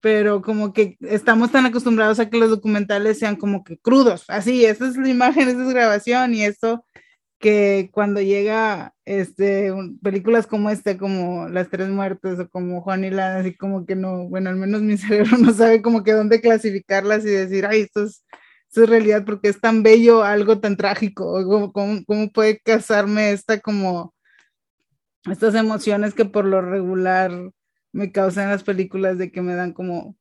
pero 0.00 0.40
como 0.40 0.72
que 0.72 0.96
estamos 1.02 1.52
tan 1.52 1.66
acostumbrados 1.66 2.18
a 2.18 2.30
que 2.30 2.38
los 2.38 2.48
documentales 2.48 3.18
sean 3.18 3.36
como 3.36 3.62
que 3.62 3.76
crudos, 3.76 4.24
así, 4.28 4.64
esa 4.64 4.88
es 4.88 4.96
la 4.96 5.10
imagen, 5.10 5.50
esa 5.50 5.62
es 5.64 5.68
grabación 5.68 6.32
y 6.32 6.44
eso 6.44 6.82
que 7.38 7.90
cuando 7.92 8.22
llega 8.22 8.94
este, 9.04 9.70
películas 10.02 10.46
como 10.46 10.70
este, 10.70 10.96
como 10.96 11.46
Las 11.50 11.68
Tres 11.68 11.90
Muertes 11.90 12.38
o 12.38 12.48
como 12.48 12.80
Juan 12.80 13.04
y 13.04 13.10
la, 13.10 13.36
así 13.36 13.54
como 13.54 13.84
que 13.84 13.96
no, 13.96 14.30
bueno, 14.30 14.48
al 14.48 14.56
menos 14.56 14.80
mi 14.80 14.96
cerebro 14.96 15.36
no 15.36 15.52
sabe 15.52 15.82
como 15.82 16.04
que 16.04 16.12
dónde 16.12 16.40
clasificarlas 16.40 17.22
y 17.26 17.28
decir, 17.28 17.66
ay, 17.66 17.82
esto 17.82 18.04
es, 18.04 18.24
es 18.82 18.88
realidad 18.88 19.24
porque 19.24 19.48
es 19.48 19.60
tan 19.60 19.82
bello 19.82 20.22
algo 20.24 20.60
tan 20.60 20.76
trágico, 20.76 21.44
cómo, 21.72 22.04
cómo 22.04 22.32
puede 22.32 22.60
casarme 22.60 23.32
esta 23.32 23.60
como, 23.60 24.14
estas 25.30 25.54
emociones 25.54 26.14
que 26.14 26.24
por 26.24 26.44
lo 26.44 26.60
regular 26.60 27.32
me 27.92 28.12
causan 28.12 28.50
las 28.50 28.64
películas 28.64 29.18
de 29.18 29.30
que 29.30 29.42
me 29.42 29.54
dan 29.54 29.72
como, 29.72 30.16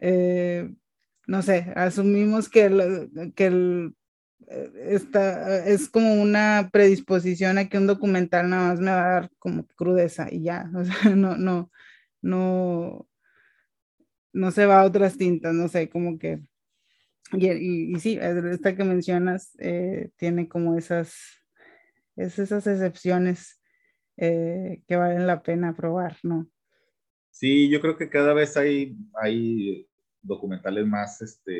eh, 0.00 0.70
no 1.26 1.42
sé, 1.42 1.72
asumimos 1.76 2.48
que, 2.48 3.32
que 3.36 3.46
el 3.46 3.94
eh, 4.48 4.70
está, 4.90 5.64
es 5.66 5.88
como 5.88 6.14
una 6.14 6.68
predisposición 6.72 7.58
a 7.58 7.68
que 7.68 7.78
un 7.78 7.86
documental 7.86 8.50
nada 8.50 8.68
más 8.70 8.80
me 8.80 8.90
va 8.90 9.04
a 9.04 9.12
dar 9.14 9.30
como 9.38 9.66
crudeza 9.68 10.28
y 10.30 10.42
ya, 10.42 10.70
o 10.76 10.84
sea, 10.84 11.14
no, 11.14 11.36
no, 11.36 11.70
no, 12.22 13.08
no 14.32 14.50
se 14.50 14.66
va 14.66 14.80
a 14.80 14.84
otras 14.84 15.16
tintas, 15.16 15.54
no 15.54 15.68
sé, 15.68 15.88
como 15.88 16.18
que, 16.18 16.40
y, 17.36 17.94
y, 17.94 18.00
sí, 18.00 18.18
esta 18.20 18.76
que 18.76 18.84
mencionas 18.84 19.54
eh, 19.58 20.10
tiene 20.16 20.48
como 20.48 20.76
esas, 20.76 21.14
es 22.16 22.38
esas 22.38 22.66
excepciones 22.66 23.60
eh, 24.16 24.82
que 24.86 24.96
valen 24.96 25.26
la 25.26 25.42
pena 25.42 25.74
probar, 25.74 26.16
¿no? 26.22 26.48
Sí, 27.30 27.68
yo 27.68 27.80
creo 27.80 27.96
que 27.96 28.08
cada 28.08 28.32
vez 28.32 28.56
hay, 28.56 28.96
hay 29.20 29.88
documentales 30.22 30.86
más 30.86 31.20
este, 31.20 31.52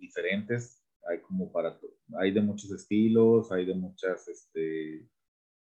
diferentes, 0.00 0.82
hay 1.08 1.20
como 1.20 1.52
para, 1.52 1.78
hay 2.18 2.30
de 2.30 2.40
muchos 2.40 2.70
estilos, 2.72 3.52
hay 3.52 3.66
de 3.66 3.74
muchas, 3.74 4.26
este, 4.28 5.06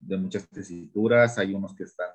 de 0.01 0.17
muchas 0.17 0.49
tesituras, 0.49 1.39
hay 1.39 1.55
unos 1.55 1.75
que 1.75 1.85
están 1.85 2.11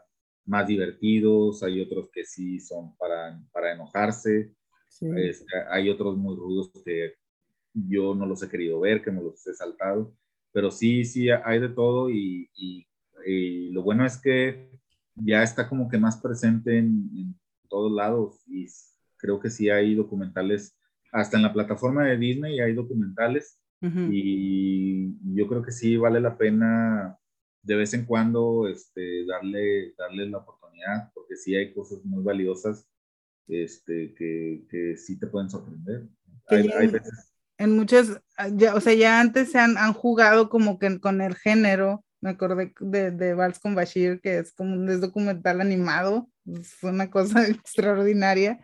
más 0.46 0.68
divertidos, 0.68 1.64
hay 1.64 1.80
otros 1.82 2.10
que 2.12 2.26
sí 2.26 2.60
son 2.60 2.96
para, 2.98 3.40
para 3.52 3.74
enojarse, 3.74 4.54
este, 5.00 5.46
hay 5.70 5.90
otros 5.90 6.18
muy 6.18 6.36
rudos 6.36 6.72
que 6.84 7.19
yo 7.74 8.16
no 8.16 8.26
los 8.26 8.44
he 8.44 8.50
querido 8.50 8.80
ver, 8.80 9.04
que 9.04 9.12
me 9.12 9.22
los 9.22 9.46
he 9.48 9.54
saltado, 9.54 10.14
pero 10.52 10.72
sí, 10.72 11.06
sí, 11.06 11.30
hay 11.30 11.60
de 11.60 11.70
todo 11.70 12.10
y, 12.10 12.50
y, 12.56 12.86
lo 13.72 13.84
bueno 13.84 14.06
es 14.06 14.18
que 14.18 14.72
ya 15.16 15.44
está 15.44 15.68
como 15.68 15.90
que 15.90 15.98
más 15.98 16.18
presente 16.18 16.78
en, 16.78 17.10
en, 17.14 17.40
todos 17.68 17.92
lados 17.92 18.42
y 18.48 18.66
creo 19.18 19.40
que 19.40 19.52
sí 19.52 19.70
hay 19.70 19.94
documentales, 19.94 20.76
hasta 21.12 21.38
en 21.38 21.44
la 21.44 21.54
plataforma 21.54 22.06
de 22.06 22.18
Disney 22.18 22.60
hay 22.60 22.74
documentales 22.74 23.60
y 23.82 25.16
yo 25.36 25.48
creo 25.48 25.62
que 25.62 25.72
sí 25.72 25.96
vale 25.96 26.20
la 26.20 26.38
pena 26.38 27.18
de 27.62 27.76
vez 27.76 27.94
en 27.94 28.06
cuando 28.06 28.68
este, 28.68 29.26
darle, 29.26 29.94
darle 29.98 30.30
la 30.30 30.40
oportunidad, 30.40 31.12
porque 31.14 31.36
sí 31.36 31.56
hay 31.56 31.74
cosas 31.74 32.04
muy 32.04 32.24
valiosas 32.24 32.90
este, 33.48 34.14
que, 34.16 34.66
que 34.70 34.98
sí 34.98 35.20
te 35.20 35.28
pueden 35.28 35.50
sorprender. 35.50 36.08
Hay, 36.48 36.68
hay 36.68 36.88
veces... 36.88 37.34
En 37.60 37.76
muchas, 37.76 38.22
ya, 38.54 38.74
o 38.74 38.80
sea, 38.80 38.94
ya 38.94 39.20
antes 39.20 39.52
se 39.52 39.60
han, 39.60 39.78
han 39.78 39.94
jugado 39.94 40.50
como 40.50 40.80
que 40.80 41.00
con 41.00 41.22
el 41.22 41.36
género, 41.36 42.04
me 42.22 42.32
acordé 42.32 42.74
de, 42.80 43.12
de 43.12 43.34
Vals 43.34 43.60
con 43.60 43.76
Bashir, 43.76 44.22
que 44.22 44.40
es 44.40 44.54
como 44.54 44.74
un 44.74 45.02
documental 45.02 45.62
animado, 45.62 46.30
es 46.46 46.82
una 46.82 47.12
cosa 47.12 47.46
extraordinaria, 47.48 48.60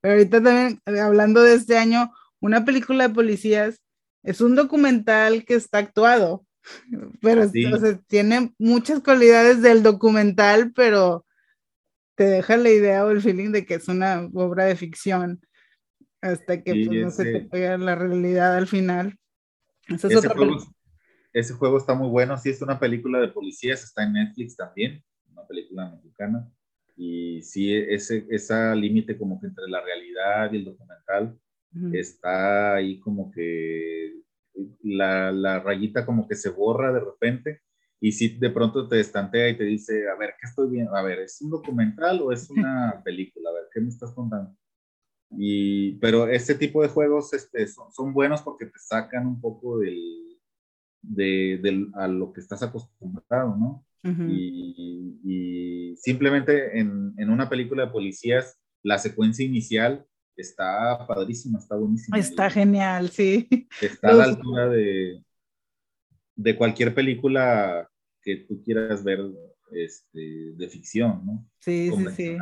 pero 0.00 0.14
ahorita 0.14 0.42
también, 0.42 0.80
hablando 1.00 1.42
de 1.42 1.54
este 1.54 1.78
año, 1.78 2.12
una 2.40 2.64
película 2.64 3.08
de 3.08 3.14
policías 3.14 3.80
es 4.22 4.40
un 4.40 4.54
documental 4.54 5.44
que 5.44 5.54
está 5.54 5.78
actuado, 5.78 6.44
pero 7.22 7.50
tiene 8.06 8.52
muchas 8.58 9.00
cualidades 9.00 9.62
del 9.62 9.82
documental, 9.82 10.72
pero 10.72 11.24
te 12.16 12.24
deja 12.24 12.56
la 12.56 12.70
idea 12.70 13.04
o 13.04 13.10
el 13.10 13.22
feeling 13.22 13.50
de 13.50 13.64
que 13.64 13.74
es 13.74 13.88
una 13.88 14.28
obra 14.34 14.64
de 14.66 14.76
ficción 14.76 15.40
hasta 16.20 16.62
que 16.62 16.86
pues, 16.86 17.02
no 17.02 17.10
se 17.10 17.24
te 17.24 17.40
pega 17.40 17.78
la 17.78 17.94
realidad 17.94 18.56
al 18.56 18.66
final. 18.66 19.16
ese, 19.88 20.28
juego, 20.28 20.58
ese, 21.32 21.54
juego, 21.54 21.78
está 21.78 21.94
muy 21.94 22.08
bueno, 22.08 22.36
sí 22.36 22.50
es 22.50 22.62
una 22.62 22.78
película 22.78 23.20
de 23.20 23.28
policías, 23.28 23.82
está 23.82 24.02
en 24.02 24.14
Netflix 24.14 24.56
también, 24.56 25.02
una 25.32 25.46
película 25.46 25.90
mexicana, 25.90 26.50
y 26.96 27.42
sí, 27.42 27.74
ese 27.74 28.26
esa 28.28 28.74
límite 28.74 29.16
como 29.16 29.40
que 29.40 29.46
entre 29.46 29.68
la 29.68 29.80
realidad 29.80 30.52
y 30.52 30.56
el 30.56 30.64
documental 30.64 31.38
está 31.92 32.74
ahí 32.74 32.98
como 32.98 33.30
que 33.30 34.16
la, 34.82 35.30
la, 35.30 35.60
rayita 35.60 36.04
como 36.04 36.26
que 36.26 36.34
se 36.34 36.50
borra 36.50 36.92
de 36.92 37.00
repente 37.00 37.62
y 38.00 38.12
si 38.12 38.38
de 38.38 38.50
pronto 38.50 38.88
te 38.88 38.98
estantea 38.98 39.48
y 39.50 39.56
te 39.56 39.64
dice, 39.64 40.08
a 40.08 40.16
ver, 40.16 40.34
¿qué 40.40 40.46
estoy 40.46 40.70
viendo? 40.70 40.96
A 40.96 41.02
ver, 41.02 41.20
¿es 41.20 41.40
un 41.42 41.50
documental 41.50 42.20
o 42.22 42.32
es 42.32 42.48
una 42.50 43.00
película? 43.04 43.50
A 43.50 43.52
ver, 43.52 43.64
¿qué 43.72 43.80
me 43.80 43.88
estás 43.88 44.12
contando? 44.12 44.56
Y, 45.32 45.92
pero 45.96 46.28
este 46.28 46.54
tipo 46.54 46.82
de 46.82 46.88
juegos 46.88 47.32
este, 47.32 47.66
son, 47.68 47.92
son, 47.92 48.12
buenos 48.12 48.42
porque 48.42 48.66
te 48.66 48.78
sacan 48.78 49.26
un 49.26 49.40
poco 49.40 49.78
del, 49.78 50.38
de, 51.02 51.60
del, 51.62 51.90
a 51.94 52.08
lo 52.08 52.32
que 52.32 52.40
estás 52.40 52.62
acostumbrado, 52.62 53.56
¿no? 53.56 53.86
y, 54.02 55.20
y, 55.24 55.96
simplemente 55.96 56.78
en, 56.78 57.12
en, 57.18 57.30
una 57.30 57.48
película 57.48 57.84
de 57.84 57.92
policías, 57.92 58.58
la 58.82 58.98
secuencia 58.98 59.44
inicial 59.44 60.06
está 60.36 61.06
padrísima, 61.06 61.58
está 61.58 61.76
buenísima. 61.76 62.18
Está 62.18 62.50
genial, 62.50 63.10
sí. 63.10 63.48
Está 63.80 64.08
a 64.08 64.14
la 64.14 64.24
altura 64.24 64.68
de, 64.68 65.22
de 66.34 66.56
cualquier 66.56 66.94
película 66.94 67.88
que 68.22 68.36
tú 68.36 68.62
quieras 68.64 69.04
ver 69.04 69.20
este, 69.72 70.52
de 70.54 70.68
ficción, 70.68 71.24
¿no? 71.24 71.46
Sí, 71.60 71.90
sí, 71.94 72.06
sí. 72.16 72.38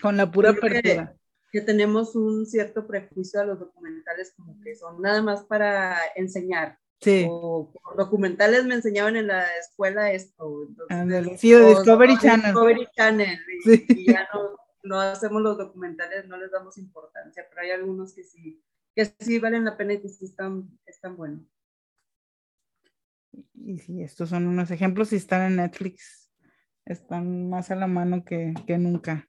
Con 0.00 0.16
la 0.16 0.30
pura 0.30 0.50
apertura. 0.50 1.14
Que, 1.52 1.60
tenemos 1.60 2.14
un 2.14 2.46
cierto 2.46 2.86
prejuicio 2.86 3.40
a 3.40 3.44
los 3.44 3.58
documentales 3.58 4.34
como 4.36 4.60
que 4.60 4.74
son 4.74 5.00
nada 5.00 5.22
más 5.22 5.44
para 5.44 5.96
enseñar. 6.14 6.78
Sí. 7.00 7.26
O, 7.30 7.72
documentales 7.96 8.64
me 8.64 8.74
enseñaban 8.74 9.16
en 9.16 9.28
la 9.28 9.44
escuela 9.56 10.12
esto. 10.12 10.68
sí, 11.38 11.54
o 11.54 11.68
Discovery 11.68 12.18
Channel. 12.18 12.46
Discovery 12.46 12.88
Channel. 12.94 13.38
sí. 13.64 13.86
y 13.88 14.12
ya 14.12 14.28
no, 14.32 14.56
no 14.86 15.00
hacemos 15.00 15.42
los 15.42 15.58
documentales, 15.58 16.26
no 16.26 16.36
les 16.36 16.50
damos 16.50 16.78
importancia, 16.78 17.44
pero 17.48 17.62
hay 17.62 17.70
algunos 17.70 18.14
que 18.14 18.24
sí, 18.24 18.62
que 18.94 19.04
sí 19.18 19.38
valen 19.38 19.64
la 19.64 19.76
pena 19.76 19.94
y 19.94 20.00
que 20.00 20.08
sí 20.08 20.24
están, 20.24 20.78
están 20.86 21.16
buenos. 21.16 21.42
Y 23.54 23.78
sí, 23.78 24.02
estos 24.02 24.30
son 24.30 24.46
unos 24.46 24.70
ejemplos 24.70 25.12
y 25.12 25.16
están 25.16 25.42
en 25.42 25.56
Netflix. 25.56 26.30
Están 26.84 27.50
más 27.50 27.70
a 27.70 27.74
la 27.74 27.88
mano 27.88 28.24
que, 28.24 28.54
que 28.66 28.78
nunca. 28.78 29.28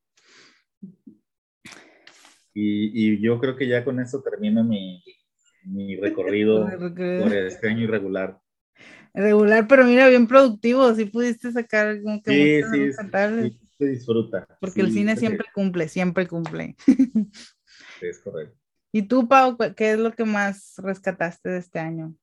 Y, 2.59 2.89
y, 2.91 3.21
yo 3.21 3.39
creo 3.39 3.55
que 3.55 3.67
ya 3.67 3.85
con 3.85 3.99
eso 3.99 4.23
termino 4.23 4.63
mi, 4.63 5.03
mi 5.63 5.95
recorrido 5.95 6.65
por 7.21 7.31
este 7.31 7.69
año 7.69 7.83
irregular. 7.83 8.39
Regular, 9.13 9.67
pero 9.67 9.85
mira, 9.85 10.07
bien 10.09 10.25
productivo, 10.25 10.91
si 10.95 11.05
pudiste 11.05 11.51
sacar 11.51 12.01
como 12.01 12.19
que 12.23 12.63
sí, 12.71 12.91
sí, 12.91 13.59
se 13.77 13.85
disfruta. 13.85 14.47
Porque 14.59 14.81
el 14.81 14.91
cine 14.91 15.15
siempre 15.17 15.45
cumple, 15.53 15.87
siempre 15.87 16.27
cumple. 16.27 16.75
es 18.01 18.19
correcto. 18.23 18.57
¿Y 18.91 19.03
tú, 19.03 19.27
Pau, 19.27 19.55
qué 19.75 19.91
es 19.91 19.99
lo 19.99 20.13
que 20.13 20.25
más 20.25 20.73
rescataste 20.77 21.49
de 21.49 21.59
este 21.59 21.77
año? 21.77 22.15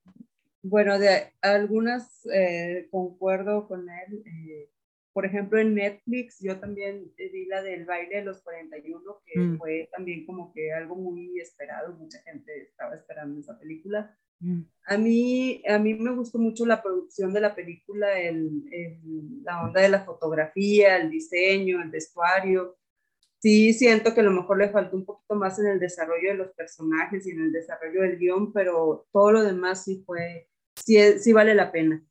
Bueno, 0.61 0.99
de 0.99 1.31
algunas 1.41 2.25
eh, 2.33 2.89
concuerdo 2.91 3.69
con 3.69 3.87
él. 3.89 4.21
Eh, 4.25 4.69
por 5.15 5.25
ejemplo, 5.25 5.57
en 5.57 5.75
Netflix 5.75 6.41
yo 6.41 6.59
también 6.59 7.09
vi 7.17 7.45
la 7.45 7.63
del 7.63 7.85
baile 7.85 8.17
de 8.17 8.25
los 8.25 8.41
41, 8.41 9.01
que 9.25 9.39
mm. 9.39 9.57
fue 9.57 9.87
también 9.89 10.25
como 10.25 10.51
que 10.51 10.73
algo 10.73 10.97
muy 10.97 11.39
esperado. 11.39 11.93
Mucha 11.93 12.21
gente 12.23 12.63
estaba 12.63 12.95
esperando 12.95 13.39
esa 13.39 13.57
película. 13.57 14.13
Mm. 14.41 14.63
A 14.87 14.97
mí, 14.97 15.63
a 15.69 15.79
mí 15.79 15.93
me 15.93 16.13
gustó 16.13 16.37
mucho 16.37 16.65
la 16.65 16.83
producción 16.83 17.31
de 17.31 17.39
la 17.39 17.55
película, 17.55 18.19
el, 18.19 18.65
la 19.45 19.63
onda 19.63 19.79
de 19.79 19.87
la 19.87 20.03
fotografía, 20.03 20.97
el 20.97 21.09
diseño, 21.09 21.81
el 21.81 21.91
vestuario. 21.91 22.75
Sí, 23.39 23.71
siento 23.71 24.13
que 24.13 24.19
a 24.19 24.23
lo 24.23 24.31
mejor 24.31 24.57
le 24.57 24.69
faltó 24.69 24.97
un 24.97 25.05
poquito 25.05 25.35
más 25.35 25.57
en 25.59 25.67
el 25.67 25.79
desarrollo 25.79 26.31
de 26.31 26.37
los 26.39 26.51
personajes 26.51 27.25
y 27.25 27.31
en 27.31 27.39
el 27.39 27.53
desarrollo 27.53 28.01
del 28.01 28.17
guion, 28.17 28.51
pero 28.51 29.07
todo 29.13 29.31
lo 29.31 29.43
demás 29.43 29.85
sí 29.85 30.03
fue, 30.05 30.49
sí, 30.75 30.97
sí 31.19 31.31
vale 31.31 31.55
la 31.55 31.71
pena. 31.71 32.05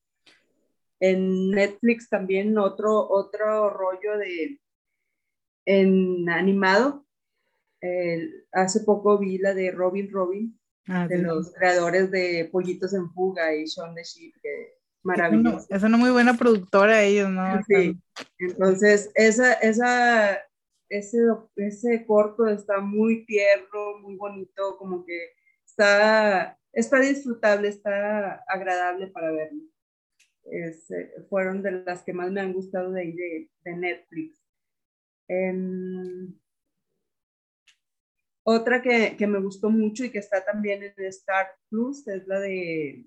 En 1.13 1.51
Netflix 1.51 2.09
también 2.09 2.57
otro, 2.57 3.09
otro 3.09 3.71
rollo 3.71 4.19
de 4.19 4.61
en 5.67 6.29
animado. 6.31 7.07
hace 8.53 8.81
poco 8.81 9.19
vi 9.19 9.39
la 9.39 9.53
de 9.55 9.71
Robin 9.71 10.11
Robin, 10.11 10.59
Ah, 10.87 11.07
de 11.09 11.17
los 11.19 11.51
creadores 11.55 12.11
de 12.11 12.49
Pollitos 12.53 12.93
en 12.93 13.11
Fuga 13.13 13.55
y 13.55 13.65
Shaun 13.65 13.95
the 13.95 14.03
Sheep, 14.05 14.35
que 14.43 14.75
maravilloso. 15.03 15.67
Es 15.71 15.83
una 15.83 15.97
muy 15.97 16.11
buena 16.11 16.35
productora 16.37 17.03
ellos, 17.03 17.31
¿no? 17.31 17.59
Sí, 17.67 17.99
entonces 18.39 19.11
esa, 19.15 19.55
esa, 19.55 20.39
ese, 20.91 21.19
ese 21.57 22.05
corto 22.07 22.47
está 22.47 22.81
muy 22.81 23.25
tierno, 23.25 23.99
muy 24.03 24.17
bonito, 24.17 24.77
como 24.77 25.07
que 25.07 25.19
está, 25.65 26.59
está 26.71 27.01
disfrutable, 27.01 27.69
está 27.69 28.45
agradable 28.47 29.07
para 29.07 29.33
verlo. 29.33 29.63
Es, 30.45 30.91
eh, 30.91 31.13
fueron 31.29 31.63
de 31.63 31.73
las 31.73 32.03
que 32.03 32.13
más 32.13 32.31
me 32.31 32.41
han 32.41 32.53
gustado 32.53 32.93
de 32.93 33.01
ahí 33.01 33.13
de, 33.13 33.51
de 33.65 33.77
Netflix. 33.77 34.41
Otra 38.47 38.83
que, 38.83 39.17
que, 39.17 39.27
me 39.27 39.41
gustó 39.41 39.71
mucho 39.71 40.05
y 40.05 40.11
que 40.11 40.19
está 40.19 40.45
también 40.45 40.83
en 40.83 40.93
Star 41.07 41.47
Plus 41.71 42.07
es 42.09 42.27
la 42.27 42.41
de, 42.41 43.07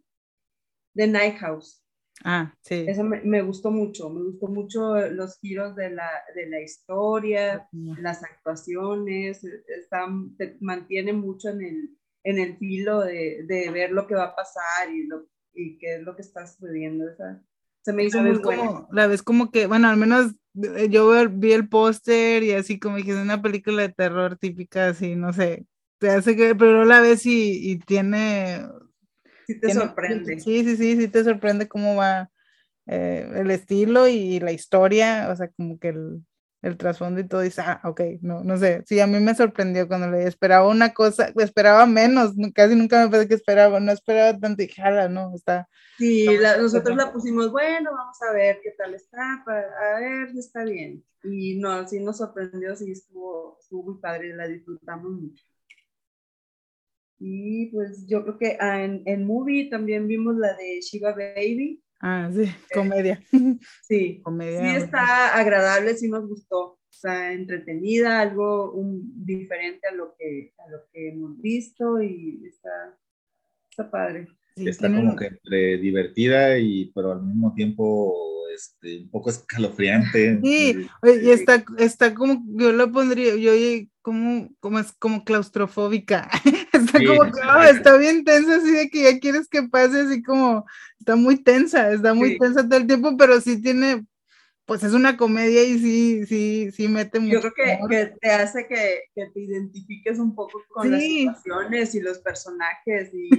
de 0.95 1.07
Night 1.07 1.38
House. 1.38 1.84
Ah, 2.23 2.51
sí. 2.61 2.85
Esa 2.88 3.03
me, 3.03 3.22
me, 3.22 3.43
gustó 3.43 3.69
mucho, 3.69 4.09
me 4.09 4.23
gustó 4.23 4.47
mucho 4.47 5.07
los 5.09 5.39
giros 5.39 5.76
de 5.76 5.91
la, 5.91 6.09
de 6.34 6.47
la 6.47 6.59
historia, 6.61 7.69
las 7.72 8.23
actuaciones, 8.23 9.43
están, 9.43 10.35
te 10.38 10.57
mantiene 10.59 11.14
mucho 11.14 11.49
en 11.49 11.61
el, 11.61 11.97
en 12.23 12.39
el 12.39 12.57
filo 12.57 13.01
de, 13.01 13.43
de, 13.43 13.69
ver 13.69 13.91
lo 13.91 14.07
que 14.07 14.15
va 14.15 14.26
a 14.26 14.35
pasar 14.35 14.91
y, 14.91 15.05
lo, 15.05 15.27
y 15.57 15.77
qué 15.77 15.95
es 15.95 16.03
lo 16.03 16.15
que 16.15 16.21
está 16.21 16.45
sucediendo. 16.45 17.05
se 17.81 17.93
me 17.93 18.03
hizo 18.03 18.21
muy 18.21 18.39
como, 18.41 18.88
La 18.91 19.07
vez 19.07 19.23
como 19.23 19.51
que, 19.51 19.65
bueno, 19.65 19.89
al 19.89 19.97
menos 19.97 20.35
eh, 20.61 20.88
yo 20.89 21.11
vi 21.29 21.51
el 21.53 21.67
póster 21.67 22.43
y 22.43 22.51
así 22.51 22.79
como 22.79 22.97
que 22.97 23.11
es 23.11 23.17
una 23.17 23.41
película 23.41 23.81
de 23.81 23.89
terror 23.89 24.38
típica, 24.38 24.89
así, 24.89 25.15
no 25.15 25.34
sé, 25.34 25.65
te 25.97 26.11
hace 26.11 26.35
que, 26.35 26.55
pero 26.55 26.85
la 26.85 27.01
ves 27.01 27.25
y, 27.25 27.71
y 27.71 27.79
tiene... 27.79 28.65
Sí 29.47 29.59
te 29.59 29.73
sorprende. 29.73 30.39
Sí, 30.39 30.63
sí, 30.63 30.77
sí, 30.77 30.97
sí 30.97 31.07
te 31.07 31.23
sorprende 31.23 31.67
cómo 31.67 31.95
va 31.95 32.29
eh, 32.85 33.27
el 33.35 33.49
estilo 33.49 34.07
y 34.07 34.39
la 34.39 34.51
historia, 34.51 35.29
o 35.31 35.35
sea, 35.35 35.49
como 35.49 35.79
que 35.79 35.89
el, 35.89 36.21
el 36.61 36.77
trasfondo 36.77 37.19
y 37.19 37.27
todo, 37.27 37.41
dice, 37.41 37.61
ah, 37.61 37.81
ok, 37.84 38.01
no, 38.21 38.43
no 38.43 38.57
sé, 38.57 38.84
sí, 38.85 38.99
a 38.99 39.07
mí 39.07 39.19
me 39.19 39.35
sorprendió 39.35 39.88
cuando 39.88 40.09
le 40.09 40.27
esperaba 40.27 40.67
una 40.67 40.93
cosa, 40.93 41.31
esperaba 41.35 41.85
menos, 41.85 42.34
casi 42.53 42.75
nunca 42.75 43.03
me 43.03 43.09
parece 43.09 43.29
que 43.29 43.35
esperaba, 43.35 43.79
no 43.79 43.91
esperaba 43.91 44.38
tanto 44.39 44.63
y 44.63 44.67
jala, 44.67 45.07
no, 45.07 45.34
está. 45.35 45.69
Sí, 45.97 46.27
nosotros 46.59 46.95
la 46.95 47.11
pusimos, 47.11 47.51
bueno, 47.51 47.91
vamos 47.91 48.17
a 48.21 48.34
ver 48.34 48.59
qué 48.61 48.71
tal 48.71 48.93
está, 48.93 49.43
a 49.45 49.99
ver 49.99 50.31
si 50.31 50.39
está 50.39 50.63
bien. 50.63 51.03
Y 51.23 51.57
no, 51.57 51.88
sí 51.88 51.99
nos 51.99 52.17
sorprendió, 52.17 52.75
sí 52.75 52.91
estuvo, 52.91 53.57
estuvo 53.59 53.91
muy 53.91 54.01
padre, 54.01 54.35
la 54.35 54.47
disfrutamos 54.47 55.11
mucho. 55.11 55.43
Y 57.19 57.71
pues 57.71 58.05
yo 58.07 58.23
creo 58.23 58.38
que 58.38 58.57
ah, 58.59 58.84
en, 58.84 59.01
en 59.05 59.25
movie 59.25 59.69
también 59.69 60.07
vimos 60.07 60.35
la 60.35 60.55
de 60.55 60.81
Shiva 60.81 61.13
Baby, 61.13 61.84
Ah, 61.99 62.30
sí, 62.34 62.52
comedia. 62.74 63.22
Sí, 63.88 64.22
comedia. 64.24 64.61
Sí 64.61 64.84
está 64.84 65.38
agradable, 65.38 65.95
sí 65.95 66.10
nos 66.10 66.28
gustó. 66.28 66.80
Está 66.91 67.34
entretenida, 67.34 68.22
algo 68.22 68.72
un, 68.72 69.26
diferente 69.26 69.88
a 69.88 69.94
lo, 69.94 70.15
que, 70.18 70.53
a 70.57 70.72
lo 70.72 70.80
que 70.91 71.10
hemos 71.10 71.40
visto 71.40 72.02
y 72.02 72.41
está, 72.48 72.98
está 73.69 73.91
padre. 73.91 74.28
está 74.56 74.88
como 74.88 75.15
que 75.15 75.28
entre 75.28 75.78
divertida 75.78 76.57
y 76.57 76.91
pero 76.95 77.11
al 77.11 77.22
mismo 77.22 77.53
tiempo 77.53 78.15
este, 78.57 79.02
un 79.02 79.11
poco 79.11 79.30
escalofriante. 79.30 80.40
Sí, 80.41 80.88
y 81.03 81.30
está, 81.30 81.64
está 81.78 82.15
como, 82.15 82.44
yo 82.48 82.72
lo 82.72 82.91
pondría, 82.91 83.36
yo 83.36 83.52
como, 84.02 84.49
como 84.60 84.80
es 84.80 84.91
como 84.94 85.24
claustrofóbica. 85.24 86.30
está 86.78 86.99
como 87.06 87.32
que, 87.32 87.40
ah, 87.44 87.70
está 87.70 87.98
bien 87.98 88.24
tensa, 88.24 88.58
así 88.58 88.72
de 88.72 88.90
que 88.90 89.04
ya 89.04 89.20
quieres 89.20 89.48
que 89.48 89.64
pase, 89.64 90.02
así 90.02 90.24
como, 90.24 90.66
está 90.99 91.16
muy 91.16 91.38
tensa, 91.44 91.91
está 91.91 92.14
muy 92.14 92.38
tensa 92.38 92.68
todo 92.68 92.80
el 92.80 92.88
tiempo, 92.88 93.16
pero 93.18 93.40
sí 93.41 93.62
tiene, 93.62 94.06
pues 94.66 94.84
es 94.84 94.94
una 94.94 95.18
comedia 95.18 95.64
y 95.64 95.80
sí, 95.80 96.26
sí, 96.26 96.72
sí 96.72 96.88
mete 96.88 97.20
mucho. 97.20 97.41
Yo 97.41 97.52
creo 97.54 97.88
que, 97.88 98.14
te 98.20 98.32
hace 98.32 98.68
que, 98.68 99.04
que, 99.16 99.28
te 99.34 99.40
identifiques 99.40 100.20
un 100.20 100.36
poco 100.36 100.62
con 100.70 100.91
las 100.91 101.02
situaciones 101.02 101.95
y 101.95 102.02
los 102.02 102.20
personajes 102.20 103.12
y, 103.14 103.30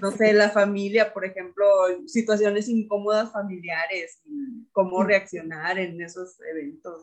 no 0.00 0.10
sé, 0.12 0.32
la 0.32 0.50
familia, 0.50 1.12
por 1.12 1.24
ejemplo, 1.24 1.64
situaciones 2.06 2.68
incómodas 2.68 3.32
familiares 3.32 4.20
y 4.24 4.66
cómo 4.72 5.04
reaccionar 5.04 5.78
en 5.78 6.00
esos 6.00 6.38
eventos 6.50 7.02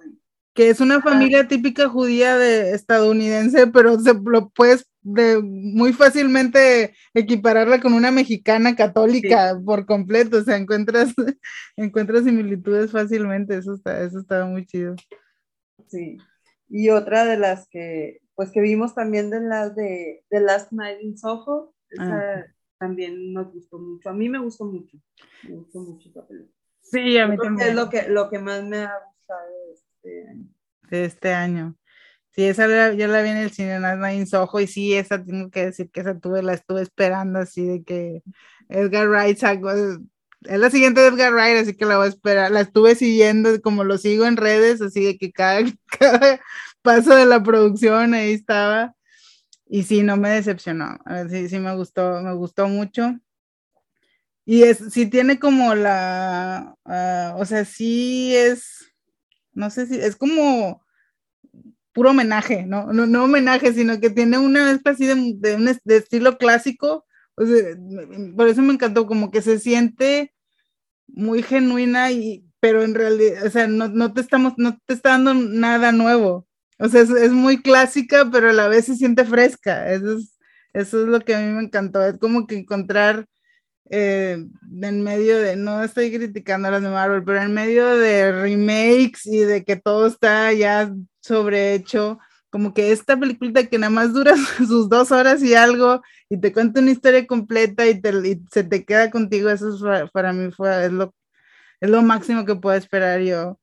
que 0.53 0.69
es 0.69 0.79
una 0.79 1.01
familia 1.01 1.47
típica 1.47 1.89
judía 1.89 2.37
de 2.37 2.71
estadounidense, 2.71 3.67
pero 3.67 3.99
se 3.99 4.13
lo 4.13 4.49
puedes 4.49 4.87
de 5.03 5.41
muy 5.41 5.91
fácilmente 5.93 6.95
equipararla 7.13 7.81
con 7.81 7.93
una 7.93 8.09
mexicana 8.11 8.75
católica 8.75 9.59
por 9.63 9.85
completo, 9.85 10.37
o 10.37 10.41
sea, 10.41 10.55
encuentras, 10.55 11.13
encuentras 11.75 12.23
similitudes 12.23 12.91
fácilmente, 12.91 13.57
eso 13.57 13.75
está, 13.75 14.01
eso 14.01 14.19
estaba 14.19 14.45
muy 14.45 14.65
chido. 14.65 14.95
Sí, 15.87 16.17
y 16.69 16.89
otra 16.89 17.25
de 17.25 17.37
las 17.37 17.67
que, 17.67 18.21
pues 18.35 18.51
que 18.51 18.61
vimos 18.61 18.95
también 18.95 19.29
de 19.29 19.41
las 19.41 19.75
de, 19.75 20.23
de 20.29 20.39
Last 20.39 20.71
Night 20.71 21.01
in 21.01 21.17
Soho, 21.17 21.75
esa 21.89 22.39
ah. 22.39 22.45
también 22.79 23.33
nos 23.33 23.53
gustó 23.53 23.77
mucho, 23.77 24.09
a 24.09 24.13
mí 24.13 24.29
me 24.29 24.39
gustó 24.39 24.65
mucho, 24.65 24.97
me 25.43 25.55
gustó 25.55 25.81
mucho 25.81 26.09
esa 26.09 26.25
película. 26.25 26.53
Sí, 26.81 27.17
a 27.17 27.27
mí 27.27 27.37
también. 27.37 27.69
es 27.69 27.75
lo 27.75 27.89
que, 27.89 28.07
lo 28.07 28.29
que 28.29 28.39
más 28.39 28.63
me 28.63 28.83
ha 28.83 28.93
gustado 29.13 29.73
este 30.03 30.29
año. 30.29 30.47
De 30.89 31.05
este 31.05 31.33
año. 31.33 31.75
Sí, 32.31 32.45
esa 32.45 32.93
yo 32.93 33.07
la 33.07 33.21
vi 33.21 33.29
en 33.29 33.37
el 33.37 33.51
cine 33.51 33.75
en 33.75 34.27
Soho 34.27 34.59
y 34.59 34.67
sí, 34.67 34.93
esa 34.95 35.23
tengo 35.23 35.51
que 35.51 35.65
decir 35.67 35.91
que 35.91 36.01
esa 36.01 36.17
tuve, 36.19 36.41
la 36.41 36.53
estuve 36.53 36.81
esperando 36.81 37.39
así 37.39 37.63
de 37.63 37.83
que 37.83 38.23
Edgar 38.69 39.07
Wright 39.07 39.37
sacó, 39.37 39.71
es 39.71 39.99
la 40.41 40.69
siguiente 40.71 41.01
de 41.01 41.07
Edgar 41.07 41.31
Wright, 41.33 41.61
así 41.61 41.75
que 41.75 41.85
la 41.85 41.97
voy 41.97 42.07
a 42.07 42.09
esperar, 42.09 42.51
la 42.51 42.61
estuve 42.61 42.95
siguiendo 42.95 43.61
como 43.61 43.83
lo 43.83 43.99
sigo 43.99 44.25
en 44.25 44.37
redes, 44.37 44.81
así 44.81 45.03
de 45.05 45.17
que 45.17 45.31
cada, 45.31 45.61
cada 45.99 46.41
paso 46.81 47.15
de 47.15 47.25
la 47.27 47.43
producción 47.43 48.15
ahí 48.15 48.33
estaba 48.33 48.95
y 49.67 49.83
sí, 49.83 50.03
no 50.03 50.17
me 50.17 50.29
decepcionó, 50.29 50.99
sí, 51.29 51.49
sí 51.49 51.59
me 51.59 51.75
gustó, 51.75 52.21
me 52.21 52.33
gustó 52.33 52.67
mucho. 52.67 53.19
Y 54.45 54.63
es, 54.63 54.79
sí 54.91 55.05
tiene 55.05 55.39
como 55.39 55.73
la, 55.73 56.75
ah, 56.85 57.35
o 57.37 57.45
sea, 57.45 57.63
sí 57.63 58.35
es, 58.35 58.82
no 59.53 59.69
sé 59.69 59.87
si, 59.87 59.95
es 59.99 60.15
como 60.15 60.83
puro 61.93 62.09
homenaje, 62.09 62.65
¿no? 62.65 62.91
No, 62.91 63.05
no 63.05 63.25
homenaje, 63.25 63.73
sino 63.73 63.99
que 63.99 64.09
tiene 64.09 64.37
una 64.39 64.71
especie 64.71 65.15
de, 65.15 65.55
un, 65.55 65.67
estilo 65.67 66.37
clásico. 66.37 67.05
O 67.35 67.45
sea, 67.45 67.75
por 68.35 68.47
eso 68.47 68.61
me 68.61 68.73
encantó, 68.73 69.07
como 69.07 69.31
que 69.31 69.41
se 69.41 69.59
siente 69.59 70.33
muy 71.07 71.43
genuina, 71.43 72.11
y, 72.11 72.45
pero 72.59 72.83
en 72.83 72.95
realidad, 72.95 73.45
o 73.45 73.49
sea, 73.49 73.67
no, 73.67 73.89
no 73.89 74.13
te 74.13 74.21
estamos, 74.21 74.53
no 74.57 74.77
te 74.85 74.93
está 74.95 75.11
dando 75.11 75.33
nada 75.33 75.91
nuevo. 75.91 76.47
O 76.79 76.89
sea, 76.89 77.01
es, 77.01 77.09
es, 77.11 77.31
muy 77.31 77.61
clásica, 77.61 78.29
pero 78.31 78.49
a 78.49 78.53
la 78.53 78.67
vez 78.67 78.85
se 78.85 78.95
siente 78.95 79.25
fresca. 79.25 79.91
Eso 79.91 80.17
es, 80.17 80.37
eso 80.73 81.01
es 81.03 81.07
lo 81.07 81.21
que 81.21 81.35
a 81.35 81.39
mí 81.39 81.53
me 81.53 81.63
encantó. 81.63 82.03
Es 82.03 82.17
como 82.17 82.47
que 82.47 82.57
encontrar 82.57 83.27
eh, 83.89 84.45
en 84.81 85.03
medio 85.03 85.37
de, 85.39 85.55
no 85.55 85.83
estoy 85.83 86.11
criticando 86.11 86.67
a 86.67 86.71
las 86.71 86.81
de 86.81 86.89
Marvel, 86.89 87.23
pero 87.23 87.41
en 87.41 87.53
medio 87.53 87.95
de 87.97 88.31
remakes 88.31 89.25
y 89.25 89.39
de 89.39 89.63
que 89.63 89.75
todo 89.75 90.07
está 90.07 90.53
ya 90.53 90.93
sobrehecho, 91.21 92.19
como 92.49 92.73
que 92.73 92.91
esta 92.91 93.19
película 93.19 93.65
que 93.65 93.77
nada 93.77 93.89
más 93.89 94.13
dura 94.13 94.35
sus 94.57 94.89
dos 94.89 95.11
horas 95.11 95.41
y 95.43 95.55
algo 95.55 96.01
y 96.29 96.37
te 96.39 96.53
cuenta 96.53 96.81
una 96.81 96.91
historia 96.91 97.25
completa 97.27 97.85
y, 97.87 98.01
se 98.51 98.63
te 98.63 98.85
queda 98.85 99.09
contigo, 99.11 99.49
eso 99.49 99.77
para 100.13 100.33
mí 100.33 100.51
fue, 100.51 100.85
es 100.85 100.91
lo, 100.91 101.13
es 101.81 101.89
lo 101.89 102.01
máximo 102.01 102.45
que 102.45 102.55
puedo 102.55 102.77
esperar 102.77 103.21
yo, 103.21 103.59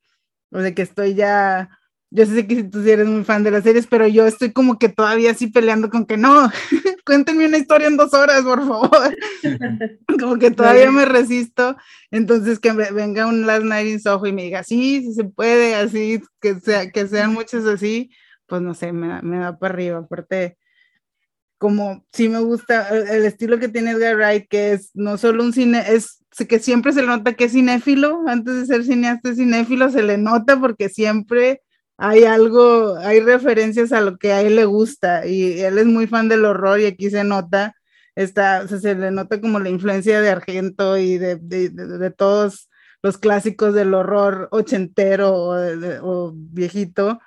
o 0.51 0.59
de 0.59 0.75
que 0.75 0.83
estoy 0.83 1.15
ya, 1.15 1.71
yo 2.13 2.27
sé 2.27 2.47
que 2.47 2.65
tú 2.65 2.83
sí 2.83 2.91
eres 2.91 3.07
muy 3.07 3.23
fan 3.23 3.45
de 3.45 3.53
las 3.53 3.63
series, 3.63 3.87
pero 3.87 4.07
yo 4.09 4.27
estoy 4.27 4.53
como 4.53 4.79
que 4.79 4.89
todavía 4.89 5.31
así 5.31 5.47
peleando 5.47 5.91
con 5.91 6.07
que 6.07 6.17
no, 6.17 6.51
cuéntenme 7.07 7.47
una 7.47 7.59
historia 7.59 7.87
en 7.87 7.97
dos 7.97 8.13
horas, 8.13 8.43
por 8.43 8.67
favor. 8.67 9.17
como 10.21 10.37
que 10.37 10.51
todavía 10.51 10.91
me 10.91 11.05
resisto. 11.05 11.77
Entonces 12.11 12.59
que 12.59 12.73
venga 12.73 13.27
un 13.27 13.47
Last 13.47 13.65
Night 13.65 13.89
in 13.89 14.01
Soho 14.01 14.27
y 14.27 14.33
me 14.33 14.43
diga, 14.43 14.65
sí, 14.65 15.03
sí 15.03 15.15
se 15.15 15.25
puede, 15.25 15.77
así, 15.77 16.21
que, 16.41 16.57
sea, 16.57 16.91
que 16.91 17.07
sean 17.07 17.33
muchos 17.33 17.65
así, 17.67 18.11
pues 18.47 18.61
no 18.61 18.75
sé, 18.75 18.93
me 18.93 19.07
da, 19.07 19.23
me 19.23 19.39
da 19.39 19.57
para 19.57 19.75
arriba. 19.75 19.99
Aparte, 19.99 20.59
como 21.59 22.05
sí 22.13 22.29
me 22.29 22.41
gusta 22.41 22.89
el 22.89 23.25
estilo 23.25 23.61
que 23.61 23.69
tiene 23.69 23.93
Edgar 23.93 24.17
Wright, 24.17 24.49
que 24.49 24.73
es 24.73 24.91
no 24.95 25.17
solo 25.17 25.45
un 25.45 25.53
cine, 25.53 25.85
es 25.87 26.25
que 26.49 26.59
siempre 26.59 26.93
se 26.93 27.03
le 27.03 27.07
nota 27.07 27.35
que 27.35 27.45
es 27.45 27.53
cinéfilo, 27.53 28.23
antes 28.27 28.57
de 28.57 28.67
ser 28.67 28.85
cineasta 28.85 29.35
cinéfilo, 29.35 29.91
se 29.91 30.03
le 30.03 30.19
nota 30.19 30.59
porque 30.59 30.89
siempre 30.89 31.63
hay 32.03 32.25
algo, 32.25 32.97
hay 32.97 33.21
referencias 33.21 33.93
a 33.93 34.01
lo 34.01 34.17
que 34.17 34.33
a 34.33 34.41
él 34.41 34.57
le 34.57 34.65
gusta 34.65 35.27
y 35.27 35.61
él 35.61 35.77
es 35.77 35.85
muy 35.85 36.07
fan 36.07 36.31
del 36.31 36.47
horror 36.47 36.81
y 36.81 36.87
aquí 36.87 37.11
se 37.11 37.25
nota, 37.25 37.77
está, 38.15 38.67
se 38.67 38.95
le 38.95 39.11
nota 39.11 39.39
como 39.39 39.59
la 39.61 39.69
influencia 39.69 40.23
de 40.23 40.31
Argento 40.31 40.97
y 40.97 41.19
de, 41.19 41.37
de, 41.37 41.69
de, 41.69 42.11
todos 42.11 42.71
los 43.03 43.19
clásicos 43.19 43.75
del 43.75 43.93
horror 43.93 44.49
ochentero 44.51 45.35
o, 45.35 45.57
o 46.03 46.33
viejito. 46.35 47.21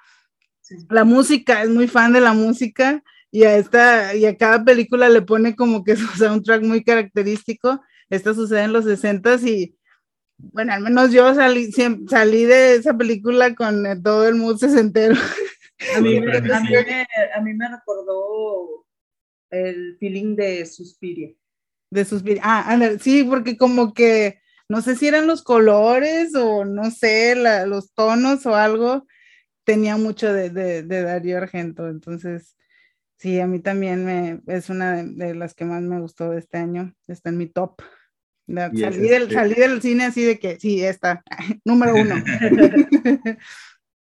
La 0.90 1.04
música, 1.04 1.62
es 1.62 1.70
muy 1.70 1.88
fan 1.88 2.12
de 2.12 2.22
la 2.22 2.34
música 2.34 3.04
y 3.30 3.44
a, 3.44 3.58
esta, 3.58 4.16
y 4.16 4.26
a 4.26 4.36
cada 4.38 4.66
película 4.66 5.08
le 5.08 5.22
pone 5.22 5.56
como 5.56 5.84
que 5.84 5.96
su 5.96 6.08
soundtrack 6.08 6.64
muy 6.64 6.84
característico. 6.84 7.80
Esto 8.10 8.34
sucede 8.34 8.64
en 8.64 8.74
los 8.74 8.86
60 8.86 9.36
y 9.48 9.76
bueno, 10.52 10.74
al 10.74 10.82
menos 10.82 11.12
yo 11.12 11.34
salí, 11.34 11.72
salí 11.72 12.46
de 12.46 12.76
esa 12.76 12.96
película 12.98 13.56
con 13.56 13.86
eh, 13.86 13.96
todo 14.02 14.28
el 14.28 14.36
mood 14.36 14.58
sesentero. 14.58 15.16
A 15.96 16.02
mí, 16.02 16.20
me, 16.20 16.38
a, 16.38 17.42
mí 17.42 17.54
me, 17.54 17.68
recordó 17.70 18.86
el 19.50 19.98
feeling 20.00 20.36
de 20.36 20.66
Suspiria. 20.66 21.34
De 21.90 22.06
Suspiria. 22.06 22.42
Ah, 22.44 22.78
sí, 23.00 23.24
porque 23.24 23.58
como 23.58 23.94
que 23.94 24.40
no 24.70 24.82
sé 24.82 24.96
si 24.96 25.08
eran 25.08 25.28
los 25.28 25.44
colores 25.44 26.36
o 26.36 26.66
no 26.66 26.90
sé, 26.90 27.36
los 27.68 27.94
tonos 27.94 28.46
o 28.46 28.56
algo, 28.56 29.06
tenía 29.64 29.98
mucho 29.98 30.32
de, 30.32 30.50
de, 30.50 30.84
de, 30.84 31.02
Darío 31.04 31.38
Argento. 31.38 31.88
Entonces, 31.90 32.58
sí, 33.18 33.40
a 33.40 33.48
mí 33.48 33.60
también 33.60 34.06
me, 34.06 34.42
es 34.48 34.70
una 34.70 35.04
de 35.04 35.36
las 35.36 35.54
que 35.54 35.66
más 35.66 35.82
me 35.82 36.00
gustó 36.00 36.32
de 36.32 36.40
este 36.40 36.58
año. 36.58 36.94
Está 37.08 37.30
en 37.30 37.38
mi 37.38 37.48
top. 37.48 37.82
Salí 38.48 39.08
del, 39.08 39.32
salí 39.32 39.56
del, 39.56 39.82
cine 39.82 40.06
así 40.06 40.24
de 40.24 40.38
que 40.38 40.60
sí, 40.60 40.84
esta, 40.84 41.24
número 41.66 41.96
uno. 41.96 42.16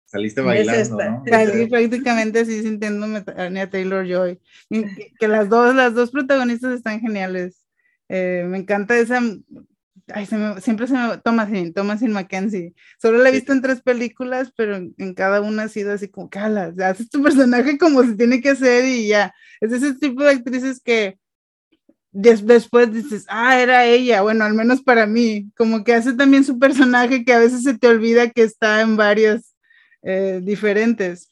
Saliste 0.06 0.42
bailando, 0.42 0.98
¿no? 0.98 1.24
Salí 1.28 1.68
prácticamente 1.68 2.40
así 2.40 2.64
sintiéndome 2.64 3.24
a 3.28 3.70
Taylor 3.70 4.08
Joy. 4.08 4.40
Que, 4.70 5.14
que, 5.20 5.28
las 5.28 5.50
dos, 5.50 5.76
las 5.76 5.94
dos 5.94 6.10
protagonistas 6.10 6.74
están 6.74 7.00
geniales. 7.00 7.68
Eh, 8.08 8.44
me 8.48 8.58
encanta 8.58 8.98
esa. 8.98 9.22
Ay, 10.12 10.26
se 10.26 10.36
me, 10.36 10.60
siempre 10.62 10.88
se 10.88 10.94
me. 10.94 11.18
Thomasin, 11.20 11.74
Thomasin 11.74 12.12
Mackenzie. 12.12 12.74
Solo 13.00 13.20
la 13.20 13.30
he 13.30 13.34
visto 13.34 13.54
en 13.54 13.62
tres 13.62 13.82
películas, 13.82 14.52
pero 14.58 14.78
en, 14.78 15.14
cada 15.14 15.42
una 15.42 15.64
ha 15.64 15.70
sido 15.70 15.94
así 15.94 16.08
como, 16.08 16.28
cala, 16.28 16.74
haces 16.84 17.10
tu 17.10 17.22
personaje 17.22 17.78
como 17.78 18.04
se 18.04 18.16
tiene 18.16 18.42
que 18.42 18.50
hacer 18.50 18.86
y 18.86 19.10
ya. 19.10 19.32
Es 19.62 19.72
ese 19.72 19.94
tipo 19.94 20.24
de 20.24 20.32
actrices 20.32 20.82
que 20.82 21.20
después 22.12 22.92
dices, 22.92 23.26
ah, 23.30 23.62
era 23.62 23.86
ella, 23.86 24.22
bueno, 24.22 24.46
al 24.46 24.54
menos 24.54 24.82
para 24.82 25.06
mí, 25.06 25.52
como 25.56 25.84
que 25.84 25.94
hace 25.94 26.14
también 26.14 26.44
su 26.44 26.58
personaje 26.60 27.24
que 27.24 27.34
a 27.34 27.40
veces 27.40 27.64
se 27.64 27.78
te 27.78 27.88
olvida 27.88 28.30
que 28.32 28.44
está 28.44 28.82
en 28.82 28.98
varias 28.98 29.56
eh, 30.02 30.42
diferentes. 30.44 31.30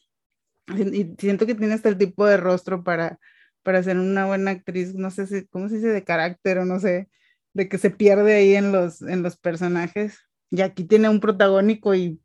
Y 0.68 1.14
siento 1.18 1.46
que 1.46 1.54
tiene 1.54 1.74
hasta 1.74 1.88
el 1.88 1.98
tipo 1.98 2.26
de 2.26 2.36
rostro 2.36 2.84
para, 2.84 3.18
para 3.62 3.82
ser 3.82 3.98
una 3.98 4.26
buena 4.26 4.50
actriz, 4.52 4.94
no 4.94 5.10
sé 5.10 5.26
si, 5.26 5.46
¿cómo 5.46 5.68
se 5.68 5.76
dice? 5.76 5.88
De 5.88 6.04
carácter 6.04 6.58
o 6.58 6.64
no 6.64 6.78
sé, 6.78 7.08
de 7.54 7.68
que 7.68 7.78
se 7.78 7.90
pierde 7.90 8.34
ahí 8.34 8.54
en 8.54 8.72
los, 8.72 9.02
en 9.02 9.22
los 9.22 9.38
personajes. 9.38 10.18
Y 10.50 10.60
aquí 10.62 10.84
tiene 10.84 11.08
un 11.08 11.20
protagónico 11.20 11.94
y, 11.94 12.20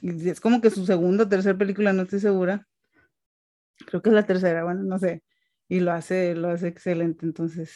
y 0.00 0.28
es 0.28 0.40
como 0.40 0.60
que 0.60 0.70
su 0.70 0.86
segunda 0.86 1.24
o 1.24 1.28
tercera 1.28 1.56
película, 1.58 1.92
no 1.92 2.02
estoy 2.02 2.20
segura. 2.20 2.66
Creo 3.86 4.02
que 4.02 4.08
es 4.08 4.14
la 4.14 4.26
tercera, 4.26 4.64
bueno, 4.64 4.82
no 4.82 4.98
sé 4.98 5.22
y 5.68 5.80
lo 5.80 5.92
hace, 5.92 6.34
lo 6.34 6.48
hace 6.48 6.68
excelente. 6.68 7.26
Entonces, 7.26 7.74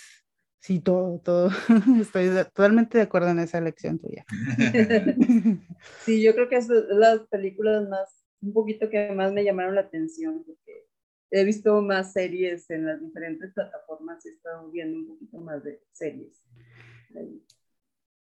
sí, 0.60 0.80
todo, 0.80 1.20
todo. 1.20 1.50
Estoy 2.00 2.28
totalmente 2.28 2.98
de 2.98 3.04
acuerdo 3.04 3.28
en 3.30 3.40
esa 3.40 3.58
elección 3.58 3.98
tuya. 3.98 4.24
Sí, 6.04 6.22
yo 6.22 6.34
creo 6.34 6.48
que 6.48 6.56
es 6.56 6.68
las 6.68 7.20
películas 7.28 7.88
más, 7.88 8.24
un 8.40 8.52
poquito 8.52 8.88
que 8.90 9.12
más 9.12 9.32
me 9.32 9.44
llamaron 9.44 9.74
la 9.74 9.82
atención, 9.82 10.42
porque 10.44 10.86
he 11.30 11.44
visto 11.44 11.80
más 11.82 12.12
series 12.12 12.68
en 12.70 12.86
las 12.86 13.00
diferentes 13.00 13.52
plataformas 13.52 14.24
y 14.24 14.30
he 14.30 14.32
estado 14.32 14.70
viendo 14.70 14.98
un 14.98 15.06
poquito 15.06 15.38
más 15.38 15.62
de 15.64 15.82
series. 15.92 16.42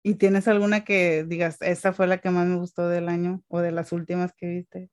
¿Y 0.04 0.16
tienes 0.16 0.48
alguna 0.48 0.84
que 0.84 1.24
digas, 1.24 1.58
esta 1.62 1.94
fue 1.94 2.08
la 2.08 2.20
que 2.20 2.30
más 2.30 2.48
me 2.48 2.58
gustó 2.58 2.88
del 2.88 3.10
año 3.10 3.44
o 3.48 3.60
de 3.60 3.72
las 3.72 3.92
últimas 3.92 4.34
que 4.34 4.48
viste? 4.48 4.90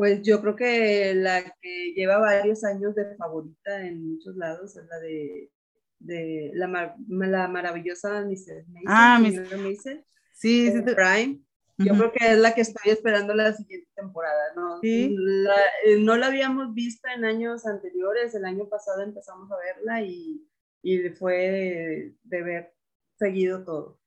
Pues 0.00 0.22
yo 0.22 0.40
creo 0.40 0.56
que 0.56 1.12
la 1.14 1.44
que 1.60 1.92
lleva 1.94 2.16
varios 2.16 2.64
años 2.64 2.94
de 2.94 3.14
favorita 3.16 3.86
en 3.86 4.12
muchos 4.12 4.34
lados 4.34 4.74
es 4.74 4.86
la 4.86 4.98
de, 4.98 5.50
de 5.98 6.52
la, 6.54 6.96
la, 7.06 7.48
maravillosa 7.48 8.22
Mrs. 8.22 8.66
Mason. 8.68 8.86
Ah, 8.86 9.18
Mason. 9.20 10.02
Sí, 10.32 10.72
sí. 10.72 10.80
Prime. 10.80 11.42
Yo 11.76 11.94
creo 11.98 12.12
que 12.12 12.32
es 12.32 12.38
la 12.38 12.54
que 12.54 12.62
estoy 12.62 12.92
esperando 12.92 13.34
la 13.34 13.52
siguiente 13.52 13.90
temporada. 13.94 14.54
¿no? 14.56 14.80
¿Sí? 14.80 15.14
La, 15.18 15.54
eh, 15.84 15.98
no 16.00 16.16
la 16.16 16.28
habíamos 16.28 16.72
visto 16.72 17.06
en 17.14 17.26
años 17.26 17.66
anteriores. 17.66 18.34
El 18.34 18.46
año 18.46 18.70
pasado 18.70 19.02
empezamos 19.02 19.52
a 19.52 19.58
verla 19.58 20.00
y, 20.00 20.48
y 20.82 21.10
fue 21.10 22.14
de 22.22 22.42
ver 22.42 22.72
seguido 23.18 23.64
todo 23.64 23.99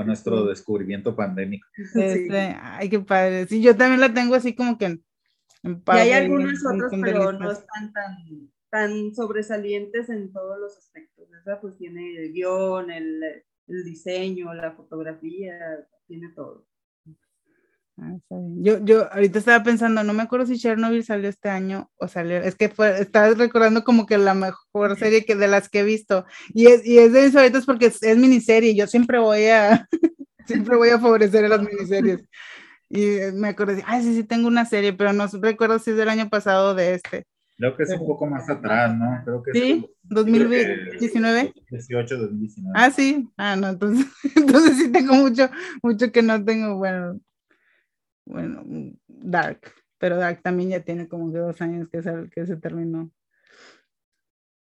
fue 0.00 0.06
nuestro 0.06 0.46
descubrimiento 0.46 1.14
pandémico. 1.14 1.66
Este, 1.94 2.56
ay, 2.60 2.88
qué 2.88 3.00
padre. 3.00 3.46
Sí, 3.46 3.60
yo 3.60 3.76
también 3.76 4.00
la 4.00 4.12
tengo 4.14 4.34
así 4.34 4.54
como 4.54 4.78
que 4.78 4.86
en, 4.86 5.04
en 5.62 5.82
Y 5.86 5.90
hay 5.90 6.12
algunas 6.12 6.64
otras, 6.64 6.90
pero 7.02 7.32
no 7.32 7.50
están 7.50 7.92
tan, 7.92 8.16
tan 8.70 9.14
sobresalientes 9.14 10.08
en 10.08 10.32
todos 10.32 10.58
los 10.58 10.76
aspectos. 10.78 11.28
Esa 11.40 11.60
pues 11.60 11.76
tiene 11.76 12.16
el 12.16 12.32
guion, 12.32 12.90
el, 12.90 13.22
el 13.66 13.84
diseño, 13.84 14.54
la 14.54 14.72
fotografía, 14.72 15.58
tiene 16.06 16.30
todo. 16.34 16.66
Ah, 18.02 18.16
yo, 18.30 18.82
yo 18.82 19.12
ahorita 19.12 19.38
estaba 19.38 19.62
pensando, 19.62 20.02
no 20.02 20.14
me 20.14 20.22
acuerdo 20.22 20.46
si 20.46 20.58
Chernobyl 20.58 21.04
salió 21.04 21.28
este 21.28 21.50
año 21.50 21.90
o 21.98 22.08
salió, 22.08 22.38
es 22.38 22.54
que 22.54 22.70
fue, 22.70 22.98
estaba 22.98 23.28
recordando 23.34 23.84
como 23.84 24.06
que 24.06 24.16
la 24.16 24.32
mejor 24.32 24.96
serie 24.98 25.26
que 25.26 25.36
de 25.36 25.48
las 25.48 25.68
que 25.68 25.80
he 25.80 25.84
visto, 25.84 26.24
y 26.54 26.68
es, 26.68 26.86
y 26.86 26.98
es 26.98 27.12
de 27.12 27.24
mis 27.24 27.32
favoritos 27.32 27.66
porque 27.66 27.86
es, 27.86 28.02
es 28.02 28.16
miniserie, 28.16 28.74
yo 28.74 28.86
siempre 28.86 29.18
voy 29.18 29.46
a, 29.46 29.86
siempre 30.46 30.76
voy 30.76 30.88
a 30.88 30.98
favorecer 30.98 31.44
a 31.44 31.48
las 31.48 31.62
miniseries. 31.62 32.24
Y 32.88 33.18
me 33.34 33.48
acuerdo, 33.48 33.80
ay, 33.86 34.02
sí, 34.02 34.14
sí, 34.14 34.24
tengo 34.24 34.48
una 34.48 34.64
serie, 34.64 34.94
pero 34.94 35.12
no 35.12 35.26
recuerdo 35.40 35.78
si 35.78 35.90
es 35.90 35.96
del 35.96 36.08
año 36.08 36.28
pasado 36.28 36.70
o 36.70 36.74
de 36.74 36.94
este. 36.94 37.24
Creo 37.56 37.76
que 37.76 37.82
es 37.82 37.90
un 37.90 38.06
poco 38.06 38.26
más 38.26 38.48
atrás, 38.48 38.96
¿no? 38.96 39.20
Creo 39.22 39.42
que 39.42 39.52
sí, 39.52 39.86
2019. 40.04 41.52
18, 41.70 42.16
2019. 42.16 42.72
Ah, 42.74 42.90
sí. 42.90 43.28
Ah, 43.36 43.54
no, 43.54 43.68
entonces, 43.68 44.06
entonces 44.34 44.78
sí 44.78 44.90
tengo 44.90 45.14
mucho, 45.14 45.50
mucho 45.82 46.10
que 46.10 46.22
no 46.22 46.42
tengo, 46.42 46.78
bueno, 46.78 47.20
bueno, 48.24 48.64
Dark, 49.06 49.60
pero 49.98 50.16
Dark 50.16 50.42
también 50.42 50.70
ya 50.70 50.80
tiene 50.80 51.08
como 51.08 51.32
que 51.32 51.38
dos 51.38 51.60
años 51.60 51.88
que 51.88 52.02
se, 52.02 52.30
que 52.30 52.46
se 52.46 52.56
terminó. 52.56 53.10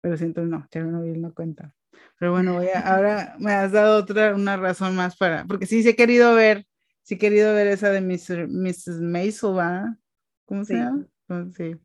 Pero 0.01 0.17
siento 0.17 0.43
no, 0.43 0.67
Chernobyl 0.71 1.21
no 1.21 1.33
cuenta. 1.33 1.73
Pero 2.19 2.31
bueno, 2.31 2.53
voy 2.55 2.67
a, 2.67 2.79
ahora 2.95 3.35
me 3.39 3.51
has 3.53 3.71
dado 3.71 3.97
otra, 3.97 4.35
una 4.35 4.57
razón 4.57 4.95
más 4.95 5.15
para, 5.17 5.45
porque 5.45 5.65
sí, 5.65 5.83
sí 5.83 5.89
he 5.89 5.95
querido 5.95 6.33
ver, 6.35 6.65
sí 7.03 7.15
he 7.15 7.17
querido 7.17 7.53
ver 7.53 7.67
esa 7.67 7.89
de 7.89 8.01
Mr., 8.01 8.47
Mrs. 8.47 9.01
Maisel, 9.01 9.57
¿va? 9.57 9.97
¿Cómo 10.45 10.65
se 10.65 10.75
llama? 10.75 11.05
Pues 11.27 11.55
sí. 11.55 11.75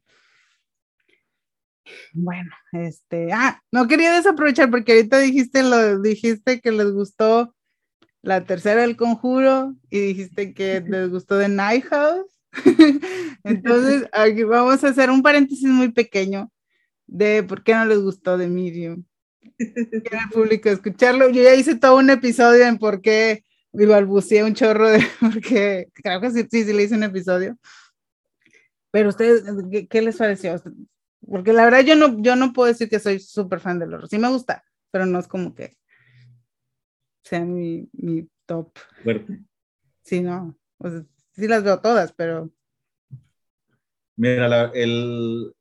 Bueno, 2.12 2.50
este, 2.72 3.32
ah, 3.32 3.60
no 3.70 3.86
quería 3.86 4.12
desaprovechar 4.14 4.70
porque 4.70 4.92
ahorita 4.92 5.18
dijiste 5.18 5.62
lo, 5.62 6.00
dijiste 6.00 6.60
que 6.60 6.72
les 6.72 6.90
gustó 6.92 7.54
la 8.24 8.44
tercera 8.44 8.80
del 8.80 8.96
conjuro 8.96 9.74
y 9.90 10.00
dijiste 10.00 10.54
que 10.54 10.80
les 10.88 11.10
gustó 11.10 11.36
de 11.36 11.48
Night 11.48 11.84
House. 11.84 12.40
Entonces, 13.44 14.08
aquí 14.12 14.42
vamos 14.42 14.82
a 14.82 14.88
hacer 14.88 15.10
un 15.10 15.22
paréntesis 15.22 15.68
muy 15.68 15.92
pequeño 15.92 16.50
de 17.06 17.42
por 17.42 17.62
qué 17.62 17.74
no 17.74 17.84
les 17.84 17.98
gustó 18.00 18.38
de 18.38 18.48
Medium. 18.48 19.04
Quiero 19.58 20.18
el 20.24 20.30
público 20.32 20.68
escucharlo. 20.70 21.28
Yo 21.28 21.42
ya 21.42 21.54
hice 21.54 21.76
todo 21.76 21.96
un 21.96 22.10
episodio 22.10 22.64
en 22.66 22.78
por 22.78 23.02
qué 23.02 23.44
y 23.72 23.84
balbuceé 23.86 24.42
un 24.42 24.54
chorro 24.54 24.88
de 24.88 25.04
porque 25.20 25.88
creo 25.92 26.20
que 26.20 26.30
sí, 26.30 26.46
sí, 26.50 26.64
sí 26.64 26.72
le 26.72 26.84
hice 26.84 26.94
un 26.94 27.02
episodio. 27.02 27.58
Pero 28.90 29.10
ustedes, 29.10 29.44
¿qué, 29.90 30.02
les 30.02 30.16
pareció? 30.16 30.54
Porque 31.28 31.52
la 31.52 31.64
verdad 31.64 31.80
yo 31.80 31.96
no, 31.96 32.20
yo 32.22 32.36
no 32.36 32.52
puedo 32.52 32.68
decir 32.68 32.88
que 32.88 33.00
soy 33.00 33.18
súper 33.18 33.60
fan 33.60 33.78
de 33.78 33.86
horror. 33.86 34.08
Sí 34.08 34.18
me 34.18 34.28
gusta, 34.28 34.64
pero 34.90 35.04
no 35.04 35.18
es 35.18 35.26
como 35.26 35.54
que 35.54 35.76
sea 37.24 37.44
mi, 37.44 37.88
mi 37.92 38.28
top. 38.46 38.70
Fuerte. 39.02 39.40
Sí, 40.02 40.20
no. 40.20 40.56
sí 41.32 41.48
las 41.48 41.64
veo 41.64 41.80
todas, 41.80 42.12
pero. 42.12 42.50
Mira, 44.16 44.46
la, 44.48 44.70
el, 44.74 45.52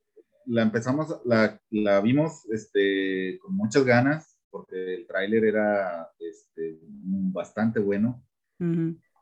la 0.45 0.61
empezamos, 0.61 1.07
la, 1.25 1.59
la, 1.71 2.01
vimos 2.01 2.45
este, 2.51 3.39
con 3.39 3.55
muchas 3.55 3.85
ganas, 3.85 4.37
porque 4.49 4.95
el 4.95 5.07
tráiler 5.07 5.45
era 5.45 6.11
este, 6.19 6.79
bastante 6.81 7.79
bueno. 7.79 8.23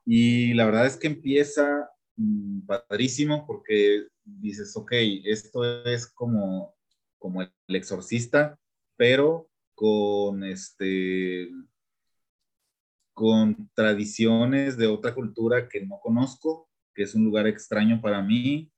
Y 0.06 0.54
la 0.54 0.66
verdad 0.66 0.86
es 0.86 0.98
que 0.98 1.08
empieza 1.08 1.90
mm, 2.16 2.68
padrísimo, 2.68 3.48
porque 3.48 4.08
dices, 4.24 4.76
ok, 4.76 4.92
esto 5.24 5.84
es 5.86 6.06
como, 6.06 6.76
como 7.18 7.42
el 7.42 7.52
exorcista, 7.70 8.60
pero 8.98 9.50
con 9.74 10.44
este 10.44 11.50
con 13.22 13.70
tradiciones 13.76 14.78
de 14.78 14.88
otra 14.88 15.14
cultura 15.14 15.70
que 15.70 15.86
no 15.86 16.00
conozco, 16.02 16.68
que 16.96 17.04
es 17.04 17.14
un 17.14 17.24
lugar 17.24 17.46
extraño 17.46 18.02
para 18.02 18.20
mí, 18.24 18.72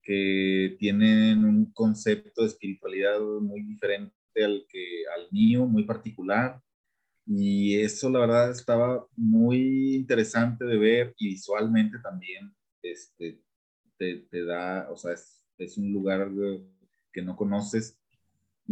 que 0.00 0.76
tienen 0.78 1.44
un 1.44 1.72
concepto 1.72 2.42
de 2.42 2.46
espiritualidad 2.46 3.18
muy 3.18 3.62
diferente 3.62 4.14
al, 4.36 4.64
que, 4.68 5.02
al 5.16 5.26
mío, 5.32 5.66
muy 5.66 5.82
particular. 5.82 6.62
Y 7.26 7.80
eso 7.80 8.08
la 8.10 8.20
verdad 8.20 8.52
estaba 8.52 9.04
muy 9.16 9.96
interesante 9.96 10.64
de 10.64 10.78
ver 10.78 11.14
y 11.18 11.30
visualmente 11.30 11.98
también 11.98 12.54
este, 12.82 13.42
te, 13.98 14.44
da, 14.44 14.88
o 14.88 14.96
sea, 14.96 15.14
es, 15.14 15.44
es 15.58 15.76
un 15.76 15.92
lugar 15.92 16.30
que 17.12 17.22
no 17.22 17.34
conoces 17.34 17.99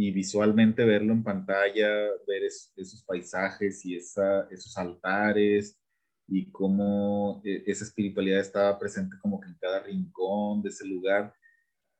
y 0.01 0.11
visualmente 0.11 0.85
verlo 0.85 1.11
en 1.11 1.23
pantalla, 1.23 1.89
ver 2.25 2.43
esos 2.45 3.03
paisajes 3.05 3.85
y 3.85 3.97
esa, 3.97 4.47
esos 4.49 4.77
altares 4.77 5.77
y 6.25 6.49
cómo 6.51 7.41
eh, 7.43 7.63
esa 7.67 7.83
espiritualidad 7.83 8.39
estaba 8.39 8.79
presente 8.79 9.17
como 9.21 9.41
que 9.41 9.49
en 9.49 9.57
cada 9.59 9.83
rincón 9.83 10.61
de 10.61 10.69
ese 10.69 10.87
lugar, 10.87 11.33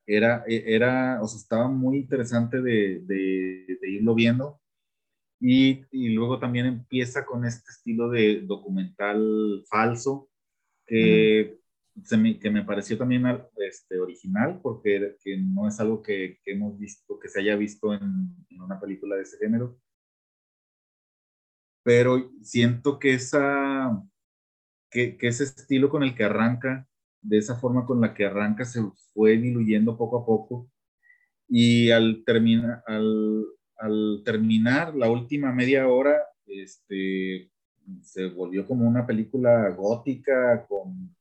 era, 0.08 0.46
e, 0.48 0.64
era 0.74 1.22
o 1.22 1.28
sea, 1.28 1.40
estaba 1.40 1.68
muy 1.68 1.98
interesante 1.98 2.62
de, 2.62 3.02
de, 3.02 3.90
irlo 3.90 4.16
viendo. 4.16 4.62
Y, 5.42 5.84
y, 5.92 6.10
luego 6.14 6.40
también 6.40 6.68
empieza 6.68 7.26
con 7.26 7.44
este 7.44 7.70
estilo 7.70 8.10
de 8.10 8.44
documental 8.46 9.66
falso, 9.70 10.30
que 10.88 11.59
que 12.40 12.50
me 12.52 12.64
pareció 12.64 12.98
también 12.98 13.24
este, 13.58 14.00
original, 14.00 14.60
porque 14.62 15.18
que 15.24 15.38
no 15.38 15.68
es 15.68 15.80
algo 15.80 16.02
que, 16.02 16.40
que, 16.44 16.52
hemos 16.54 16.78
visto, 16.78 17.20
que 17.20 17.30
se 17.30 17.40
haya 17.42 17.56
visto 17.56 17.94
en, 17.94 18.36
en, 18.50 18.62
una 18.62 18.80
película 18.80 19.16
de 19.16 19.24
ese 19.24 19.38
género. 19.38 19.80
Pero 21.84 22.32
siento 22.42 23.00
que 23.00 23.14
esa, 23.14 24.02
que, 24.90 25.18
que, 25.18 25.28
ese 25.28 25.44
estilo 25.46 25.90
con 25.90 26.04
el 26.04 26.16
que 26.16 26.24
arranca, 26.24 26.88
de 27.22 27.38
esa 27.38 27.56
forma 27.56 27.86
con 27.86 28.02
la 28.02 28.14
que 28.14 28.26
arranca, 28.26 28.66
se 28.66 28.82
fue 29.14 29.38
diluyendo 29.38 29.98
poco 29.98 30.20
a 30.20 30.26
poco. 30.26 30.70
Y 31.48 31.92
al, 31.92 32.24
terminar 32.26 32.84
al, 32.86 33.46
al 33.78 34.22
terminar 34.24 34.96
la 34.96 35.10
última 35.10 35.52
media 35.52 35.88
hora, 35.88 36.18
este, 36.46 37.52
se 38.02 38.30
volvió 38.30 38.68
como 38.68 38.88
una 38.88 39.06
película 39.06 39.70
gótica 39.70 40.66
con 40.68 41.16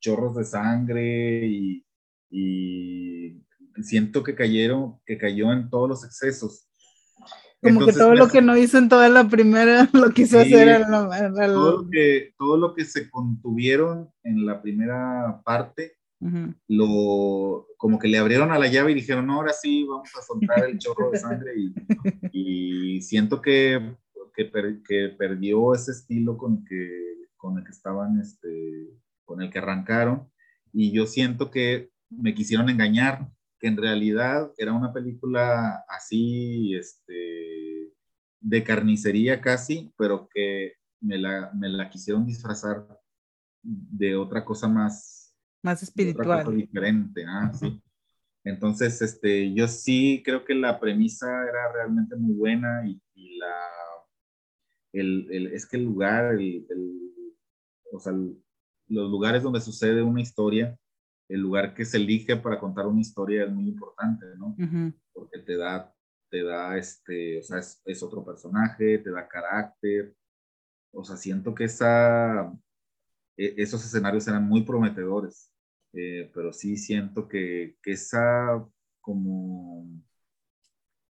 chorros 0.00 0.36
de 0.36 0.44
sangre 0.44 1.46
y, 1.46 1.86
y 2.30 3.42
siento 3.82 4.22
que 4.22 4.34
cayeron, 4.34 4.98
que 5.06 5.18
cayó 5.18 5.52
en 5.52 5.70
todos 5.70 5.88
los 5.88 6.04
excesos. 6.04 6.66
Como 7.62 7.84
que 7.84 7.92
todo 7.92 8.14
lo 8.14 8.28
que 8.28 8.40
no 8.40 8.56
hizo 8.56 8.78
en 8.78 8.88
toda 8.88 9.08
la 9.08 9.28
primera 9.28 9.88
lo 9.92 10.10
quiso 10.10 10.40
hacer 10.40 10.68
en 10.68 10.90
la, 10.90 11.30
Todo, 11.46 11.82
lo 11.82 11.90
que, 11.90 12.32
todo 12.38 12.56
lo 12.56 12.74
que 12.74 12.84
se 12.84 13.10
contuvieron 13.10 14.10
en 14.22 14.46
la 14.46 14.62
primera 14.62 15.42
parte, 15.44 15.96
lo, 16.68 17.66
como 17.78 17.98
que 17.98 18.08
le 18.08 18.18
abrieron 18.18 18.50
a 18.50 18.58
la 18.58 18.68
llave 18.68 18.92
y 18.92 18.94
dijeron, 18.94 19.26
no, 19.26 19.36
ahora 19.36 19.52
sí, 19.52 19.84
vamos 19.84 20.10
a 20.18 20.22
soltar 20.22 20.68
el 20.68 20.78
chorro 20.78 21.10
de 21.10 21.18
sangre 21.18 21.54
y, 21.56 21.74
y 22.96 23.02
siento 23.02 23.40
que, 23.40 23.94
que, 24.34 24.50
que, 24.86 25.08
perdió 25.18 25.74
ese 25.74 25.92
estilo 25.92 26.36
con, 26.36 26.64
que, 26.64 26.88
con 27.36 27.58
el 27.58 27.64
que 27.64 27.70
estaban, 27.70 28.20
este, 28.20 28.88
con 29.30 29.42
el 29.42 29.48
que 29.48 29.60
arrancaron 29.60 30.28
y 30.72 30.90
yo 30.90 31.06
siento 31.06 31.52
que 31.52 31.90
me 32.08 32.34
quisieron 32.34 32.68
engañar 32.68 33.28
que 33.60 33.68
en 33.68 33.76
realidad 33.76 34.50
era 34.58 34.72
una 34.72 34.92
película 34.92 35.84
así, 35.88 36.74
este, 36.74 37.92
de 38.40 38.64
carnicería 38.64 39.40
casi, 39.40 39.92
pero 39.96 40.28
que 40.34 40.72
me 41.00 41.16
la, 41.16 41.52
me 41.54 41.68
la 41.68 41.88
quisieron 41.88 42.26
disfrazar 42.26 42.84
de 43.62 44.16
otra 44.16 44.44
cosa 44.44 44.66
más... 44.66 45.32
Más 45.62 45.80
espiritual. 45.80 46.40
Otra 46.40 46.52
diferente, 46.52 47.24
ah, 47.28 47.52
sí. 47.54 47.80
Entonces, 48.42 49.00
este, 49.00 49.54
yo 49.54 49.68
sí 49.68 50.22
creo 50.24 50.44
que 50.44 50.54
la 50.54 50.80
premisa 50.80 51.28
era 51.44 51.72
realmente 51.72 52.16
muy 52.16 52.34
buena 52.34 52.84
y, 52.84 53.00
la, 53.36 53.56
el, 54.92 55.28
el, 55.30 55.46
es 55.52 55.66
que 55.66 55.76
el 55.76 55.84
lugar, 55.84 56.34
el, 56.34 56.66
o 57.92 58.00
sea, 58.00 58.12
los 58.90 59.10
lugares 59.10 59.42
donde 59.42 59.60
sucede 59.60 60.02
una 60.02 60.20
historia 60.20 60.78
el 61.30 61.40
lugar 61.40 61.74
que 61.74 61.84
se 61.84 61.96
elige 61.96 62.36
para 62.36 62.58
contar 62.58 62.86
una 62.86 63.00
historia 63.00 63.44
es 63.44 63.52
muy 63.52 63.68
importante, 63.68 64.26
¿no? 64.36 64.56
Porque 65.12 65.38
te 65.38 65.56
da, 65.56 65.94
te 66.28 66.42
da, 66.42 66.76
este, 66.76 67.38
o 67.38 67.42
sea, 67.44 67.58
es, 67.58 68.02
otro 68.02 68.24
personaje, 68.24 68.98
te 68.98 69.10
da 69.12 69.28
carácter. 69.28 70.12
O 70.92 71.04
sea, 71.04 71.16
siento 71.16 71.54
que 71.54 71.64
esa, 71.64 72.52
e, 73.36 73.54
esos 73.58 73.84
escenarios 73.84 74.26
eran 74.26 74.48
muy 74.48 74.62
prometedores, 74.62 75.52
eh, 75.92 76.28
pero 76.34 76.52
sí 76.52 76.76
siento 76.76 77.28
que, 77.28 77.76
que 77.80 77.92
esa 77.92 78.66
como 79.00 79.86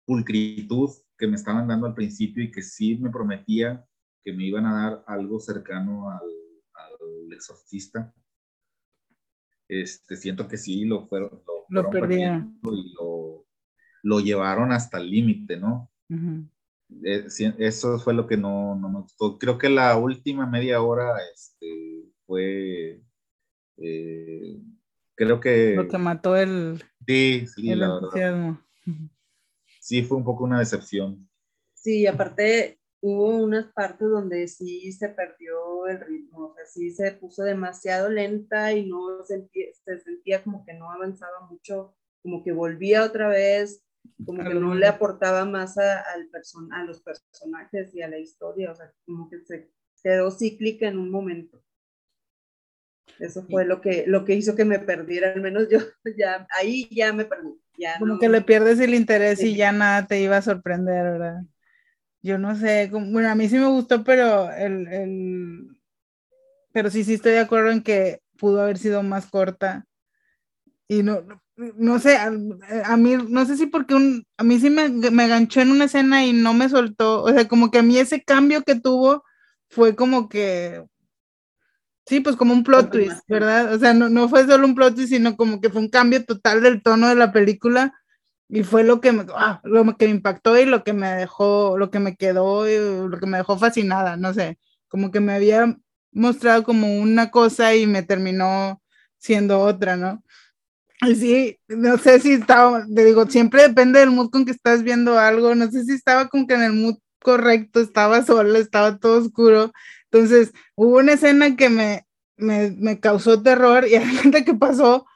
pulcritud 0.05 0.91
que 1.17 1.27
me 1.27 1.37
estaban 1.37 1.67
dando 1.67 1.87
al 1.87 1.95
principio 1.95 2.45
y 2.45 2.51
que 2.51 2.63
sí 2.63 2.99
me 2.99 3.11
prometía 3.11 3.87
que 4.23 4.35
me 4.35 4.45
iban 4.45 4.67
a 4.67 4.75
dar 4.75 5.05
algo 5.07 5.41
cercano 5.41 6.11
al, 6.11 6.40
al 7.31 7.37
exorcista, 7.37 8.13
este, 9.69 10.17
siento 10.17 10.49
que 10.49 10.57
sí 10.57 10.85
lo 10.85 11.07
fueron, 11.07 11.43
lo, 11.69 11.91
perdieron 11.91 12.59
y 12.65 12.95
lo, 14.03 14.21
llevaron 14.21 14.73
hasta 14.73 14.99
el 14.99 15.11
límite, 15.11 15.57
¿no? 15.57 15.91
Eh, 17.05 17.27
eso 17.59 17.99
fue 18.01 18.15
lo 18.15 18.27
que 18.27 18.37
no, 18.37 18.75
no, 18.75 18.89
me 18.89 19.01
gustó. 19.03 19.39
Creo 19.39 19.59
que 19.59 19.69
la 19.69 19.97
última 19.97 20.47
media 20.47 20.83
hora 20.83 21.13
este, 21.33 22.05
fue, 22.27 23.01
eh, 23.77 24.61
creo 25.15 25.39
que... 25.39 25.75
Lo 25.77 25.87
que 25.87 25.99
mató 25.99 26.37
el... 26.37 26.83
Sí, 27.07 27.47
sí, 27.47 27.75
la 27.75 27.95
verdad. 27.95 28.59
Sí, 29.81 30.03
fue 30.03 30.17
un 30.17 30.25
poco 30.25 30.45
una 30.45 30.59
decepción. 30.59 31.29
Sí, 31.75 32.07
aparte 32.07 32.80
hubo 33.01 33.37
unas 33.37 33.67
partes 33.73 34.09
donde 34.09 34.47
sí 34.49 34.93
se 34.93 35.09
perdió 35.09 35.87
el 35.87 36.01
ritmo, 36.01 36.47
o 36.47 36.55
sea, 36.55 36.67
sí 36.67 36.91
se 36.91 37.13
puso 37.13 37.43
demasiado 37.43 38.11
lenta 38.11 38.73
y 38.73 38.87
no 38.87 39.25
sentía, 39.25 39.67
se 39.85 39.99
sentía 40.01 40.43
como 40.43 40.65
que 40.65 40.75
no 40.75 40.91
avanzaba 40.91 41.47
mucho, 41.51 41.95
como 42.23 42.45
que 42.45 42.53
volvía 42.53 43.05
otra 43.05 43.29
vez, 43.29 43.83
como 44.25 44.43
que 44.43 44.55
no 44.55 44.75
le 44.75 44.87
aportaba 44.87 45.45
más 45.45 45.79
a, 45.79 46.01
al 46.01 46.29
person 46.29 46.73
a 46.73 46.85
los 46.85 47.01
personajes 47.01 47.95
y 47.95 48.03
a 48.03 48.09
la 48.09 48.19
historia, 48.19 48.73
o 48.73 48.75
sea, 48.75 48.93
como 49.07 49.29
que 49.31 49.41
se 49.41 49.71
quedó 50.03 50.31
cíclica 50.31 50.89
en 50.89 50.99
un 50.99 51.11
momento. 51.11 51.63
Eso 53.19 53.45
fue 53.45 53.67
lo 53.67 53.81
que, 53.81 54.05
lo 54.07 54.25
que 54.25 54.35
hizo 54.35 54.55
que 54.57 54.65
me 54.65 54.79
perdiera, 54.79 55.33
al 55.33 55.41
menos 55.43 55.69
yo 55.71 55.79
ya, 56.19 56.47
ahí 56.59 56.89
ya 56.91 57.13
me 57.13 57.25
perdí. 57.25 57.61
Ya 57.79 57.99
como 57.99 58.19
que 58.19 58.29
le 58.29 58.43
pierdes 58.43 58.79
el 58.81 58.95
interés 58.95 59.43
y 59.43 59.57
ya 59.57 59.73
nada 59.73 60.07
te 60.07 60.21
iba 60.21 60.37
a 60.37 60.43
sorprender, 60.43 61.03
¿verdad? 61.05 61.43
Yo 62.23 62.39
no 62.39 62.55
sé, 62.55 62.91
bueno, 62.93 63.31
a 63.31 63.35
mí 63.35 63.49
sí 63.49 63.57
me 63.59 63.69
gustó, 63.69 64.05
pero 64.05 64.51
el, 64.53 64.87
el, 64.89 65.81
pero 66.73 66.91
sí, 66.91 67.05
sí 67.05 67.15
estoy 67.15 67.33
de 67.33 67.41
acuerdo 67.41 67.71
en 67.71 67.83
que 67.83 68.21
pudo 68.39 68.61
haber 68.61 68.79
sido 68.79 69.03
más 69.03 69.27
corta. 69.27 69.87
Y 70.89 71.03
no, 71.03 71.23
no 71.57 71.99
sé, 71.99 72.17
a, 72.17 72.31
mí, 72.97 73.17
no 73.29 73.45
sé 73.47 73.57
si 73.57 73.67
porque 73.67 73.95
un, 73.95 74.27
a 74.37 74.43
mí 74.43 74.59
sí 74.59 74.71
me, 74.71 74.89
me 74.89 75.29
ganchó 75.29 75.61
en 75.61 75.71
una 75.71 75.85
escena 75.85 76.25
y 76.25 76.33
no 76.33 76.53
me 76.53 76.69
soltó, 76.69 77.23
o 77.23 77.31
sea, 77.31 77.47
como 77.49 77.71
que 77.71 77.79
a 77.79 77.83
mí 77.83 77.97
ese 77.99 78.23
cambio 78.23 78.63
que 78.63 78.75
tuvo 78.75 79.25
fue 79.69 79.95
como 79.95 80.29
que, 80.29 80.85
sí, 82.07 82.21
pues 82.21 82.37
como 82.37 82.55
un 82.55 82.65
plot 82.65 82.91
twist, 82.91 83.23
¿verdad? 83.29 83.73
O 83.73 83.79
sea, 83.79 83.95
no, 83.95 84.09
no 84.09 84.29
fue 84.29 84.47
solo 84.47 84.67
un 84.67 84.75
plot 84.75 84.97
twist, 84.97 85.11
sino 85.11 85.37
como 85.37 85.61
que 85.61 85.71
fue 85.71 85.81
un 85.81 85.89
cambio 85.89 86.25
total 86.25 86.61
del 86.61 86.83
tono 86.83 87.09
de 87.09 87.15
la 87.15 87.33
película 87.33 87.95
y 88.53 88.65
fue 88.65 88.83
lo 88.83 89.01
que 89.01 89.13
me, 89.13 89.25
ah, 89.37 89.61
lo 89.65 89.85
que 89.97 90.07
me 90.07 90.13
impactó 90.13 90.59
y 90.59 90.65
lo 90.65 90.83
que 90.83 90.93
me 90.93 91.09
dejó, 91.11 91.79
lo 91.79 91.91
que 91.91 92.01
me 92.01 92.17
quedó, 92.17 92.65
lo 93.09 93.19
que 93.19 93.27
me 93.27 93.39
dejó 93.39 93.57
fascinada, 93.59 94.17
no 94.17 94.35
sé, 94.35 94.59
como 94.89 95.11
que 95.13 95.21
me 95.21 95.35
había 95.35 95.77
mostrado 96.13 96.65
como 96.65 96.99
una 96.99 97.31
cosa 97.31 97.75
y 97.77 97.87
me 97.87 98.03
terminó 98.03 98.83
siendo 99.19 99.61
otra, 99.61 99.97
¿no? 99.97 100.25
Y 101.03 101.57
no 101.69 101.97
sé 101.97 102.21
si 102.21 102.33
estaba, 102.33 102.85
te 102.95 103.05
digo, 103.05 103.27
siempre 103.27 103.63
depende 103.63 104.01
del 104.01 104.11
mood 104.11 104.31
con 104.31 104.45
que 104.45 104.51
estás 104.51 104.83
viendo 104.83 105.19
algo, 105.19 105.55
no 105.55 105.71
sé 105.71 105.85
si 105.85 105.93
estaba 105.93 106.29
como 106.29 106.47
que 106.47 106.55
en 106.55 106.63
el 106.63 106.73
mood 106.73 106.97
correcto, 107.23 107.81
estaba 107.81 108.23
sola, 108.25 108.59
estaba 108.59 108.99
todo 108.99 109.21
oscuro, 109.21 109.73
entonces 110.11 110.53
hubo 110.75 110.99
una 110.99 111.13
escena 111.13 111.57
que 111.57 111.69
me, 111.71 112.05
me, 112.37 112.73
me 112.73 113.01
causó 113.01 113.43
terror 113.43 113.87
y 113.87 113.95
a 113.97 114.45
que 114.45 114.55
pasó, 114.55 115.07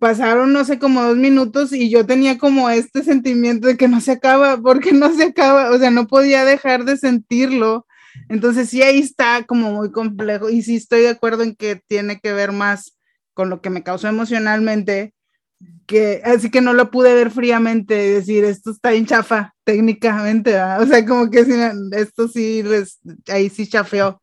pasaron, 0.00 0.52
no 0.52 0.64
sé, 0.64 0.78
como 0.80 1.02
dos 1.04 1.16
minutos 1.16 1.72
y 1.72 1.90
yo 1.90 2.04
tenía 2.06 2.38
como 2.38 2.70
este 2.70 3.04
sentimiento 3.04 3.68
de 3.68 3.76
que 3.76 3.86
no 3.86 4.00
se 4.00 4.12
acaba, 4.12 4.56
porque 4.56 4.92
no 4.92 5.14
se 5.14 5.24
acaba, 5.24 5.70
o 5.70 5.78
sea, 5.78 5.90
no 5.90 6.08
podía 6.08 6.44
dejar 6.44 6.84
de 6.84 6.96
sentirlo. 6.96 7.86
Entonces 8.28 8.70
sí, 8.70 8.82
ahí 8.82 8.98
está 8.98 9.44
como 9.44 9.72
muy 9.72 9.92
complejo 9.92 10.50
y 10.50 10.62
sí 10.62 10.76
estoy 10.76 11.02
de 11.02 11.10
acuerdo 11.10 11.42
en 11.44 11.54
que 11.54 11.76
tiene 11.86 12.18
que 12.18 12.32
ver 12.32 12.50
más 12.50 12.96
con 13.34 13.50
lo 13.50 13.60
que 13.60 13.70
me 13.70 13.82
causó 13.84 14.08
emocionalmente, 14.08 15.14
que 15.86 16.22
así 16.24 16.50
que 16.50 16.62
no 16.62 16.72
lo 16.72 16.90
pude 16.90 17.14
ver 17.14 17.30
fríamente, 17.30 17.94
decir, 17.94 18.44
esto 18.44 18.70
está 18.70 18.94
en 18.94 19.06
chafa 19.06 19.54
técnicamente, 19.64 20.58
o 20.58 20.86
sea, 20.86 21.04
como 21.06 21.30
que 21.30 21.44
esto 21.92 22.26
sí, 22.26 22.64
ahí 23.28 23.50
sí 23.50 23.66
chafeó, 23.66 24.20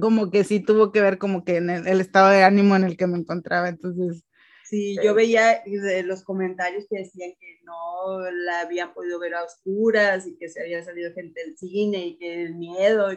como 0.00 0.30
que 0.30 0.42
sí 0.42 0.60
tuvo 0.60 0.90
que 0.90 1.02
ver 1.02 1.18
como 1.18 1.44
que 1.44 1.56
en 1.56 1.70
el 1.70 2.00
estado 2.00 2.30
de 2.30 2.44
ánimo 2.44 2.76
en 2.76 2.84
el 2.84 2.96
que 2.96 3.06
me 3.06 3.18
encontraba, 3.18 3.68
entonces 3.68 4.24
Sí, 4.70 4.96
yo 5.02 5.14
veía 5.14 5.64
los 6.04 6.22
comentarios 6.22 6.86
que 6.88 6.98
decían 6.98 7.32
que 7.40 7.58
no 7.64 8.20
la 8.30 8.60
habían 8.60 8.94
podido 8.94 9.18
ver 9.18 9.34
a 9.34 9.42
oscuras 9.42 10.28
y 10.28 10.36
que 10.36 10.48
se 10.48 10.60
había 10.60 10.80
salido 10.84 11.12
gente 11.12 11.44
del 11.44 11.58
cine 11.58 12.06
y 12.06 12.18
que 12.18 12.44
el 12.44 12.54
miedo. 12.54 13.08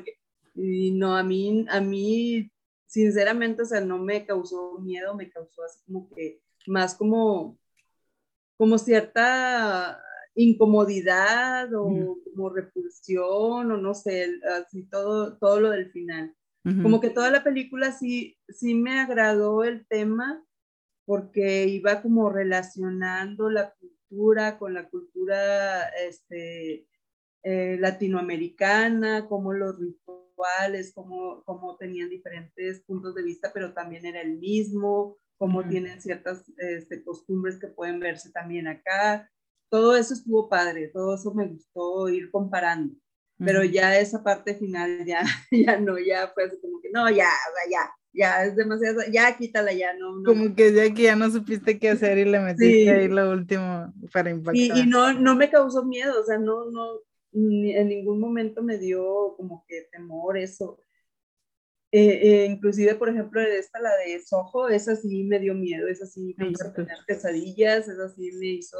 Y, 0.56 0.94
no, 0.94 1.16
a 1.16 1.22
mí, 1.22 1.64
a 1.70 1.80
mí, 1.80 2.52
sinceramente, 2.88 3.62
o 3.62 3.66
sea, 3.66 3.82
no 3.82 4.00
me 4.00 4.26
causó 4.26 4.80
miedo, 4.80 5.14
me 5.14 5.30
causó 5.30 5.64
así 5.64 5.80
como 5.86 6.10
que 6.10 6.42
más 6.66 6.96
como, 6.96 7.60
como 8.58 8.80
cierta 8.80 10.04
incomodidad 10.34 11.72
o 11.76 12.18
como 12.34 12.50
repulsión 12.50 13.72
o 13.72 13.78
no 13.78 13.94
sé, 13.94 14.40
así 14.58 14.90
todo, 14.90 15.38
todo 15.38 15.60
lo 15.60 15.70
del 15.70 15.92
final. 15.92 16.36
Como 16.82 17.00
que 17.00 17.12
toda 17.12 17.30
la 17.30 17.44
película 17.44 17.92
sí, 17.92 18.40
sí 18.50 18.74
me 18.74 19.00
agradó 19.00 19.64
el 19.64 19.86
tema, 19.86 20.44
porque 21.06 21.66
iba 21.68 22.02
como 22.02 22.30
relacionando 22.30 23.50
la 23.50 23.74
cultura 23.74 24.58
con 24.58 24.74
la 24.74 24.90
cultura 24.90 25.90
este, 25.90 26.88
eh, 27.44 27.78
latinoamericana, 27.80 29.28
como 29.28 29.54
los 29.54 29.78
rituales, 29.80 30.94
como, 30.94 31.44
como 31.44 31.76
tenían 31.78 32.10
diferentes 32.10 32.82
puntos 32.84 33.16
de 33.16 33.24
vista, 33.24 33.52
pero 33.54 33.74
también 33.74 34.06
era 34.06 34.22
el 34.22 34.38
mismo, 34.38 35.18
como 35.38 35.68
tienen 35.68 36.02
ciertas 36.02 36.44
este, 36.58 37.04
costumbres 37.04 37.60
que 37.60 37.68
pueden 37.68 38.00
verse 38.00 38.32
también 38.32 38.68
acá. 38.68 39.30
Todo 39.70 39.98
eso 39.98 40.14
estuvo 40.14 40.48
padre, 40.48 40.90
todo 40.90 41.16
eso 41.16 41.34
me 41.34 41.48
gustó 41.48 42.08
ir 42.10 42.32
comparando. 42.32 42.96
pero 43.38 43.64
ya 43.64 44.00
esa 44.00 44.24
parte 44.24 44.56
final 44.56 45.04
ya, 45.06 45.24
ya 45.52 45.80
no, 45.80 45.98
ya 46.00 46.30
fue 46.34 46.46
así 46.46 46.62
como 46.62 46.80
que 46.80 46.90
no, 46.92 47.10
ya, 47.10 47.30
ya, 47.70 47.92
ya 48.14 48.46
es 48.46 48.56
demasiado, 48.56 49.02
ya 49.12 49.36
quítala, 49.36 49.74
ya 49.74 49.94
no. 49.94 50.24
Como 50.24 50.56
que 50.56 50.72
ya 50.72 50.94
que 50.94 51.04
ya 51.04 51.16
no 51.16 51.30
supiste 51.32 51.80
qué 51.80 51.90
hacer 51.90 52.18
y 52.20 52.26
le 52.26 52.40
metiste 52.40 52.90
ahí 52.90 53.08
lo 53.08 53.32
último 53.32 53.94
para 54.14 54.30
impactar. 54.30 54.56
Y, 54.56 54.82
y, 54.82 54.86
no, 54.86 55.14
no 55.14 55.36
me 55.36 55.50
causó 55.50 55.84
miedo, 55.84 56.22
o 56.22 56.24
sea, 56.24 56.38
no, 56.38 56.70
no, 56.70 57.00
en 57.34 57.88
ningún 57.88 58.20
momento 58.20 58.62
me 58.62 58.78
dio 58.78 59.36
como 59.36 59.66
que 59.68 59.88
temor 59.92 60.38
eso. 60.38 60.80
Eh, 61.92 62.20
eh, 62.24 62.46
inclusive, 62.46 62.96
por 62.96 63.10
ejemplo, 63.10 63.40
esta, 63.42 63.80
la 63.80 63.96
de 63.98 64.20
Soho, 64.20 64.70
esa 64.70 64.96
sí 64.96 65.24
me 65.26 65.40
dio 65.40 65.54
miedo, 65.54 65.88
esa 65.88 66.08
sí 66.08 66.34
me 66.38 66.50
hizo 66.50 66.72
tener 66.74 66.98
pesadillas, 67.06 67.88
esa 67.88 68.10
sí 68.10 68.32
me 68.40 68.48
hizo 68.48 68.78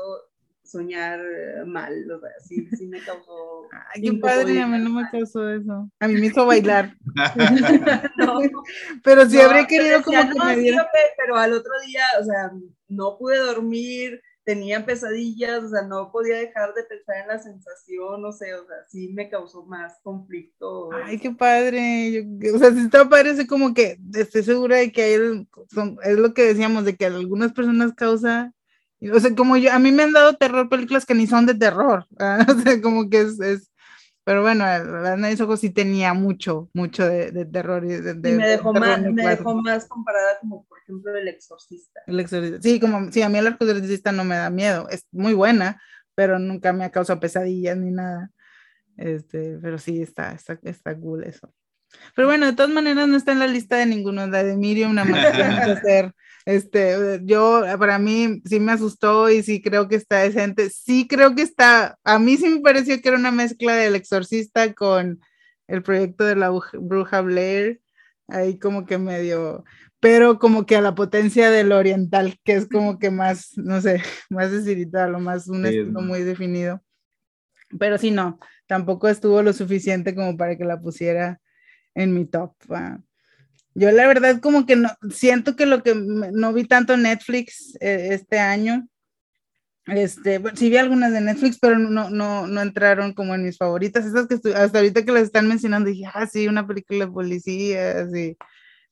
soñar 0.64 1.20
eh, 1.20 1.66
mal, 1.66 2.10
o 2.12 2.20
sea, 2.20 2.30
sí, 2.40 2.68
sí 2.78 2.88
me 2.88 3.00
causó... 3.04 3.68
Ay, 3.94 4.02
qué 4.02 4.14
padre, 4.14 4.62
a 4.62 4.68
mí 4.68 4.80
no 4.80 4.90
me 4.90 5.10
causó 5.12 5.50
eso. 5.50 5.90
A 6.00 6.08
mí 6.08 6.16
me 6.16 6.28
hizo 6.28 6.46
bailar. 6.46 6.96
no, 8.18 8.40
pero 9.04 9.30
sí 9.30 9.40
habría 9.40 9.66
querido 9.66 10.02
como 10.02 10.20
que 10.22 10.40
me 10.46 10.58
diera... 10.58 10.88
pero 11.18 11.36
al 11.36 11.54
otro 11.54 11.74
día, 11.86 12.04
o 12.20 12.24
sea, 12.24 12.52
no 12.88 13.18
pude 13.18 13.38
dormir, 13.38 14.22
tenía 14.44 14.86
pesadillas, 14.86 15.64
o 15.64 15.70
sea, 15.70 15.84
no 15.84 16.12
podía 16.12 16.38
dejar 16.38 16.74
de 16.74 16.84
pensar 16.84 17.18
en 17.18 17.28
la 17.28 17.40
sensación, 17.40 18.22
no 18.22 18.32
sé, 18.32 18.54
o 18.54 18.66
sea, 18.66 18.76
sí 18.90 19.10
me 19.14 19.30
causó 19.30 19.66
más 19.66 20.00
conflicto. 20.04 20.90
Ay, 21.06 21.18
qué 21.18 21.32
padre. 21.32 22.28
o 22.54 22.58
sea, 22.58 22.72
si 22.72 22.80
está 22.80 23.08
padre, 23.08 23.32
es 23.32 23.48
como 23.48 23.74
que 23.74 23.98
estoy 24.16 24.44
segura 24.44 24.78
de 24.78 24.92
que 24.92 25.04
hay, 25.04 25.14
es 26.04 26.18
lo 26.18 26.34
que 26.34 26.44
decíamos, 26.44 26.86
de 26.86 26.96
que 26.96 27.06
algunas 27.06 27.54
personas 27.54 27.94
causa, 27.94 28.54
o 29.10 29.20
sea, 29.20 29.36
como 29.36 29.58
yo, 29.58 29.72
a 29.72 29.80
mí 29.80 29.92
me 29.92 30.04
han 30.04 30.14
dado 30.14 30.36
terror 30.36 30.70
películas 30.70 31.06
que 31.06 31.16
ni 31.16 31.28
son 31.28 31.46
de 31.46 31.56
terror, 31.56 32.06
o 32.20 32.62
sea, 32.62 32.82
como 32.82 33.10
que 33.10 33.22
es, 33.22 33.40
es 33.40 33.74
pero 34.26 34.42
bueno, 34.42 34.64
la 34.64 35.18
Nice 35.18 35.44
Ojos 35.44 35.60
sí 35.60 35.70
tenía 35.70 36.14
mucho, 36.14 36.70
mucho 36.74 37.06
de, 37.06 37.32
de 37.32 37.46
terror. 37.46 37.84
Y, 37.84 37.90
de, 37.90 38.12
y 38.12 38.34
me, 38.36 38.48
dejó, 38.48 38.74
más, 38.74 39.02
me 39.02 39.28
dejó 39.28 39.54
más 39.56 39.86
comparada 39.86 40.40
como, 40.40 40.66
por 40.66 40.80
ejemplo, 40.80 41.14
El 41.14 41.28
Exorcista. 41.28 42.02
El 42.08 42.22
Exorcista. 42.22 42.62
Sí, 42.62 42.80
como, 42.80 43.12
sí, 43.12 43.22
a 43.22 43.28
mí 43.28 43.38
El 43.38 43.48
Exorcista 43.48 44.14
no 44.14 44.24
me 44.24 44.36
da 44.36 44.50
miedo. 44.50 44.88
Es 44.90 45.08
muy 45.12 45.34
buena, 45.34 45.82
pero 46.16 46.40
nunca 46.40 46.72
me 46.72 46.86
ha 46.86 46.92
causado 46.92 47.20
pesadillas 47.20 47.78
ni 47.78 47.92
nada. 47.92 48.32
Este, 48.96 49.60
pero 49.62 49.78
sí, 49.78 50.02
está, 50.02 50.32
está, 50.32 50.58
está 50.64 50.98
cool 50.98 51.26
eso. 51.26 51.54
Pero 52.16 52.28
bueno, 52.28 52.46
de 52.46 52.54
todas 52.54 52.72
maneras 52.72 53.08
no 53.08 53.18
está 53.18 53.32
en 53.32 53.40
la 53.40 53.48
lista 53.48 53.78
de 53.78 53.86
ninguno, 53.86 54.28
la 54.28 54.44
de 54.44 54.56
Miriam, 54.56 54.94
nada 54.94 55.10
más 55.10 55.32
que 55.32 55.44
hacer 55.44 56.14
este, 56.46 57.22
yo, 57.24 57.64
para 57.80 58.00
mí 58.00 58.42
sí 58.46 58.60
me 58.60 58.74
asustó 58.74 59.30
y 59.30 59.44
sí 59.44 59.62
creo 59.62 59.88
que 59.88 59.96
está 59.96 60.20
decente. 60.20 60.70
Sí 60.70 61.08
creo 61.08 61.36
que 61.36 61.42
está, 61.42 61.98
a 62.04 62.20
mí 62.20 62.38
sí 62.38 62.50
me 62.50 62.60
pareció 62.60 63.02
que 63.02 63.10
era 63.10 63.18
una 63.18 63.32
mezcla 63.32 63.76
del 63.76 63.96
exorcista 63.96 64.74
con 64.74 65.22
el 65.68 65.84
proyecto 65.84 66.26
de 66.26 66.36
la 66.36 66.52
bruja 66.74 67.22
Blair, 67.22 67.82
ahí 68.28 68.60
como 68.60 68.86
que 68.86 68.98
medio, 68.98 69.64
pero 70.00 70.38
como 70.38 70.66
que 70.66 70.76
a 70.76 70.82
la 70.82 70.96
potencia 70.96 71.50
del 71.50 71.72
oriental, 71.72 72.38
que 72.44 72.54
es 72.56 72.68
como 72.68 73.00
que 73.00 73.10
más, 73.10 73.52
no 73.58 73.80
sé, 73.82 74.02
más 74.30 74.52
espiritual 74.52 75.16
o 75.16 75.20
más 75.20 75.48
un 75.48 75.66
estilo 75.66 76.02
muy 76.02 76.24
definido. 76.24 76.82
Pero 77.80 77.98
sí, 77.98 78.12
no, 78.12 78.40
tampoco 78.68 79.08
estuvo 79.08 79.42
lo 79.42 79.54
suficiente 79.54 80.14
como 80.14 80.38
para 80.38 80.58
que 80.58 80.66
la 80.66 80.80
pusiera 80.80 81.40
en 81.96 82.14
mi 82.14 82.26
top. 82.26 82.54
Yo 83.76 83.92
la 83.92 84.08
verdad 84.08 84.40
como 84.40 84.66
que 84.66 84.76
no, 84.76 84.90
siento 85.10 85.56
que 85.56 85.66
lo 85.66 85.84
que 85.84 85.96
no 85.96 86.54
vi 86.54 86.66
tanto 86.66 86.96
Netflix 86.96 87.76
eh, 87.82 88.10
este 88.12 88.40
año, 88.40 88.88
este, 89.88 90.38
bueno, 90.38 90.56
sí 90.56 90.70
vi 90.70 90.78
algunas 90.78 91.12
de 91.12 91.22
Netflix, 91.22 91.60
pero 91.60 91.78
no, 91.78 92.10
no, 92.10 92.48
no 92.48 92.62
entraron 92.62 93.14
como 93.14 93.36
en 93.36 93.44
mis 93.44 93.58
favoritas. 93.58 94.06
Esas 94.06 94.28
que 94.28 94.36
hasta 94.54 94.78
ahorita 94.78 95.04
que 95.04 95.12
las 95.12 95.24
están 95.24 95.48
mencionando, 95.48 95.90
dije, 95.90 96.06
ah, 96.14 96.28
sí, 96.28 96.48
una 96.48 96.66
película 96.66 97.06
de 97.06 97.12
policías 97.12 98.16
y 98.16 98.38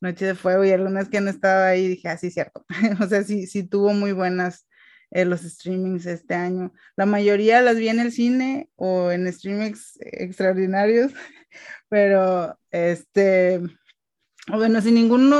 Noche 0.01 0.25
de 0.25 0.35
Fuego 0.35 0.65
y 0.65 0.71
algunas 0.71 1.09
que 1.09 1.17
han 1.17 1.27
estado 1.27 1.65
ahí, 1.65 1.87
dije, 1.87 2.09
ah, 2.09 2.17
sí, 2.17 2.31
cierto. 2.31 2.65
o 2.99 3.07
sea, 3.07 3.23
sí, 3.23 3.47
sí 3.47 3.63
tuvo 3.63 3.93
muy 3.93 4.11
buenas 4.11 4.67
eh, 5.11 5.25
los 5.25 5.41
streamings 5.41 6.05
este 6.07 6.33
año. 6.33 6.73
La 6.95 7.05
mayoría 7.05 7.61
las 7.61 7.77
vi 7.77 7.89
en 7.89 7.99
el 7.99 8.11
cine 8.11 8.69
o 8.75 9.11
en 9.11 9.31
streamings 9.31 9.97
extraordinarios, 10.01 11.13
pero 11.91 12.57
este 12.71 13.61
bueno, 14.47 14.81
sin 14.81 14.95
ningún 14.95 15.33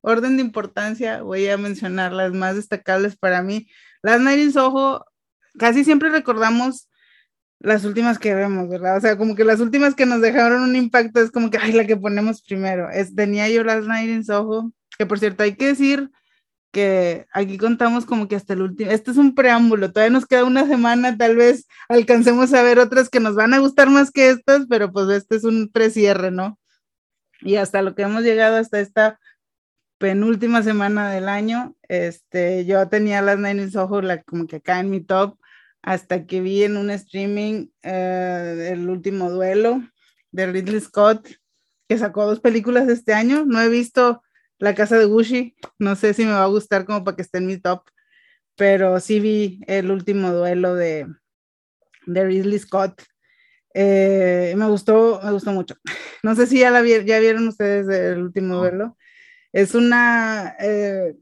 orden 0.00 0.36
de 0.36 0.42
importancia, 0.42 1.22
voy 1.22 1.48
a 1.48 1.56
mencionar 1.56 2.12
las 2.12 2.32
más 2.32 2.54
destacables 2.54 3.16
para 3.16 3.42
mí. 3.42 3.66
Las 4.00 4.20
Night 4.20 4.56
Ojo, 4.56 5.04
casi 5.58 5.82
siempre 5.84 6.08
recordamos 6.08 6.88
las 7.58 7.84
últimas 7.84 8.20
que 8.20 8.32
vemos, 8.32 8.68
¿verdad? 8.68 8.96
O 8.96 9.00
sea, 9.00 9.18
como 9.18 9.34
que 9.34 9.42
las 9.42 9.58
últimas 9.58 9.96
que 9.96 10.06
nos 10.06 10.20
dejaron 10.20 10.62
un 10.62 10.76
impacto 10.76 11.20
es 11.20 11.32
como 11.32 11.50
que, 11.50 11.58
ay, 11.58 11.72
la 11.72 11.84
que 11.84 11.96
ponemos 11.96 12.42
primero. 12.42 12.88
Es, 12.90 13.16
tenía 13.16 13.48
yo 13.48 13.64
las 13.64 13.84
Night 13.84 14.08
in 14.08 14.24
Soho, 14.24 14.72
que 14.96 15.04
por 15.04 15.18
cierto 15.18 15.42
hay 15.42 15.56
que 15.56 15.66
decir 15.66 16.10
que 16.72 17.26
aquí 17.32 17.58
contamos 17.58 18.04
como 18.06 18.28
que 18.28 18.36
hasta 18.36 18.52
el 18.52 18.62
último, 18.62 18.90
este 18.90 19.10
es 19.10 19.16
un 19.16 19.34
preámbulo, 19.34 19.92
todavía 19.92 20.12
nos 20.12 20.26
queda 20.26 20.44
una 20.44 20.66
semana, 20.66 21.16
tal 21.16 21.36
vez 21.36 21.66
alcancemos 21.88 22.52
a 22.52 22.62
ver 22.62 22.78
otras 22.78 23.08
que 23.08 23.20
nos 23.20 23.34
van 23.34 23.54
a 23.54 23.58
gustar 23.58 23.88
más 23.90 24.10
que 24.10 24.30
estas, 24.30 24.66
pero 24.68 24.92
pues 24.92 25.08
este 25.08 25.36
es 25.36 25.44
un 25.44 25.70
precierre, 25.72 26.30
¿no? 26.30 26.58
y 27.40 27.56
hasta 27.56 27.82
lo 27.82 27.94
que 27.94 28.02
hemos 28.02 28.22
llegado 28.22 28.56
hasta 28.56 28.80
esta 28.80 29.18
penúltima 29.98 30.62
semana 30.62 31.10
del 31.10 31.28
año, 31.28 31.74
este, 31.88 32.64
yo 32.64 32.88
tenía 32.88 33.22
las 33.22 33.38
Nine 33.38 33.68
Ojos 33.76 34.04
la, 34.04 34.22
como 34.22 34.46
que 34.46 34.56
acá 34.56 34.80
en 34.80 34.90
mi 34.90 35.00
top, 35.00 35.38
hasta 35.82 36.26
que 36.26 36.40
vi 36.40 36.64
en 36.64 36.76
un 36.76 36.90
streaming 36.90 37.68
eh, 37.82 38.70
el 38.72 38.88
último 38.88 39.30
duelo 39.30 39.82
de 40.30 40.46
Ridley 40.46 40.80
Scott, 40.80 41.28
que 41.88 41.98
sacó 41.98 42.26
dos 42.26 42.40
películas 42.40 42.88
este 42.88 43.14
año. 43.14 43.44
No 43.46 43.60
he 43.60 43.68
visto 43.68 44.22
La 44.58 44.74
Casa 44.74 44.98
de 44.98 45.04
Gucci, 45.04 45.56
no 45.78 45.96
sé 45.96 46.14
si 46.14 46.24
me 46.24 46.32
va 46.32 46.44
a 46.44 46.46
gustar 46.48 46.84
como 46.84 47.04
para 47.04 47.16
que 47.16 47.22
esté 47.22 47.38
en 47.38 47.46
mi 47.46 47.58
top, 47.58 47.82
pero 48.56 49.00
sí 49.00 49.20
vi 49.20 49.60
el 49.66 49.90
último 49.90 50.32
duelo 50.32 50.74
de, 50.74 51.06
de 52.06 52.24
Ridley 52.24 52.58
Scott 52.58 53.02
eh, 53.74 54.54
me 54.56 54.66
gustó, 54.66 55.20
me 55.22 55.32
gustó 55.32 55.52
mucho. 55.52 55.76
No 56.24 56.34
sé 56.34 56.48
si 56.48 56.58
ya 56.58 56.72
la 56.72 56.84
ya 56.84 57.20
vieron 57.20 57.46
ustedes 57.46 57.88
el 57.88 58.22
último 58.22 58.60
verlo. 58.60 58.96
Es 59.52 59.76
una, 59.76 60.56
eh, 60.58 61.14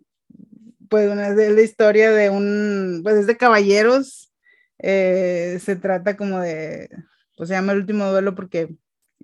pues 0.89 1.11
una 1.11 1.35
de 1.35 1.51
la 1.51 1.61
historia 1.61 2.11
de 2.13 2.31
un, 2.31 3.03
pues 3.05 3.17
es 3.17 3.27
de 3.27 3.37
caballeros. 3.37 4.33
Eh, 4.79 5.59
se 5.63 5.77
trata 5.77 6.17
como 6.17 6.41
de, 6.41 6.89
pues 7.37 7.51
se 7.51 7.55
llama 7.55 7.73
el 7.73 7.81
último 7.81 8.07
duelo 8.07 8.35
porque 8.35 8.75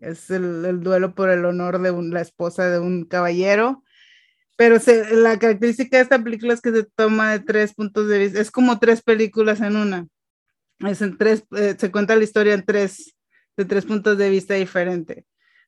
es 0.01 0.31
el, 0.31 0.81
duelo 0.83 1.15
por 1.15 1.31
el 1.31 1.45
honor 1.47 1.81
de 1.81 1.93
la 2.11 2.21
esposa 2.21 2.69
de 2.69 2.79
un 2.79 3.07
caballero. 3.07 3.83
Pero 4.63 4.79
la 5.11 5.41
característica 5.41 5.97
de 5.97 6.05
esta 6.05 6.23
película 6.23 6.55
es 6.55 6.61
que 6.61 6.71
se 6.71 6.85
toma 6.85 7.33
de 7.33 7.41
tres 7.41 7.75
puntos 7.75 8.07
de 8.07 8.19
vista, 8.21 8.41
es 8.41 8.53
como 8.53 8.79
tres 8.79 9.03
películas 9.03 9.61
en 9.61 9.75
una. 9.75 10.07
Es 10.79 11.03
en 11.03 11.19
tres, 11.19 11.43
se 11.51 11.91
cuenta 11.91 12.15
la 12.15 12.23
historia 12.23 12.55
en 12.55 12.65
tres, 12.65 13.17
de 13.57 13.65
tres 13.65 13.85
puntos 13.85 14.17
de 14.19 14.31
vista 14.31 14.55
diferentes. 14.55 15.25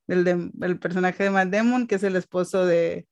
El, 0.07 0.23
de, 0.23 0.49
el 0.61 0.79
personaje 0.79 1.25
de 1.25 1.31
Matt 1.31 1.49
Damon, 1.49 1.89
que 1.89 1.97
es 1.97 2.05
el 2.05 2.15
esposo 2.15 2.66
de, 2.66 3.09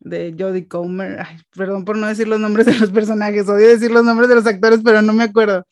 de 0.00 0.34
Jodie 0.36 0.66
Comer. 0.66 1.24
perdón 1.56 1.84
por 1.84 1.96
no 1.96 2.08
decir 2.08 2.26
los 2.26 2.40
nombres 2.40 2.66
de 2.66 2.76
los 2.76 2.90
personajes, 2.90 3.48
odio 3.48 3.68
decir 3.68 3.92
los 3.92 4.04
nombres 4.04 4.28
de 4.28 4.34
los 4.34 4.46
actores, 4.46 4.80
pero 4.84 5.00
no 5.00 5.12
me 5.12 5.22
acuerdo. 5.22 5.64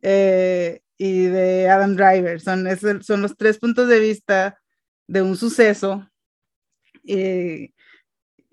Eh, 0.00 0.80
y 0.96 1.24
de 1.24 1.68
Adam 1.68 1.94
Driver. 1.94 2.40
Son, 2.40 2.66
son 3.02 3.20
los 3.20 3.36
tres 3.36 3.58
puntos 3.58 3.86
de 3.86 4.00
vista 4.00 4.58
de 5.06 5.20
un 5.20 5.36
suceso. 5.36 6.08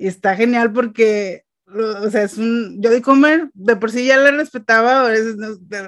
Y 0.02 0.08
está 0.08 0.36
genial 0.36 0.74
porque 0.74 1.46
o 1.74 2.10
sea, 2.10 2.24
es 2.24 2.38
un 2.38 2.82
Jodie 2.84 3.02
Comer, 3.02 3.50
de 3.54 3.76
por 3.76 3.92
sí 3.92 4.06
ya 4.06 4.18
la 4.18 4.32
respetaba, 4.32 5.10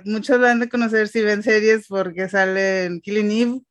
muchos 0.06 0.40
la 0.40 0.52
han 0.52 0.60
de 0.60 0.70
conocer 0.70 1.08
si 1.08 1.22
ven 1.22 1.44
series 1.44 1.88
porque 1.88 2.30
sale 2.30 2.86
en 2.86 3.02
Killing 3.02 3.32
Eve, 3.32 3.62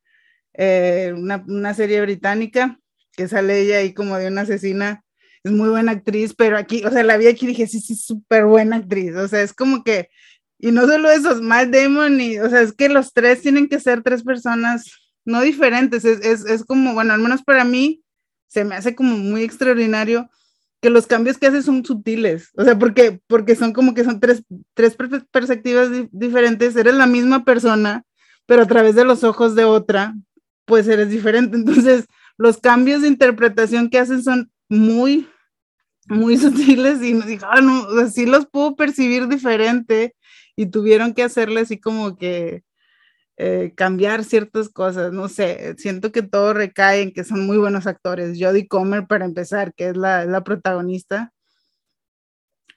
eh, 0.54 1.14
una, 1.16 1.42
una, 1.46 1.72
serie 1.72 2.02
británica, 2.02 2.78
que 3.16 3.28
sale 3.28 3.60
ella 3.60 3.78
ahí 3.78 3.94
como 3.94 4.18
de 4.18 4.28
una 4.28 4.42
asesina, 4.42 5.02
es 5.42 5.52
muy 5.52 5.70
buena 5.70 5.92
actriz, 5.92 6.34
pero 6.34 6.58
aquí, 6.58 6.84
o 6.84 6.90
sea, 6.90 7.02
la 7.02 7.16
vi 7.16 7.28
aquí 7.28 7.46
y 7.46 7.48
dije, 7.48 7.66
sí, 7.66 7.80
sí, 7.80 7.94
súper 7.94 8.44
buena 8.44 8.76
actriz, 8.76 9.14
o 9.14 9.28
sea, 9.28 9.40
es 9.40 9.54
como 9.54 9.82
que, 9.82 10.10
y 10.58 10.70
no 10.70 10.86
solo 10.86 11.10
eso, 11.10 11.40
Matt 11.40 11.70
Damon, 11.70 12.20
y, 12.20 12.38
o 12.38 12.50
sea, 12.50 12.60
es 12.60 12.72
que 12.72 12.88
los 12.88 13.14
tres 13.14 13.40
tienen 13.40 13.68
que 13.68 13.80
ser 13.80 14.02
tres 14.02 14.22
personas 14.22 14.84
no 15.24 15.40
diferentes, 15.40 16.04
es, 16.04 16.20
es, 16.20 16.44
es 16.44 16.64
como, 16.64 16.92
bueno, 16.94 17.14
al 17.14 17.20
menos 17.20 17.42
para 17.42 17.64
mí, 17.64 18.01
se 18.52 18.64
me 18.64 18.74
hace 18.74 18.94
como 18.94 19.16
muy 19.16 19.42
extraordinario 19.42 20.28
que 20.82 20.90
los 20.90 21.06
cambios 21.06 21.38
que 21.38 21.46
hace 21.46 21.62
son 21.62 21.84
sutiles, 21.84 22.50
o 22.54 22.64
sea, 22.64 22.78
porque, 22.78 23.20
porque 23.26 23.54
son 23.56 23.72
como 23.72 23.94
que 23.94 24.04
son 24.04 24.20
tres, 24.20 24.42
tres 24.74 24.94
perspectivas 25.30 25.88
diferentes, 26.10 26.76
eres 26.76 26.94
la 26.94 27.06
misma 27.06 27.44
persona, 27.44 28.04
pero 28.44 28.62
a 28.62 28.66
través 28.66 28.94
de 28.94 29.04
los 29.04 29.24
ojos 29.24 29.54
de 29.54 29.64
otra, 29.64 30.14
pues 30.66 30.86
eres 30.88 31.08
diferente. 31.08 31.56
Entonces, 31.56 32.06
los 32.36 32.58
cambios 32.58 33.02
de 33.02 33.08
interpretación 33.08 33.88
que 33.88 34.00
hacen 34.00 34.22
son 34.22 34.50
muy, 34.68 35.28
muy 36.08 36.36
sutiles 36.36 37.02
y 37.02 37.14
nos 37.14 37.26
dijo, 37.26 37.46
ah, 37.48 37.60
los 37.60 38.46
puedo 38.46 38.76
percibir 38.76 39.28
diferente 39.28 40.14
y 40.56 40.66
tuvieron 40.66 41.14
que 41.14 41.22
hacerle 41.22 41.60
así 41.60 41.78
como 41.78 42.18
que, 42.18 42.64
eh, 43.44 43.72
cambiar 43.74 44.22
ciertas 44.22 44.68
cosas, 44.68 45.12
no 45.12 45.28
sé, 45.28 45.74
siento 45.76 46.12
que 46.12 46.22
todo 46.22 46.54
recae 46.54 47.02
en 47.02 47.12
que 47.12 47.24
son 47.24 47.44
muy 47.44 47.58
buenos 47.58 47.88
actores. 47.88 48.38
Jodie 48.40 48.68
Comer, 48.68 49.08
para 49.08 49.24
empezar, 49.24 49.74
que 49.74 49.88
es 49.88 49.96
la, 49.96 50.24
la 50.26 50.44
protagonista. 50.44 51.32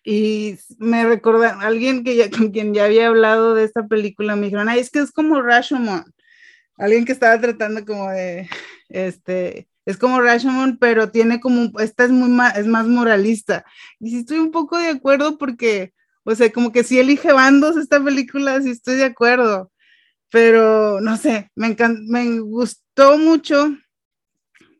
Y 0.03 0.57
me 0.79 1.05
recuerda, 1.05 1.59
alguien 1.61 2.03
que 2.03 2.15
ya, 2.15 2.31
con 2.35 2.49
quien 2.49 2.73
ya 2.73 2.85
había 2.85 3.09
hablado 3.09 3.53
de 3.53 3.63
esta 3.63 3.87
película, 3.87 4.35
me 4.35 4.45
dijeron, 4.45 4.67
ay, 4.67 4.79
es 4.79 4.89
que 4.89 4.99
es 5.01 5.11
como 5.11 5.39
Rashomon. 5.39 6.03
Alguien 6.77 7.05
que 7.05 7.11
estaba 7.11 7.39
tratando 7.39 7.85
como 7.85 8.09
de, 8.09 8.49
este, 8.89 9.67
es 9.85 9.97
como 9.97 10.19
Rashomon, 10.19 10.79
pero 10.79 11.11
tiene 11.11 11.39
como, 11.41 11.79
esta 11.79 12.05
es 12.05 12.09
muy 12.09 12.29
más, 12.29 12.57
es 12.57 12.65
más 12.65 12.87
moralista. 12.87 13.65
Y 13.99 14.09
sí 14.09 14.17
estoy 14.17 14.39
un 14.39 14.51
poco 14.51 14.79
de 14.79 14.87
acuerdo 14.87 15.37
porque, 15.37 15.93
o 16.23 16.33
sea, 16.33 16.51
como 16.51 16.71
que 16.71 16.83
si 16.83 16.99
elige 16.99 17.33
bandos 17.33 17.77
esta 17.77 18.03
película, 18.03 18.59
sí 18.63 18.71
estoy 18.71 18.95
de 18.95 19.05
acuerdo 19.05 19.71
pero 20.35 20.99
no 20.99 21.15
sé, 21.15 21.49
me, 21.55 21.77
me 22.09 22.41
gustó 22.41 23.17
mucho 23.17 23.73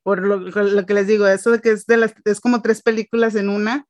por 0.03 0.19
lo, 0.21 0.85
que 0.85 0.93
les 0.93 1.07
digo, 1.07 1.25
eso 1.25 1.51
de 1.51 1.61
que 1.61 1.71
es, 1.71 1.85
de 1.85 1.95
las, 1.95 2.13
es 2.25 2.41
como 2.41 2.61
tres 2.61 2.81
películas 2.81 3.35
en 3.35 3.47
una 3.47 3.87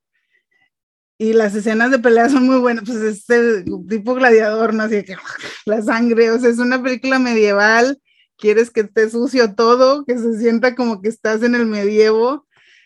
y 1.17 1.33
las 1.33 1.55
escenas 1.55 1.89
de 1.89 1.97
pelea 1.97 2.29
son 2.29 2.45
muy 2.45 2.59
buenas, 2.59 2.83
pues 2.85 2.97
es 2.97 3.27
el 3.31 3.65
tipo 3.89 4.13
gladiador, 4.13 4.75
¿no? 4.75 4.83
Así 4.83 5.03
que 5.03 5.15
la 5.65 5.81
sangre, 5.81 6.29
o 6.29 6.39
sea, 6.39 6.51
es 6.51 6.59
una 6.59 6.83
película 6.83 7.17
medieval, 7.17 7.99
quieres 8.37 8.69
que 8.69 8.81
esté 8.81 9.09
sucio 9.09 9.55
todo, 9.55 10.05
que 10.05 10.19
se 10.19 10.37
sienta 10.37 10.75
como 10.75 11.01
que 11.01 11.09
estás 11.09 11.41
en 11.41 11.55
el 11.55 11.65
medievo 11.65 12.45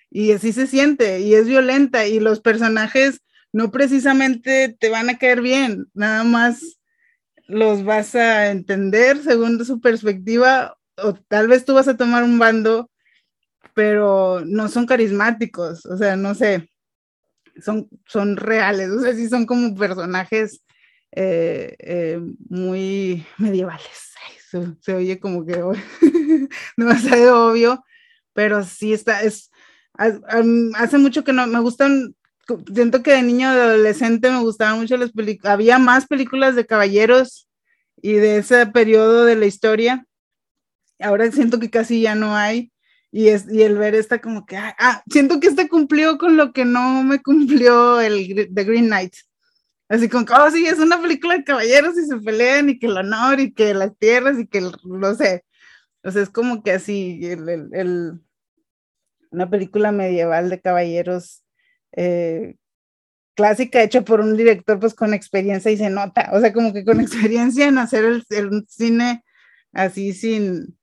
y 0.09 0.31
así 0.31 0.53
se 0.53 0.67
siente 0.67 1.19
y 1.19 1.35
es 1.35 1.47
violenta 1.47 2.07
y 2.07 2.21
los 2.21 2.39
personajes 2.39 3.19
no 3.51 3.71
precisamente 3.71 4.77
te 4.79 4.87
van 4.87 5.09
a 5.09 5.17
caer 5.17 5.41
bien, 5.41 5.87
nada 5.93 6.23
más 6.23 6.78
los 7.49 7.83
vas 7.83 8.13
a 8.15 8.51
entender 8.51 9.21
según 9.23 9.63
su 9.65 9.81
perspectiva, 9.81 10.77
o 10.97 11.13
tal 11.13 11.47
vez 11.47 11.65
tú 11.65 11.73
vas 11.73 11.87
a 11.87 11.97
tomar 11.97 12.23
un 12.23 12.37
bando, 12.37 12.89
pero 13.73 14.43
no 14.45 14.69
son 14.69 14.85
carismáticos, 14.85 15.85
o 15.87 15.97
sea, 15.97 16.15
no 16.15 16.35
sé, 16.35 16.69
son, 17.61 17.89
son 18.05 18.37
reales, 18.37 18.89
o 18.91 19.01
sea, 19.01 19.13
sí 19.13 19.27
son 19.27 19.45
como 19.45 19.75
personajes 19.75 20.61
eh, 21.11 21.75
eh, 21.79 22.21
muy 22.49 23.25
medievales. 23.37 24.13
se, 24.81 24.93
oye 24.93 25.19
como 25.19 25.43
que 25.45 25.59
demasiado 26.77 27.51
obvio, 27.51 27.83
pero 28.33 28.63
sí 28.63 28.93
está, 28.93 29.23
es, 29.23 29.49
hace 29.95 30.97
mucho 30.99 31.23
que 31.23 31.33
no, 31.33 31.47
me 31.47 31.59
gustan 31.59 32.15
siento 32.73 33.03
que 33.03 33.11
de 33.11 33.21
niño, 33.21 33.53
de 33.53 33.61
adolescente 33.61 34.31
me 34.31 34.41
gustaban 34.41 34.79
mucho 34.79 34.97
las 34.97 35.11
películas, 35.11 35.53
había 35.53 35.79
más 35.79 36.07
películas 36.07 36.55
de 36.55 36.65
caballeros 36.65 37.47
y 38.01 38.13
de 38.13 38.37
ese 38.37 38.65
periodo 38.67 39.25
de 39.25 39.35
la 39.35 39.45
historia. 39.45 40.05
Ahora 40.99 41.31
siento 41.31 41.59
que 41.59 41.69
casi 41.69 42.01
ya 42.01 42.15
no 42.15 42.35
hay. 42.35 42.71
Y, 43.11 43.29
es, 43.29 43.51
y 43.51 43.63
el 43.63 43.77
ver 43.77 43.95
esta 43.95 44.19
como 44.21 44.45
que, 44.45 44.55
ah, 44.57 44.75
ah 44.77 45.03
siento 45.09 45.39
que 45.39 45.47
este 45.47 45.67
cumplió 45.67 46.17
con 46.17 46.37
lo 46.37 46.53
que 46.53 46.63
no 46.65 47.03
me 47.03 47.19
cumplió 47.21 47.99
el 47.99 48.49
The 48.53 48.63
Green 48.63 48.85
Knight. 48.87 49.15
Así 49.87 50.07
como, 50.07 50.25
oh 50.25 50.51
sí, 50.51 50.67
es 50.67 50.77
una 50.77 51.01
película 51.01 51.35
de 51.35 51.43
caballeros 51.43 51.97
y 51.97 52.05
se 52.05 52.17
pelean 52.17 52.69
y 52.69 52.77
que 52.77 52.85
el 52.85 52.97
honor 52.97 53.39
y 53.39 53.51
que 53.53 53.73
las 53.73 53.97
tierras 53.97 54.39
y 54.39 54.45
que, 54.45 54.61
no 54.83 55.15
sé, 55.15 55.43
o 56.03 56.11
sea, 56.11 56.21
es 56.21 56.29
como 56.29 56.63
que 56.63 56.71
así, 56.71 57.19
el, 57.23 57.69
el, 57.73 58.21
una 59.31 59.49
película 59.49 59.91
medieval 59.91 60.49
de 60.49 60.61
caballeros 60.61 61.43
eh, 61.93 62.55
clásica 63.35 63.81
hecha 63.81 64.01
por 64.01 64.19
un 64.19 64.35
director 64.35 64.79
pues 64.79 64.93
con 64.93 65.13
experiencia 65.13 65.71
y 65.71 65.77
se 65.77 65.89
nota, 65.89 66.29
o 66.33 66.39
sea, 66.39 66.51
como 66.51 66.73
que 66.73 66.83
con 66.83 66.99
experiencia 66.99 67.67
en 67.67 67.77
hacer 67.77 68.03
el, 68.03 68.65
cine 68.67 69.23
así 69.71 70.13
sin, 70.13 70.77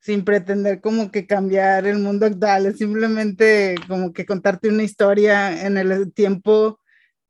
sin 0.00 0.24
pretender 0.24 0.80
como 0.80 1.10
que 1.10 1.26
cambiar 1.26 1.86
el 1.86 1.98
mundo 1.98 2.26
actual, 2.26 2.66
es 2.66 2.78
simplemente 2.78 3.76
como 3.88 4.12
que 4.12 4.26
contarte 4.26 4.68
una 4.68 4.82
historia 4.82 5.64
en 5.64 5.78
el 5.78 6.12
tiempo 6.12 6.80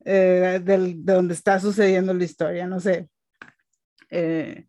eh, 0.05 0.59
del, 0.63 1.05
de 1.05 1.13
donde 1.13 1.33
está 1.33 1.59
sucediendo 1.59 2.13
la 2.13 2.25
historia, 2.25 2.67
no 2.67 2.79
sé. 2.79 3.07
Eh, 4.09 4.65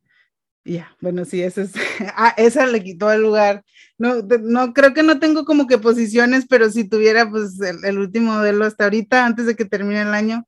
ya, 0.64 0.96
bueno, 1.00 1.24
sí, 1.24 1.42
esa, 1.42 1.62
es, 1.62 1.72
ah, 2.16 2.34
esa 2.36 2.66
le 2.66 2.82
quitó 2.82 3.12
el 3.12 3.22
lugar. 3.22 3.64
No, 3.98 4.22
no, 4.22 4.72
creo 4.72 4.94
que 4.94 5.02
no 5.02 5.18
tengo 5.18 5.44
como 5.44 5.66
que 5.66 5.78
posiciones, 5.78 6.46
pero 6.48 6.70
si 6.70 6.88
tuviera 6.88 7.30
pues 7.30 7.60
el, 7.60 7.98
último 7.98 8.32
modelo 8.32 8.64
hasta 8.64 8.84
ahorita, 8.84 9.24
antes 9.24 9.46
de 9.46 9.54
que 9.56 9.64
termine 9.64 10.02
el 10.02 10.14
año, 10.14 10.46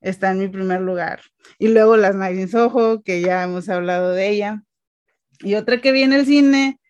está 0.00 0.30
en 0.30 0.38
mi 0.38 0.48
primer 0.48 0.80
lugar. 0.80 1.20
Y 1.58 1.68
luego 1.68 1.96
las 1.96 2.14
Night 2.14 2.54
Ojo, 2.54 3.02
que 3.02 3.20
ya 3.20 3.42
hemos 3.42 3.68
hablado 3.68 4.12
de 4.12 4.28
ella. 4.28 4.62
Y 5.40 5.54
otra 5.56 5.80
que 5.80 5.92
viene 5.92 6.16
el 6.16 6.26
cine, 6.26 6.80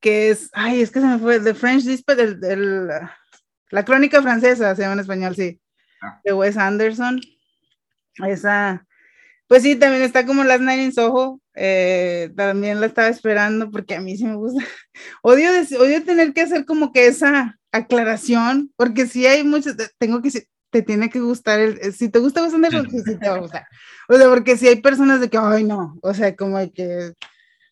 que 0.00 0.30
es, 0.30 0.50
ay, 0.52 0.82
es 0.82 0.90
que 0.90 1.00
se 1.00 1.06
me 1.06 1.18
fue, 1.18 1.40
The 1.40 1.54
French 1.54 1.84
Dispatch, 1.84 2.18
del, 2.18 2.88
la 3.70 3.84
crónica 3.84 4.22
francesa, 4.22 4.74
se 4.74 4.82
llama 4.82 4.94
en 4.94 5.00
español, 5.00 5.34
sí, 5.34 5.60
ah. 6.02 6.20
de 6.24 6.32
Wes 6.32 6.56
Anderson. 6.56 7.20
Esa, 8.26 8.86
pues 9.46 9.62
sí, 9.62 9.76
también 9.76 10.02
está 10.02 10.26
como 10.26 10.44
las 10.44 10.60
in 10.60 10.92
Soho, 10.92 11.40
eh, 11.56 12.30
también 12.36 12.80
la 12.80 12.86
estaba 12.86 13.08
esperando 13.08 13.70
porque 13.70 13.94
a 13.94 14.00
mí 14.00 14.16
sí 14.16 14.24
me 14.24 14.36
gusta. 14.36 14.62
Odio, 15.22 15.50
odio 15.80 16.04
tener 16.04 16.32
que 16.32 16.42
hacer 16.42 16.64
como 16.66 16.92
que 16.92 17.06
esa 17.06 17.58
aclaración, 17.72 18.72
porque 18.76 19.06
si 19.06 19.26
hay 19.26 19.42
muchos, 19.42 19.74
tengo 19.98 20.22
que, 20.22 20.30
te 20.70 20.82
tiene 20.82 21.10
que 21.10 21.20
gustar, 21.20 21.58
el, 21.60 21.92
si 21.92 22.08
te 22.08 22.18
gusta 22.18 22.42
bastante, 22.42 22.68
pues 22.70 23.04
sí 23.04 23.18
te 23.18 23.28
va 23.28 23.36
a 23.36 23.40
gustar. 23.40 23.66
O 24.08 24.16
sea, 24.16 24.28
porque 24.28 24.56
si 24.56 24.68
hay 24.68 24.80
personas 24.80 25.20
de 25.20 25.28
que, 25.28 25.38
ay 25.38 25.64
no, 25.64 25.98
o 26.02 26.14
sea, 26.14 26.36
como 26.36 26.58
que 26.72 27.12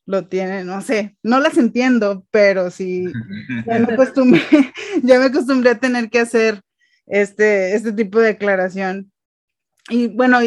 lo 0.07 0.27
tienen, 0.27 0.67
no 0.67 0.81
sé, 0.81 1.17
no 1.23 1.41
las 1.41 1.57
entiendo, 1.57 2.27
pero 2.31 2.71
sí, 2.71 3.05
ya 3.67 3.79
me 3.79 3.95
acostumbré, 3.95 4.43
ya 5.03 5.19
me 5.19 5.27
acostumbré 5.27 5.71
a 5.71 5.79
tener 5.79 6.11
que 6.11 6.21
hacer 6.21 6.61
este, 7.07 7.75
este 7.75 7.93
tipo 7.93 8.21
de 8.21 8.31
aclaración. 8.31 9.11
Y 9.91 10.09
bueno, 10.09 10.39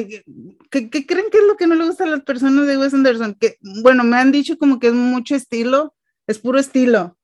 ¿qué, 0.71 0.89
creen 0.89 1.29
que 1.31 1.37
es 1.37 1.43
lo 1.47 1.57
que 1.57 1.67
no 1.67 1.75
le 1.75 1.85
gusta 1.85 2.05
a 2.05 2.07
las 2.07 2.23
personas 2.23 2.65
de 2.65 2.77
Wes 2.77 2.93
Anderson? 2.93 3.35
Que, 3.35 3.57
bueno, 3.83 4.03
me 4.03 4.17
han 4.17 4.31
dicho 4.31 4.57
como 4.57 4.79
que 4.79 4.87
es 4.87 4.93
mucho 4.93 5.35
estilo, 5.35 5.93
es 6.25 6.39
puro 6.39 6.57
estilo, 6.59 7.17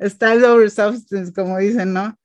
style 0.00 0.44
over 0.44 0.70
substance, 0.70 1.32
como 1.32 1.58
dicen, 1.58 1.92
¿no? 1.92 2.18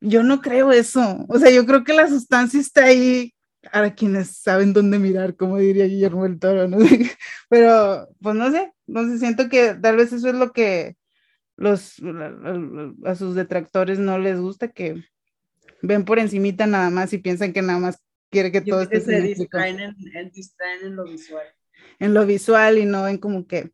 Yo 0.00 0.22
no 0.22 0.40
creo 0.40 0.70
eso. 0.70 1.26
O 1.28 1.38
sea, 1.38 1.50
yo 1.50 1.66
creo 1.66 1.82
que 1.82 1.92
la 1.92 2.06
sustancia 2.08 2.60
está 2.60 2.84
ahí 2.84 3.34
para 3.72 3.94
quienes 3.94 4.36
saben 4.36 4.72
dónde 4.72 5.00
mirar, 5.00 5.34
como 5.34 5.58
diría 5.58 5.86
Guillermo 5.86 6.24
el 6.24 6.38
Toro, 6.38 6.68
¿no? 6.68 6.78
Pero, 7.48 8.08
pues 8.20 8.36
no 8.36 8.52
sé, 8.52 8.72
sé, 8.86 9.18
siento 9.18 9.48
que 9.48 9.74
tal 9.74 9.96
vez 9.96 10.12
eso 10.12 10.28
es 10.28 10.34
lo 10.34 10.52
que 10.52 10.96
los, 11.56 11.96
a 13.04 13.14
sus 13.16 13.34
detractores 13.34 13.98
no 13.98 14.20
les 14.20 14.38
gusta, 14.38 14.68
que 14.68 15.02
ven 15.82 16.04
por 16.04 16.20
encimita 16.20 16.66
nada 16.66 16.90
más 16.90 17.12
y 17.12 17.18
piensan 17.18 17.52
que 17.52 17.62
nada 17.62 17.80
más 17.80 18.00
quiere 18.30 18.52
que 18.52 18.60
todo 18.60 18.82
esté 18.82 19.00
se 19.00 19.20
distraen 19.20 19.80
en, 19.80 19.96
en, 20.14 20.96
lo 20.96 21.04
visual. 21.04 21.46
En 21.98 22.14
lo 22.14 22.26
visual 22.26 22.78
y 22.78 22.84
no 22.84 23.04
ven 23.04 23.18
como 23.18 23.46
que, 23.46 23.70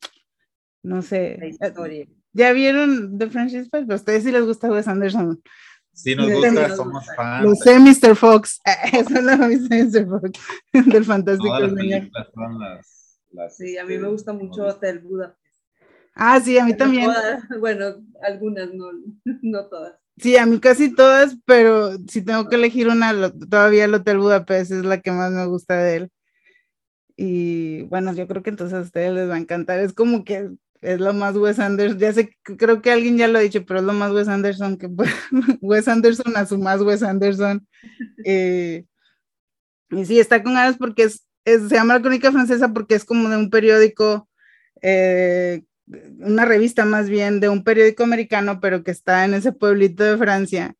no 0.82 1.02
sé. 1.02 1.38
Eh, 1.42 2.08
¿Ya 2.32 2.52
vieron 2.52 3.16
The 3.18 3.28
French 3.28 3.52
Dispatch? 3.52 3.90
¿A 3.90 3.94
ustedes 3.94 4.24
sí 4.24 4.32
les 4.32 4.44
gusta 4.44 4.70
Wes 4.70 4.88
Anderson? 4.88 5.42
Sí, 5.92 6.16
nos 6.16 6.30
gusta, 6.30 6.76
somos 6.76 7.06
fans. 7.14 7.44
Lo 7.44 7.54
sé, 7.54 7.78
Mr. 7.78 8.16
Fox. 8.16 8.60
Eso 8.92 9.20
lo 9.20 9.48
dice 9.48 9.84
Mr. 9.84 10.08
Fox, 10.08 10.40
del 10.86 11.04
fantástico 11.04 11.56
señor. 11.76 12.10
sí, 13.50 13.78
a 13.78 13.84
mí 13.84 13.98
me 13.98 14.08
gusta 14.08 14.32
mucho 14.32 14.66
Hotel 14.66 14.98
Budapest. 14.98 15.44
Ah, 16.14 16.40
sí, 16.40 16.58
a 16.58 16.64
mí 16.64 16.76
también. 16.76 17.10
bueno, 17.60 17.96
algunas, 18.22 18.72
no, 18.72 18.86
no 19.42 19.68
todas. 19.68 19.94
Sí, 20.16 20.36
a 20.36 20.46
mí 20.46 20.60
casi 20.60 20.94
todas, 20.94 21.36
pero 21.44 21.96
si 22.08 22.22
tengo 22.22 22.48
que 22.48 22.56
elegir 22.56 22.88
una, 22.88 23.30
todavía 23.50 23.84
el 23.84 23.94
Hotel 23.94 24.18
Budapest 24.18 24.70
es 24.70 24.84
la 24.84 25.00
que 25.00 25.10
más 25.10 25.32
me 25.32 25.46
gusta 25.46 25.76
de 25.76 25.96
él. 25.96 26.10
Y 27.16 27.82
bueno, 27.84 28.12
yo 28.14 28.26
creo 28.26 28.42
que 28.42 28.50
entonces 28.50 28.78
a 28.78 28.80
ustedes 28.82 29.12
les 29.12 29.28
va 29.28 29.34
a 29.34 29.38
encantar. 29.38 29.80
Es 29.80 29.92
como 29.92 30.24
que 30.24 30.50
es 30.80 31.00
lo 31.00 31.12
más 31.14 31.36
Wes 31.36 31.58
Anderson. 31.58 31.98
Ya 31.98 32.12
sé, 32.12 32.36
creo 32.42 32.82
que 32.82 32.92
alguien 32.92 33.16
ya 33.18 33.28
lo 33.28 33.38
ha 33.38 33.42
dicho, 33.42 33.64
pero 33.64 33.80
es 33.80 33.86
lo 33.86 33.92
más 33.92 34.12
Wes 34.12 34.28
Anderson 34.28 34.76
que 34.78 34.88
Wes 35.60 35.88
Anderson 35.88 36.36
a 36.36 36.46
su 36.46 36.58
más 36.58 36.80
Wes 36.82 37.02
Anderson. 37.02 37.66
Eh, 38.24 38.84
y 39.90 40.04
sí, 40.04 40.18
está 40.20 40.42
con 40.42 40.54
ganas 40.54 40.76
porque 40.76 41.04
es, 41.04 41.26
se 41.44 41.74
llama 41.74 41.94
La 41.94 42.00
Crónica 42.00 42.32
Francesa 42.32 42.72
porque 42.72 42.94
es 42.94 43.04
como 43.04 43.28
de 43.28 43.36
un 43.36 43.50
periódico 43.50 44.28
eh, 44.82 45.62
una 45.86 46.44
revista 46.44 46.84
más 46.84 47.08
bien 47.08 47.40
de 47.40 47.48
un 47.48 47.64
periódico 47.64 48.04
americano, 48.04 48.60
pero 48.60 48.82
que 48.82 48.90
está 48.90 49.24
en 49.24 49.34
ese 49.34 49.52
pueblito 49.52 50.04
de 50.04 50.16
Francia. 50.16 50.74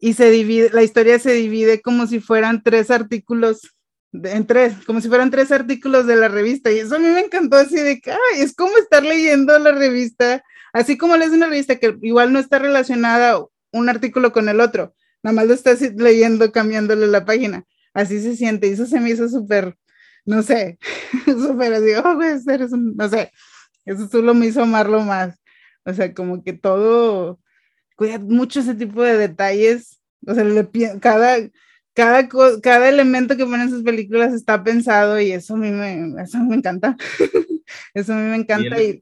Y 0.00 0.14
se 0.14 0.30
divide, 0.30 0.70
la 0.72 0.82
historia 0.82 1.18
se 1.18 1.32
divide 1.32 1.82
como 1.82 2.06
si 2.06 2.20
fueran 2.20 2.62
tres 2.62 2.90
artículos, 2.90 3.76
en 4.12 4.46
tres, 4.46 4.74
como 4.86 5.00
si 5.00 5.08
fueran 5.08 5.30
tres 5.30 5.52
artículos 5.52 6.06
de 6.06 6.16
la 6.16 6.28
revista. 6.28 6.72
Y 6.72 6.78
eso 6.78 6.96
a 6.96 6.98
mí 6.98 7.06
me 7.06 7.20
encantó 7.20 7.56
así 7.56 7.76
de 7.76 8.00
que, 8.00 8.12
ay, 8.12 8.40
es 8.40 8.54
como 8.54 8.76
estar 8.78 9.02
leyendo 9.02 9.58
la 9.58 9.72
revista, 9.72 10.42
así 10.72 10.96
como 10.96 11.16
lees 11.16 11.32
una 11.32 11.46
revista 11.46 11.76
que 11.76 11.96
igual 12.02 12.32
no 12.32 12.38
está 12.38 12.58
relacionada 12.58 13.44
un 13.72 13.88
artículo 13.88 14.32
con 14.32 14.48
el 14.48 14.60
otro, 14.60 14.94
nada 15.22 15.34
más 15.34 15.46
lo 15.46 15.54
estás 15.54 15.80
leyendo 15.80 16.50
cambiándole 16.52 17.06
la 17.06 17.24
página. 17.24 17.64
Así 17.92 18.20
se 18.22 18.36
siente, 18.36 18.68
y 18.68 18.72
eso 18.72 18.86
se 18.86 19.00
me 19.00 19.10
hizo 19.10 19.28
súper, 19.28 19.76
no 20.24 20.42
sé, 20.42 20.78
súper 21.26 21.74
así, 21.74 21.92
oh, 21.94 22.18
un, 22.72 22.96
no 22.96 23.08
sé, 23.08 23.32
eso 23.84 24.08
solo 24.08 24.34
me 24.34 24.46
hizo 24.46 24.62
amarlo 24.62 25.02
más. 25.02 25.38
O 25.84 25.92
sea, 25.92 26.12
como 26.14 26.42
que 26.42 26.52
todo, 26.52 27.40
cuida 27.96 28.18
mucho 28.18 28.60
ese 28.60 28.74
tipo 28.74 29.02
de 29.02 29.16
detalles. 29.16 30.00
O 30.26 30.34
sea, 30.34 30.44
le, 30.44 30.68
cada, 31.00 31.50
cada, 31.94 32.28
cada 32.62 32.88
elemento 32.88 33.36
que 33.36 33.44
ponen 33.44 33.70
sus 33.70 33.82
películas 33.82 34.32
está 34.32 34.62
pensado 34.62 35.20
y 35.20 35.32
eso 35.32 35.54
a 35.54 35.58
mí 35.58 35.70
me, 35.70 36.22
eso 36.22 36.38
me 36.38 36.56
encanta. 36.56 36.96
eso 37.94 38.12
a 38.12 38.16
mí 38.16 38.22
me 38.22 38.36
encanta. 38.36 38.82
Y, 38.82 39.00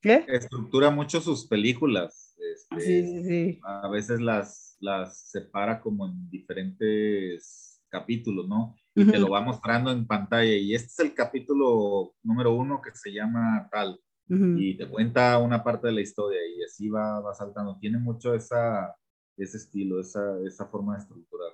¿Qué? 0.00 0.24
Estructura 0.28 0.90
mucho 0.90 1.20
sus 1.20 1.46
películas. 1.46 2.34
Este, 2.38 2.80
sí, 2.80 3.02
sí, 3.02 3.24
sí. 3.24 3.60
A 3.62 3.88
veces 3.88 4.20
las, 4.20 4.76
las 4.80 5.30
separa 5.30 5.80
como 5.80 6.06
en 6.06 6.28
diferentes 6.28 7.80
capítulos, 7.88 8.48
¿no? 8.48 8.74
Y 8.94 9.06
te 9.06 9.18
lo 9.18 9.30
va 9.30 9.40
mostrando 9.40 9.90
en 9.90 10.06
pantalla. 10.06 10.52
Y 10.52 10.74
este 10.74 10.88
es 10.88 10.98
el 10.98 11.14
capítulo 11.14 12.14
número 12.22 12.52
uno 12.54 12.80
que 12.82 12.90
se 12.94 13.12
llama 13.12 13.68
tal. 13.70 13.98
Y 14.28 14.78
te 14.78 14.88
cuenta 14.88 15.36
una 15.38 15.62
parte 15.62 15.88
de 15.88 15.92
la 15.92 16.00
historia 16.00 16.38
y 16.56 16.62
así 16.62 16.88
va, 16.88 17.20
va 17.20 17.34
saltando. 17.34 17.76
Tiene 17.78 17.98
mucho 17.98 18.34
esa, 18.34 18.96
ese 19.36 19.58
estilo, 19.58 20.00
esa, 20.00 20.38
esa 20.46 20.66
forma 20.66 20.94
de 20.94 21.02
estructurar. 21.02 21.50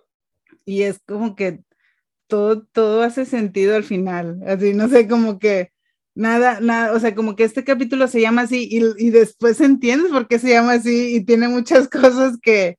Y 0.65 0.82
es 0.82 1.01
como 1.05 1.35
que 1.35 1.65
todo, 2.28 2.62
todo 2.62 3.02
hace 3.02 3.24
sentido 3.24 3.74
al 3.74 3.82
final. 3.82 4.40
Así, 4.47 4.74
no 4.74 4.86
sé, 4.89 5.09
como 5.09 5.40
que 5.40 5.73
nada, 6.19 6.60
nada, 6.60 6.93
o 6.94 7.01
sea, 7.01 7.15
como 7.15 7.36
que 7.36 7.44
este 7.44 7.65
capítulo 7.65 8.09
se 8.09 8.20
llama 8.20 8.43
así 8.43 8.69
y, 8.70 9.06
y 9.06 9.10
después 9.10 9.60
entiendes 9.60 10.10
por 10.10 10.27
qué 10.27 10.39
se 10.39 10.51
llama 10.51 10.73
así 10.73 11.16
y 11.16 11.24
tiene 11.24 11.48
muchas 11.48 11.89
cosas 11.89 12.39
que, 12.43 12.77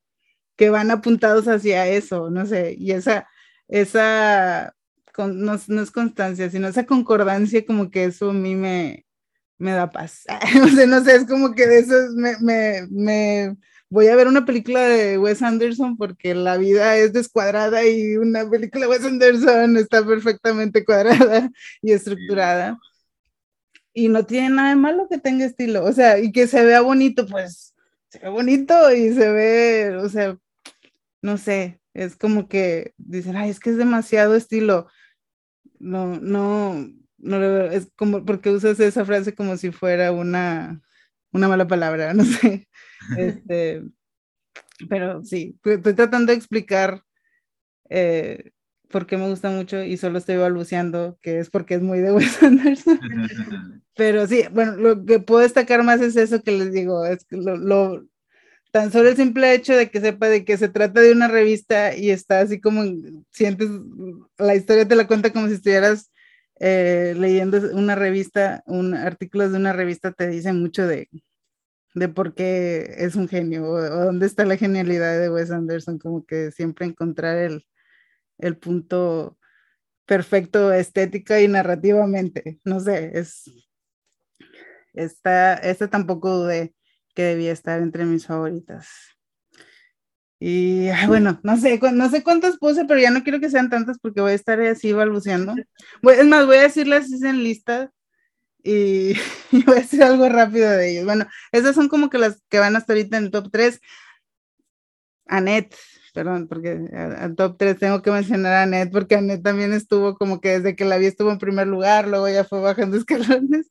que 0.56 0.68
van 0.68 0.90
apuntados 0.90 1.48
hacia 1.48 1.88
eso, 1.88 2.30
no 2.30 2.44
sé, 2.44 2.76
y 2.78 2.92
esa, 2.92 3.26
esa, 3.70 4.74
no, 5.16 5.60
no, 5.68 5.82
es 5.82 5.90
constancia, 5.90 6.50
sino 6.50 6.68
esa 6.68 6.86
concordancia, 6.86 7.64
como 7.64 7.90
que 7.90 8.04
eso 8.04 8.30
a 8.30 8.32
mí 8.34 8.54
me, 8.54 9.06
me 9.58 9.72
da 9.72 9.90
paz. 9.90 10.24
o 10.64 10.68
sea, 10.68 10.86
no 10.86 11.02
sé, 11.04 11.16
es 11.16 11.26
como 11.26 11.54
que 11.54 11.66
de 11.66 11.78
eso 11.78 11.94
me, 12.14 12.36
me, 12.40 12.86
me, 12.90 13.56
voy 13.88 14.08
a 14.08 14.16
ver 14.16 14.26
una 14.28 14.44
película 14.44 14.80
de 14.80 15.18
Wes 15.18 15.42
Anderson 15.42 15.96
porque 15.96 16.34
la 16.34 16.56
vida 16.56 16.96
es 16.96 17.12
descuadrada 17.12 17.84
y 17.86 18.16
una 18.16 18.48
película 18.48 18.86
de 18.86 18.90
Wes 18.90 19.04
Anderson 19.04 19.76
está 19.76 20.04
perfectamente 20.04 20.84
cuadrada 20.84 21.50
y 21.82 21.92
estructurada. 21.92 22.78
Y 23.92 24.08
no 24.08 24.24
tiene 24.24 24.50
nada 24.50 24.70
de 24.70 24.76
malo 24.76 25.08
que 25.08 25.18
tenga 25.18 25.44
estilo, 25.44 25.84
o 25.84 25.92
sea, 25.92 26.18
y 26.18 26.32
que 26.32 26.46
se 26.46 26.64
vea 26.64 26.80
bonito, 26.80 27.26
pues 27.26 27.74
se 28.08 28.20
ve 28.20 28.28
bonito 28.28 28.92
y 28.92 29.12
se 29.12 29.30
ve, 29.32 29.96
o 29.96 30.08
sea, 30.08 30.36
no 31.22 31.36
sé, 31.38 31.79
es 31.94 32.16
como 32.16 32.48
que 32.48 32.94
dicen, 32.96 33.36
ay, 33.36 33.50
es 33.50 33.60
que 33.60 33.70
es 33.70 33.76
demasiado 33.76 34.34
estilo. 34.34 34.88
No, 35.78 36.18
no, 36.20 36.88
no, 37.18 37.64
es 37.64 37.90
como, 37.96 38.24
porque 38.24 38.50
usas 38.50 38.80
esa 38.80 39.04
frase 39.04 39.34
como 39.34 39.56
si 39.56 39.70
fuera 39.70 40.12
una, 40.12 40.80
una 41.32 41.48
mala 41.48 41.66
palabra, 41.66 42.14
no 42.14 42.24
sé. 42.24 42.68
Este, 43.16 43.82
pero 44.88 45.24
sí, 45.24 45.58
estoy 45.64 45.94
tratando 45.94 46.32
de 46.32 46.38
explicar 46.38 47.02
eh, 47.88 48.52
por 48.88 49.06
qué 49.06 49.16
me 49.16 49.28
gusta 49.28 49.50
mucho 49.50 49.82
y 49.82 49.96
solo 49.96 50.18
estoy 50.18 50.36
balbuceando 50.36 51.18
que 51.22 51.38
es 51.38 51.50
porque 51.50 51.74
es 51.74 51.82
muy 51.82 52.00
de 52.00 52.12
Wes 52.12 52.42
Anderson. 52.42 53.00
pero 53.96 54.26
sí, 54.26 54.44
bueno, 54.52 54.76
lo 54.76 55.04
que 55.04 55.20
puedo 55.20 55.40
destacar 55.40 55.82
más 55.82 56.00
es 56.00 56.16
eso 56.16 56.42
que 56.42 56.52
les 56.52 56.72
digo, 56.72 57.04
es 57.04 57.24
que 57.24 57.36
lo, 57.36 57.56
lo, 57.56 58.04
tan 58.70 58.92
solo 58.92 59.08
el 59.08 59.16
simple 59.16 59.54
hecho 59.54 59.74
de 59.76 59.90
que 59.90 60.00
sepa 60.00 60.28
de 60.28 60.44
que 60.44 60.56
se 60.56 60.68
trata 60.68 61.00
de 61.00 61.12
una 61.12 61.28
revista 61.28 61.96
y 61.96 62.10
está 62.10 62.40
así 62.40 62.60
como 62.60 62.84
sientes 63.30 63.68
la 64.38 64.54
historia 64.54 64.86
te 64.86 64.96
la 64.96 65.06
cuenta 65.06 65.32
como 65.32 65.48
si 65.48 65.54
estuvieras 65.54 66.10
eh, 66.60 67.14
leyendo 67.16 67.58
una 67.72 67.94
revista, 67.94 68.62
un 68.66 68.94
artículo 68.94 69.48
de 69.48 69.56
una 69.56 69.72
revista 69.72 70.12
te 70.12 70.28
dice 70.28 70.52
mucho 70.52 70.86
de, 70.86 71.08
de 71.94 72.08
por 72.08 72.34
qué 72.34 72.94
es 72.98 73.16
un 73.16 73.28
genio 73.28 73.64
o, 73.64 73.80
dónde 73.80 74.26
está 74.26 74.44
la 74.44 74.56
genialidad 74.56 75.18
de 75.18 75.30
Wes 75.30 75.50
Anderson, 75.50 75.98
como 75.98 76.24
que 76.26 76.50
siempre 76.52 76.86
encontrar 76.86 77.38
el, 77.38 77.66
el 78.38 78.56
punto 78.58 79.38
perfecto 80.06 80.72
estética 80.72 81.40
y 81.40 81.48
narrativamente. 81.48 82.60
No 82.64 82.80
sé, 82.80 83.18
es 83.18 83.44
esta, 84.92 85.54
esta 85.54 85.88
tampoco 85.88 86.30
dudé 86.30 86.74
que 87.14 87.22
debía 87.22 87.52
estar 87.52 87.80
entre 87.80 88.04
mis 88.04 88.26
favoritas. 88.26 88.88
Y 90.42 90.88
bueno, 91.06 91.38
no 91.42 91.58
sé, 91.58 91.78
no 91.92 92.08
sé 92.08 92.22
cuántas 92.22 92.56
puse, 92.56 92.86
pero 92.86 92.98
ya 92.98 93.10
no 93.10 93.22
quiero 93.22 93.40
que 93.40 93.50
sean 93.50 93.68
tantas 93.68 93.98
porque 93.98 94.22
voy 94.22 94.32
a 94.32 94.34
estar 94.34 94.58
así 94.62 94.92
balbuceando. 94.92 95.54
Es 96.02 96.26
más, 96.26 96.46
voy 96.46 96.56
a 96.56 96.62
decirlas 96.62 97.12
en 97.22 97.44
lista 97.44 97.92
y, 98.62 99.12
voy 99.52 99.76
a 99.76 99.80
decir 99.80 100.02
algo 100.02 100.28
rápido 100.30 100.70
de 100.70 100.92
ellos. 100.92 101.04
Bueno, 101.04 101.26
esas 101.52 101.74
son 101.74 101.88
como 101.88 102.08
que 102.08 102.16
las 102.16 102.42
que 102.48 102.58
van 102.58 102.74
hasta 102.74 102.94
ahorita 102.94 103.18
en 103.18 103.24
el 103.24 103.30
top 103.30 103.50
3. 103.52 103.80
Annette, 105.26 105.76
perdón, 106.14 106.48
porque 106.48 106.88
al 106.92 107.36
top 107.36 107.56
3 107.58 107.78
tengo 107.78 108.02
que 108.02 108.10
mencionar 108.10 108.52
a 108.54 108.62
Annette 108.62 108.90
porque 108.90 109.16
Annette 109.16 109.42
también 109.42 109.72
estuvo 109.74 110.16
como 110.16 110.40
que 110.40 110.58
desde 110.58 110.74
que 110.74 110.84
la 110.84 110.96
vi 110.96 111.06
estuvo 111.06 111.30
en 111.30 111.38
primer 111.38 111.66
lugar, 111.66 112.08
luego 112.08 112.28
ya 112.28 112.44
fue 112.44 112.60
bajando 112.60 112.96
escalones. 112.96 113.70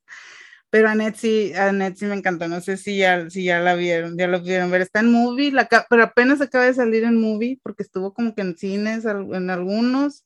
Pero 0.71 0.87
Annette 0.89 1.17
sí, 1.17 1.53
Annette 1.55 1.97
sí 1.97 2.05
me 2.05 2.15
encantó. 2.15 2.47
No 2.47 2.61
sé 2.61 2.77
si 2.77 2.97
ya, 2.97 3.29
si 3.29 3.43
ya 3.43 3.59
la 3.59 3.75
vieron, 3.75 4.17
ya 4.17 4.27
lo 4.27 4.39
pudieron 4.39 4.69
ver. 4.69 4.81
Está 4.81 4.99
en 4.99 5.11
movie, 5.11 5.51
la, 5.51 5.67
pero 5.89 6.03
apenas 6.03 6.41
acaba 6.41 6.65
de 6.65 6.73
salir 6.73 7.03
en 7.03 7.19
movie 7.19 7.59
porque 7.63 7.83
estuvo 7.83 8.13
como 8.13 8.35
que 8.35 8.41
en 8.41 8.57
cines, 8.57 9.05
en 9.05 9.49
algunos. 9.49 10.25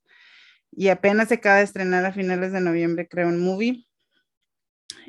Y 0.72 0.90
apenas 0.90 1.30
se 1.30 1.36
acaba 1.36 1.57
de 1.57 1.64
estrenar 1.64 2.06
a 2.06 2.14
finales 2.14 2.52
de 2.52 2.60
noviembre, 2.60 3.07
creo, 3.07 3.30
en 3.30 3.40
movie. 3.40 3.86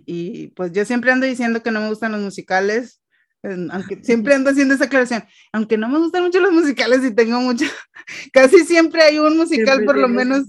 Y 0.06 0.48
pues 0.48 0.72
yo 0.72 0.84
siempre 0.84 1.10
ando 1.10 1.26
diciendo 1.26 1.62
que 1.62 1.70
no 1.70 1.80
me 1.80 1.88
gustan 1.88 2.12
los 2.12 2.20
musicales. 2.20 3.00
Aunque 3.42 4.02
siempre 4.02 4.34
ando 4.34 4.50
haciendo 4.50 4.74
esa 4.74 4.84
aclaración, 4.84 5.22
aunque 5.52 5.76
no 5.76 5.86
me 5.88 5.98
gustan 5.98 6.22
mucho 6.22 6.40
los 6.40 6.50
musicales 6.50 7.04
y 7.04 7.14
tengo 7.14 7.40
mucho, 7.40 7.66
casi 8.32 8.60
siempre 8.60 9.02
hay 9.02 9.18
un 9.18 9.36
musical 9.36 9.84
por 9.84 9.98
lo 9.98 10.08
menos, 10.08 10.46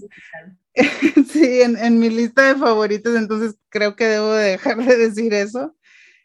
sí, 1.32 1.62
en, 1.62 1.98
mi 1.98 2.10
lista 2.10 2.48
de 2.48 2.58
favoritos, 2.60 3.16
entonces 3.16 3.56
creo 3.70 3.96
que 3.96 4.06
debo 4.06 4.32
dejar 4.32 4.76
de 4.84 4.96
decir 4.96 5.32
eso, 5.32 5.74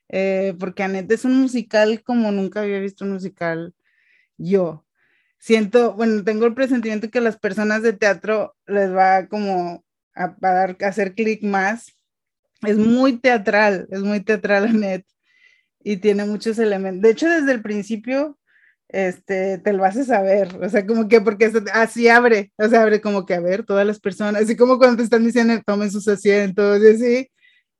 eh, 0.09 0.53
porque 0.59 0.83
Annette 0.83 1.11
es 1.13 1.25
un 1.25 1.39
musical 1.39 2.03
como 2.03 2.31
nunca 2.31 2.61
había 2.61 2.79
visto 2.79 3.05
un 3.05 3.13
musical 3.13 3.73
yo. 4.37 4.85
Siento, 5.39 5.93
bueno, 5.93 6.23
tengo 6.23 6.45
el 6.45 6.53
presentimiento 6.53 7.09
que 7.09 7.19
a 7.19 7.21
las 7.21 7.37
personas 7.37 7.81
de 7.81 7.93
teatro 7.93 8.55
les 8.67 8.93
va 8.93 9.27
como 9.27 9.83
a, 10.13 10.35
dar, 10.39 10.77
a 10.81 10.87
hacer 10.87 11.15
clic 11.15 11.43
más. 11.43 11.93
Es 12.61 12.77
muy 12.77 13.17
teatral, 13.17 13.87
es 13.91 14.01
muy 14.01 14.19
teatral 14.19 14.65
Annette 14.67 15.07
y 15.83 15.97
tiene 15.97 16.25
muchos 16.25 16.59
elementos. 16.59 17.01
De 17.01 17.11
hecho, 17.11 17.29
desde 17.29 17.53
el 17.53 17.61
principio 17.61 18.37
este, 18.91 19.57
te 19.59 19.73
lo 19.73 19.85
haces 19.85 20.07
saber, 20.07 20.57
o 20.61 20.69
sea, 20.69 20.85
como 20.85 21.07
que 21.07 21.21
porque 21.21 21.51
así 21.73 22.09
abre, 22.09 22.51
o 22.57 22.67
sea, 22.67 22.81
abre 22.81 22.99
como 22.99 23.25
que 23.25 23.33
a 23.33 23.39
ver 23.39 23.63
todas 23.65 23.87
las 23.87 23.99
personas, 23.99 24.43
así 24.43 24.57
como 24.57 24.77
cuando 24.77 24.97
te 24.97 25.03
están 25.03 25.25
diciendo 25.25 25.59
tomen 25.65 25.91
sus 25.91 26.07
asientos 26.09 26.81
y 26.81 26.87
así, 26.87 27.31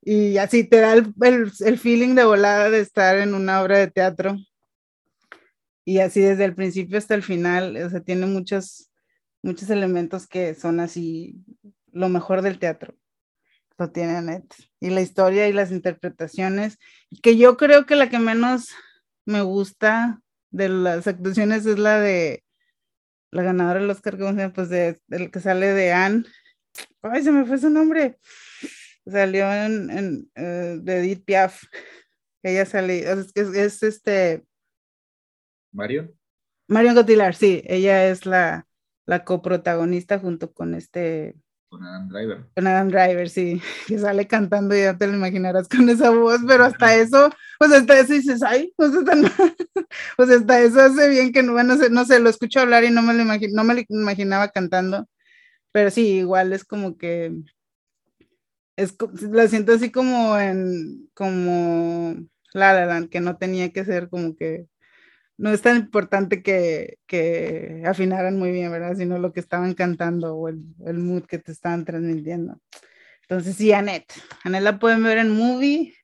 y 0.01 0.38
así 0.38 0.63
te 0.63 0.77
da 0.79 0.93
el, 0.93 1.13
el, 1.59 1.77
feeling 1.77 2.15
de 2.15 2.23
volada 2.23 2.69
de 2.69 2.79
estar 2.79 3.17
en 3.17 3.33
una 3.35 3.61
obra 3.61 3.77
de 3.77 3.91
teatro. 3.91 4.35
Y 5.85 5.99
así 5.99 6.21
desde 6.21 6.45
el 6.45 6.55
principio 6.55 6.97
hasta 6.97 7.13
el 7.13 7.23
final, 7.23 7.75
o 7.77 7.89
sea, 7.89 7.99
tiene 8.01 8.25
muchos, 8.25 8.89
muchos 9.43 9.69
elementos 9.69 10.27
que 10.27 10.55
son 10.55 10.79
así 10.79 11.43
lo 11.91 12.09
mejor 12.09 12.41
del 12.41 12.57
teatro. 12.57 12.95
Lo 13.77 13.91
tiene 13.91 14.21
Net. 14.21 14.45
Y 14.79 14.89
la 14.89 15.01
historia 15.01 15.47
y 15.47 15.53
las 15.53 15.71
interpretaciones, 15.71 16.77
que 17.21 17.38
yo 17.38 17.57
creo 17.57 17.85
que 17.85 17.95
la 17.95 18.09
que 18.09 18.19
menos 18.19 18.69
me 19.25 19.41
gusta 19.41 20.21
de 20.51 20.69
las 20.69 21.07
actuaciones 21.07 21.65
es 21.65 21.79
la 21.79 21.99
de 21.99 22.43
la 23.31 23.43
ganadora 23.43 23.79
del 23.79 23.89
Oscar, 23.89 24.17
¿cómo 24.17 24.31
se 24.31 24.37
llama? 24.37 24.53
Pues 24.53 24.69
de, 24.69 25.01
del 25.07 25.31
que 25.31 25.39
sale 25.39 25.67
de 25.73 25.93
Anne. 25.93 26.25
Ay, 27.01 27.23
se 27.23 27.31
me 27.31 27.45
fue 27.45 27.57
su 27.57 27.69
nombre. 27.69 28.19
Salió 29.05 29.51
en, 29.51 29.89
en 29.89 30.31
uh, 30.35 30.83
de 30.83 30.99
Edith 30.99 31.23
Piaf. 31.25 31.63
Ella 32.43 32.65
salió, 32.65 32.93
es, 32.93 33.31
es, 33.35 33.55
es, 33.55 33.83
este. 33.83 34.43
Mario. 35.71 36.13
Mario 36.67 36.93
Cotillard, 36.93 37.35
sí, 37.35 37.63
ella 37.65 38.09
es 38.09 38.25
la, 38.25 38.67
la 39.05 39.23
coprotagonista 39.25 40.19
junto 40.19 40.53
con 40.53 40.73
este 40.73 41.35
con 41.72 41.85
Adam 41.85 42.10
Driver. 42.10 42.45
Con 42.53 42.68
Adam 42.68 42.89
Driver, 42.89 43.30
sí, 43.30 43.61
que 43.88 43.98
sale 43.98 44.27
cantando 44.27 44.76
y 44.76 44.81
ya 44.81 44.98
te 44.98 45.07
lo 45.07 45.14
imaginarás 45.14 45.69
con 45.69 45.89
esa 45.89 46.10
voz, 46.10 46.41
pero 46.45 46.65
hasta 46.65 46.95
eso, 46.95 47.30
pues 47.57 47.72
hasta 47.72 47.98
eso 47.98 48.14
dices, 48.14 48.43
ay, 48.43 48.73
pues 48.76 48.91
hasta, 48.93 49.14
pues 50.18 50.30
hasta 50.30 50.61
eso 50.61 50.81
hace 50.81 51.10
bien 51.10 51.31
que 51.31 51.41
no, 51.41 51.53
bueno, 51.53 51.76
no 51.89 52.06
sé, 52.06 52.19
lo 52.19 52.30
escucho 52.30 52.60
hablar 52.60 52.84
y 52.84 52.91
no 52.91 53.02
me 53.02 53.14
lo, 53.14 53.23
no 53.23 53.64
me 53.64 53.73
lo 53.73 53.81
imaginaba 53.88 54.49
cantando, 54.49 55.07
pero 55.72 55.89
sí, 55.91 56.18
igual 56.19 56.52
es 56.52 56.65
como 56.65 56.98
que, 56.98 57.34
es, 58.76 58.95
lo 59.22 59.48
siento 59.48 59.72
así 59.72 59.91
como 59.91 60.38
en, 60.38 61.10
como 61.14 62.15
La 62.53 62.73
La 62.73 62.85
Land, 62.85 63.10
que 63.10 63.22
no 63.22 63.38
tenía 63.38 63.72
que 63.72 63.85
ser 63.85 64.10
como 64.10 64.35
que 64.35 64.68
no 65.41 65.49
es 65.51 65.61
tan 65.63 65.76
importante 65.77 66.43
que, 66.43 66.99
que, 67.07 67.81
afinaran 67.88 68.38
muy 68.38 68.51
bien, 68.51 68.72
¿verdad? 68.72 68.95
Sino 68.95 69.18
lo 69.18 69.34
que 69.34 69.39
estaban 69.39 69.73
cantando 69.73 70.35
o 70.35 70.47
el, 70.47 70.61
el, 70.85 70.99
mood 70.99 71.23
que 71.23 71.39
te 71.39 71.51
estaban 71.51 71.84
transmitiendo. 71.84 72.61
Entonces, 73.23 73.55
sí, 73.55 73.72
Annette. 73.72 74.13
Annette 74.43 74.63
la 74.63 74.77
pueden 74.77 75.01
ver 75.01 75.18
en 75.18 75.31
movie. 75.31 75.95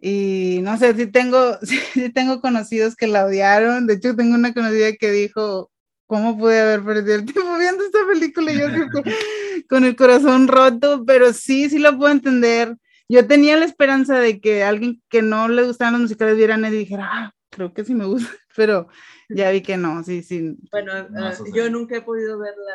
Y 0.00 0.60
no 0.62 0.78
sé, 0.78 0.94
si 0.94 1.06
tengo, 1.06 1.58
sí 1.92 2.10
tengo 2.14 2.40
conocidos 2.40 2.96
que 2.96 3.06
la 3.06 3.26
odiaron. 3.26 3.86
De 3.86 3.94
hecho, 3.94 4.16
tengo 4.16 4.34
una 4.34 4.54
conocida 4.54 4.94
que 4.94 5.10
dijo, 5.10 5.70
¿cómo 6.06 6.38
pude 6.38 6.58
haber 6.58 6.82
perdido 6.82 7.16
el 7.16 7.26
tiempo 7.26 7.58
viendo 7.58 7.84
esta 7.84 7.98
película? 8.10 8.52
Y 8.52 8.58
yo 8.58 8.68
con, 8.90 9.04
con 9.68 9.84
el 9.84 9.96
corazón 9.96 10.48
roto, 10.48 11.04
pero 11.06 11.34
sí, 11.34 11.68
sí 11.68 11.78
lo 11.78 11.98
puedo 11.98 12.10
entender. 12.10 12.74
Yo 13.06 13.26
tenía 13.26 13.58
la 13.58 13.66
esperanza 13.66 14.18
de 14.18 14.40
que 14.40 14.64
alguien 14.64 15.02
que 15.10 15.20
no 15.20 15.46
le 15.46 15.64
gustaban 15.64 15.92
los 15.92 16.02
musicales 16.02 16.38
viera 16.38 16.56
y 16.56 16.70
dijera, 16.70 17.06
ah, 17.12 17.35
creo 17.56 17.72
que 17.72 17.84
sí 17.84 17.94
me 17.94 18.04
gusta, 18.04 18.28
pero 18.56 18.88
ya 19.28 19.50
vi 19.50 19.62
que 19.62 19.76
no, 19.76 20.04
sí, 20.04 20.22
sí. 20.22 20.56
Bueno, 20.70 20.92
uh, 21.10 21.54
yo 21.54 21.70
nunca 21.70 21.96
he 21.96 22.02
podido 22.02 22.38
verla. 22.38 22.74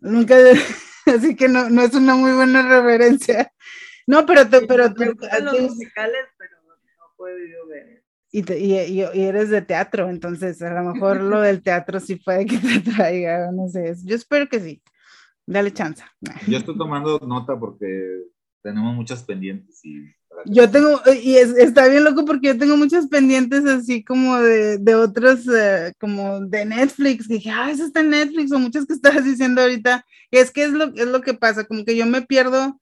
Nunca, 0.00 0.36
así 1.06 1.34
que 1.34 1.48
no, 1.48 1.70
no 1.70 1.82
es 1.82 1.94
una 1.94 2.14
muy 2.14 2.32
buena 2.32 2.62
referencia. 2.62 3.50
No, 4.06 4.26
pero 4.26 4.48
tú, 4.48 4.58
pero 4.68 4.92
tú, 4.92 5.04
los 5.04 5.60
musicales, 5.60 6.26
pero 6.36 6.56
no 6.66 7.14
podido 7.16 7.66
ver. 7.66 8.04
Y, 8.30 8.52
y, 8.52 9.00
y, 9.00 9.22
eres 9.22 9.48
de 9.48 9.62
teatro, 9.62 10.10
entonces 10.10 10.60
a 10.60 10.74
lo 10.74 10.92
mejor 10.92 11.20
lo 11.20 11.40
del 11.40 11.62
teatro 11.62 12.00
sí 12.00 12.16
puede 12.16 12.44
que 12.44 12.58
te 12.58 12.80
traiga, 12.96 13.50
no 13.52 13.68
sé, 13.68 13.94
yo 14.04 14.16
espero 14.16 14.48
que 14.48 14.60
sí. 14.60 14.82
Dale 15.46 15.72
chance. 15.72 16.02
Yo 16.48 16.56
estoy 16.58 16.76
tomando 16.76 17.18
nota 17.20 17.58
porque 17.58 18.22
tenemos 18.62 18.94
muchas 18.94 19.22
pendientes 19.22 19.84
y 19.84 20.06
yo 20.46 20.70
tengo, 20.70 21.00
y 21.22 21.36
es, 21.36 21.50
está 21.50 21.88
bien 21.88 22.04
loco 22.04 22.24
porque 22.24 22.48
yo 22.48 22.58
tengo 22.58 22.76
muchas 22.76 23.06
pendientes 23.06 23.64
así 23.66 24.04
como 24.04 24.38
de, 24.38 24.78
de 24.78 24.94
otros, 24.94 25.46
uh, 25.46 25.92
como 25.98 26.40
de 26.40 26.64
Netflix, 26.64 27.28
que 27.28 27.34
dije, 27.34 27.50
ah, 27.50 27.70
eso 27.70 27.84
está 27.84 28.00
en 28.00 28.10
Netflix, 28.10 28.52
o 28.52 28.58
muchas 28.58 28.86
que 28.86 28.94
estás 28.94 29.24
diciendo 29.24 29.62
ahorita, 29.62 30.04
es 30.30 30.50
que 30.50 30.64
es 30.64 30.70
lo, 30.70 30.94
es 30.94 31.06
lo 31.06 31.20
que 31.20 31.34
pasa, 31.34 31.64
como 31.64 31.84
que 31.84 31.96
yo 31.96 32.06
me 32.06 32.22
pierdo 32.22 32.80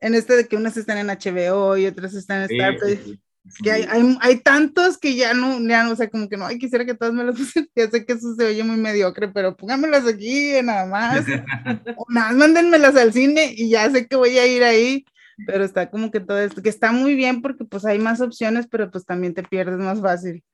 en 0.00 0.14
este 0.14 0.36
de 0.36 0.46
que 0.48 0.56
unas 0.56 0.76
están 0.76 0.98
en 0.98 1.08
HBO 1.08 1.76
y 1.76 1.86
otras 1.86 2.14
están 2.14 2.42
en 2.42 2.50
Star 2.50 2.76
Plus. 2.76 2.90
Sí, 2.90 3.20
sí, 3.48 3.62
que 3.62 3.72
hay, 3.72 3.86
hay, 3.88 4.18
hay, 4.20 4.36
tantos 4.40 4.98
que 4.98 5.14
ya 5.14 5.34
no, 5.34 5.60
ya 5.60 5.84
no, 5.84 5.92
o 5.92 5.96
sea, 5.96 6.08
como 6.08 6.28
que 6.28 6.36
no, 6.36 6.46
ay, 6.46 6.58
quisiera 6.58 6.84
que 6.84 6.94
todas 6.94 7.14
me 7.14 7.24
las 7.24 7.34
pusieran, 7.38 7.70
ya 7.74 7.90
sé 7.90 8.04
que 8.04 8.12
eso 8.14 8.34
se 8.34 8.44
oye 8.44 8.62
muy 8.64 8.76
mediocre, 8.76 9.28
pero 9.28 9.56
pónganmelas 9.56 10.06
aquí, 10.06 10.52
nada 10.62 10.86
más, 10.86 11.24
o 11.96 12.04
nada, 12.08 12.32
mándenmelas 12.32 12.96
al 12.96 13.12
cine 13.12 13.52
y 13.56 13.70
ya 13.70 13.90
sé 13.90 14.06
que 14.06 14.16
voy 14.16 14.38
a 14.38 14.46
ir 14.46 14.62
ahí, 14.64 15.04
pero 15.46 15.64
está 15.64 15.90
como 15.90 16.10
que 16.10 16.20
todo 16.20 16.38
esto, 16.38 16.62
que 16.62 16.68
está 16.68 16.92
muy 16.92 17.14
bien 17.14 17.42
porque 17.42 17.64
pues 17.64 17.84
hay 17.84 17.98
más 17.98 18.20
opciones, 18.20 18.66
pero 18.66 18.90
pues 18.90 19.04
también 19.04 19.34
te 19.34 19.42
pierdes 19.42 19.78
más 19.78 20.00
fácil. 20.00 20.44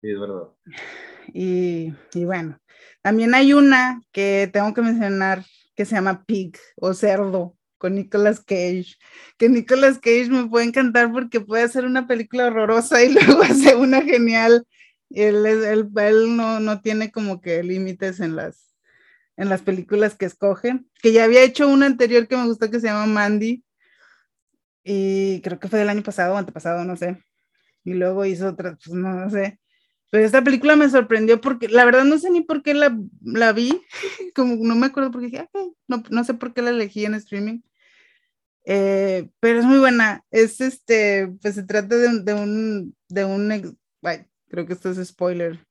Sí, 0.00 0.10
es 0.10 0.20
verdad. 0.20 0.48
Y, 1.32 1.94
y 2.12 2.24
bueno, 2.24 2.58
también 3.02 3.34
hay 3.34 3.52
una 3.52 4.02
que 4.12 4.48
tengo 4.52 4.74
que 4.74 4.82
mencionar 4.82 5.44
que 5.74 5.84
se 5.84 5.94
llama 5.94 6.24
Pig 6.24 6.56
o 6.76 6.94
Cerdo 6.94 7.56
con 7.78 7.94
Nicolas 7.96 8.40
Cage, 8.40 8.96
que 9.36 9.48
Nicolas 9.48 9.98
Cage 9.98 10.30
me 10.30 10.46
puede 10.46 10.66
encantar 10.66 11.12
porque 11.12 11.40
puede 11.40 11.64
hacer 11.64 11.84
una 11.84 12.06
película 12.06 12.46
horrorosa 12.46 13.02
y 13.02 13.12
luego 13.12 13.42
hace 13.42 13.74
una 13.76 14.02
genial. 14.02 14.66
Él, 15.10 15.44
él, 15.46 15.90
él 15.94 16.36
no, 16.36 16.60
no 16.60 16.80
tiene 16.80 17.12
como 17.12 17.40
que 17.40 17.62
límites 17.62 18.20
en 18.20 18.36
las, 18.36 18.74
en 19.36 19.48
las 19.48 19.62
películas 19.62 20.16
que 20.16 20.24
escoge, 20.24 20.80
que 21.02 21.12
ya 21.12 21.24
había 21.24 21.42
hecho 21.42 21.68
una 21.68 21.86
anterior 21.86 22.26
que 22.26 22.36
me 22.36 22.46
gustó 22.46 22.70
que 22.70 22.80
se 22.80 22.86
llama 22.86 23.06
Mandy, 23.06 23.63
y 24.84 25.40
creo 25.42 25.58
que 25.58 25.68
fue 25.68 25.78
del 25.78 25.88
año 25.88 26.02
pasado 26.02 26.34
o 26.34 26.36
antepasado, 26.36 26.84
no 26.84 26.96
sé. 26.96 27.22
Y 27.84 27.94
luego 27.94 28.24
hizo 28.26 28.48
otra, 28.48 28.76
pues 28.76 28.94
no, 28.94 29.12
no, 29.14 29.30
sé. 29.30 29.60
Pero 30.10 30.24
esta 30.24 30.44
película 30.44 30.76
me 30.76 30.88
sorprendió 30.90 31.40
porque 31.40 31.68
la 31.68 31.84
verdad 31.84 32.04
no 32.04 32.18
sé 32.18 32.30
ni 32.30 32.42
por 32.42 32.62
qué 32.62 32.74
la, 32.74 32.96
la 33.22 33.52
vi, 33.52 33.82
como 34.34 34.56
no 34.56 34.74
me 34.76 34.86
acuerdo 34.86 35.10
porque 35.10 35.26
dije, 35.26 35.38
ah, 35.38 35.68
no, 35.88 36.02
no, 36.10 36.24
sé 36.24 36.34
por 36.34 36.54
qué 36.54 36.62
la 36.62 36.70
elegí 36.70 37.04
en 37.04 37.14
streaming. 37.14 37.60
Eh, 38.66 39.28
pero 39.40 39.60
es 39.60 39.64
muy 39.64 39.78
buena. 39.78 40.24
Es 40.30 40.60
este, 40.60 41.34
pues 41.42 41.54
se 41.54 41.64
trata 41.64 41.96
de 41.96 42.22
de 42.22 42.34
un, 42.34 42.96
de 43.08 43.24
un 43.24 43.50
ay, 44.02 44.26
creo 44.48 44.66
que 44.66 44.74
esto 44.74 44.90
es 44.90 45.08
spoiler. 45.08 45.66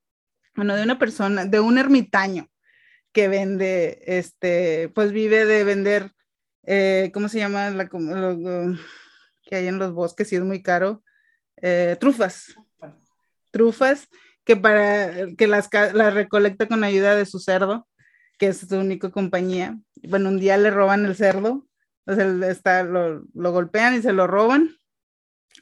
Bueno, 0.56 0.76
de 0.76 0.84
una 0.84 1.00
persona, 1.00 1.46
de 1.46 1.60
un 1.60 1.78
ermitaño 1.78 2.48
que 3.12 3.28
vende, 3.28 4.02
este, 4.06 4.90
pues 4.90 5.12
vive 5.12 5.46
de 5.46 5.64
vender, 5.64 6.12
eh, 6.64 7.12
¿cómo 7.14 7.30
se 7.30 7.40
llama? 7.40 7.70
La, 7.70 7.90
lo, 7.92 8.76
que 9.54 9.58
hay 9.58 9.68
en 9.68 9.78
los 9.78 9.94
bosques 9.94 10.34
y 10.34 10.38
es 10.38 10.42
muy 10.42 10.64
caro, 10.64 11.04
eh, 11.62 11.96
trufas, 12.00 12.56
trufas 13.52 14.08
que 14.44 14.56
para 14.56 15.28
que 15.38 15.46
las, 15.46 15.70
las 15.94 16.12
recolecta 16.16 16.68
con 16.68 16.84
ayuda 16.84 17.16
de 17.16 17.28
su 17.28 17.38
cerdo, 17.38 17.88
que 18.40 18.48
es 18.48 18.62
su 18.62 18.76
única 18.76 19.12
compañía. 19.12 19.78
Bueno, 20.10 20.30
un 20.30 20.40
día 20.40 20.58
le 20.58 20.72
roban 20.72 21.06
el 21.06 21.16
cerdo, 21.16 21.68
entonces 22.04 22.50
está, 22.50 22.82
lo, 22.82 23.26
lo 23.36 23.52
golpean 23.52 23.94
y 23.94 24.02
se 24.02 24.12
lo 24.12 24.26
roban. 24.26 24.76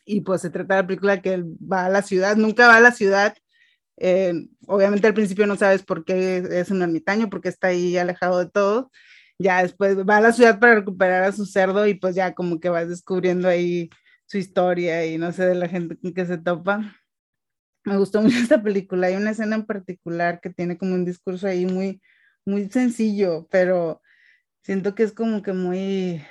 Y 0.05 0.21
pues 0.21 0.39
se 0.39 0.49
trata 0.49 0.75
de 0.75 0.81
la 0.83 0.87
película 0.87 1.21
que 1.21 1.33
él 1.33 1.43
va 1.61 1.87
a 1.87 1.89
la 1.89 2.01
ciudad, 2.01 2.37
nunca 2.37 2.69
va 2.69 2.77
a 2.77 2.79
la 2.79 2.93
ciudad. 2.93 3.35
Eh, 3.97 4.33
obviamente 4.67 5.07
al 5.07 5.13
principio 5.13 5.45
no 5.47 5.57
sabes 5.57 5.83
por 5.83 6.05
qué 6.05 6.37
es 6.49 6.71
un 6.71 6.81
ermitaño, 6.81 7.29
porque 7.29 7.49
está 7.49 7.67
ahí 7.67 7.97
alejado 7.97 8.39
de 8.39 8.49
todo 8.49 8.89
ya 9.41 9.61
después 9.63 9.97
va 9.97 10.17
a 10.17 10.21
la 10.21 10.33
ciudad 10.33 10.59
para 10.59 10.75
recuperar 10.75 11.23
a 11.23 11.31
su 11.31 11.45
cerdo 11.45 11.87
y 11.87 11.95
pues 11.95 12.15
ya 12.15 12.33
como 12.33 12.59
que 12.59 12.69
vas 12.69 12.89
descubriendo 12.89 13.47
ahí 13.47 13.89
su 14.25 14.37
historia 14.37 15.05
y 15.05 15.17
no 15.17 15.31
sé 15.31 15.45
de 15.45 15.55
la 15.55 15.67
gente 15.67 15.97
con 15.97 16.13
que 16.13 16.25
se 16.25 16.37
topa. 16.37 16.95
Me 17.83 17.97
gustó 17.97 18.21
mucho 18.21 18.37
esta 18.37 18.61
película. 18.61 19.07
Hay 19.07 19.15
una 19.15 19.31
escena 19.31 19.55
en 19.55 19.65
particular 19.65 20.39
que 20.41 20.51
tiene 20.51 20.77
como 20.77 20.93
un 20.93 21.05
discurso 21.05 21.47
ahí 21.47 21.65
muy, 21.65 22.01
muy 22.45 22.69
sencillo, 22.69 23.47
pero 23.49 24.01
siento 24.63 24.95
que 24.95 25.03
es 25.03 25.13
como 25.13 25.41
que 25.41 25.53
muy, 25.53 26.23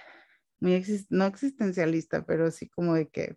muy 0.61 0.85
no 1.11 1.27
existencialista, 1.27 2.25
pero 2.25 2.51
sí 2.51 2.69
como 2.69 2.95
de 2.95 3.09
que 3.09 3.37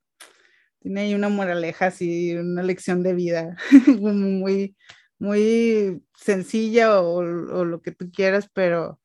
tiene 0.79 1.01
ahí 1.01 1.15
una 1.15 1.29
moraleja, 1.29 1.87
así, 1.87 2.35
una 2.35 2.61
lección 2.61 3.03
de 3.03 3.13
vida, 3.13 3.57
muy, 3.87 4.75
muy 5.17 6.03
sencilla 6.15 7.01
o, 7.01 7.23
lo 7.23 7.81
que 7.81 7.91
tú 7.91 8.11
quieras, 8.11 8.49
pero 8.53 8.99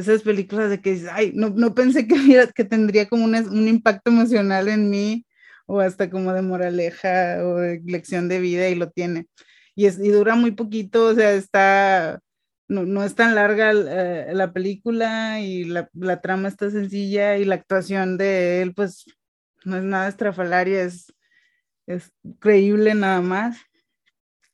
esas 0.00 0.22
películas 0.22 0.70
de 0.70 0.80
que 0.80 1.06
ay, 1.12 1.32
no, 1.34 1.50
no 1.50 1.74
pensé 1.74 2.06
que, 2.06 2.16
que 2.54 2.64
tendría 2.64 3.08
como 3.08 3.24
un, 3.24 3.34
un 3.34 3.68
impacto 3.68 4.10
emocional 4.10 4.68
en 4.68 4.90
mí 4.90 5.26
o 5.66 5.80
hasta 5.80 6.10
como 6.10 6.32
de 6.32 6.42
moraleja 6.42 7.44
o 7.44 7.56
de 7.56 7.82
lección 7.84 8.28
de 8.28 8.40
vida 8.40 8.68
y 8.68 8.74
lo 8.74 8.90
tiene. 8.90 9.26
Y, 9.74 9.86
es, 9.86 9.98
y 9.98 10.08
dura 10.10 10.34
muy 10.34 10.52
poquito, 10.52 11.06
o 11.06 11.14
sea, 11.14 11.32
está, 11.32 12.20
no, 12.68 12.84
no 12.84 13.04
es 13.04 13.14
tan 13.14 13.34
larga 13.34 13.72
eh, 13.72 14.34
la 14.34 14.52
película 14.52 15.40
y 15.40 15.64
la, 15.64 15.88
la, 15.94 16.20
trama 16.20 16.48
está 16.48 16.70
sencilla 16.70 17.36
y 17.36 17.44
la 17.44 17.56
actuación 17.56 18.18
de 18.18 18.62
él 18.62 18.74
pues 18.74 19.04
no 19.64 19.76
es 19.76 19.84
nada 19.84 20.08
estrafalaria, 20.08 20.82
es, 20.82 21.12
es 21.86 22.12
creíble 22.40 22.94
nada 22.94 23.20
más. 23.20 23.58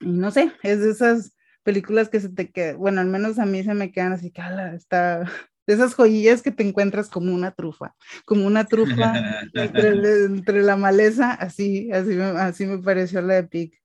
Y 0.01 0.09
no 0.09 0.31
sé, 0.31 0.53
es 0.63 0.81
de 0.81 0.91
esas 0.91 1.34
películas 1.65 2.09
que 2.09 2.21
se 2.21 2.29
te 2.29 2.51
quedan, 2.51 2.79
bueno, 2.79 3.01
al 3.01 3.09
menos 3.09 3.39
a 3.39 3.47
mí 3.47 3.65
se 3.65 3.75
me 3.75 3.91
quedan 3.91 4.13
así, 4.13 4.31
cala, 4.31 4.75
está, 4.75 5.25
de 5.67 5.75
esas 5.75 5.95
joyillas 5.95 6.43
que 6.43 6.51
te 6.51 6.63
encuentras 6.63 7.09
como 7.09 7.35
una 7.35 7.53
trufa, 7.53 7.97
como 8.25 8.47
una 8.47 8.67
trufa 8.67 9.41
entre, 9.55 9.89
entre, 10.27 10.63
la 10.63 10.77
maleza, 10.77 11.33
así, 11.33 11.91
así, 11.91 12.11
me, 12.11 12.25
así 12.25 12.67
me 12.67 12.79
pareció 12.79 13.21
la 13.23 13.35
de 13.35 13.45
Pig 13.45 13.81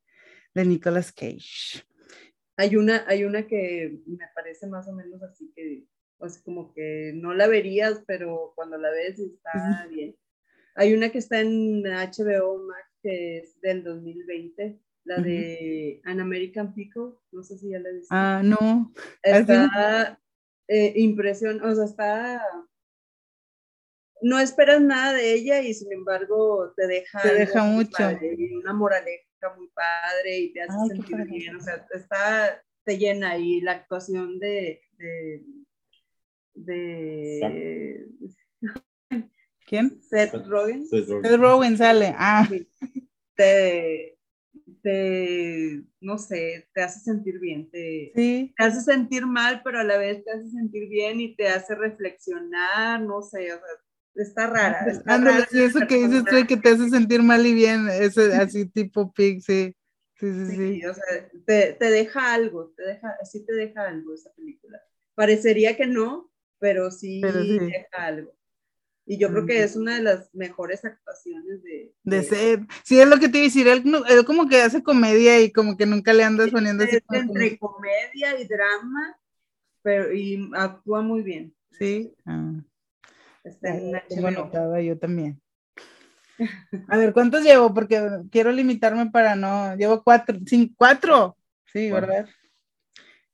de 0.54 0.66
Nicolas 0.66 1.12
Cage. 1.12 1.84
Hay 2.58 2.76
una, 2.76 3.06
hay 3.08 3.24
una 3.24 3.48
que 3.48 4.00
me 4.06 4.26
parece 4.36 4.68
más 4.68 4.88
o 4.90 4.94
menos 4.94 5.24
así 5.24 5.52
que, 5.56 5.86
o 6.18 6.28
sea, 6.28 6.42
como 6.44 6.74
que 6.74 7.14
no 7.16 7.34
la 7.34 7.48
verías, 7.48 8.04
pero 8.06 8.52
cuando 8.56 8.78
la 8.78 8.92
ves 8.92 9.20
está 9.20 9.88
bien. 9.90 10.16
Hay 10.76 10.94
una 10.94 11.10
que 11.10 11.18
está 11.18 11.40
en 11.40 11.84
HBO 11.84 12.58
Max 12.68 12.90
que 13.02 13.40
es 13.40 13.60
del 13.62 13.84
2020, 13.84 14.78
la 15.10 15.22
de 15.23 16.02
An 16.06 16.19
American 16.19 16.73
Pickle, 16.73 17.14
no 17.31 17.44
sé 17.44 17.57
si 17.57 17.72
ya 17.72 17.80
la 17.80 17.90
viste. 17.90 18.07
Ah, 18.11 18.41
no. 18.44 18.94
Está 19.23 20.22
eh, 20.68 20.94
impresión, 20.98 21.64
o 21.64 21.73
sea, 21.73 21.86
está... 21.86 22.41
No 24.22 24.38
esperas 24.40 24.81
nada 24.81 25.14
de 25.14 25.34
ella 25.34 25.61
y 25.61 25.73
sin 25.73 25.91
embargo 25.91 26.73
te 26.76 26.86
deja... 26.86 27.22
Te 27.22 27.34
deja 27.34 27.64
mucho. 27.64 27.98
Padre, 27.98 28.38
una 28.61 28.73
moraleja 28.73 29.56
muy 29.57 29.69
padre 29.69 30.40
y 30.40 30.53
te 30.53 30.61
hace 30.61 30.77
sentir 30.94 31.26
bien, 31.26 31.56
o 31.56 31.61
sea, 31.61 31.88
está, 31.91 32.64
te 32.84 32.98
llena 32.98 33.38
y 33.38 33.61
la 33.61 33.72
actuación 33.72 34.38
de... 34.40 34.81
de, 34.98 35.44
de 36.53 38.07
¿Quién? 39.65 40.02
Seth 40.03 40.45
Rogen. 40.45 40.86
Seth 40.88 41.38
Rogen 41.38 41.77
sale, 41.77 42.14
ah. 42.15 42.48
Te, 43.36 44.19
te, 44.82 45.84
no 46.02 46.18
sé, 46.18 46.70
te 46.74 46.82
hace 46.82 47.00
sentir 47.00 47.40
bien, 47.40 47.70
te, 47.70 48.12
te, 48.14 48.54
hace 48.58 48.82
sentir 48.82 49.26
mal, 49.26 49.62
pero 49.64 49.80
a 49.80 49.84
la 49.84 49.98
vez 49.98 50.24
te 50.24 50.32
hace 50.32 50.50
sentir 50.50 50.90
bien 50.90 51.20
y 51.20 51.36
te 51.36 51.48
hace 51.48 51.76
reflexionar, 51.76 53.02
no 53.02 53.22
sé, 53.22 53.54
o 53.54 53.58
sea, 53.58 53.68
está 54.16 54.48
rara. 54.48 54.86
Está 54.88 55.18
eso 55.40 55.80
que 55.88 55.98
dices 55.98 56.24
tú 56.26 56.48
que 56.48 56.58
te 56.58 56.70
hace 56.70 56.90
sentir 56.90 57.22
mal 57.22 57.46
y 57.46 57.54
bien, 57.54 57.88
es 57.90 58.18
así 58.18 58.66
tipo 58.68 59.12
pig, 59.14 59.42
sí. 59.42 59.76
Sí, 60.16 60.34
sí, 60.34 60.56
sí. 60.58 60.86
o 60.86 60.94
sea, 60.94 61.30
te, 61.46 61.74
te, 61.80 61.90
deja 61.90 62.34
algo, 62.34 62.74
te 62.76 62.84
deja, 62.84 63.16
sí 63.24 63.46
te 63.46 63.54
deja 63.54 63.88
algo 63.88 64.14
esa 64.14 64.30
película. 64.34 64.82
Parecería 65.16 65.78
que 65.78 65.88
no, 65.88 66.30
pero 66.60 66.92
sí, 66.92 67.22
deja 67.22 67.88
algo. 68.06 68.39
Y 69.11 69.18
yo 69.18 69.30
creo 69.30 69.48
que 69.48 69.64
es 69.64 69.76
una 69.76 69.95
de 69.95 70.03
las 70.03 70.30
mejores 70.36 70.86
actuaciones 70.86 71.64
de... 71.64 71.91
De, 72.03 72.22
ser. 72.22 72.60
Sí, 72.84 73.02
es 73.02 73.07
lo 73.07 73.18
que 73.18 73.27
te 73.27 73.40
iba 73.40 73.45
a 73.45 73.48
decir. 73.48 73.68
Él, 73.68 73.84
él, 74.07 74.23
como 74.23 74.48
que 74.48 74.61
hace 74.61 74.84
comedia 74.84 75.41
y 75.41 75.52
como 75.52 75.76
que 75.76 75.88
nunca 75.88 76.14
le 76.14 76.23
andas 76.23 76.52
poniendo 76.52 76.84
así. 76.84 76.99
Entre 77.10 77.57
comedia 77.57 78.40
y 78.40 78.45
drama, 78.45 79.19
pero 79.81 80.14
y 80.14 80.52
actúa 80.53 81.02
muy 81.02 81.23
bien. 81.23 81.56
Sí. 81.72 82.14
Ah. 82.23 82.53
Está 83.44 83.76
en 83.76 84.86
yo 84.86 84.99
también. 84.99 85.41
A 86.88 86.98
ver, 86.98 87.11
¿cuántos 87.11 87.41
llevo? 87.41 87.73
Porque 87.73 87.99
quiero 88.30 88.52
limitarme 88.52 89.10
para 89.10 89.36
no. 89.36 89.76
Llevo 89.76 90.03
cuatro, 90.03 90.38
cinco, 90.45 90.76
cuatro. 90.77 91.36
Sí, 91.65 91.90
¿verdad? 91.90 92.30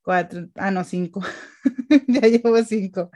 Cuatro. 0.01 0.47
Ah, 0.55 0.71
no, 0.71 0.85
cinco. 0.85 1.21
ya 2.07 2.21
llevo 2.21 2.63
cinco. 2.63 3.11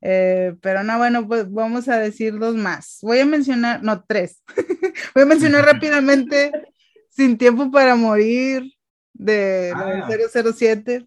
Eh, 0.00 0.54
pero 0.60 0.84
no, 0.84 0.96
bueno, 0.98 1.26
pues 1.26 1.50
vamos 1.50 1.88
a 1.88 1.98
decir 1.98 2.38
dos 2.38 2.54
más. 2.54 2.98
Voy 3.02 3.18
a 3.18 3.26
mencionar, 3.26 3.82
no, 3.82 4.04
tres. 4.06 4.42
Voy 5.14 5.24
a 5.24 5.26
mencionar 5.26 5.64
rápidamente 5.66 6.52
Sin 7.10 7.36
Tiempo 7.36 7.70
para 7.70 7.96
Morir 7.96 8.72
de 9.12 9.72
ah. 9.74 10.08
007. 10.08 11.06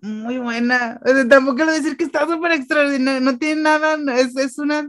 Muy 0.00 0.38
buena. 0.38 1.00
tampoco 1.28 1.56
quiero 1.56 1.72
decir 1.72 1.96
que 1.96 2.04
está 2.04 2.26
súper 2.26 2.52
extraordinario. 2.52 3.20
No 3.20 3.38
tiene 3.38 3.62
nada, 3.62 3.96
es, 4.18 4.36
es 4.36 4.58
una 4.58 4.88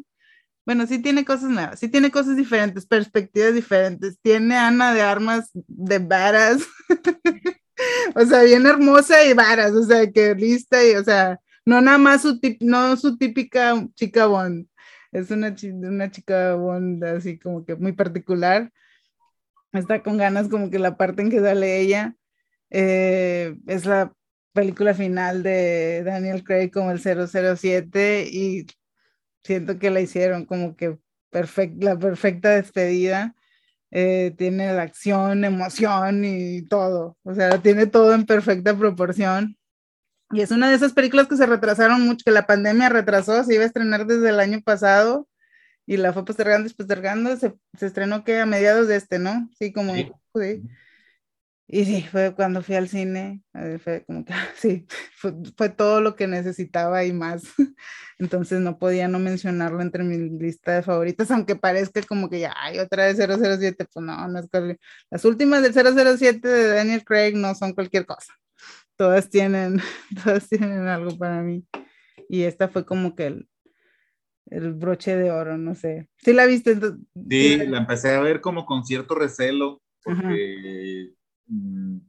bueno, 0.70 0.86
sí 0.86 1.00
tiene 1.00 1.26
cosas 1.26 1.50
nuevas, 1.50 1.80
sí 1.80 1.88
tiene 1.88 2.12
cosas 2.12 2.36
diferentes, 2.38 2.86
perspectivas 2.86 3.56
diferentes. 3.56 4.20
Tiene 4.22 4.56
Ana 4.56 4.94
de 4.94 5.02
armas 5.02 5.50
de 5.54 5.98
varas. 5.98 6.62
o 8.16 8.24
sea, 8.24 8.44
bien 8.44 8.68
hermosa 8.68 9.26
y 9.26 9.34
varas, 9.34 9.72
o 9.72 9.82
sea, 9.82 10.12
que 10.12 10.36
lista 10.36 10.86
y, 10.86 10.94
o 10.94 11.04
sea, 11.04 11.40
no 11.70 11.82
nada 11.82 11.98
más 12.00 12.24
su, 12.24 12.40
no 12.62 12.98
su 12.98 13.18
típica 13.18 13.88
chica 13.96 14.26
Bond. 14.26 14.68
Es 15.12 15.32
una, 15.32 15.56
una 15.64 16.12
chica 16.12 16.56
Bond 16.56 17.04
así 17.04 17.40
como 17.40 17.66
que 17.66 17.76
muy 17.76 17.94
particular. 17.94 18.72
Está 19.74 20.02
con 20.02 20.18
ganas 20.18 20.50
como 20.50 20.70
que 20.72 20.80
la 20.80 20.98
parte 20.98 21.22
en 21.22 21.30
que 21.30 21.40
sale 21.40 21.80
ella 21.80 22.16
eh, 22.72 23.56
es 23.68 23.86
la 23.86 24.14
película 24.54 24.94
final 24.96 25.44
de 25.44 26.04
Daniel 26.04 26.44
Craig 26.44 26.72
como 26.72 26.91
el 26.91 27.00
007 27.00 28.28
y 28.32 28.66
siento 29.44 29.80
que 29.80 29.91
la 29.91 30.02
hicieron 30.02 30.46
como 30.46 30.76
que 30.76 30.98
la 31.32 32.00
perfecta 32.00 32.50
despedida. 32.56 33.36
Eh, 33.91 34.34
tiene 34.38 34.74
la 34.74 34.84
acción, 34.84 35.46
emoción 35.46 36.24
y 36.26 36.64
todo. 36.64 37.18
O 37.24 37.34
sea, 37.34 37.62
tiene 37.62 37.88
todo 37.88 38.14
en 38.16 38.26
perfecta 38.26 38.78
proporción. 38.78 39.59
Y 40.32 40.42
es 40.42 40.52
una 40.52 40.70
de 40.70 40.76
esas 40.76 40.94
películas 40.94 41.28
que 41.28 41.38
se 41.38 41.46
retrasaron 41.46 42.02
mucho, 42.02 42.24
que 42.24 42.32
la 42.32 42.46
pandemia 42.46 42.90
retrasó, 42.90 43.44
se 43.44 43.56
iba 43.56 43.64
a 43.64 43.68
estrenar 43.68 44.06
desde 44.06 44.30
el 44.30 44.40
año 44.40 44.62
pasado 44.62 45.28
y 45.86 45.98
la 45.98 46.14
fue 46.14 46.26
postergando 46.26 46.70
y 46.70 46.74
postergando. 46.74 47.36
Se, 47.38 47.56
se 47.78 47.88
estrenó 47.88 48.24
que 48.24 48.40
a 48.40 48.46
mediados 48.46 48.88
de 48.88 48.96
este, 48.96 49.20
¿no? 49.20 49.50
Sí, 49.58 49.74
como. 49.74 49.94
sí. 49.96 50.64
Y 51.72 51.86
sí, 51.86 52.02
fue 52.02 52.34
cuando 52.34 52.64
fui 52.64 52.74
al 52.76 52.90
cine, 52.90 53.44
fue 53.84 54.04
como 54.06 54.26
que, 54.26 54.34
sí, 54.58 54.88
fue, 55.56 55.70
todo 55.70 56.02
lo 56.02 56.16
que 56.16 56.26
necesitaba 56.26 57.06
y 57.06 57.14
más. 57.14 57.44
Entonces 58.18 58.60
no 58.60 58.80
podía 58.80 59.08
no 59.08 59.20
mencionarlo 59.20 59.80
entre 59.82 60.04
mi 60.04 60.18
lista 60.40 60.74
de 60.74 60.82
favoritas, 60.82 61.30
aunque 61.30 61.56
parezca 61.56 62.02
como 62.02 62.28
que 62.28 62.40
ya 62.40 62.56
hay 62.58 62.80
otra 62.80 63.06
de 63.06 63.14
007, 63.16 63.86
pues 63.94 64.04
no, 64.04 64.28
no 64.28 64.40
es 64.40 64.50
cualquier... 64.50 64.80
Las 65.12 65.26
últimas 65.26 65.62
del 65.62 65.74
007 65.74 66.48
de 66.48 66.68
Daniel 66.70 67.04
Craig 67.06 67.36
no 67.36 67.54
son 67.54 67.74
cualquier 67.74 68.08
cosa. 68.08 68.34
Todas 69.00 69.30
tienen, 69.30 69.80
todas 70.26 70.50
tienen 70.50 70.90
algo 70.90 71.18
para 71.18 71.42
mí. 71.42 71.66
Y 72.28 72.42
esta 72.42 72.68
fue 72.68 72.86
como 72.86 73.16
que 73.16 73.28
el, 73.28 73.50
el 74.48 74.74
broche 74.74 75.16
de 75.16 75.32
oro, 75.32 75.58
no 75.58 75.74
sé. 75.74 76.10
¿Sí 76.18 76.34
la 76.34 76.46
viste? 76.46 76.78
Sí, 77.30 77.58
la 77.66 77.78
empecé 77.78 78.14
a 78.14 78.20
ver 78.20 78.42
como 78.42 78.66
con 78.66 78.84
cierto 78.84 79.16
recelo, 79.16 79.82
porque... 80.04 81.14
Mm, 81.48 82.00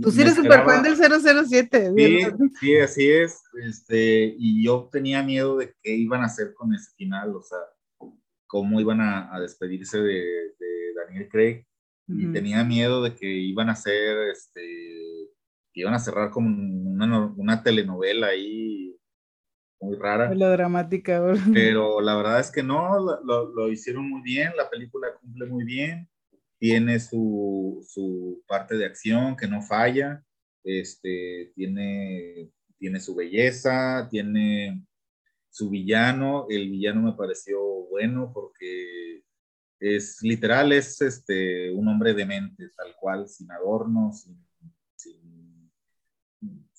Tú 0.00 0.10
sí 0.10 0.22
eres 0.22 0.34
súper 0.34 0.64
fan 0.64 0.82
del 0.82 0.96
007. 0.96 1.92
Sí, 1.94 2.18
sí, 2.58 2.78
así 2.78 3.08
es. 3.08 3.40
Este, 3.62 4.34
y 4.36 4.64
yo 4.64 4.88
tenía 4.90 5.22
miedo 5.22 5.58
de 5.58 5.72
qué 5.82 5.94
iban 5.94 6.22
a 6.22 6.26
hacer 6.26 6.54
con 6.54 6.74
ese 6.74 6.90
final, 6.96 7.36
o 7.36 7.42
sea, 7.42 7.58
cómo 8.46 8.80
iban 8.80 9.00
a, 9.00 9.38
despedirse 9.40 10.00
de, 10.00 10.24
Daniel 10.96 11.28
Craig. 11.28 11.64
Y 12.08 12.32
tenía 12.32 12.64
miedo 12.64 13.02
de 13.02 13.14
que 13.14 13.26
iban 13.26 13.68
a 13.68 13.72
hacer, 13.72 14.30
este, 14.30 15.30
que 15.74 15.82
iban 15.82 15.92
a 15.92 15.98
cerrar 15.98 16.30
como 16.30 16.48
una, 16.48 17.26
una 17.36 17.62
telenovela 17.62 18.28
ahí 18.28 18.96
muy 19.80 19.96
rara. 19.96 20.32
dramática. 20.34 21.34
Pero 21.52 22.00
la 22.00 22.16
verdad 22.16 22.40
es 22.40 22.50
que 22.50 22.62
no, 22.62 22.98
lo, 22.98 23.52
lo 23.52 23.70
hicieron 23.70 24.08
muy 24.08 24.22
bien, 24.22 24.52
la 24.56 24.70
película 24.70 25.08
cumple 25.20 25.44
muy 25.44 25.64
bien 25.64 26.08
tiene 26.64 26.98
su, 26.98 27.84
su, 27.86 28.42
parte 28.46 28.78
de 28.78 28.86
acción 28.86 29.36
que 29.36 29.46
no 29.46 29.60
falla, 29.60 30.24
este, 30.62 31.52
tiene, 31.54 32.50
tiene 32.78 33.00
su 33.00 33.14
belleza, 33.14 34.08
tiene 34.10 34.82
su 35.50 35.68
villano, 35.68 36.46
el 36.48 36.70
villano 36.70 37.02
me 37.02 37.12
pareció 37.12 37.60
bueno 37.90 38.30
porque 38.32 39.22
es 39.78 40.22
literal, 40.22 40.72
es 40.72 41.02
este, 41.02 41.70
un 41.70 41.86
hombre 41.86 42.14
demente, 42.14 42.70
tal 42.74 42.94
cual, 42.98 43.28
sin 43.28 43.50
adornos, 43.50 44.22
sin, 44.22 44.42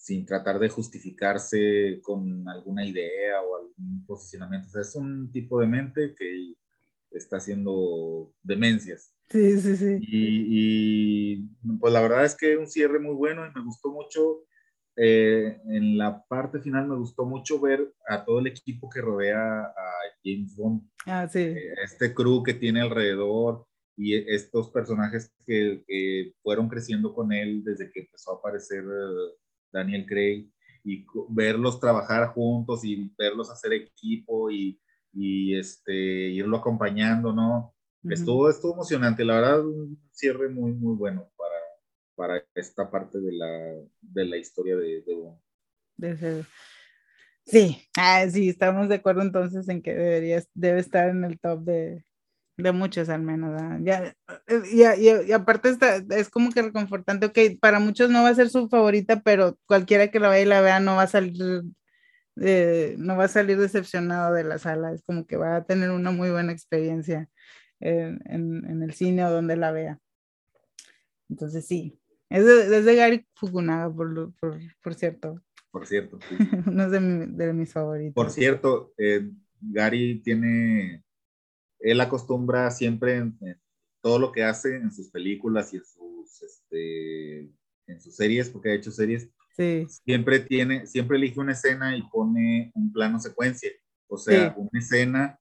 sin, 0.06 0.26
tratar 0.26 0.60
de 0.60 0.70
justificarse 0.70 2.00
con 2.04 2.48
alguna 2.48 2.86
idea 2.86 3.42
o 3.42 3.56
algún 3.56 4.06
posicionamiento. 4.06 4.68
O 4.68 4.72
sea, 4.72 4.82
es 4.82 4.96
un 4.96 5.32
tipo 5.32 5.60
de 5.60 5.68
mente 5.68 6.14
que 6.16 6.54
está 7.12 7.38
haciendo 7.38 8.32
demencias. 8.44 9.16
Sí, 9.30 9.60
sí, 9.60 9.76
sí. 9.76 9.98
Y, 10.02 11.50
pues 11.80 11.92
la 11.92 12.02
verdad 12.02 12.26
es 12.26 12.36
que 12.36 12.56
un 12.56 12.68
cierre 12.68 13.00
muy 13.00 13.16
bueno 13.16 13.46
y 13.46 13.54
me 13.54 13.64
gustó 13.64 13.90
mucho. 13.90 14.44
Eh, 14.98 15.60
en 15.66 15.98
la 15.98 16.24
parte 16.26 16.60
final 16.60 16.88
me 16.88 16.96
gustó 16.96 17.26
mucho 17.26 17.60
ver 17.60 17.92
a 18.08 18.24
todo 18.24 18.40
el 18.40 18.48
equipo 18.48 18.90
que 18.90 19.02
rodea 19.02 19.62
a 19.62 19.92
James 20.24 20.56
Bond. 20.56 20.88
Ah, 21.06 21.28
sí. 21.28 21.40
Eh, 21.40 21.74
este 21.84 22.14
crew 22.14 22.44
que 22.44 22.54
tiene 22.54 22.82
alrededor 22.82 23.66
y 23.98 24.16
estos 24.16 24.70
personajes 24.70 25.34
que, 25.46 25.84
que, 25.88 26.34
fueron 26.44 26.70
creciendo 26.70 27.14
con 27.14 27.32
él 27.34 27.64
desde 27.64 27.92
que 27.92 28.02
empezó 28.02 28.34
a 28.34 28.36
aparecer 28.36 28.84
eh, 28.84 29.36
Daniel 29.76 30.06
Craig 30.06 30.50
y 30.84 31.06
verlos 31.30 31.80
trabajar 31.80 32.28
juntos 32.30 32.86
y 32.86 33.12
verlos 33.18 33.50
hacer 33.50 33.74
equipo 33.74 34.50
y, 34.50 34.80
y 35.14 35.58
este, 35.58 35.94
irlo 35.94 36.58
acompañando, 36.58 37.34
¿no? 37.34 37.74
estuvo, 38.04 38.50
estuvo 38.50 38.74
emocionante, 38.74 39.26
la 39.26 39.36
verdad, 39.36 39.66
un 39.66 40.00
cierre 40.12 40.48
muy, 40.48 40.72
muy 40.74 40.96
bueno 40.96 41.28
para, 41.36 41.56
para 42.16 42.46
esta 42.54 42.90
parte 42.90 43.20
de 43.20 43.32
la, 43.32 43.74
de 44.00 44.26
la 44.26 44.38
historia 44.38 44.76
de, 44.76 45.02
de 45.98 46.46
Sí, 47.46 47.78
ah, 47.98 48.28
sí, 48.30 48.50
estamos 48.50 48.90
de 48.90 48.96
acuerdo 48.96 49.22
entonces 49.22 49.68
en 49.70 49.82
que 49.82 49.94
debería, 49.94 50.44
debe 50.54 50.80
estar 50.80 51.10
en 51.10 51.24
el 51.24 51.40
top 51.40 51.62
de, 51.62 52.04
de 52.58 52.72
muchos 52.72 53.10
al 53.10 53.22
menos. 53.22 53.60
Ya, 53.84 54.16
y, 54.98 55.32
aparte 55.32 55.70
está, 55.70 55.98
es 56.10 56.30
como 56.30 56.52
que 56.52 56.62
reconfortante, 56.62 57.28
ok, 57.28 57.60
para 57.60 57.80
muchos 57.80 58.10
no 58.10 58.24
va 58.24 58.30
a 58.30 58.36
ser 58.36 58.50
su 58.50 58.70
favorita, 58.70 59.22
pero 59.22 59.58
cualquiera 59.66 60.10
que 60.10 60.20
la 60.20 60.30
vea 60.30 60.42
y 60.42 60.46
la 60.46 60.62
vea 60.62 60.80
no 60.80 60.96
va 60.96 61.04
a 61.04 61.08
salir, 61.08 61.64
no 62.36 63.18
va 63.18 63.26
a 63.26 63.28
salir 63.28 63.58
decepcionado 63.58 64.34
de 64.34 64.44
la 64.44 64.58
sala, 64.58 64.94
es 64.94 65.04
como 65.04 65.26
que 65.26 65.38
va 65.38 65.58
a 65.58 65.66
tener 65.66 65.92
una 65.92 66.12
muy 66.12 66.30
buena 66.30 66.52
experiencia 66.52 67.30
en, 67.80 68.82
el 68.84 68.94
cine 68.94 69.26
o 69.26 69.32
donde 69.32 69.58
la 69.58 69.72
vea. 69.72 70.00
Entonces 71.30 71.66
sí, 71.66 72.00
es 72.30 72.46
de, 72.46 72.96
Gary 72.96 73.28
Fukunaga, 73.36 73.94
por, 73.94 74.34
por, 74.82 74.94
cierto. 74.94 75.42
Por 75.72 75.88
cierto. 75.88 76.20
Uno 76.66 76.90
de, 76.90 77.54
mis 77.54 77.74
favoritos. 77.74 78.14
Por 78.14 78.32
cierto, 78.32 78.94
eh, 78.98 79.30
Gary 79.62 80.22
tiene, 80.24 81.04
él 81.86 82.02
acostumbra 82.02 82.72
siempre 82.72 83.18
en, 83.18 83.38
todo 84.02 84.20
lo 84.20 84.32
que 84.32 84.44
hace 84.44 84.76
en 84.76 84.92
sus 84.92 85.10
películas 85.10 85.74
y 85.74 85.78
en 85.78 85.86
sus, 85.86 86.42
este, 86.44 87.40
en 87.88 88.02
sus 88.02 88.16
series, 88.16 88.50
porque 88.50 88.70
ha 88.70 88.76
hecho 88.76 88.92
series, 88.92 89.30
sí. 89.56 89.88
siempre 90.04 90.40
tiene, 90.40 90.86
siempre 90.86 91.18
elige 91.18 91.40
una 91.40 91.54
escena 91.54 91.98
y 91.98 92.04
pone 92.04 92.72
un 92.76 92.92
plano 92.92 93.20
secuencia, 93.20 93.72
o 94.08 94.18
sea, 94.18 94.54
una 94.58 94.80
escena 94.80 95.40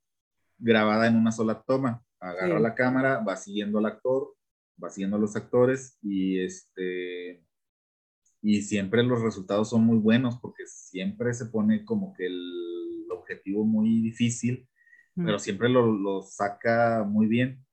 grabada 0.59 1.07
en 1.07 1.17
una 1.17 1.33
sola 1.33 1.63
toma. 1.63 2.03
Agarra 2.21 2.59
la 2.59 2.75
cámara, 2.75 3.19
va 3.19 3.37
siguiendo 3.37 3.79
al 3.79 3.87
actor, 3.87 4.35
va 4.83 4.89
siguiendo 4.89 5.17
a 5.17 5.21
los 5.21 5.37
actores 5.37 5.99
y 6.01 6.41
este 6.41 7.45
y 8.41 8.61
siempre 8.63 9.03
los 9.03 9.23
resultados 9.23 9.71
son 9.71 9.85
muy 9.85 9.99
buenos 9.99 10.39
porque 10.39 10.67
siempre 10.67 11.33
se 11.33 11.47
pone 11.47 11.85
como 11.85 12.13
que 12.15 12.27
el 12.27 13.07
objetivo 13.11 13.65
muy 13.65 14.03
difícil, 14.03 14.69
pero 15.17 15.39
siempre 15.39 15.69
lo, 15.69 15.87
lo, 15.87 16.23
saca 16.23 17.05
muy 17.07 17.27
bien. 17.27 17.65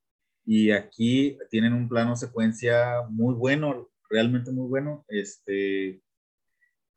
Y 0.44 0.70
aquí 0.70 1.38
tienen 1.50 1.72
un 1.72 1.88
plano 1.88 2.16
secuencia 2.16 3.02
muy 3.08 3.34
bueno, 3.34 3.88
realmente 4.10 4.50
muy 4.50 4.68
bueno, 4.68 5.04
este, 5.08 6.02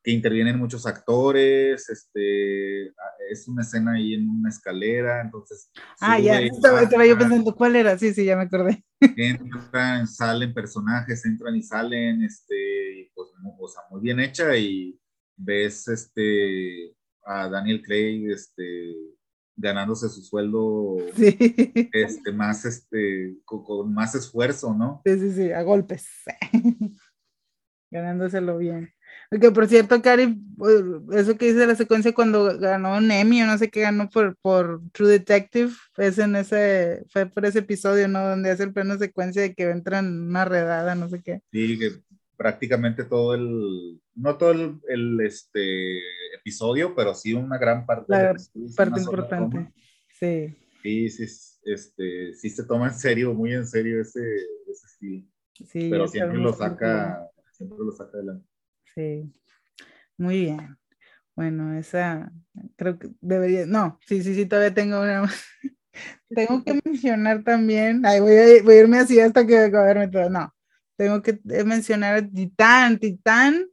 que 0.06 0.12
intervienen 0.12 0.60
muchos 0.60 0.86
actores, 0.86 1.90
este, 1.90 2.88
es 3.30 3.48
una 3.48 3.64
escena 3.64 3.94
ahí 3.94 4.14
en 4.14 4.30
una 4.30 4.50
escalera, 4.50 5.20
entonces... 5.20 5.72
Ah, 6.00 6.20
ya, 6.20 6.40
estaba, 6.42 6.84
estaba, 6.84 7.06
yo 7.08 7.18
pensando, 7.18 7.56
¿cuál 7.56 7.76
era? 7.76 7.98
Sí, 7.98 8.14
sí, 8.14 8.24
ya 8.24 8.36
me 8.36 8.44
acordé. 8.44 8.84
Entran, 9.18 10.08
salen 10.08 10.54
personajes, 10.54 11.26
entran 11.26 11.56
y 11.56 11.64
salen, 11.64 12.24
este, 12.24 13.12
pues, 13.16 13.30
o 13.60 13.68
sea, 13.68 13.82
muy 13.90 14.02
bien 14.02 14.20
hecha 14.20 14.56
y 14.56 15.00
ves, 15.36 15.88
este, 15.88 16.96
a 17.26 17.50
Daniel 17.50 17.82
Craig, 17.82 18.30
este, 18.30 18.94
ganándose 19.58 20.10
su 20.10 20.22
sueldo 20.22 20.98
este, 21.16 22.32
más, 22.34 22.66
este, 22.66 23.38
con, 23.46 23.94
más 23.94 24.16
esfuerzo, 24.16 24.74
¿no? 24.74 25.02
Sí, 25.06 25.20
sí, 25.20 25.32
sí, 25.32 25.52
a 25.52 25.62
golpes. 25.62 26.08
Ganándoselo 27.92 28.58
bien. 28.58 28.94
Que 29.42 29.52
por 29.52 29.68
cierto, 29.68 30.02
Cari, 30.02 30.38
pues, 30.58 30.84
eso 31.14 31.38
que 31.38 31.48
dice 31.48 31.66
la 31.66 31.76
secuencia 31.76 32.14
cuando 32.14 32.58
ganó 32.60 32.98
un 32.98 33.10
Emmy 33.10 33.42
o 33.42 33.48
no 33.48 33.58
sé 33.58 33.70
qué 33.70 33.82
ganó 33.82 34.10
por, 34.10 34.36
por 34.38 34.82
True 34.92 35.10
Detective, 35.10 35.72
es 35.98 36.20
en 36.20 36.36
ese, 36.36 37.04
fue 37.10 37.26
por 37.26 37.46
ese 37.46 37.60
episodio, 37.60 38.08
¿no? 38.08 38.28
Donde 38.28 38.52
hace 38.52 38.64
el 38.64 38.74
plano 38.74 38.98
secuencia 38.98 39.42
de 39.42 39.54
que 39.54 39.70
entran 39.70 40.28
una 40.30 40.46
redada, 40.46 40.96
no 40.96 41.10
sé 41.10 41.22
qué. 41.22 41.42
Sí, 41.52 41.80
que 41.80 41.92
prácticamente 42.38 43.04
todo 43.04 43.34
el, 43.36 44.02
no 44.16 44.38
todo 44.38 44.52
el, 44.88 45.22
este, 45.22 46.00
episodio, 46.36 46.96
pero 46.96 47.14
sí 47.14 47.34
una 47.34 47.58
gran 47.58 47.86
parte. 47.86 48.06
La 48.08 48.36
parte 48.76 49.00
importante, 49.00 49.74
sí. 50.10 50.56
Sí, 50.82 51.10
sí, 51.10 51.24
este, 51.64 52.34
sí 52.36 52.50
se 52.50 52.64
toma 52.64 52.88
en 52.88 52.94
serio, 52.94 53.34
muy 53.34 53.54
en 53.54 53.66
serio 53.66 54.00
ese, 54.00 54.22
ese 54.70 54.86
estilo. 54.86 55.28
Sí, 55.54 55.88
pero 55.90 56.08
siempre 56.08 56.38
lo 56.38 56.54
saca, 56.54 57.28
siempre 57.52 57.80
lo 57.80 57.92
saca 57.92 58.18
adelante. 58.18 58.48
Sí, 58.94 59.34
muy 60.18 60.42
bien. 60.42 60.78
Bueno, 61.36 61.78
esa 61.78 62.32
creo 62.78 62.98
que 62.98 63.10
debería, 63.20 63.66
no, 63.66 64.00
sí, 64.06 64.24
sí, 64.24 64.36
sí, 64.36 64.46
todavía 64.46 64.74
tengo 64.74 65.02
una. 65.02 65.24
tengo 66.30 66.64
que 66.64 66.80
mencionar 66.84 67.44
también, 67.44 68.06
ay, 68.06 68.20
voy 68.20 68.36
a, 68.36 68.64
voy 68.64 68.76
a 68.76 68.80
irme 68.80 69.00
así 69.00 69.20
hasta 69.20 69.46
que 69.46 69.58
acabarme 69.58 70.08
todo, 70.08 70.30
no, 70.30 70.55
tengo 70.98 71.22
que 71.22 71.40
mencionar 71.66 72.16
a 72.16 72.28
Titán, 72.28 73.00
Titán 73.00 73.68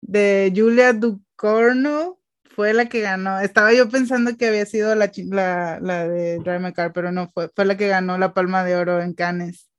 de 0.00 0.52
Julia 0.54 0.92
Ducorno 0.92 2.20
fue 2.54 2.74
la 2.74 2.88
que 2.88 3.00
ganó. 3.00 3.40
Estaba 3.40 3.72
yo 3.72 3.88
pensando 3.88 4.36
que 4.36 4.46
había 4.48 4.66
sido 4.66 4.94
la, 4.94 5.06
de 5.08 6.38
Drive 6.38 6.72
Car, 6.74 6.92
pero 6.92 7.12
no 7.12 7.30
fue, 7.32 7.50
fue 7.54 7.64
la 7.64 7.76
que 7.76 7.88
ganó 7.88 8.18
la 8.18 8.34
Palma 8.34 8.64
de 8.64 8.76
Oro 8.76 9.00
en 9.00 9.14
Cannes. 9.14 9.70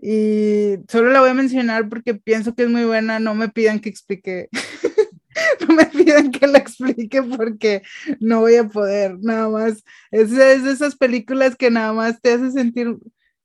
Y 0.00 0.76
solo 0.88 1.10
la 1.10 1.20
voy 1.20 1.30
a 1.30 1.34
mencionar 1.34 1.88
porque 1.88 2.14
pienso 2.14 2.54
que 2.54 2.64
es 2.64 2.68
muy 2.68 2.84
buena, 2.84 3.18
no 3.18 3.34
me 3.34 3.48
pidan 3.48 3.80
que 3.80 3.88
explique. 3.88 4.48
no 5.68 5.74
me 5.74 5.86
pidan 5.86 6.30
que 6.30 6.46
la 6.46 6.58
explique 6.58 7.22
porque 7.22 7.82
no 8.20 8.40
voy 8.40 8.56
a 8.56 8.68
poder, 8.68 9.16
nada 9.20 9.48
más. 9.48 9.84
Es, 10.10 10.32
es 10.32 10.64
de 10.64 10.72
esas 10.72 10.96
películas 10.96 11.56
que 11.56 11.70
nada 11.70 11.92
más 11.92 12.20
te 12.20 12.32
hace 12.32 12.50
sentir 12.52 12.96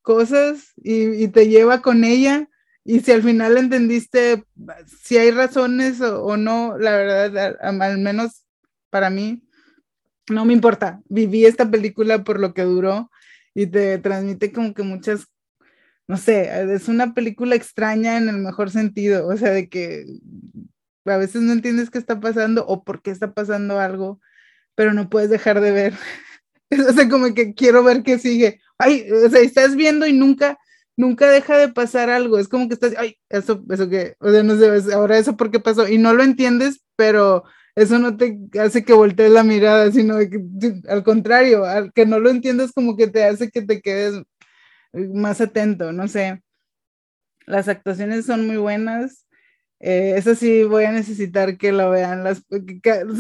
cosas 0.04 0.74
y, 0.78 1.24
y, 1.24 1.28
te 1.30 1.48
lleva 1.48 1.82
con 1.82 2.04
ella. 2.04 2.48
Y 2.86 3.00
si 3.00 3.12
al 3.12 3.24
final 3.24 3.58
entendiste 3.58 4.44
si 5.02 5.18
hay 5.18 5.32
razones 5.32 6.02
o, 6.02 6.24
o 6.24 6.38
no, 6.38 6.78
la 6.78 6.92
verdad, 6.92 7.58
al, 7.62 7.82
al, 7.82 7.98
menos 7.98 8.46
para 8.92 9.10
mí, 9.10 9.44
no 10.30 10.46
me 10.46 10.54
importa. 10.54 11.02
Viví 11.10 11.46
esta 11.46 11.72
película 11.72 12.24
por 12.24 12.40
lo 12.40 12.54
que 12.54 12.64
duró 12.64 13.10
y 13.56 13.68
te 13.68 13.98
transmite 13.98 14.52
como 14.52 14.74
que 14.74 14.84
muchas 14.84 15.28
no 16.08 16.18
sé, 16.18 16.74
es 16.74 16.88
una 16.90 17.14
película 17.14 17.56
extraña 17.56 18.18
en 18.18 18.28
el 18.30 18.38
mejor 18.38 18.70
sentido, 18.72 19.28
o 19.28 19.38
sea, 19.38 19.52
de 19.52 19.70
que 19.70 20.06
a 21.06 21.18
veces 21.18 21.42
no 21.42 21.54
entiendes 21.54 21.90
qué 21.90 21.98
está 21.98 22.20
pasando 22.20 22.66
o 22.68 22.84
por 22.84 23.02
qué 23.02 23.12
está 23.12 23.34
pasando 23.34 23.80
algo, 23.80 24.20
pero 24.76 24.94
no 24.94 25.10
puedes 25.10 25.30
dejar 25.30 25.62
de 25.62 25.72
ver. 25.72 25.94
o 26.90 26.94
sea, 26.94 27.08
como 27.10 27.34
que 27.34 27.54
quiero 27.54 27.84
ver 27.84 28.04
qué 28.04 28.20
sigue. 28.20 28.60
Ay, 28.84 29.10
o 29.12 29.30
sea, 29.30 29.42
estás 29.42 29.76
viendo 29.76 30.06
y 30.06 30.14
nunca, 30.14 30.58
nunca 30.98 31.30
deja 31.30 31.58
de 31.58 31.70
pasar 31.70 32.10
algo. 32.10 32.38
Es 32.40 32.48
como 32.48 32.68
que 32.68 32.76
estás, 32.76 32.94
ay, 32.98 33.18
eso, 33.30 33.64
eso 33.70 33.90
que, 33.90 34.16
o 34.20 34.32
sea, 34.32 34.44
no 34.44 34.58
sé, 34.58 34.94
ahora 34.94 35.18
eso 35.18 35.38
por 35.38 35.52
qué 35.52 35.60
pasó. 35.60 35.88
Y 35.88 35.98
no 35.98 36.14
lo 36.14 36.24
entiendes, 36.24 36.84
pero 36.96 37.44
eso 37.76 38.00
no 38.00 38.18
te 38.18 38.38
hace 38.60 38.84
que 38.86 38.94
voltees 38.94 39.32
la 39.32 39.44
mirada, 39.44 39.92
sino 39.92 40.18
que, 40.20 40.42
al 40.88 41.04
contrario, 41.04 41.66
al 41.66 41.92
que 41.94 42.06
no 42.06 42.20
lo 42.20 42.30
entiendas 42.30 42.72
como 42.72 42.96
que 42.96 43.08
te 43.08 43.24
hace 43.24 43.50
que 43.50 43.62
te 43.64 43.82
quedes 43.82 44.22
más 44.94 45.42
atento, 45.42 45.92
no 45.92 46.08
sé. 46.08 46.42
Las 47.46 47.68
actuaciones 47.68 48.26
son 48.26 48.48
muy 48.48 48.58
buenas. 48.58 49.28
Eh, 49.80 50.14
eso 50.18 50.36
sí, 50.36 50.64
voy 50.64 50.86
a 50.86 50.92
necesitar 50.92 51.58
que 51.58 51.72
lo 51.72 51.90
vean. 51.90 52.24
Las, 52.24 52.44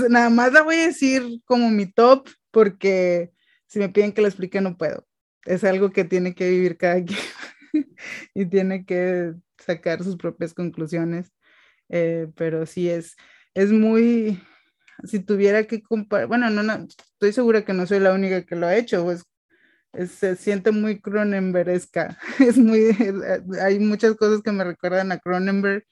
nada 0.09 0.29
más 0.29 0.53
la 0.53 0.61
voy 0.61 0.75
a 0.75 0.87
decir 0.87 1.41
como 1.45 1.69
mi 1.69 1.91
top, 1.91 2.29
porque 2.51 3.31
si 3.67 3.79
me 3.79 3.89
piden 3.89 4.13
que 4.13 4.21
lo 4.21 4.27
explique, 4.27 4.61
no 4.61 4.77
puedo. 4.77 5.05
Es 5.45 5.63
algo 5.63 5.91
que 5.91 6.05
tiene 6.05 6.35
que 6.35 6.49
vivir 6.49 6.77
cada 6.77 7.03
quien 7.03 7.19
y 8.33 8.45
tiene 8.45 8.85
que 8.85 9.33
sacar 9.57 10.03
sus 10.03 10.17
propias 10.17 10.53
conclusiones. 10.53 11.31
Eh, 11.89 12.29
pero 12.35 12.65
sí 12.65 12.89
es, 12.89 13.15
es 13.53 13.71
muy, 13.71 14.41
si 15.03 15.19
tuviera 15.19 15.65
que 15.65 15.81
comparar, 15.83 16.27
bueno, 16.27 16.49
no, 16.49 16.63
no, 16.63 16.87
estoy 16.87 17.33
segura 17.33 17.65
que 17.65 17.73
no 17.73 17.85
soy 17.87 17.99
la 17.99 18.13
única 18.13 18.45
que 18.45 18.55
lo 18.55 18.67
ha 18.67 18.75
hecho, 18.77 19.03
pues 19.03 19.25
se 20.09 20.35
siente 20.35 20.71
muy 20.71 20.99
Cronenbergesca. 21.01 22.17
Es 22.39 22.57
muy, 22.57 22.89
hay 23.61 23.79
muchas 23.79 24.15
cosas 24.15 24.41
que 24.41 24.51
me 24.51 24.63
recuerdan 24.63 25.11
a 25.11 25.19
Cronenberg, 25.19 25.85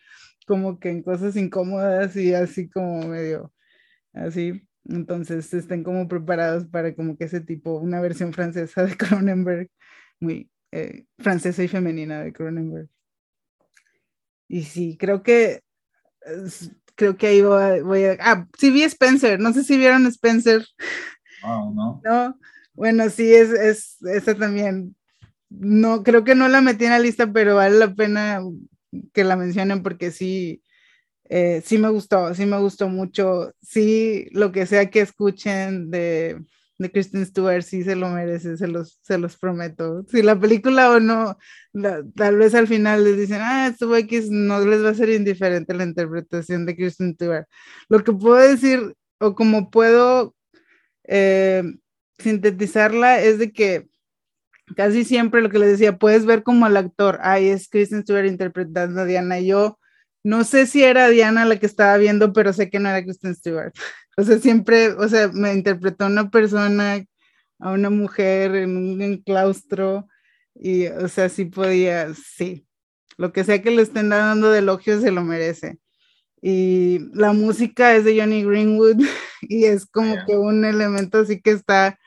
como 0.48 0.80
que 0.80 0.90
en 0.90 1.04
cosas 1.04 1.36
incómodas 1.36 2.16
y 2.16 2.34
así 2.34 2.70
como 2.70 3.08
medio 3.08 3.54
así. 4.14 4.68
Entonces 4.86 5.54
estén 5.54 5.84
como 5.84 6.08
preparados 6.08 6.66
para 6.66 6.96
como 6.96 7.18
que 7.18 7.26
ese 7.26 7.42
tipo, 7.42 7.76
una 7.76 8.02
versión 8.02 8.34
francesa 8.34 8.84
de 8.86 8.98
Cronenberg, 8.98 9.70
muy 10.20 10.50
eh, 10.72 11.06
francesa 11.20 11.64
y 11.64 11.68
femenina 11.68 12.22
de 12.22 12.34
Cronenberg. 12.34 12.90
Y 14.48 14.64
sí, 14.64 14.98
creo 15.00 15.24
que 15.24 15.62
creo 16.96 17.18
que 17.18 17.28
ahí 17.28 17.42
voy 17.42 17.82
voy 17.82 18.04
a, 18.04 18.18
ah, 18.20 18.48
sí 18.58 18.70
vi 18.70 18.84
Spencer, 18.84 19.40
no 19.40 19.54
sé 19.54 19.64
si 19.64 19.78
vieron 19.78 20.06
Spencer. 20.08 20.66
Oh, 21.44 21.72
no. 21.74 22.02
No, 22.06 22.40
bueno, 22.74 23.10
sí, 23.10 23.34
es, 23.34 23.52
es 23.52 24.02
esa 24.04 24.36
también. 24.36 24.96
No, 25.50 26.04
creo 26.04 26.24
que 26.24 26.36
no 26.36 26.48
la 26.48 26.62
metí 26.62 26.86
en 26.86 26.92
la 26.92 27.00
lista, 27.00 27.32
pero 27.32 27.56
vale 27.56 27.78
la 27.78 27.94
pena 27.94 28.42
que 29.14 29.24
la 29.24 29.36
mencionen 29.36 29.84
porque 29.84 30.12
sí, 30.12 30.64
eh, 31.34 31.62
sí 31.66 31.78
me 31.78 31.88
gustó, 31.90 32.34
sí 32.36 32.46
me 32.46 32.60
gustó 32.60 32.90
mucho. 32.90 33.54
Sí, 33.62 34.28
lo 34.32 34.52
que 34.52 34.66
sea 34.66 34.90
que 34.90 35.00
escuchen 35.00 35.90
de, 35.90 36.44
de 36.78 36.92
Kristen 36.92 37.26
Stewart, 37.26 37.62
sí 37.64 37.84
se 37.86 37.96
lo 37.96 38.10
merece, 38.10 38.58
se 38.58 38.68
los, 38.68 39.00
se 39.02 39.18
los 39.18 39.38
prometo. 39.38 40.04
Si 40.10 40.22
la 40.24 40.38
película 40.38 40.92
o 40.92 41.00
no, 41.00 41.38
tal 42.18 42.38
vez 42.38 42.54
al 42.54 42.68
final 42.68 43.06
les 43.06 43.18
dicen, 43.18 43.40
ah, 43.42 43.68
estuvo 43.68 43.96
X, 43.96 44.30
no 44.30 44.60
les 44.66 44.84
va 44.84 44.90
a 44.90 44.94
ser 44.94 45.10
indiferente 45.10 45.74
la 45.74 45.86
interpretación 45.86 46.66
de 46.66 46.76
Kristen 46.76 47.14
Stewart. 47.14 47.46
Lo 47.88 48.04
que 48.04 48.12
puedo 48.12 48.36
decir, 48.36 48.94
o 49.20 49.34
como 49.34 49.72
puedo 49.72 50.36
eh, 51.06 51.64
sintetizarla 52.20 53.22
es 53.22 53.40
de 53.40 53.54
que 53.54 53.88
casi 54.76 55.06
siempre 55.06 55.42
lo 55.42 55.50
que 55.50 55.60
les 55.60 55.72
decía, 55.72 55.98
puedes 55.98 56.26
ver 56.26 56.44
como 56.44 56.68
el 56.68 56.76
actor, 56.76 57.20
ahí 57.22 57.48
es 57.48 57.70
Kristen 57.70 58.04
Stewart 58.04 58.26
interpretando 58.26 59.00
a 59.00 59.06
Diana. 59.06 59.40
Y 59.40 59.48
yo 59.48 59.78
no 60.24 60.44
sé 60.44 60.68
si 60.68 60.84
era 60.84 61.10
Diana 61.10 61.46
la 61.46 61.58
que 61.60 61.66
estaba 61.66 61.98
viendo, 61.98 62.34
pero 62.34 62.54
sé 62.54 62.70
que 62.70 62.80
no 62.80 62.90
era 62.90 63.04
Kristen 63.04 63.36
Stewart. 63.36 63.74
O 64.18 64.24
sea, 64.24 64.40
siempre, 64.40 64.90
o 64.90 65.08
sea, 65.08 65.30
me 65.30 65.54
interpretó 65.54 66.06
una 66.06 66.30
persona, 66.30 67.02
a 67.60 67.72
una 67.72 67.90
mujer 67.90 68.56
en 68.56 68.76
un 68.76 69.18
claustro, 69.26 70.06
y, 70.54 70.88
o 70.88 71.08
sea, 71.08 71.30
sí 71.30 71.46
podía, 71.46 72.14
sí. 72.14 72.68
Lo 73.18 73.32
que 73.32 73.46
sea 73.46 73.62
que 73.62 73.72
le 73.72 73.82
estén 73.82 74.10
dando 74.10 74.52
de 74.52 74.60
elogios 74.60 75.02
se 75.02 75.12
lo 75.12 75.24
merece. 75.24 75.80
Y 76.42 77.00
la 77.14 77.34
música 77.34 77.96
es 77.96 78.04
de 78.04 78.20
Johnny 78.20 78.44
Greenwood 78.44 78.98
y 79.42 79.66
es 79.66 79.86
como 79.86 80.16
que 80.26 80.36
un 80.36 80.66
elemento 80.66 81.20
así 81.20 81.42
que 81.42 81.52
está 81.52 81.98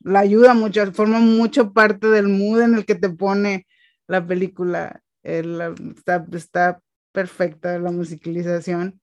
la 0.00 0.20
ayuda 0.20 0.54
mucho, 0.54 0.92
forma 0.92 1.18
mucho 1.20 1.72
parte 1.72 2.06
del 2.08 2.28
mood 2.28 2.62
en 2.62 2.74
el 2.74 2.86
que 2.86 2.94
te 2.94 3.10
pone 3.10 3.66
la 4.06 4.26
película. 4.26 5.02
está, 5.22 6.26
está 6.32 6.80
perfecta 7.12 7.78
la 7.78 7.90
musicalización. 7.90 9.00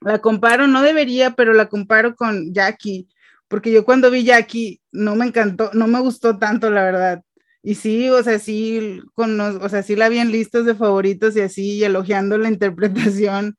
La 0.00 0.20
comparo, 0.20 0.66
no 0.66 0.82
debería, 0.82 1.32
pero 1.32 1.52
la 1.52 1.68
comparo 1.68 2.14
con 2.16 2.54
Jackie, 2.54 3.08
porque 3.48 3.72
yo 3.72 3.84
cuando 3.84 4.10
vi 4.10 4.24
Jackie 4.24 4.80
no 4.92 5.16
me 5.16 5.26
encantó, 5.26 5.70
no 5.74 5.86
me 5.86 6.00
gustó 6.00 6.38
tanto, 6.38 6.70
la 6.70 6.82
verdad. 6.84 7.22
Y 7.62 7.74
sí, 7.74 8.08
o 8.08 8.22
sea, 8.22 8.38
sí, 8.38 9.00
con, 9.14 9.38
o 9.40 9.68
sea, 9.68 9.82
sí 9.82 9.96
la 9.96 10.08
vi 10.08 10.18
en 10.18 10.32
listas 10.32 10.64
de 10.64 10.74
favoritos 10.74 11.36
y 11.36 11.40
así, 11.40 11.84
elogiando 11.84 12.38
la 12.38 12.48
interpretación 12.50 13.56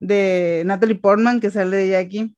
de 0.00 0.62
Natalie 0.66 0.96
Portman 0.96 1.40
que 1.40 1.50
sale 1.50 1.76
de 1.76 1.88
Jackie. 1.90 2.34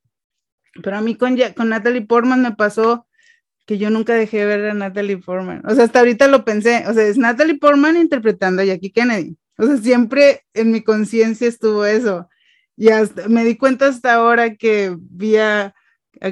Pero 0.82 0.97
a 0.97 1.01
mí 1.01 1.15
con, 1.15 1.36
con 1.57 1.69
Natalie 1.69 2.03
Portman 2.03 2.43
me 2.43 2.53
pasó 2.53 3.07
que 3.66 3.78
yo 3.78 3.91
nunca 3.91 4.15
dejé 4.15 4.39
de 4.39 4.47
ver 4.47 4.70
a 4.70 4.74
Natalie 4.74 5.19
Portman. 5.19 5.62
O 5.66 5.74
sea, 5.74 5.85
hasta 5.85 6.01
ahorita 6.01 6.27
lo 6.28 6.45
pensé. 6.45 6.85
O 6.89 6.93
sea, 6.93 7.05
es 7.05 7.16
Natalie 7.16 7.59
Portman 7.59 7.97
interpretando 7.97 8.62
a 8.62 8.65
Jackie 8.65 8.91
Kennedy. 8.93 9.36
O 9.59 9.66
sea, 9.66 9.76
siempre 9.78 10.43
en 10.55 10.70
mi 10.72 10.82
conciencia 10.82 11.48
estuvo 11.48 11.85
eso. 11.85 12.28
Y 12.76 12.89
hasta, 12.89 13.28
me 13.28 13.44
di 13.44 13.56
cuenta 13.56 13.86
hasta 13.89 14.14
ahora 14.14 14.56
que 14.56 14.97
vi 14.98 15.36
a, 15.36 15.74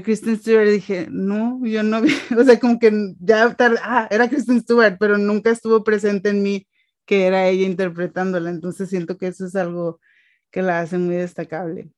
Kristen 0.04 0.38
Stewart 0.38 0.68
y 0.68 0.72
dije, 0.72 1.08
no, 1.10 1.60
yo 1.64 1.82
no 1.82 2.00
vi, 2.00 2.14
o 2.38 2.44
sea, 2.44 2.58
como 2.58 2.78
que 2.78 3.14
ya 3.18 3.52
tarde, 3.54 3.78
ah, 3.82 4.08
era 4.10 4.28
Kristen 4.28 4.60
Stewart, 4.60 4.96
pero 4.98 5.18
nunca 5.18 5.50
estuvo 5.50 5.84
presente 5.84 6.30
en 6.30 6.42
mí 6.42 6.66
que 7.04 7.26
era 7.26 7.48
ella 7.48 7.66
interpretándola. 7.66 8.50
Entonces 8.50 8.88
siento 8.88 9.18
que 9.18 9.26
eso 9.26 9.46
es 9.46 9.54
algo 9.56 10.00
que 10.50 10.62
la 10.62 10.80
hace 10.80 10.98
muy 10.98 11.16
destacable. 11.16 11.90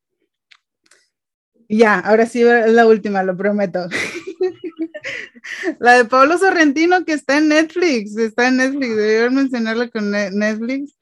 Ya, 1.68 1.98
ahora 2.00 2.26
sí 2.26 2.42
la 2.42 2.86
última, 2.86 3.22
lo 3.22 3.36
prometo. 3.36 3.86
la 5.78 5.94
de 5.94 6.04
Pablo 6.04 6.38
Sorrentino 6.38 7.04
que 7.04 7.12
está 7.12 7.38
en 7.38 7.48
Netflix, 7.48 8.16
está 8.16 8.48
en 8.48 8.58
Netflix, 8.58 8.96
debería 8.96 9.30
mencionarla 9.30 9.88
con 9.88 10.10
Netflix. 10.10 10.96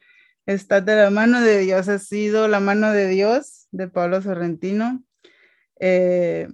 Está 0.46 0.80
de 0.80 0.96
la 0.96 1.10
mano 1.10 1.40
de 1.40 1.58
Dios, 1.58 1.88
ha 1.88 1.98
sido 1.98 2.48
la 2.48 2.58
mano 2.58 2.92
de 2.92 3.06
Dios 3.08 3.68
de 3.70 3.88
Pablo 3.88 4.20
Sorrentino. 4.20 5.04
Eh, 5.78 6.48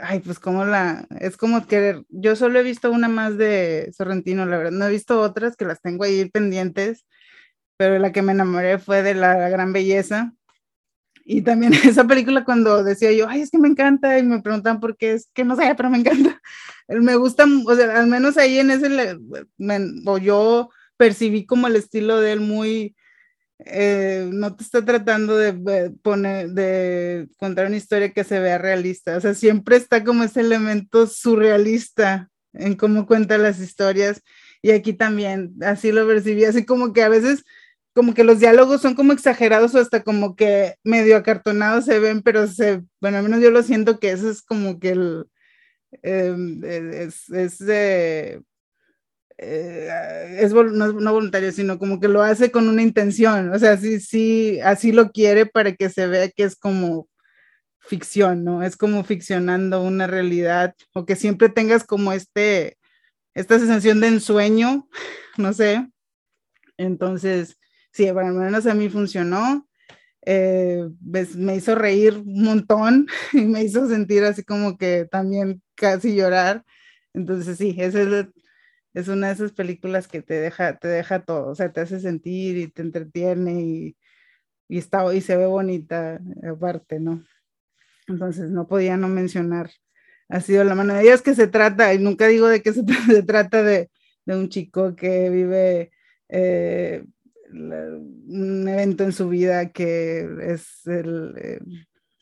ay, 0.00 0.20
pues 0.20 0.40
como 0.40 0.64
la, 0.64 1.06
es 1.20 1.36
como 1.36 1.66
que 1.66 2.02
yo 2.08 2.34
solo 2.34 2.58
he 2.58 2.62
visto 2.64 2.90
una 2.90 3.08
más 3.08 3.36
de 3.38 3.92
Sorrentino, 3.96 4.46
la 4.46 4.58
verdad, 4.58 4.72
no 4.72 4.86
he 4.86 4.90
visto 4.90 5.20
otras 5.20 5.56
que 5.56 5.64
las 5.64 5.80
tengo 5.80 6.04
ahí 6.04 6.28
pendientes, 6.28 7.06
pero 7.76 7.98
la 8.00 8.12
que 8.12 8.22
me 8.22 8.32
enamoré 8.32 8.78
fue 8.78 9.02
de 9.02 9.14
La 9.14 9.48
Gran 9.48 9.72
Belleza. 9.72 10.32
Y 11.24 11.42
también 11.42 11.72
esa 11.84 12.04
película 12.04 12.44
cuando 12.44 12.82
decía 12.82 13.12
yo, 13.12 13.28
ay, 13.28 13.42
es 13.42 13.50
que 13.50 13.58
me 13.58 13.68
encanta, 13.68 14.18
y 14.18 14.24
me 14.24 14.42
preguntan 14.42 14.80
por 14.80 14.96
qué, 14.96 15.12
es 15.12 15.30
que 15.34 15.44
no 15.44 15.54
sé, 15.56 15.72
pero 15.76 15.90
me 15.90 15.98
encanta. 15.98 16.40
Me 16.88 17.16
gusta, 17.16 17.44
o 17.66 17.74
sea, 17.74 18.00
al 18.00 18.06
menos 18.06 18.38
ahí 18.38 18.58
en 18.58 18.70
ese, 18.70 19.18
o 20.06 20.16
yo 20.16 20.70
percibí 20.98 21.46
como 21.46 21.66
el 21.66 21.76
estilo 21.76 22.20
de 22.20 22.32
él 22.32 22.40
muy, 22.40 22.94
eh, 23.60 24.28
no 24.30 24.54
te 24.54 24.64
está 24.64 24.84
tratando 24.84 25.36
de 25.36 25.90
poner, 26.02 26.50
de 26.50 27.28
contar 27.38 27.66
una 27.66 27.76
historia 27.76 28.12
que 28.12 28.24
se 28.24 28.38
vea 28.40 28.58
realista, 28.58 29.16
o 29.16 29.20
sea, 29.20 29.32
siempre 29.34 29.76
está 29.76 30.04
como 30.04 30.24
ese 30.24 30.40
elemento 30.40 31.06
surrealista 31.06 32.28
en 32.52 32.74
cómo 32.74 33.06
cuenta 33.06 33.38
las 33.38 33.60
historias. 33.60 34.22
Y 34.60 34.72
aquí 34.72 34.92
también, 34.92 35.54
así 35.62 35.92
lo 35.92 36.06
percibí, 36.06 36.44
así 36.44 36.64
como 36.64 36.92
que 36.92 37.02
a 37.02 37.08
veces 37.08 37.44
como 37.94 38.14
que 38.14 38.22
los 38.24 38.38
diálogos 38.38 38.80
son 38.80 38.94
como 38.94 39.12
exagerados 39.12 39.74
o 39.74 39.80
hasta 39.80 40.04
como 40.04 40.36
que 40.36 40.76
medio 40.84 41.16
acartonados 41.16 41.84
se 41.84 41.98
ven, 41.98 42.22
pero 42.22 42.46
se, 42.46 42.82
bueno, 43.00 43.18
al 43.18 43.24
menos 43.24 43.40
yo 43.40 43.50
lo 43.50 43.62
siento 43.62 43.98
que 43.98 44.10
eso 44.12 44.30
es 44.30 44.42
como 44.42 44.78
que 44.78 44.90
el, 44.90 45.24
em, 46.02 46.62
es, 46.64 47.28
es, 47.30 47.60
eh, 47.66 48.40
es 49.38 50.52
no, 50.52 50.92
no, 50.92 51.12
voluntario, 51.12 51.52
sino 51.52 51.78
como 51.78 52.00
que 52.00 52.08
lo 52.08 52.22
hace 52.22 52.50
con 52.50 52.68
una 52.68 52.82
intención, 52.82 53.50
o 53.54 53.58
sea, 53.58 53.76
sí, 53.76 54.00
sí, 54.00 54.60
así 54.60 54.90
lo 54.92 55.12
quiere 55.12 55.46
para 55.46 55.74
que 55.74 55.88
se 55.90 56.08
vea 56.08 56.28
que 56.28 56.42
es 56.42 56.56
como 56.56 57.08
ficción, 57.78 58.44
¿no? 58.44 58.62
Es 58.62 58.76
como 58.76 59.04
ficcionando 59.04 59.82
una 59.82 60.06
realidad 60.06 60.74
o 60.92 61.06
que 61.06 61.16
siempre 61.16 61.48
tengas 61.48 61.84
como 61.84 62.12
este, 62.12 62.78
esta 63.34 63.58
sensación 63.58 64.00
de 64.00 64.08
ensueño, 64.08 64.88
no 65.38 65.52
sé. 65.52 65.88
Entonces, 66.76 67.58
sí, 67.92 68.10
bueno, 68.10 68.30
al 68.30 68.46
menos 68.46 68.66
a 68.66 68.74
mí 68.74 68.88
funcionó. 68.88 69.66
Eh, 70.26 70.84
me 71.36 71.56
hizo 71.56 71.74
reír 71.74 72.14
un 72.18 72.42
montón 72.42 73.06
y 73.32 73.42
me 73.42 73.62
hizo 73.62 73.88
sentir 73.88 74.24
así 74.24 74.44
como 74.44 74.76
que 74.76 75.06
también 75.10 75.62
casi 75.74 76.14
llorar. 76.14 76.64
Entonces, 77.14 77.56
sí, 77.58 77.74
ese 77.78 78.02
es 78.02 78.26
es 78.94 79.08
una 79.08 79.28
de 79.28 79.34
esas 79.34 79.52
películas 79.52 80.08
que 80.08 80.22
te 80.22 80.34
deja, 80.34 80.78
te 80.78 80.88
deja 80.88 81.24
todo, 81.24 81.48
o 81.48 81.54
sea, 81.54 81.72
te 81.72 81.80
hace 81.80 82.00
sentir 82.00 82.56
y 82.56 82.68
te 82.68 82.82
entretiene 82.82 83.60
y, 83.60 83.96
y, 84.68 84.78
está, 84.78 85.12
y 85.14 85.20
se 85.20 85.36
ve 85.36 85.46
bonita 85.46 86.20
aparte, 86.48 87.00
¿no? 87.00 87.24
Entonces 88.06 88.50
no 88.50 88.66
podía 88.66 88.96
no 88.96 89.08
mencionar, 89.08 89.70
ha 90.28 90.40
sido 90.40 90.64
la 90.64 90.74
mano 90.74 90.94
de 90.94 91.02
Dios 91.02 91.22
que 91.22 91.34
se 91.34 91.46
trata, 91.46 91.92
y 91.94 91.98
nunca 91.98 92.26
digo 92.26 92.48
de 92.48 92.62
que 92.62 92.72
se, 92.72 93.22
trata 93.24 93.62
de, 93.62 93.90
de, 94.24 94.36
un 94.36 94.48
chico 94.48 94.96
que 94.96 95.30
vive 95.30 95.90
eh, 96.28 97.04
un 97.50 98.68
evento 98.68 99.04
en 99.04 99.12
su 99.12 99.28
vida 99.28 99.72
que 99.72 100.28
es 100.42 100.86
el, 100.86 101.34
eh, 101.38 101.60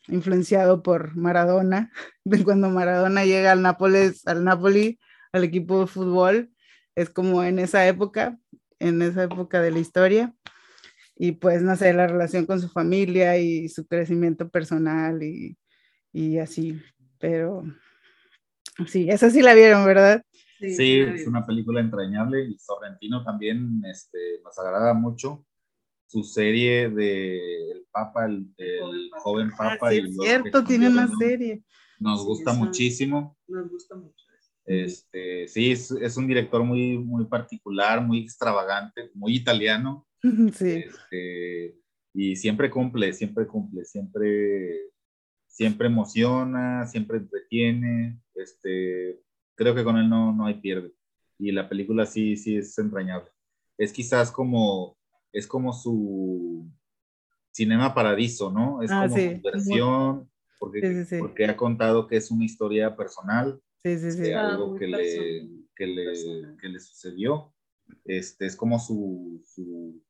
influenciado 0.07 0.81
por 0.81 1.15
Maradona, 1.15 1.91
de 2.23 2.43
cuando 2.43 2.69
Maradona 2.69 3.25
llega 3.25 3.51
al 3.51 3.61
Nápoles, 3.61 4.25
al 4.27 4.43
Napoli, 4.43 4.99
al 5.31 5.43
equipo 5.43 5.81
de 5.81 5.87
fútbol, 5.87 6.51
es 6.97 7.11
como 7.11 7.43
en 7.43 7.59
esa 7.59 7.87
época, 7.87 8.39
en 8.79 9.03
esa 9.03 9.23
época 9.23 9.61
de 9.61 9.69
la 9.69 9.77
historia. 9.77 10.33
Y 11.15 11.33
pues, 11.33 11.61
no 11.61 11.75
sé, 11.75 11.93
la 11.93 12.07
relación 12.07 12.47
con 12.47 12.59
su 12.59 12.69
familia 12.69 13.37
y 13.37 13.69
su 13.69 13.85
crecimiento 13.87 14.49
personal 14.49 15.21
y, 15.21 15.57
y 16.11 16.39
así. 16.39 16.81
Pero 17.19 17.63
sí, 18.87 19.07
esa 19.09 19.29
sí 19.29 19.43
la 19.43 19.53
vieron, 19.53 19.85
¿verdad? 19.85 20.23
Sí, 20.59 21.01
es 21.01 21.27
una 21.27 21.45
película 21.45 21.81
entrañable 21.81 22.45
y 22.45 22.57
Sorrentino 22.57 23.23
también 23.23 23.79
este, 23.85 24.41
nos 24.43 24.57
agrada 24.57 24.95
mucho 24.95 25.45
su 26.07 26.23
serie 26.23 26.89
de 26.89 27.73
El 27.73 27.85
Papa, 27.91 28.25
el, 28.25 28.49
joven 29.19 29.51
Papa. 29.51 29.77
Ah, 29.81 29.91
sí, 29.91 29.99
es 29.99 30.17
cierto, 30.19 30.63
tiene 30.63 30.89
una 30.89 31.07
serie. 31.19 31.61
Nos 31.99 32.25
gusta 32.25 32.53
muchísimo. 32.53 33.37
Nos 33.47 33.69
gusta 33.69 33.95
mucho. 33.95 34.26
Este, 34.67 35.47
sí, 35.47 35.71
es, 35.71 36.17
un 36.17 36.27
director 36.27 36.61
muy, 36.61 36.97
muy 36.97 37.23
particular, 37.25 38.01
muy 38.01 38.19
extravagante, 38.19 39.09
muy 39.13 39.35
italiano. 39.35 40.05
Sí. 40.53 40.83
Este, 40.85 41.77
y 42.13 42.35
siempre 42.35 42.69
cumple, 42.69 43.13
siempre 43.13 43.47
cumple, 43.47 43.85
siempre, 43.85 44.91
siempre 45.47 45.87
emociona, 45.87 46.85
siempre 46.85 47.19
entretiene. 47.19 48.19
Este, 48.35 49.21
creo 49.55 49.73
que 49.73 49.83
con 49.85 49.95
él 49.97 50.09
no, 50.09 50.33
no 50.33 50.47
hay 50.47 50.55
pierde. 50.55 50.91
Y 51.39 51.51
la 51.51 51.69
película 51.69 52.05
sí, 52.05 52.35
sí 52.35 52.57
es 52.57 52.77
entrañable. 52.77 53.29
Es 53.77 53.93
quizás 53.93 54.31
como, 54.31 54.97
es 55.31 55.47
como 55.47 55.71
su 55.71 56.69
cinema 57.51 57.93
paradiso, 57.93 58.51
¿no? 58.51 58.81
Es 58.81 58.91
ah, 58.91 59.07
como 59.07 59.15
su 59.15 59.41
versión, 59.41 60.31
porque, 60.59 61.05
porque 61.19 61.45
ha 61.45 61.55
contado 61.55 62.07
que 62.07 62.17
es 62.17 62.31
una 62.31 62.43
historia 62.43 62.95
personal 62.97 63.61
Sí, 63.83 63.97
sí, 63.97 64.11
sí. 64.11 64.31
algo 64.31 64.75
que 64.75 64.87
le, 64.87 65.49
que, 65.75 65.87
le, 65.87 66.57
que 66.59 66.69
le, 66.69 66.79
sucedió. 66.79 67.53
Este, 68.05 68.45
es 68.45 68.55
como 68.55 68.79
su, 68.79 69.41
su 69.45 70.01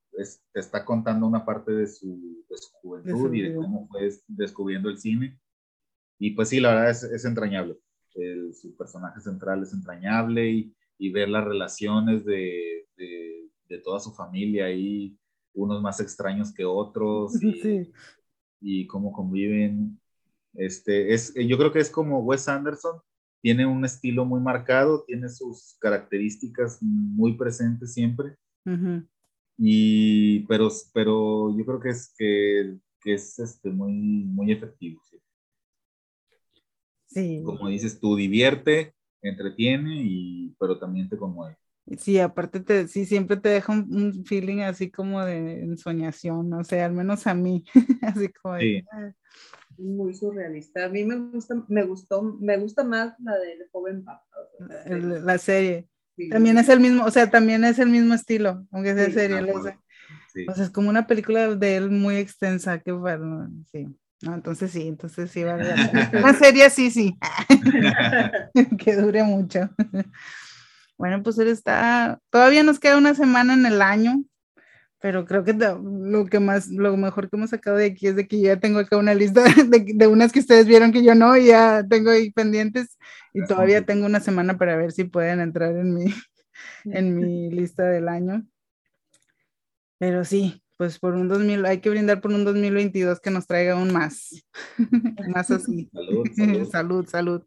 te 0.51 0.59
está 0.59 0.83
contando 0.83 1.27
una 1.27 1.45
parte 1.45 1.71
de 1.71 1.87
su, 1.87 2.43
de 2.49 2.57
su 2.57 2.71
juventud 2.81 3.33
y 3.33 3.41
de 3.41 3.55
cómo 3.55 3.87
fue 3.87 4.09
descubriendo 4.27 4.89
el 4.89 4.97
cine. 4.97 5.39
Y 6.19 6.31
pues 6.31 6.49
sí, 6.49 6.59
la 6.59 6.69
verdad 6.69 6.89
es, 6.89 7.03
es 7.03 7.25
entrañable. 7.25 7.77
El, 8.15 8.53
su 8.55 8.75
personaje 8.75 9.21
central 9.21 9.61
es 9.61 9.73
entrañable 9.73 10.49
y, 10.49 10.75
y 10.97 11.11
ver 11.11 11.29
las 11.29 11.45
relaciones 11.45 12.25
de, 12.25 12.87
de, 12.97 13.49
de, 13.69 13.77
toda 13.79 13.99
su 13.99 14.11
familia 14.11 14.65
ahí, 14.65 15.15
unos 15.53 15.81
más 15.81 15.99
extraños 15.99 16.51
que 16.51 16.65
otros 16.65 17.33
y, 17.43 17.91
y 18.59 18.87
cómo 18.87 19.11
conviven. 19.11 19.99
Este, 20.53 21.13
es, 21.13 21.33
yo 21.35 21.57
creo 21.57 21.71
que 21.71 21.79
es 21.79 21.91
como 21.91 22.21
Wes 22.21 22.47
Anderson, 22.47 22.99
tiene 23.41 23.65
un 23.65 23.85
estilo 23.85 24.25
muy 24.25 24.41
marcado, 24.41 25.03
tiene 25.05 25.29
sus 25.29 25.77
características 25.79 26.79
muy 26.81 27.37
presentes 27.37 27.93
siempre. 27.93 28.35
Y, 29.57 30.41
pero, 30.47 30.69
pero 30.93 31.57
yo 31.57 31.65
creo 31.65 31.79
que 31.79 31.89
es, 31.89 32.13
que, 32.17 32.77
que 33.01 33.13
es 33.13 33.39
este, 33.39 33.69
muy, 33.69 33.93
muy 33.93 34.51
efectivo. 34.51 35.01
¿sí? 37.07 37.41
Como 37.43 37.69
dices 37.69 37.99
tú, 37.99 38.15
divierte, 38.15 38.93
entretiene, 39.21 40.01
y, 40.03 40.55
pero 40.59 40.77
también 40.77 41.09
te 41.09 41.17
conmueve. 41.17 41.57
Sí, 41.97 42.19
aparte 42.19 42.59
te, 42.59 42.87
sí, 42.89 43.05
siempre 43.05 43.37
te 43.37 43.47
deja 43.47 43.71
un, 43.71 44.25
feeling 44.25 44.59
así 44.59 44.91
como 44.91 45.23
de 45.23 45.61
ensoñación, 45.61 46.49
no 46.49 46.65
sé, 46.65 46.81
al 46.81 46.91
menos 46.91 47.25
a 47.27 47.33
mí, 47.33 47.63
así 48.01 48.27
como 48.33 48.55
de, 48.55 48.83
ah, 48.91 49.13
muy 49.77 50.13
surrealista. 50.13 50.85
A 50.85 50.89
mí 50.89 51.03
me 51.03 51.15
gusta, 51.15 51.55
me 51.67 51.83
gustó, 51.83 52.21
me 52.39 52.57
gusta 52.57 52.83
más 52.83 53.13
la 53.19 53.37
de 53.37 53.67
Joven 53.71 54.03
Papa. 54.03 54.25
la, 54.89 55.37
serie. 55.37 55.87
También 56.29 56.57
es 56.57 56.69
el 56.69 56.79
mismo, 56.79 57.05
o 57.05 57.11
sea, 57.11 57.29
también 57.29 57.63
es 57.63 57.79
el 57.79 57.89
mismo 57.89 58.13
estilo, 58.13 58.65
aunque 58.71 58.95
sea 58.95 59.11
serie. 59.11 59.53
O 59.53 60.53
sea, 60.53 60.63
es 60.63 60.69
como 60.69 60.89
una 60.89 61.07
película 61.07 61.55
de 61.55 61.75
él 61.75 61.91
muy 61.91 62.17
extensa, 62.17 62.79
que 62.79 62.91
bueno, 62.91 63.49
sí. 63.71 63.87
No, 64.21 64.33
entonces 64.33 64.71
sí, 64.71 64.87
entonces 64.87 65.29
sí, 65.29 65.43
vale. 65.43 65.63
Una 66.13 66.33
serie 66.33 66.69
sí, 66.71 66.89
sí. 66.89 67.15
que 68.79 68.95
dure 68.95 69.23
mucho. 69.23 69.69
bueno, 70.97 71.21
pues 71.21 71.37
él 71.37 71.49
está, 71.49 72.19
todavía 72.31 72.63
nos 72.63 72.79
queda 72.79 72.97
una 72.97 73.13
semana 73.13 73.53
en 73.53 73.65
el 73.67 73.81
año, 73.81 74.23
pero 74.99 75.25
creo 75.25 75.43
que 75.43 75.53
lo 75.53 76.25
que 76.25 76.39
más, 76.39 76.69
lo 76.69 76.97
mejor 76.97 77.29
que 77.29 77.35
hemos 77.35 77.51
sacado 77.51 77.77
de 77.77 77.85
aquí 77.85 78.07
es 78.07 78.15
de 78.15 78.27
que 78.27 78.39
ya 78.39 78.59
tengo 78.59 78.79
acá 78.79 78.97
una 78.97 79.13
lista 79.13 79.43
de, 79.69 79.93
de 79.93 80.07
unas 80.07 80.31
que 80.31 80.39
ustedes 80.39 80.65
vieron 80.65 80.91
que 80.91 81.03
yo 81.03 81.13
no, 81.13 81.37
y 81.37 81.47
ya 81.47 81.85
tengo 81.87 82.09
ahí 82.09 82.31
pendientes 82.31 82.97
y 83.33 83.45
todavía 83.45 83.85
tengo 83.85 84.05
una 84.05 84.19
semana 84.19 84.57
para 84.57 84.75
ver 84.75 84.91
si 84.91 85.03
pueden 85.03 85.39
entrar 85.39 85.75
en 85.75 85.93
mi, 85.93 86.05
en 86.85 87.15
mi 87.15 87.51
lista 87.51 87.83
del 87.83 88.07
año. 88.07 88.45
Pero 89.99 90.25
sí, 90.25 90.63
pues 90.77 90.99
por 90.99 91.13
un 91.13 91.27
2000, 91.27 91.65
hay 91.65 91.79
que 91.79 91.89
brindar 91.89 92.21
por 92.21 92.31
un 92.31 92.45
2022 92.45 93.19
que 93.19 93.31
nos 93.31 93.45
traiga 93.45 93.73
aún 93.73 93.93
más, 93.93 94.43
más 95.29 95.51
así. 95.51 95.89
Salud, 95.93 96.27
salud. 96.35 96.69
salud, 96.69 97.07
salud. 97.07 97.43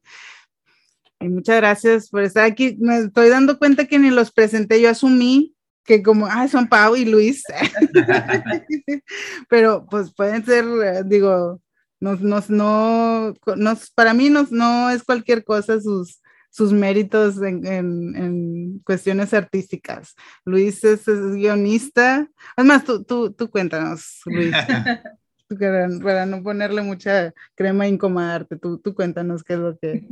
Y 1.20 1.28
muchas 1.28 1.56
gracias 1.56 2.08
por 2.08 2.22
estar 2.22 2.44
aquí. 2.44 2.76
Me 2.80 2.98
estoy 2.98 3.28
dando 3.28 3.58
cuenta 3.58 3.86
que 3.86 3.98
ni 3.98 4.10
los 4.10 4.32
presenté, 4.32 4.80
yo 4.80 4.88
asumí 4.88 5.54
que 5.84 6.02
como, 6.02 6.26
ah, 6.26 6.46
son 6.48 6.68
Pau 6.68 6.96
y 6.96 7.04
Luis. 7.04 7.42
Pero 9.48 9.86
pues 9.90 10.12
pueden 10.14 10.44
ser, 10.44 10.64
eh, 10.64 11.02
digo, 11.04 11.60
nos, 12.00 12.20
nos, 12.20 12.50
no, 12.50 13.34
nos, 13.56 13.90
para 13.90 14.14
mí 14.14 14.30
no, 14.30 14.46
no 14.50 14.90
es 14.90 15.02
cualquier 15.02 15.44
cosa 15.44 15.80
sus, 15.80 16.20
sus 16.50 16.72
méritos 16.72 17.40
en, 17.42 17.66
en, 17.66 18.16
en 18.16 18.78
cuestiones 18.80 19.32
artísticas. 19.34 20.14
Luis 20.44 20.82
es, 20.84 21.06
es 21.06 21.32
guionista. 21.32 22.28
Además, 22.56 22.84
tú, 22.84 23.04
tú, 23.04 23.32
tú 23.32 23.50
cuéntanos, 23.50 24.20
Luis. 24.26 24.54
para, 25.58 25.88
para, 26.02 26.26
no 26.26 26.42
ponerle 26.42 26.82
mucha 26.82 27.32
crema 27.54 27.86
e 27.86 27.90
incomodarte, 27.90 28.56
tú, 28.56 28.78
tú 28.78 28.94
cuéntanos 28.94 29.42
qué 29.42 29.54
es 29.54 29.58
lo 29.58 29.78
que 29.78 30.08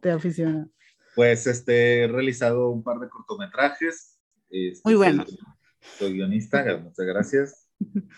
te 0.00 0.10
aficiona. 0.10 0.66
Pues 1.14 1.46
este, 1.46 2.04
he 2.04 2.08
realizado 2.08 2.70
un 2.70 2.82
par 2.82 2.98
de 2.98 3.08
cortometrajes. 3.08 4.11
Este, 4.52 4.82
Muy 4.84 4.96
bueno. 4.96 5.24
Soy, 5.24 5.38
soy, 5.98 6.12
guionista, 6.12 6.76
muchas 6.76 7.06
gracias. 7.06 7.68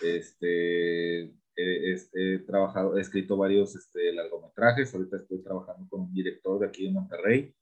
Este, 0.02 1.22
he, 1.22 1.94
he, 2.12 2.38
trabajado, 2.40 2.98
he 2.98 3.00
escrito 3.00 3.36
varios 3.36 3.76
este, 3.76 4.12
largometrajes. 4.12 4.92
Ahorita 4.92 5.18
estoy 5.18 5.42
trabajando 5.42 5.88
con 5.88 6.02
un 6.02 6.12
director 6.12 6.58
de 6.58 6.66
aquí 6.66 6.84
de 6.84 6.90
Monterrey. 6.90 7.54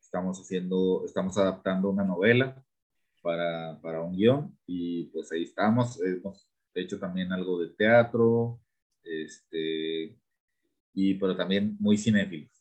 Estamos 0.00 0.40
haciendo, 0.40 1.02
estamos 1.04 1.36
adaptando 1.38 1.90
una 1.90 2.04
novela 2.04 2.64
para, 3.20 3.80
para 3.82 4.00
un 4.00 4.14
guion 4.14 4.56
y 4.64 5.06
pues 5.06 5.32
ahí 5.32 5.42
estamos. 5.42 6.00
Hemos 6.00 6.48
hecho 6.72 7.00
también 7.00 7.32
algo 7.32 7.60
de 7.60 7.70
teatro, 7.70 8.60
este, 9.02 10.16
y 10.92 11.14
pero 11.14 11.36
también 11.36 11.76
muy 11.80 11.98
cinéfilos 11.98 12.53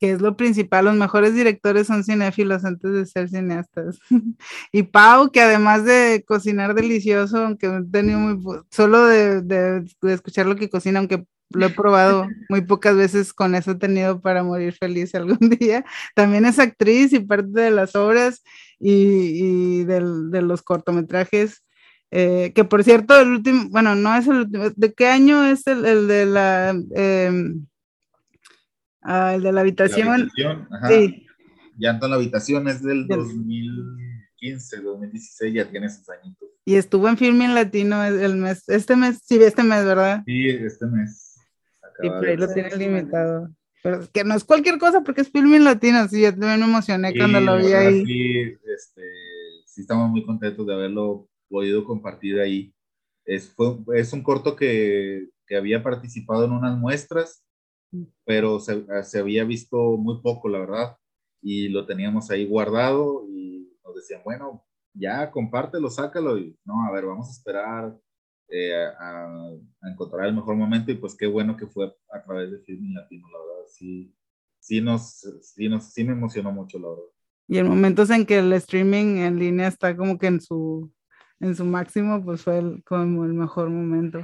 que 0.00 0.12
es 0.12 0.22
lo 0.22 0.34
principal, 0.34 0.86
los 0.86 0.96
mejores 0.96 1.34
directores 1.34 1.86
son 1.86 2.04
cinéfilos 2.04 2.64
antes 2.64 2.90
de 2.92 3.04
ser 3.04 3.28
cineastas. 3.28 3.98
y 4.72 4.82
Pau, 4.84 5.30
que 5.30 5.42
además 5.42 5.84
de 5.84 6.24
cocinar 6.26 6.74
delicioso, 6.74 7.44
aunque 7.44 7.66
he 7.66 7.82
tenido 7.92 8.18
muy, 8.18 8.62
solo 8.70 9.04
de, 9.04 9.42
de, 9.42 9.84
de, 10.00 10.14
escuchar 10.14 10.46
lo 10.46 10.56
que 10.56 10.70
cocina, 10.70 11.00
aunque 11.00 11.26
lo 11.50 11.66
he 11.66 11.70
probado 11.70 12.26
muy 12.48 12.62
pocas 12.62 12.96
veces, 12.96 13.34
con 13.34 13.54
eso 13.54 13.72
he 13.72 13.74
tenido 13.74 14.22
para 14.22 14.42
morir 14.42 14.72
feliz 14.72 15.14
algún 15.14 15.38
día. 15.60 15.84
También 16.14 16.46
es 16.46 16.58
actriz 16.58 17.12
y 17.12 17.20
parte 17.20 17.60
de 17.60 17.70
las 17.70 17.94
obras 17.94 18.42
y, 18.78 19.80
y 19.82 19.84
del, 19.84 20.30
de 20.30 20.40
los 20.40 20.62
cortometrajes. 20.62 21.62
Eh, 22.10 22.52
que 22.54 22.64
por 22.64 22.82
cierto, 22.84 23.20
el 23.20 23.28
último, 23.28 23.68
bueno, 23.68 23.94
no 23.94 24.14
es 24.16 24.26
el 24.26 24.38
último, 24.38 24.70
¿de 24.74 24.92
qué 24.94 25.08
año 25.08 25.44
es 25.44 25.66
el, 25.66 25.84
el 25.84 26.08
de 26.08 26.26
la... 26.26 26.74
Eh, 26.96 27.52
Ah, 29.02 29.34
el 29.34 29.42
de 29.42 29.52
la 29.52 29.60
habitación. 29.62 30.06
La 30.06 30.14
habitación 30.14 30.68
sí. 30.88 31.26
Llanto 31.78 32.06
en 32.06 32.10
la 32.10 32.16
habitación 32.16 32.68
es 32.68 32.82
del 32.82 33.06
2015, 33.06 34.80
2016, 34.82 35.54
ya 35.54 35.70
tiene 35.70 35.88
sus 35.88 36.08
añitos. 36.10 36.48
Y 36.66 36.74
estuvo 36.74 37.08
en 37.08 37.16
Filming 37.16 37.54
Latino 37.54 38.04
el 38.04 38.36
mes, 38.36 38.68
este 38.68 38.96
mes, 38.96 39.20
sí, 39.24 39.42
este 39.42 39.62
mes, 39.62 39.84
¿verdad? 39.84 40.22
Sí, 40.26 40.48
este 40.48 40.86
mes. 40.86 41.36
y 42.02 42.08
por 42.10 42.26
ahí 42.26 42.36
lo 42.36 42.52
tiene 42.52 42.76
limitado. 42.76 43.50
Pero 43.82 44.00
que 44.12 44.24
no 44.24 44.34
es 44.34 44.44
cualquier 44.44 44.78
cosa 44.78 45.00
porque 45.00 45.22
es 45.22 45.30
Filming 45.30 45.64
Latino, 45.64 46.06
sí, 46.06 46.20
yo 46.20 46.30
también 46.32 46.60
me 46.60 46.66
emocioné 46.66 47.12
sí, 47.12 47.18
cuando 47.18 47.40
lo 47.40 47.56
vi 47.56 47.72
ahí. 47.72 48.04
Sí, 48.04 48.40
este, 48.66 49.02
sí, 49.64 49.80
estamos 49.80 50.10
muy 50.10 50.24
contentos 50.26 50.66
de 50.66 50.74
haberlo 50.74 51.28
podido 51.48 51.84
compartir 51.84 52.40
ahí. 52.40 52.74
Es, 53.24 53.50
fue, 53.54 53.78
es 53.94 54.12
un 54.12 54.22
corto 54.22 54.54
que, 54.54 55.28
que 55.46 55.56
había 55.56 55.82
participado 55.82 56.44
en 56.44 56.52
unas 56.52 56.76
muestras 56.76 57.42
pero 58.24 58.60
se, 58.60 58.84
se, 59.04 59.18
había 59.18 59.44
visto 59.44 59.96
muy 59.96 60.20
poco, 60.20 60.48
la 60.48 60.60
verdad, 60.60 60.96
y 61.42 61.68
lo 61.68 61.86
teníamos 61.86 62.30
ahí 62.30 62.46
guardado 62.46 63.26
y 63.28 63.72
nos 63.84 63.94
decían, 63.94 64.22
bueno, 64.24 64.64
ya 64.94 65.30
compártelo, 65.30 65.90
sácalo, 65.90 66.38
y 66.38 66.58
no, 66.64 66.84
a 66.84 66.92
ver, 66.92 67.06
vamos 67.06 67.28
a 67.28 67.32
esperar 67.32 67.98
eh, 68.48 68.74
a, 68.98 69.24
a, 69.82 69.90
encontrar 69.90 70.26
el 70.26 70.34
mejor 70.34 70.56
momento, 70.56 70.90
y 70.92 70.96
pues 70.96 71.16
qué 71.16 71.26
bueno 71.26 71.56
que 71.56 71.66
fue 71.66 71.94
a 72.12 72.22
través 72.22 72.50
de 72.50 72.60
Film 72.60 72.94
Latino, 72.94 73.28
la 73.30 73.38
verdad, 73.38 73.66
sí, 73.68 74.14
sí, 74.58 74.80
nos, 74.80 75.20
sí, 75.42 75.68
nos, 75.68 75.92
sí 75.92 76.04
me 76.04 76.12
emocionó 76.12 76.52
mucho, 76.52 76.78
la 76.78 76.88
verdad. 76.88 77.04
Y 77.48 77.58
en 77.58 77.66
momentos 77.66 78.10
en 78.10 78.26
que 78.26 78.38
el 78.38 78.52
streaming 78.52 79.16
en 79.16 79.38
línea 79.38 79.66
está 79.66 79.96
como 79.96 80.18
que 80.18 80.28
en 80.28 80.40
su, 80.40 80.92
en 81.40 81.56
su 81.56 81.64
máximo, 81.64 82.24
pues 82.24 82.42
fue 82.42 82.58
el, 82.58 82.84
como 82.84 83.24
el 83.24 83.32
mejor 83.32 83.70
momento. 83.70 84.20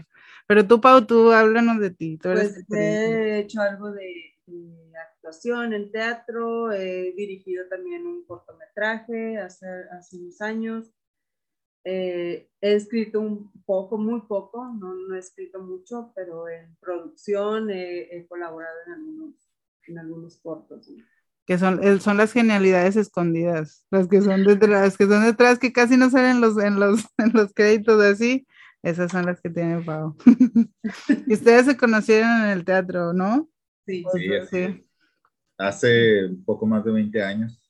Pero 0.46 0.66
tú, 0.66 0.80
Pau, 0.80 1.04
tú 1.06 1.32
háblanos 1.32 1.80
de 1.80 1.90
ti. 1.90 2.18
Tú 2.18 2.30
pues 2.30 2.64
he 2.72 3.40
hecho 3.40 3.60
algo 3.60 3.90
de, 3.90 4.34
de, 4.46 4.92
actuación 4.96 5.72
en 5.72 5.90
teatro, 5.90 6.72
he 6.72 7.12
dirigido 7.16 7.66
también 7.68 8.06
un 8.06 8.24
cortometraje 8.24 9.38
hace, 9.38 9.66
hace 9.90 10.16
unos 10.16 10.40
años. 10.40 10.92
Eh, 11.84 12.48
he 12.60 12.74
escrito 12.74 13.20
un 13.20 13.52
poco, 13.64 13.96
muy 13.98 14.22
poco, 14.22 14.66
no, 14.66 14.94
no 14.94 15.14
he 15.14 15.18
escrito 15.18 15.60
mucho, 15.60 16.12
pero 16.14 16.48
en 16.48 16.76
producción 16.80 17.70
he, 17.70 18.16
he 18.16 18.26
colaborado 18.26 18.76
en 18.86 18.92
algunos, 18.92 19.34
en 19.86 19.98
algunos 19.98 20.36
cortos. 20.38 20.86
¿sí? 20.86 21.04
que 21.46 21.58
son, 21.58 22.00
son 22.00 22.16
las 22.16 22.32
genialidades 22.32 22.96
escondidas, 22.96 23.86
las 23.90 24.08
que 24.08 24.20
son 24.20 24.44
detrás, 24.44 24.96
que 24.96 25.06
son 25.06 25.24
detrás, 25.24 25.60
que 25.60 25.72
casi 25.72 25.96
no 25.96 26.10
salen 26.10 26.40
los, 26.40 26.58
en, 26.58 26.80
los, 26.80 27.04
en 27.18 27.32
los 27.32 27.54
créditos 27.54 28.02
así, 28.02 28.46
esas 28.86 29.10
son 29.10 29.26
las 29.26 29.40
que 29.40 29.50
tiene 29.50 29.82
Pau. 29.82 30.16
y 31.26 31.34
ustedes 31.34 31.66
se 31.66 31.76
conocieron 31.76 32.44
en 32.44 32.50
el 32.50 32.64
teatro, 32.64 33.12
¿no? 33.12 33.48
Sí, 33.84 34.04
sí, 34.12 34.28
sí. 34.48 34.86
Hace 35.58 36.26
un 36.26 36.44
poco 36.44 36.66
más 36.66 36.84
de 36.84 36.92
20 36.92 37.22
años. 37.22 37.60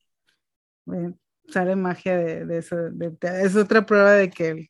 Bueno, 0.84 1.18
sale 1.48 1.74
magia 1.74 2.18
de, 2.18 2.44
de 2.44 2.59
eso. 2.59 2.76
De, 2.90 3.16
es 3.43 3.56
otra 3.56 3.86
prueba 3.86 4.12
de 4.12 4.28
que 4.28 4.68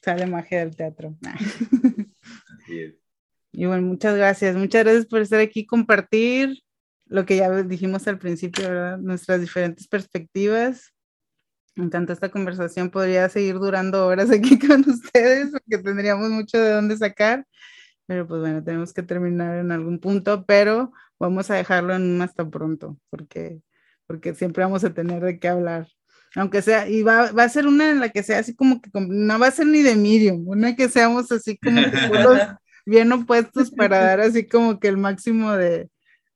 sale 0.00 0.26
magia 0.26 0.60
del 0.60 0.76
teatro. 0.76 1.16
Así 2.60 2.78
es. 2.78 2.94
Y 3.50 3.66
bueno, 3.66 3.82
muchas 3.82 4.16
gracias. 4.16 4.54
Muchas 4.54 4.84
gracias 4.84 5.06
por 5.06 5.20
estar 5.20 5.40
aquí, 5.40 5.66
compartir 5.66 6.62
lo 7.06 7.26
que 7.26 7.38
ya 7.38 7.50
dijimos 7.64 8.06
al 8.06 8.18
principio, 8.18 8.68
¿verdad? 8.68 8.98
Nuestras 8.98 9.40
diferentes 9.40 9.88
perspectivas 9.88 10.94
me 11.78 11.84
encanta 11.84 12.12
esta 12.12 12.28
conversación. 12.28 12.90
Podría 12.90 13.28
seguir 13.28 13.54
durando 13.54 14.04
horas 14.06 14.30
aquí 14.30 14.58
con 14.68 14.80
ustedes 14.80 15.50
porque 15.52 15.78
tendríamos 15.78 16.28
mucho 16.30 16.58
de 16.58 16.72
dónde 16.72 16.96
sacar. 16.96 17.46
Pero 18.06 18.26
pues 18.26 18.40
bueno, 18.40 18.64
tenemos 18.64 18.92
que 18.92 19.02
terminar 19.02 19.56
en 19.58 19.70
algún 19.70 20.00
punto, 20.00 20.44
pero 20.44 20.92
vamos 21.20 21.50
a 21.50 21.54
dejarlo 21.54 21.94
en 21.94 22.02
un 22.02 22.22
hasta 22.22 22.48
pronto 22.48 22.98
porque, 23.10 23.60
porque 24.06 24.34
siempre 24.34 24.64
vamos 24.64 24.82
a 24.82 24.92
tener 24.92 25.22
de 25.22 25.38
qué 25.38 25.48
hablar. 25.48 25.86
Aunque 26.34 26.62
sea, 26.62 26.88
y 26.88 27.02
va, 27.02 27.30
va 27.32 27.44
a 27.44 27.48
ser 27.48 27.66
una 27.66 27.90
en 27.90 28.00
la 28.00 28.08
que 28.08 28.22
sea 28.22 28.40
así 28.40 28.56
como 28.56 28.80
que 28.80 28.90
no 28.94 29.38
va 29.38 29.46
a 29.46 29.50
ser 29.50 29.66
ni 29.66 29.82
de 29.82 29.94
medium, 29.94 30.48
una 30.48 30.74
que 30.74 30.88
seamos 30.88 31.30
así 31.30 31.58
como 31.58 31.80
bien 32.86 33.12
opuestos 33.12 33.70
para 33.70 33.98
dar 33.98 34.20
así 34.20 34.46
como 34.46 34.80
que 34.80 34.88
el 34.88 34.96
máximo 34.96 35.52
de, 35.52 35.88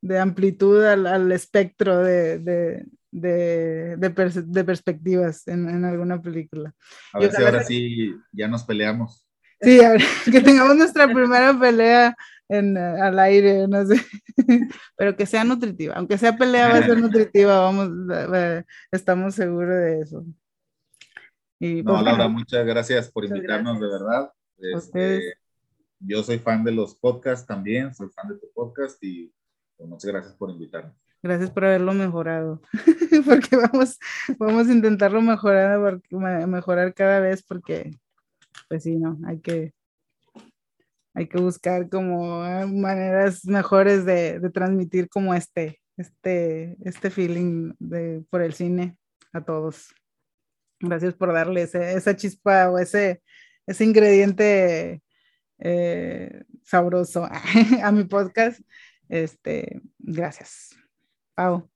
de 0.02 0.18
amplitud 0.18 0.84
al, 0.84 1.06
al 1.06 1.32
espectro 1.32 1.98
de, 1.98 2.38
de, 2.38 2.86
de, 3.12 3.96
de, 3.98 4.10
pers 4.10 4.50
de 4.50 4.64
perspectivas 4.64 5.46
en, 5.46 5.68
en, 5.68 5.84
alguna 5.84 6.20
película. 6.20 6.74
A 7.12 7.20
ver 7.20 7.30
si 7.30 7.42
ahora 7.42 7.62
sí 7.62 8.14
ya 8.32 8.48
nos 8.48 8.64
peleamos. 8.64 9.28
Sí, 9.60 9.78
ver, 9.78 10.02
que 10.32 10.40
tengamos 10.40 10.76
nuestra 10.76 11.06
primera 11.06 11.56
pelea 11.56 12.16
en, 12.48 12.76
al 12.76 13.18
aire, 13.18 13.68
no 13.68 13.86
sé, 13.86 14.00
pero 14.96 15.16
que 15.16 15.26
sea 15.26 15.44
nutritiva, 15.44 15.94
aunque 15.94 16.18
sea 16.18 16.36
pelea 16.36 16.68
va 16.68 16.78
a 16.78 16.82
ser 16.82 17.00
nutritiva, 17.00 17.60
vamos, 17.60 17.90
estamos 18.90 19.34
seguros 19.34 19.76
de 19.76 20.00
eso. 20.00 20.24
Y, 21.60 21.82
no, 21.82 21.92
pues, 21.92 22.04
Laura, 22.04 22.28
muchas 22.28 22.66
gracias 22.66 23.10
por 23.10 23.24
invitarnos, 23.24 23.78
gracias. 23.78 24.00
de 24.00 24.04
verdad. 24.04 24.32
Este, 24.58 25.34
yo 26.00 26.22
soy 26.22 26.38
fan 26.38 26.64
de 26.64 26.72
los 26.72 26.96
podcasts 26.96 27.46
también, 27.46 27.94
soy 27.94 28.08
fan 28.08 28.28
de 28.28 28.38
tu 28.38 28.50
podcast 28.52 29.02
y 29.02 29.32
pues, 29.76 29.88
muchas 29.88 30.10
gracias 30.10 30.34
por 30.34 30.50
invitarnos. 30.50 30.96
Gracias 31.22 31.50
por 31.50 31.64
haberlo 31.64 31.92
mejorado, 31.92 32.60
porque 33.24 33.54
vamos, 33.56 33.98
vamos 34.38 34.68
a 34.68 34.72
intentarlo 34.72 35.22
mejorar, 35.22 36.00
mejorar 36.48 36.94
cada 36.94 37.20
vez, 37.20 37.44
porque, 37.44 37.92
pues 38.68 38.82
sí, 38.82 38.96
no, 38.96 39.16
hay 39.24 39.38
que, 39.38 39.72
hay 41.14 41.28
que 41.28 41.38
buscar 41.38 41.88
como 41.88 42.40
maneras 42.66 43.44
mejores 43.44 44.04
de, 44.04 44.40
transmitir 44.52 45.08
como 45.08 45.32
este, 45.32 45.80
este, 45.96 46.76
este 46.84 47.10
feeling 47.10 47.72
de, 47.78 48.24
por 48.28 48.42
el 48.42 48.54
cine 48.54 48.96
a 49.32 49.44
todos. 49.44 49.94
Gracias 50.80 51.14
por 51.14 51.32
darle 51.32 51.62
esa 51.62 52.16
chispa 52.16 52.68
o 52.68 52.80
ese, 52.80 53.22
ese 53.64 53.84
ingrediente 53.84 55.00
eh, 55.60 56.42
sabroso 56.64 57.28
a 57.82 57.92
mi 57.92 58.02
podcast. 58.02 58.60
Este, 59.08 59.80
gracias. 60.00 60.81
Pau. 61.34 61.68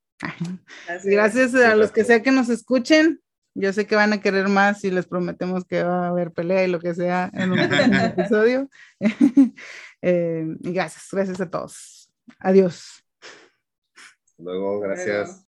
Gracias, 1.04 1.54
a 1.54 1.76
los 1.76 1.92
que 1.92 2.04
sea 2.04 2.22
que 2.22 2.30
nos 2.30 2.48
escuchen. 2.48 3.20
Yo 3.54 3.72
sé 3.72 3.86
que 3.86 3.96
van 3.96 4.12
a 4.12 4.20
querer 4.20 4.48
más 4.48 4.84
y 4.84 4.90
les 4.90 5.06
prometemos 5.06 5.64
que 5.64 5.82
va 5.82 6.06
a 6.06 6.08
haber 6.08 6.30
pelea 6.30 6.64
y 6.64 6.70
lo 6.70 6.78
que 6.78 6.94
sea 6.94 7.30
en 7.32 7.52
un 7.52 7.58
episodio. 8.18 8.68
Eh, 10.02 10.44
gracias, 10.60 11.08
gracias 11.10 11.40
a 11.40 11.50
todos. 11.50 12.12
Adiós. 12.38 13.02
Luego, 14.38 14.78
gracias. 14.78 15.42